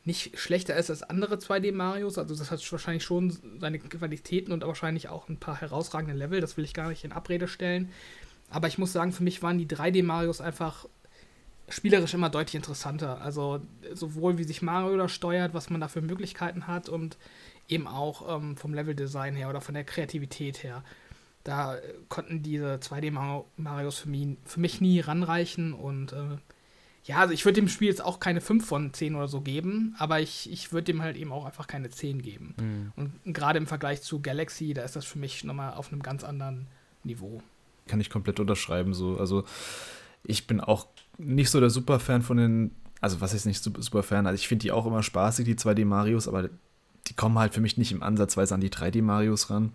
nicht 0.05 0.39
schlechter 0.39 0.77
ist 0.77 0.89
als 0.89 1.03
andere 1.03 1.35
2D-Marios. 1.35 2.17
Also 2.17 2.37
das 2.37 2.51
hat 2.51 2.73
wahrscheinlich 2.73 3.03
schon 3.03 3.37
seine 3.61 3.81
Qualitäten 3.81 4.53
und 4.53 4.65
wahrscheinlich 4.65 5.09
auch 5.09 5.29
ein 5.29 5.39
paar 5.39 5.61
herausragende 5.61 6.15
Level. 6.15 6.41
Das 6.41 6.57
will 6.57 6.65
ich 6.65 6.75
gar 6.75 6.89
nicht 6.89 7.05
in 7.05 7.13
Abrede 7.13 7.49
stellen. 7.49 7.91
Aber 8.49 8.69
ich 8.69 8.79
muss 8.79 8.93
sagen, 8.93 9.13
für 9.13 9.25
mich 9.25 9.43
waren 9.43 9.59
die 9.59 9.67
3D-Marios 9.67 10.41
einfach 10.41 10.87
spielerisch 11.69 12.15
immer 12.15 12.31
deutlich 12.31 12.55
interessanter. 12.55 13.21
Also 13.21 13.61
sowohl 13.93 14.39
wie 14.39 14.45
sich 14.45 14.63
Mario 14.63 14.97
da 14.97 15.09
steuert, 15.09 15.55
was 15.55 15.71
man 15.71 15.81
da 15.81 15.89
für 15.89 16.03
Möglichkeiten 16.03 16.69
hat 16.69 16.89
und 16.89 17.19
eben 17.69 17.89
auch 17.89 18.37
ähm, 18.37 18.57
vom 18.57 18.75
Leveldesign 18.75 19.35
her 19.35 19.49
oder 19.49 19.61
von 19.61 19.75
der 19.75 19.83
Kreativität 19.83 20.63
her. 20.63 20.85
Da 21.43 21.79
konnten 22.09 22.45
diese 22.45 22.77
2D-Marios 22.77 23.99
für 23.99 24.09
mich, 24.09 24.37
für 24.45 24.61
mich 24.61 24.81
nie 24.81 25.01
ranreichen 25.01 25.73
und 25.73 26.13
äh, 26.13 26.39
ja, 27.07 27.19
also 27.19 27.33
ich 27.33 27.45
würde 27.45 27.61
dem 27.61 27.69
Spiel 27.69 27.89
jetzt 27.89 28.05
auch 28.05 28.19
keine 28.19 28.41
5 28.41 28.67
von 28.67 28.93
10 28.93 29.15
oder 29.15 29.29
so 29.29 29.41
geben, 29.41 29.95
aber 29.97 30.21
ich, 30.21 30.51
ich 30.51 30.73
würde 30.73 30.87
dem 30.87 31.03
halt 31.03 31.17
eben 31.17 31.31
auch 31.31 31.45
einfach 31.45 31.69
keine 31.69 31.89
10 31.89 32.21
geben. 32.21 32.55
Mhm. 32.61 32.93
Und 32.97 33.35
gerade 33.35 33.59
im 33.59 33.69
Vergleich 33.69 34.03
zu 34.03 34.21
Galaxy, 34.21 34.75
da 34.75 34.83
ist 34.83 34.97
das 34.97 35.05
für 35.05 35.19
mich 35.19 35.45
nochmal 35.45 35.75
auf 35.75 35.93
einem 35.93 36.03
ganz 36.03 36.25
anderen 36.25 36.67
Niveau. 37.05 37.41
Kann 37.87 38.01
ich 38.01 38.11
komplett 38.11 38.41
unterschreiben. 38.41 38.93
So. 38.93 39.19
Also 39.19 39.45
ich 40.25 40.49
bin 40.49 40.61
auch 40.61 40.89
nicht 41.17 41.51
so 41.51 41.61
der 41.61 41.71
Superfan 41.71 42.23
von 42.23 42.39
den, 42.39 42.71
also 43.01 43.21
was 43.21 43.35
ist 43.35 43.47
nicht 43.47 43.63
Superfan, 43.63 44.27
also 44.27 44.35
ich 44.35 44.49
finde 44.49 44.65
die 44.65 44.73
auch 44.73 44.87
immer 44.87 45.05
spaßig, 45.05 45.45
die 45.45 45.55
2D-Marios, 45.55 46.27
aber 46.27 46.51
die 47.07 47.15
kommen 47.15 47.39
halt 47.39 47.55
für 47.55 47.61
mich 47.61 47.79
nicht 47.79 47.93
im 47.93 48.03
Ansatzweise 48.03 48.53
an 48.53 48.61
die 48.61 48.71
3D-Marios 48.71 49.51
ran. 49.51 49.73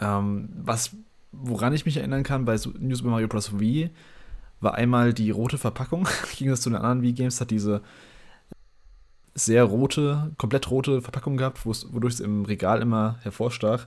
Ähm, 0.00 0.48
was, 0.64 0.90
woran 1.30 1.72
ich 1.72 1.86
mich 1.86 1.98
erinnern 1.98 2.24
kann 2.24 2.44
bei 2.44 2.58
New 2.80 2.96
Super 2.96 3.10
Mario 3.10 3.28
Bros. 3.28 3.60
Wii, 3.60 3.90
war 4.62 4.74
einmal 4.74 5.12
die 5.12 5.30
rote 5.30 5.58
Verpackung. 5.58 6.08
Ging 6.36 6.48
das 6.48 6.60
zu 6.62 6.70
den 6.70 6.76
anderen 6.76 7.02
Wii-Games, 7.02 7.40
hat 7.40 7.50
diese 7.50 7.82
sehr 9.34 9.64
rote, 9.64 10.32
komplett 10.38 10.70
rote 10.70 11.00
Verpackung 11.00 11.36
gehabt, 11.36 11.64
wodurch 11.64 12.14
es 12.14 12.20
im 12.20 12.44
Regal 12.44 12.82
immer 12.82 13.18
hervorstach. 13.22 13.86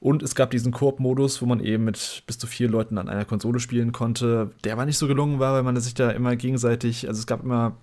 Und 0.00 0.22
es 0.22 0.34
gab 0.34 0.50
diesen 0.50 0.70
Koop-Modus, 0.70 1.40
wo 1.40 1.46
man 1.46 1.60
eben 1.60 1.84
mit 1.84 2.24
bis 2.26 2.38
zu 2.38 2.46
vier 2.46 2.68
Leuten 2.68 2.98
an 2.98 3.08
einer 3.08 3.24
Konsole 3.24 3.58
spielen 3.58 3.92
konnte, 3.92 4.50
der 4.62 4.74
aber 4.74 4.84
nicht 4.84 4.98
so 4.98 5.08
gelungen 5.08 5.38
war, 5.38 5.54
weil 5.54 5.62
man 5.62 5.80
sich 5.80 5.94
da 5.94 6.10
immer 6.10 6.36
gegenseitig, 6.36 7.08
also 7.08 7.18
es 7.18 7.26
gab 7.26 7.42
immer, 7.42 7.76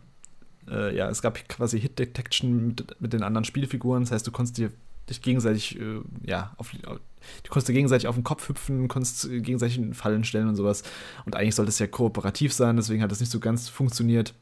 äh, 0.70 0.96
ja, 0.96 1.10
es 1.10 1.22
gab 1.22 1.48
quasi 1.50 1.80
Hit-Detection 1.80 2.68
mit, 2.68 3.02
mit 3.02 3.14
den 3.14 3.24
anderen 3.24 3.44
Spielfiguren. 3.44 4.04
Das 4.04 4.12
heißt, 4.12 4.28
du 4.28 4.32
konntest 4.32 4.60
dir 4.60 4.72
dich 5.12 5.22
gegenseitig, 5.22 5.80
äh, 5.80 6.02
ja, 6.24 6.54
auf, 6.58 6.72
du 6.72 7.50
konntest 7.50 7.68
dir 7.68 7.74
gegenseitig 7.74 8.08
auf 8.08 8.16
den 8.16 8.24
Kopf 8.24 8.50
hüpfen, 8.50 8.88
konntest 8.88 9.30
gegenseitig 9.30 9.78
in 9.78 9.94
Fallen 9.94 10.24
stellen 10.24 10.48
und 10.48 10.56
sowas. 10.56 10.84
Und 11.26 11.36
eigentlich 11.36 11.56
sollte 11.56 11.70
es 11.70 11.80
ja 11.80 11.88
kooperativ 11.88 12.54
sein, 12.54 12.76
deswegen 12.76 13.02
hat 13.02 13.12
das 13.12 13.20
nicht 13.20 13.32
so 13.32 13.40
ganz 13.40 13.70
funktioniert. 13.70 14.34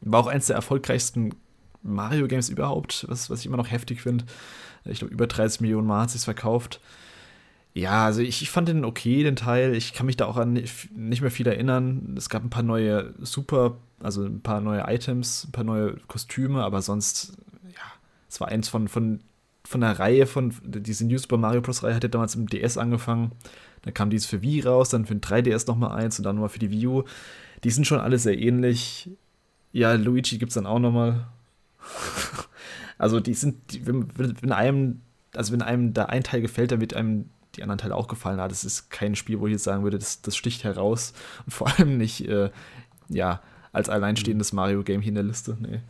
War 0.00 0.20
auch 0.20 0.26
eins 0.26 0.46
der 0.46 0.56
erfolgreichsten 0.56 1.34
Mario-Games 1.82 2.48
überhaupt, 2.48 3.06
was, 3.08 3.30
was 3.30 3.40
ich 3.40 3.46
immer 3.46 3.56
noch 3.56 3.70
heftig 3.70 4.00
finde. 4.00 4.24
Ich 4.84 5.00
glaube, 5.00 5.12
über 5.12 5.26
30 5.26 5.60
Millionen 5.60 5.86
Mal 5.86 6.02
hat 6.02 6.14
es 6.14 6.24
verkauft. 6.24 6.80
Ja, 7.74 8.06
also 8.06 8.20
ich, 8.22 8.42
ich, 8.42 8.50
fand 8.50 8.68
den 8.68 8.84
okay, 8.84 9.22
den 9.22 9.36
Teil. 9.36 9.74
Ich 9.74 9.92
kann 9.92 10.06
mich 10.06 10.16
da 10.16 10.26
auch 10.26 10.36
an 10.36 10.54
nicht 10.54 11.20
mehr 11.20 11.30
viel 11.30 11.46
erinnern. 11.46 12.14
Es 12.16 12.28
gab 12.28 12.42
ein 12.42 12.50
paar 12.50 12.62
neue 12.62 13.14
Super, 13.20 13.76
also 14.00 14.24
ein 14.24 14.40
paar 14.40 14.60
neue 14.60 14.84
Items, 14.88 15.44
ein 15.44 15.52
paar 15.52 15.64
neue 15.64 15.96
Kostüme, 16.08 16.64
aber 16.64 16.82
sonst, 16.82 17.36
ja, 17.66 17.80
es 18.28 18.40
war 18.40 18.48
eins 18.48 18.68
von, 18.68 18.88
von 18.88 19.20
von 19.68 19.82
der 19.82 19.98
Reihe 19.98 20.24
von, 20.24 20.54
diese 20.64 21.06
New 21.06 21.18
Super 21.18 21.36
Mario 21.36 21.60
Bros. 21.60 21.82
Reihe 21.82 21.94
hat 21.94 22.02
ja 22.02 22.08
damals 22.08 22.34
im 22.34 22.46
DS 22.46 22.78
angefangen. 22.78 23.32
Dann 23.82 23.92
kam 23.92 24.08
dieses 24.08 24.26
für 24.26 24.40
Wii 24.40 24.62
raus, 24.62 24.88
dann 24.88 25.04
für 25.04 25.14
den 25.14 25.20
3DS 25.20 25.66
nochmal 25.66 25.92
eins 25.92 26.18
und 26.18 26.24
dann 26.24 26.36
nochmal 26.36 26.48
für 26.48 26.58
die 26.58 26.70
Wii 26.70 26.86
U. 26.86 27.04
Die 27.64 27.70
sind 27.70 27.86
schon 27.86 28.00
alle 28.00 28.18
sehr 28.18 28.38
ähnlich. 28.38 29.10
Ja, 29.72 29.92
Luigi 29.92 30.38
gibt 30.38 30.50
es 30.50 30.54
dann 30.54 30.64
auch 30.64 30.78
nochmal. 30.78 31.28
also 32.98 33.20
die 33.20 33.34
sind, 33.34 33.56
die, 33.72 33.86
wenn, 33.86 34.08
wenn, 34.16 34.52
einem, 34.52 35.02
also 35.34 35.52
wenn 35.52 35.60
einem 35.60 35.92
da 35.92 36.06
ein 36.06 36.24
Teil 36.24 36.40
gefällt, 36.40 36.72
dann 36.72 36.80
wird 36.80 36.94
einem 36.94 37.28
die 37.54 37.62
anderen 37.62 37.78
Teile 37.78 37.94
auch 37.94 38.08
gefallen. 38.08 38.40
Ah, 38.40 38.48
das 38.48 38.64
ist 38.64 38.88
kein 38.88 39.16
Spiel, 39.16 39.38
wo 39.38 39.48
ich 39.48 39.52
jetzt 39.52 39.64
sagen 39.64 39.84
würde, 39.84 39.98
das, 39.98 40.22
das 40.22 40.34
sticht 40.34 40.64
heraus. 40.64 41.12
Und 41.44 41.52
vor 41.52 41.68
allem 41.68 41.98
nicht, 41.98 42.26
äh, 42.26 42.50
ja, 43.10 43.42
als 43.72 43.90
alleinstehendes 43.90 44.54
Mario-Game 44.54 45.02
hier 45.02 45.10
in 45.10 45.16
der 45.16 45.24
Liste. 45.24 45.58
Nee. 45.60 45.80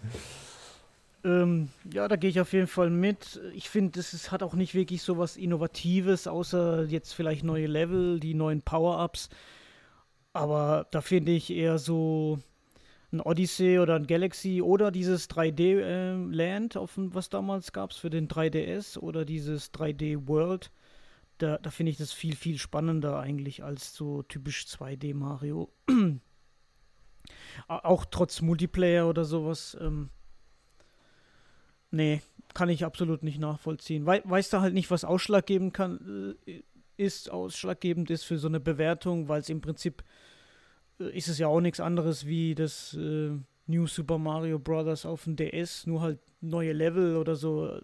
Ähm, 1.28 1.68
ja, 1.92 2.09
da 2.09 2.16
gehe 2.16 2.30
ich 2.30 2.40
auf 2.40 2.55
jeden 2.55 2.68
Fall 2.68 2.88
mit. 2.88 3.38
Ich 3.52 3.68
finde, 3.68 4.00
es 4.00 4.32
hat 4.32 4.42
auch 4.42 4.55
nicht 4.55 4.72
wirklich 4.74 5.02
so 5.02 5.18
was 5.18 5.36
Innovatives, 5.36 6.26
außer 6.26 6.84
jetzt 6.84 7.12
vielleicht 7.12 7.44
neue 7.44 7.66
Level, 7.66 8.18
die 8.18 8.32
neuen 8.32 8.62
Power-Ups. 8.62 9.28
Aber 10.32 10.86
da 10.90 11.02
finde 11.02 11.32
ich 11.32 11.50
eher 11.50 11.78
so 11.78 12.38
ein 13.12 13.20
Odyssey 13.20 13.78
oder 13.78 13.96
ein 13.96 14.06
Galaxy 14.06 14.62
oder 14.62 14.90
dieses 14.90 15.28
3D-Land, 15.28 16.76
äh, 16.76 16.80
was 16.96 17.28
damals 17.28 17.72
gab 17.72 17.90
es 17.90 17.98
für 17.98 18.10
den 18.10 18.28
3DS 18.28 18.98
oder 18.98 19.26
dieses 19.26 19.72
3D-World. 19.74 20.70
Da, 21.36 21.59
da 21.59 21.70
finde 21.70 21.92
ich 21.92 21.98
das 21.98 22.12
viel, 22.12 22.36
viel 22.36 22.56
spannender 22.59 23.18
eigentlich 23.20 23.62
als 23.62 23.94
so 23.94 24.22
typisch 24.22 24.64
2D-Mario. 24.64 25.70
auch 27.68 28.06
trotz 28.06 28.40
Multiplayer 28.40 29.06
oder 29.09 29.24
sowas. 29.26 29.76
Ähm, 29.78 30.09
Nee, 31.90 32.23
kann 32.55 32.69
ich 32.69 32.85
absolut 32.85 33.23
nicht 33.23 33.39
nachvollziehen. 33.39 34.06
We 34.06 34.23
weißt 34.24 34.52
du 34.52 34.60
halt 34.60 34.74
nicht, 34.74 34.90
was 34.90 35.05
ausschlaggebend 35.05 35.74
kann, 35.74 36.36
äh, 36.47 36.62
ist, 36.97 37.31
ausschlaggebend 37.31 38.10
ist 38.10 38.24
für 38.24 38.39
so 38.39 38.48
eine 38.48 38.60
Bewertung, 38.60 39.28
weil 39.28 39.40
es 39.40 39.48
im 39.48 39.60
Prinzip 39.60 40.02
äh, 41.01 41.16
ist 41.16 41.28
es 41.28 41.39
ja 41.39 41.47
auch 41.47 41.60
nichts 41.60 41.81
anderes 41.81 42.27
wie 42.27 42.55
das 42.55 42.94
äh, 42.94 43.31
New 43.66 43.86
Super 43.86 44.19
Mario 44.19 44.59
Bros. 44.59 45.06
auf 45.06 45.24
dem 45.24 45.36
DS, 45.36 45.86
nur 45.86 46.01
halt 46.01 46.19
neue 46.40 46.73
Level 46.73 47.16
oder 47.16 47.36
so. 47.36 47.81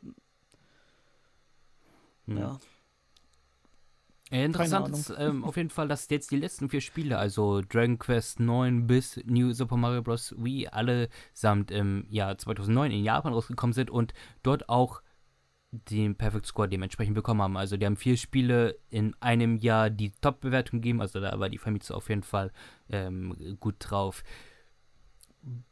Ja. 2.26 2.36
Ja, 2.36 2.58
interessant 4.42 4.88
ist 4.88 5.12
ähm, 5.16 5.44
auf 5.44 5.56
jeden 5.56 5.70
Fall, 5.70 5.86
dass 5.86 6.08
jetzt 6.08 6.30
die 6.30 6.36
letzten 6.36 6.68
vier 6.68 6.80
Spiele, 6.80 7.18
also 7.18 7.60
Dragon 7.60 7.98
Quest 7.98 8.40
9 8.40 8.86
bis 8.86 9.20
New 9.26 9.52
Super 9.52 9.76
Mario 9.76 10.02
Bros. 10.02 10.34
Wii, 10.36 10.68
allesamt 10.68 11.70
im 11.70 12.06
Jahr 12.08 12.36
2009 12.36 12.90
in 12.90 13.04
Japan 13.04 13.32
rausgekommen 13.32 13.74
sind 13.74 13.90
und 13.90 14.14
dort 14.42 14.68
auch 14.68 15.02
den 15.90 16.16
Perfect 16.16 16.46
Score 16.46 16.68
dementsprechend 16.68 17.14
bekommen 17.14 17.42
haben. 17.42 17.56
Also 17.56 17.76
die 17.76 17.86
haben 17.86 17.96
vier 17.96 18.16
Spiele 18.16 18.78
in 18.90 19.14
einem 19.20 19.56
Jahr 19.56 19.90
die 19.90 20.12
Top-Bewertung 20.20 20.80
gegeben, 20.80 21.00
also 21.00 21.20
da 21.20 21.38
war 21.38 21.48
die 21.48 21.58
Famitsu 21.58 21.94
auf 21.94 22.08
jeden 22.08 22.22
Fall 22.22 22.52
ähm, 22.88 23.56
gut 23.60 23.76
drauf. 23.78 24.22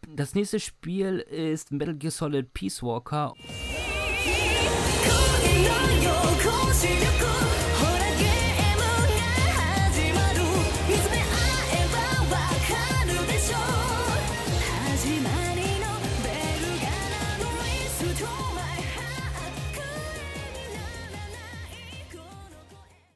Das 0.09 0.35
nächste 0.35 0.61
Spiel 0.61 1.19
ist 1.19 1.73
Metal 1.73 1.97
Gear 1.97 2.11
Solid 2.11 2.53
Peace 2.53 2.83
Walker. 2.83 3.33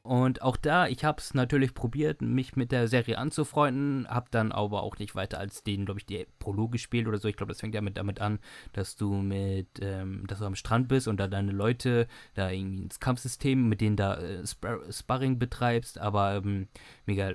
Und 0.07 0.41
auch 0.41 0.55
da, 0.55 0.87
ich 0.87 1.03
habe 1.03 1.19
es 1.19 1.33
natürlich 1.33 1.73
probiert, 1.73 2.21
mich 2.21 2.55
mit 2.55 2.71
der 2.71 2.87
Serie 2.87 3.17
anzufreunden, 3.17 4.07
habe 4.07 4.27
dann 4.31 4.53
aber 4.53 4.83
auch 4.83 4.97
nicht 4.99 5.15
weiter 5.15 5.37
als 5.37 5.63
den, 5.63 5.83
glaube 5.83 5.99
ich, 5.99 6.05
die 6.05 6.25
Prolog 6.39 6.71
gespielt 6.71 7.09
oder 7.09 7.17
so. 7.17 7.27
Ich 7.27 7.35
glaube, 7.35 7.51
das 7.51 7.59
fängt 7.59 7.75
ja 7.75 7.81
mit 7.81 7.97
damit 7.97 8.21
an, 8.21 8.39
dass 8.71 8.95
du 8.95 9.15
mit, 9.15 9.67
ähm, 9.81 10.25
dass 10.27 10.39
du 10.39 10.45
am 10.45 10.55
Strand 10.55 10.87
bist 10.87 11.09
und 11.09 11.17
da 11.17 11.27
deine 11.27 11.51
Leute 11.51 12.07
da 12.35 12.49
irgendwie 12.49 12.83
ins 12.83 13.01
Kampfsystem, 13.01 13.67
mit 13.67 13.81
denen 13.81 13.97
da 13.97 14.15
äh, 14.15 14.47
Spar 14.47 14.79
Sparring 14.89 15.39
betreibst. 15.39 15.97
Aber 15.97 16.35
ähm, 16.35 16.69
mega, 17.05 17.33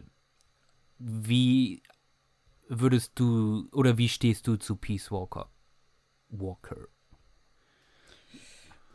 wie 0.98 1.82
würdest 2.68 3.12
du 3.16 3.68
oder 3.72 3.98
wie 3.98 4.08
stehst 4.08 4.46
du 4.46 4.56
zu 4.56 4.76
Peace 4.76 5.10
Walker? 5.10 5.50
Walker. 6.30 6.88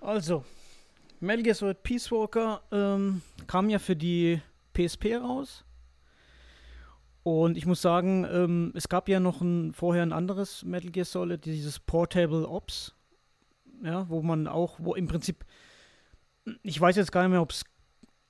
Also, 0.02 0.46
Metal 1.20 1.44
Gear 1.44 1.56
Solid 1.56 1.84
Peace 1.84 2.12
Walker 2.12 2.62
ähm, 2.72 3.22
kam 3.48 3.70
ja 3.70 3.80
für 3.80 3.96
die 3.96 4.42
PSP 4.74 5.16
raus. 5.16 5.66
Und 7.24 7.58
ich 7.58 7.66
muss 7.66 7.82
sagen, 7.82 8.26
ähm, 8.32 8.72
es 8.76 8.88
gab 8.88 9.10
ja 9.10 9.20
noch 9.20 9.42
ein, 9.42 9.74
vorher 9.74 10.04
ein 10.04 10.14
anderes 10.14 10.64
Metal 10.64 10.92
Gear 10.92 11.06
Solid, 11.06 11.44
dieses 11.44 11.80
Portable 11.80 12.48
Ops, 12.48 12.96
ja, 13.84 14.08
wo 14.10 14.22
man 14.22 14.48
auch, 14.48 14.80
wo 14.80 14.96
im 14.96 15.08
Prinzip, 15.08 15.44
ich 16.64 16.80
weiß 16.80 16.96
jetzt 16.96 17.12
gar 17.12 17.24
nicht 17.24 17.32
mehr, 17.32 17.42
ob 17.42 17.52
es 17.52 17.66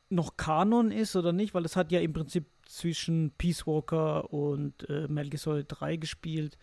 noch 0.10 0.38
Kanon 0.38 0.92
ist 0.92 1.16
oder 1.16 1.34
nicht, 1.34 1.54
weil 1.54 1.66
es 1.66 1.76
hat 1.76 1.92
ja 1.92 2.00
im 2.00 2.14
Prinzip 2.14 2.46
zwischen 2.66 3.32
Peace 3.38 3.68
Walker 3.68 4.34
und 4.34 4.90
äh, 4.90 5.08
Metal 5.08 5.30
Gear 5.30 5.40
Solid 5.40 5.66
3 5.68 5.98
gespielt. 5.98 6.58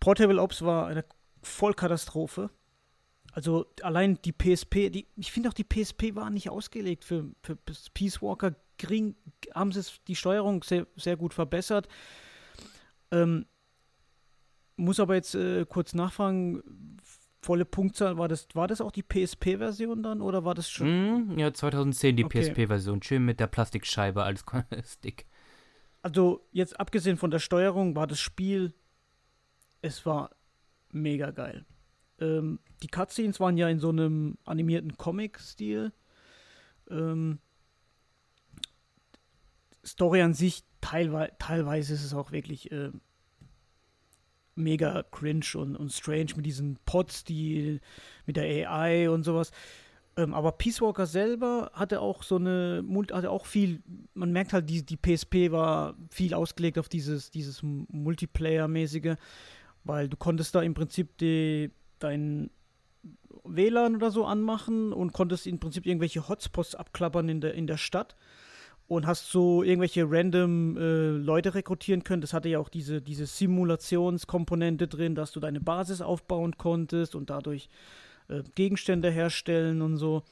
Portable 0.00 0.40
Ops 0.40 0.62
war 0.62 0.86
eine 0.86 1.04
Vollkatastrophe. 1.42 2.50
Also 3.34 3.66
allein 3.82 4.20
die 4.24 4.32
PSP, 4.32 4.90
die, 4.90 5.08
ich 5.16 5.32
finde 5.32 5.48
auch 5.48 5.54
die 5.54 5.64
PSP 5.64 6.14
war 6.14 6.30
nicht 6.30 6.50
ausgelegt 6.50 7.04
für, 7.04 7.26
für 7.42 7.56
Peace 7.92 8.22
Walker. 8.22 8.54
Kriegen, 8.78 9.16
haben 9.52 9.72
sie 9.72 9.82
die 10.06 10.14
Steuerung 10.14 10.62
sehr, 10.62 10.86
sehr 10.94 11.16
gut 11.16 11.34
verbessert. 11.34 11.88
Ähm, 13.10 13.46
muss 14.76 15.00
aber 15.00 15.16
jetzt 15.16 15.34
äh, 15.34 15.66
kurz 15.68 15.94
nachfragen, 15.94 16.62
volle 17.42 17.64
Punktzahl, 17.64 18.18
war 18.18 18.28
das, 18.28 18.46
war 18.54 18.68
das 18.68 18.80
auch 18.80 18.92
die 18.92 19.02
PSP-Version 19.02 20.02
dann 20.04 20.20
oder 20.20 20.44
war 20.44 20.54
das 20.54 20.70
schon? 20.70 21.34
Mm, 21.34 21.38
ja, 21.38 21.52
2010 21.52 22.16
die 22.16 22.24
okay. 22.24 22.40
PSP-Version, 22.40 23.02
schön 23.02 23.24
mit 23.24 23.40
der 23.40 23.48
Plastikscheibe 23.48 24.22
als 24.22 24.44
Stick. 24.84 25.26
Also 26.02 26.46
jetzt 26.52 26.78
abgesehen 26.78 27.16
von 27.16 27.32
der 27.32 27.40
Steuerung 27.40 27.96
war 27.96 28.06
das 28.06 28.20
Spiel, 28.20 28.74
es 29.82 30.06
war 30.06 30.30
mega 30.90 31.32
geil. 31.32 31.66
Ähm, 32.24 32.58
die 32.82 32.88
Cutscenes 32.88 33.40
waren 33.40 33.56
ja 33.56 33.68
in 33.68 33.78
so 33.78 33.90
einem 33.90 34.38
animierten 34.44 34.96
Comic-Stil. 34.96 35.92
Ähm, 36.90 37.38
Story 39.84 40.22
an 40.22 40.34
sich, 40.34 40.62
teilwe 40.80 41.30
teilweise 41.38 41.94
ist 41.94 42.04
es 42.04 42.14
auch 42.14 42.32
wirklich 42.32 42.72
äh, 42.72 42.90
mega 44.54 45.02
cringe 45.10 45.44
und, 45.56 45.76
und 45.76 45.92
strange 45.92 46.32
mit 46.36 46.46
diesen 46.46 46.78
Pods, 46.86 47.24
die 47.24 47.80
mit 48.26 48.36
der 48.36 48.70
AI 48.70 49.10
und 49.10 49.24
sowas. 49.24 49.50
Ähm, 50.16 50.32
aber 50.32 50.52
Peace 50.52 50.80
Walker 50.80 51.06
selber 51.06 51.70
hatte 51.74 52.00
auch 52.00 52.22
so 52.22 52.36
eine, 52.36 52.84
hatte 53.12 53.30
auch 53.30 53.46
viel, 53.46 53.82
man 54.14 54.32
merkt 54.32 54.52
halt, 54.52 54.70
die, 54.70 54.84
die 54.84 54.96
PSP 54.96 55.50
war 55.50 55.96
viel 56.10 56.34
ausgelegt 56.34 56.78
auf 56.78 56.88
dieses, 56.88 57.30
dieses 57.30 57.62
Multiplayer-mäßige, 57.62 59.16
weil 59.82 60.08
du 60.08 60.16
konntest 60.16 60.54
da 60.54 60.62
im 60.62 60.74
Prinzip 60.74 61.18
die, 61.18 61.70
dein 61.98 62.50
WLAN 63.44 63.96
oder 63.96 64.10
so 64.10 64.24
anmachen 64.24 64.92
und 64.92 65.12
konntest 65.12 65.46
im 65.46 65.60
Prinzip 65.60 65.86
irgendwelche 65.86 66.28
Hotspots 66.28 66.74
abklappern 66.74 67.28
in 67.28 67.40
der, 67.40 67.54
in 67.54 67.66
der 67.66 67.76
Stadt 67.76 68.16
und 68.86 69.06
hast 69.06 69.30
so 69.30 69.62
irgendwelche 69.62 70.10
random 70.10 70.76
äh, 70.76 71.08
Leute 71.10 71.54
rekrutieren 71.54 72.04
können. 72.04 72.20
Das 72.20 72.32
hatte 72.32 72.48
ja 72.48 72.58
auch 72.58 72.68
diese, 72.68 73.00
diese 73.00 73.26
Simulationskomponente 73.26 74.88
drin, 74.88 75.14
dass 75.14 75.32
du 75.32 75.40
deine 75.40 75.60
Basis 75.60 76.00
aufbauen 76.00 76.56
konntest 76.58 77.14
und 77.14 77.30
dadurch 77.30 77.68
äh, 78.28 78.42
Gegenstände 78.54 79.10
herstellen 79.10 79.82
und 79.82 79.96
so. 79.96 80.22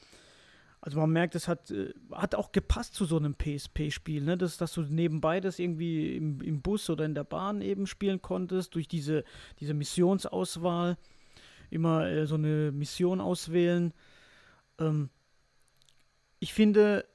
Also 0.81 0.99
man 0.99 1.11
merkt, 1.11 1.33
es 1.33 1.47
hat, 1.47 1.71
äh, 1.71 1.93
hat 2.11 2.35
auch 2.35 2.51
gepasst 2.51 2.93
zu 2.93 3.05
so 3.05 3.17
einem 3.17 3.35
PSP-Spiel, 3.35 4.21
ne? 4.23 4.37
dass, 4.37 4.57
dass 4.57 4.73
du 4.73 4.81
nebenbei 4.81 5.39
das 5.39 5.57
irgendwie 5.57 6.17
im, 6.17 6.41
im 6.41 6.61
Bus 6.61 6.89
oder 6.89 7.05
in 7.05 7.15
der 7.15 7.23
Bahn 7.23 7.61
eben 7.61 7.87
spielen 7.87 8.21
konntest, 8.21 8.75
durch 8.75 8.87
diese, 8.87 9.23
diese 9.61 9.73
Missionsauswahl, 9.73 10.97
immer 11.73 12.07
äh, 12.07 12.25
so 12.27 12.35
eine 12.35 12.71
Mission 12.71 13.19
auswählen. 13.19 13.93
Ähm, 14.79 15.09
ich 16.39 16.53
finde, 16.53 17.05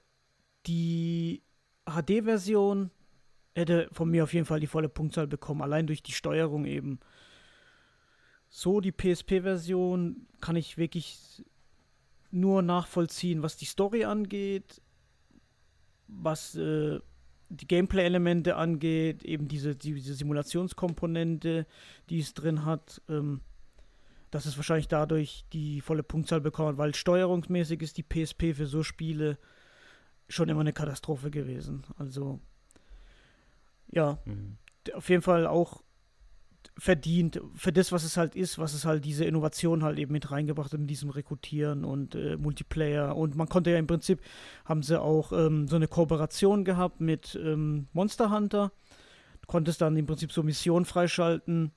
die 0.67 1.43
HD-Version 1.87 2.91
hätte 3.55 3.89
von 3.93 4.11
mir 4.11 4.25
auf 4.25 4.35
jeden 4.35 4.47
Fall 4.47 4.61
die 4.61 4.67
volle 4.67 4.89
Punktzahl 4.89 5.27
bekommen, 5.27 5.63
allein 5.63 5.87
durch 5.87 6.03
die 6.03 6.13
Steuerung 6.13 6.65
eben. 6.65 7.01
So, 8.51 8.81
die 8.81 8.93
PSP-Version 8.93 10.27
kann 10.41 10.57
ich 10.57 10.79
wirklich 10.79 11.45
nur 12.31 12.63
nachvollziehen, 12.63 13.43
was 13.43 13.57
die 13.57 13.65
Story 13.65 14.05
angeht, 14.05 14.81
was 16.07 16.55
äh, 16.55 17.01
die 17.51 17.67
Gameplay-Elemente 17.67 18.57
angeht, 18.57 19.25
eben 19.25 19.49
diese, 19.49 19.75
diese 19.75 20.15
Simulationskomponente, 20.15 21.67
die 22.11 22.21
es 22.21 22.35
drin 22.35 22.65
hat. 22.65 23.01
Ähm, 23.09 23.41
dass 24.31 24.47
es 24.47 24.57
wahrscheinlich 24.57 24.89
dadurch 24.89 25.45
die 25.53 25.81
volle 25.81 26.03
Punktzahl 26.03 26.41
bekommt, 26.41 26.79
weil 26.79 26.95
steuerungsmäßig 26.95 27.83
ist 27.83 27.97
die 27.97 28.03
PSP 28.03 28.55
für 28.55 28.67
so 28.67 28.83
Spiele 28.83 29.39
schon 30.29 30.49
immer 30.49 30.61
eine 30.61 30.73
Katastrophe 30.73 31.31
gewesen. 31.31 31.85
Also, 31.97 32.41
ja, 33.91 34.19
mhm. 34.25 34.59
auf 34.95 35.09
jeden 35.09 35.23
Fall 35.23 35.47
auch 35.47 35.83
verdient 36.77 37.41
für 37.55 37.73
das, 37.73 37.91
was 37.91 38.05
es 38.05 38.17
halt 38.17 38.37
ist, 38.37 38.59
was 38.59 38.73
es 38.73 38.85
halt 38.85 39.05
diese 39.05 39.25
Innovation 39.25 39.83
halt 39.83 39.99
eben 39.99 40.13
mit 40.13 40.31
reingebracht 40.31 40.73
hat, 40.73 40.81
mit 40.81 40.91
diesem 40.91 41.11
Rekrutieren 41.11 41.85
und 41.85 42.15
äh, 42.15 42.37
Multiplayer. 42.37 43.17
Und 43.17 43.35
man 43.35 43.49
konnte 43.49 43.71
ja 43.71 43.79
im 43.79 43.87
Prinzip, 43.87 44.21
haben 44.65 44.83
sie 44.83 45.01
auch 45.01 45.33
ähm, 45.33 45.67
so 45.67 45.77
eine 45.77 45.89
Kooperation 45.89 46.65
gehabt 46.65 47.01
mit 47.01 47.39
ähm, 47.43 47.89
Monster 47.93 48.31
Hunter. 48.31 48.73
Du 49.41 49.47
konntest 49.49 49.81
dann 49.81 49.97
im 49.97 50.07
Prinzip 50.07 50.31
so 50.31 50.43
Missionen 50.43 50.85
freischalten, 50.85 51.73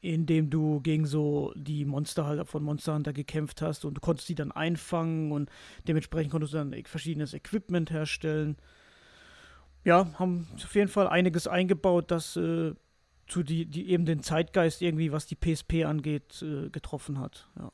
indem 0.00 0.50
du 0.50 0.80
gegen 0.80 1.06
so 1.06 1.52
die 1.56 1.84
Monster 1.84 2.26
halt 2.26 2.46
von 2.48 2.62
Monster 2.62 2.94
Hunter 2.94 3.12
gekämpft 3.12 3.62
hast 3.62 3.84
und 3.84 3.94
du 3.94 4.00
konntest 4.00 4.28
die 4.28 4.34
dann 4.34 4.52
einfangen 4.52 5.32
und 5.32 5.50
dementsprechend 5.86 6.32
konntest 6.32 6.54
du 6.54 6.58
dann 6.58 6.84
verschiedenes 6.84 7.34
Equipment 7.34 7.90
herstellen. 7.90 8.56
Ja, 9.84 10.12
haben 10.18 10.48
auf 10.54 10.74
jeden 10.74 10.88
Fall 10.88 11.06
einiges 11.06 11.46
eingebaut, 11.46 12.10
das 12.10 12.36
äh, 12.36 12.74
zu 13.26 13.42
die, 13.42 13.66
die 13.66 13.90
eben 13.90 14.04
den 14.04 14.22
Zeitgeist 14.22 14.82
irgendwie, 14.82 15.12
was 15.12 15.26
die 15.26 15.36
PSP 15.36 15.84
angeht, 15.84 16.42
äh, 16.42 16.70
getroffen 16.70 17.20
hat. 17.20 17.48
Ja. 17.58 17.72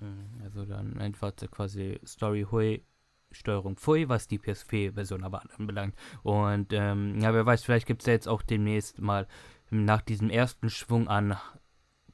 Mhm, 0.00 0.42
also 0.42 0.64
dann 0.64 0.98
einfach 0.98 1.34
quasi 1.50 2.00
Story 2.04 2.46
Hui 2.50 2.82
Steuerung 3.32 3.76
Pfui, 3.76 4.08
was 4.08 4.28
die 4.28 4.38
PSP-Version 4.38 5.24
aber 5.24 5.42
anbelangt. 5.56 5.94
Und 6.22 6.72
ähm, 6.72 7.20
ja, 7.20 7.32
wer 7.32 7.46
weiß, 7.46 7.64
vielleicht 7.64 7.86
gibt 7.86 8.02
es 8.02 8.06
ja 8.06 8.12
jetzt 8.12 8.28
auch 8.28 8.42
demnächst 8.42 9.00
mal 9.00 9.26
nach 9.70 10.02
diesem 10.02 10.30
ersten 10.30 10.68
Schwung 10.68 11.08
an 11.08 11.36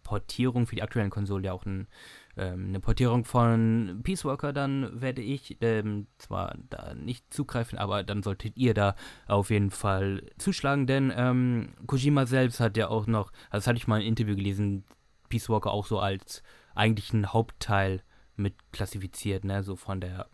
Portierung 0.06 0.68
für 0.68 0.76
die 0.76 0.82
aktuellen 0.82 1.10
Konsolen 1.10 1.43
ja 1.43 1.52
auch 1.52 1.66
ein, 1.66 1.88
ähm, 2.36 2.66
eine 2.68 2.78
Portierung 2.78 3.24
von 3.24 4.02
Peace 4.05 4.24
Walker, 4.24 4.52
dann 4.52 5.01
werde 5.01 5.20
ich 5.20 5.59
ähm, 5.62 6.06
zwar 6.18 6.56
da 6.70 6.94
nicht 6.94 7.34
zugreifen, 7.34 7.76
aber 7.76 8.05
dann 8.05 8.22
solltet 8.22 8.56
ihr 8.56 8.72
da 8.72 8.94
auf 9.26 9.51
jeden 9.51 9.72
Fall 9.72 10.22
zuschlagen, 10.38 10.86
denn 10.86 11.12
ähm, 11.16 11.74
Kojima 11.88 12.24
selbst 12.26 12.60
hat 12.60 12.76
ja 12.76 12.86
auch 12.86 13.09
noch, 13.09 13.32
also 13.51 13.62
das 13.62 13.66
hatte 13.66 13.78
ich 13.78 13.88
mal 13.88 14.01
im 14.01 14.06
Interview 14.06 14.36
gelesen, 14.36 14.84
Peace 15.28 15.48
Walker 15.48 15.72
auch 15.72 15.86
so 15.86 15.98
als 15.98 16.44
eigentlichen 16.76 17.32
Hauptteil 17.32 18.05
mit 18.36 18.55
klassifiziert, 18.70 19.44
ne, 19.44 19.64
so 19.64 19.74
von 19.74 20.01
der 20.01 20.28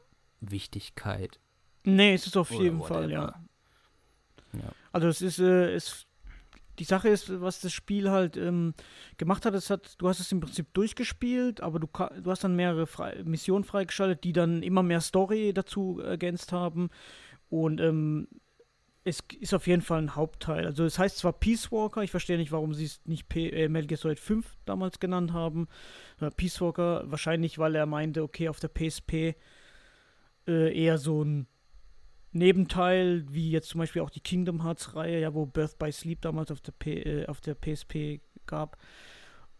Wichtigkeit. 0.50 1.40
Nee, 1.84 2.14
es 2.14 2.26
ist 2.26 2.36
auf 2.36 2.50
jeden 2.50 2.78
whatever. 2.78 2.94
Fall, 2.94 3.10
ja. 3.10 3.42
ja. 4.52 4.72
Also 4.92 5.08
es 5.08 5.22
ist, 5.22 5.38
äh, 5.38 5.74
es, 5.74 6.06
die 6.78 6.84
Sache 6.84 7.08
ist, 7.08 7.40
was 7.40 7.60
das 7.60 7.72
Spiel 7.72 8.10
halt 8.10 8.36
ähm, 8.36 8.74
gemacht 9.16 9.44
hat, 9.44 9.54
es 9.54 9.70
hat, 9.70 9.94
du 9.98 10.08
hast 10.08 10.20
es 10.20 10.32
im 10.32 10.40
Prinzip 10.40 10.72
durchgespielt, 10.74 11.60
aber 11.60 11.80
du, 11.80 11.86
du 11.86 12.30
hast 12.30 12.44
dann 12.44 12.56
mehrere 12.56 12.86
frei, 12.86 13.22
Missionen 13.24 13.64
freigeschaltet, 13.64 14.24
die 14.24 14.32
dann 14.32 14.62
immer 14.62 14.82
mehr 14.82 15.00
Story 15.00 15.52
dazu 15.52 16.00
ergänzt 16.00 16.52
haben. 16.52 16.90
Und 17.48 17.80
ähm, 17.80 18.28
es 19.04 19.22
ist 19.40 19.52
auf 19.52 19.66
jeden 19.66 19.82
Fall 19.82 20.00
ein 20.00 20.14
Hauptteil. 20.14 20.64
Also 20.64 20.84
es 20.84 20.98
heißt 20.98 21.18
zwar 21.18 21.32
Peace 21.32 21.72
Walker, 21.72 22.02
ich 22.02 22.10
verstehe 22.10 22.38
nicht, 22.38 22.52
warum 22.52 22.72
sie 22.72 22.84
es 22.84 23.00
nicht 23.04 23.28
P 23.28 23.48
äh, 23.50 23.68
Metal 23.68 23.88
Gear 23.88 23.98
Solid 23.98 24.20
5 24.20 24.46
damals 24.64 25.00
genannt 25.00 25.32
haben. 25.32 25.66
Peace 26.36 26.60
Walker, 26.60 27.02
wahrscheinlich, 27.06 27.58
weil 27.58 27.74
er 27.74 27.86
meinte, 27.86 28.22
okay, 28.22 28.48
auf 28.48 28.60
der 28.60 28.68
PSP 28.68 29.34
äh, 30.46 30.76
eher 30.76 30.98
so 30.98 31.22
ein 31.22 31.46
Nebenteil, 32.32 33.24
wie 33.28 33.50
jetzt 33.50 33.68
zum 33.68 33.78
Beispiel 33.80 34.02
auch 34.02 34.10
die 34.10 34.20
Kingdom 34.20 34.62
Hearts-Reihe, 34.62 35.20
ja, 35.20 35.34
wo 35.34 35.46
Birth 35.46 35.78
by 35.78 35.92
Sleep 35.92 36.20
damals 36.22 36.50
auf 36.50 36.60
der, 36.60 36.72
P 36.72 37.02
äh, 37.02 37.26
auf 37.26 37.40
der 37.40 37.54
PSP 37.54 38.20
gab. 38.46 38.78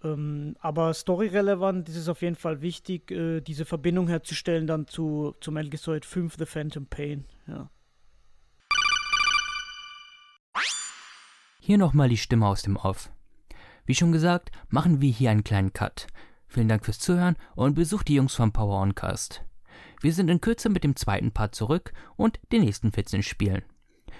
Ähm, 0.02 0.56
aber 0.60 0.94
storyrelevant 0.94 1.88
ist 1.88 1.96
es 1.96 2.09
auf 2.09 2.22
jeden 2.22 2.34
Fall 2.34 2.62
wichtig, 2.62 3.10
äh, 3.10 3.40
diese 3.40 3.64
Verbindung 3.64 4.09
herzustellen 4.09 4.66
dann 4.66 4.86
zu, 4.86 5.34
zu 5.40 5.52
Metal 5.52 5.70
Gear 5.70 5.80
Solid 5.80 6.04
5 6.04 6.36
The 6.38 6.46
Phantom 6.46 6.86
Pain, 6.86 7.26
ja. 7.46 7.70
Hier 11.60 11.78
nochmal 11.78 12.09
die 12.09 12.16
Stimme 12.16 12.46
aus 12.46 12.62
dem 12.62 12.76
Off. 12.76 13.12
Wie 13.84 13.94
schon 13.94 14.10
gesagt, 14.10 14.50
machen 14.68 15.00
wir 15.00 15.12
hier 15.12 15.30
einen 15.30 15.44
kleinen 15.44 15.72
Cut. 15.72 16.09
Vielen 16.48 16.68
Dank 16.68 16.84
fürs 16.84 16.98
Zuhören 16.98 17.36
und 17.54 17.74
besucht 17.74 18.09
die 18.09 18.14
Jungs 18.14 18.34
vom 18.34 18.52
Power 18.52 18.80
Oncast. 18.80 19.44
Wir 20.02 20.12
sind 20.12 20.28
in 20.28 20.40
Kürze 20.40 20.68
mit 20.68 20.84
dem 20.84 20.96
zweiten 20.96 21.30
Part 21.30 21.54
zurück 21.54 21.92
und 22.16 22.40
den 22.50 22.62
nächsten 22.62 22.90
14 22.90 23.22
Spielen. 23.22 23.62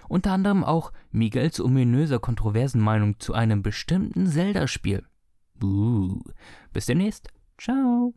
Unter 0.09 0.32
anderem 0.32 0.62
auch 0.62 0.92
Miguels 1.10 1.60
ominöser 1.60 2.20
kontroversen 2.20 2.80
Meinung 2.80 3.18
zu 3.18 3.34
einem 3.34 3.62
bestimmten 3.62 4.26
Zelda-Spiel. 4.26 5.04
Uh, 5.62 6.20
bis 6.72 6.86
demnächst. 6.86 7.28
Ciao. 7.59 8.14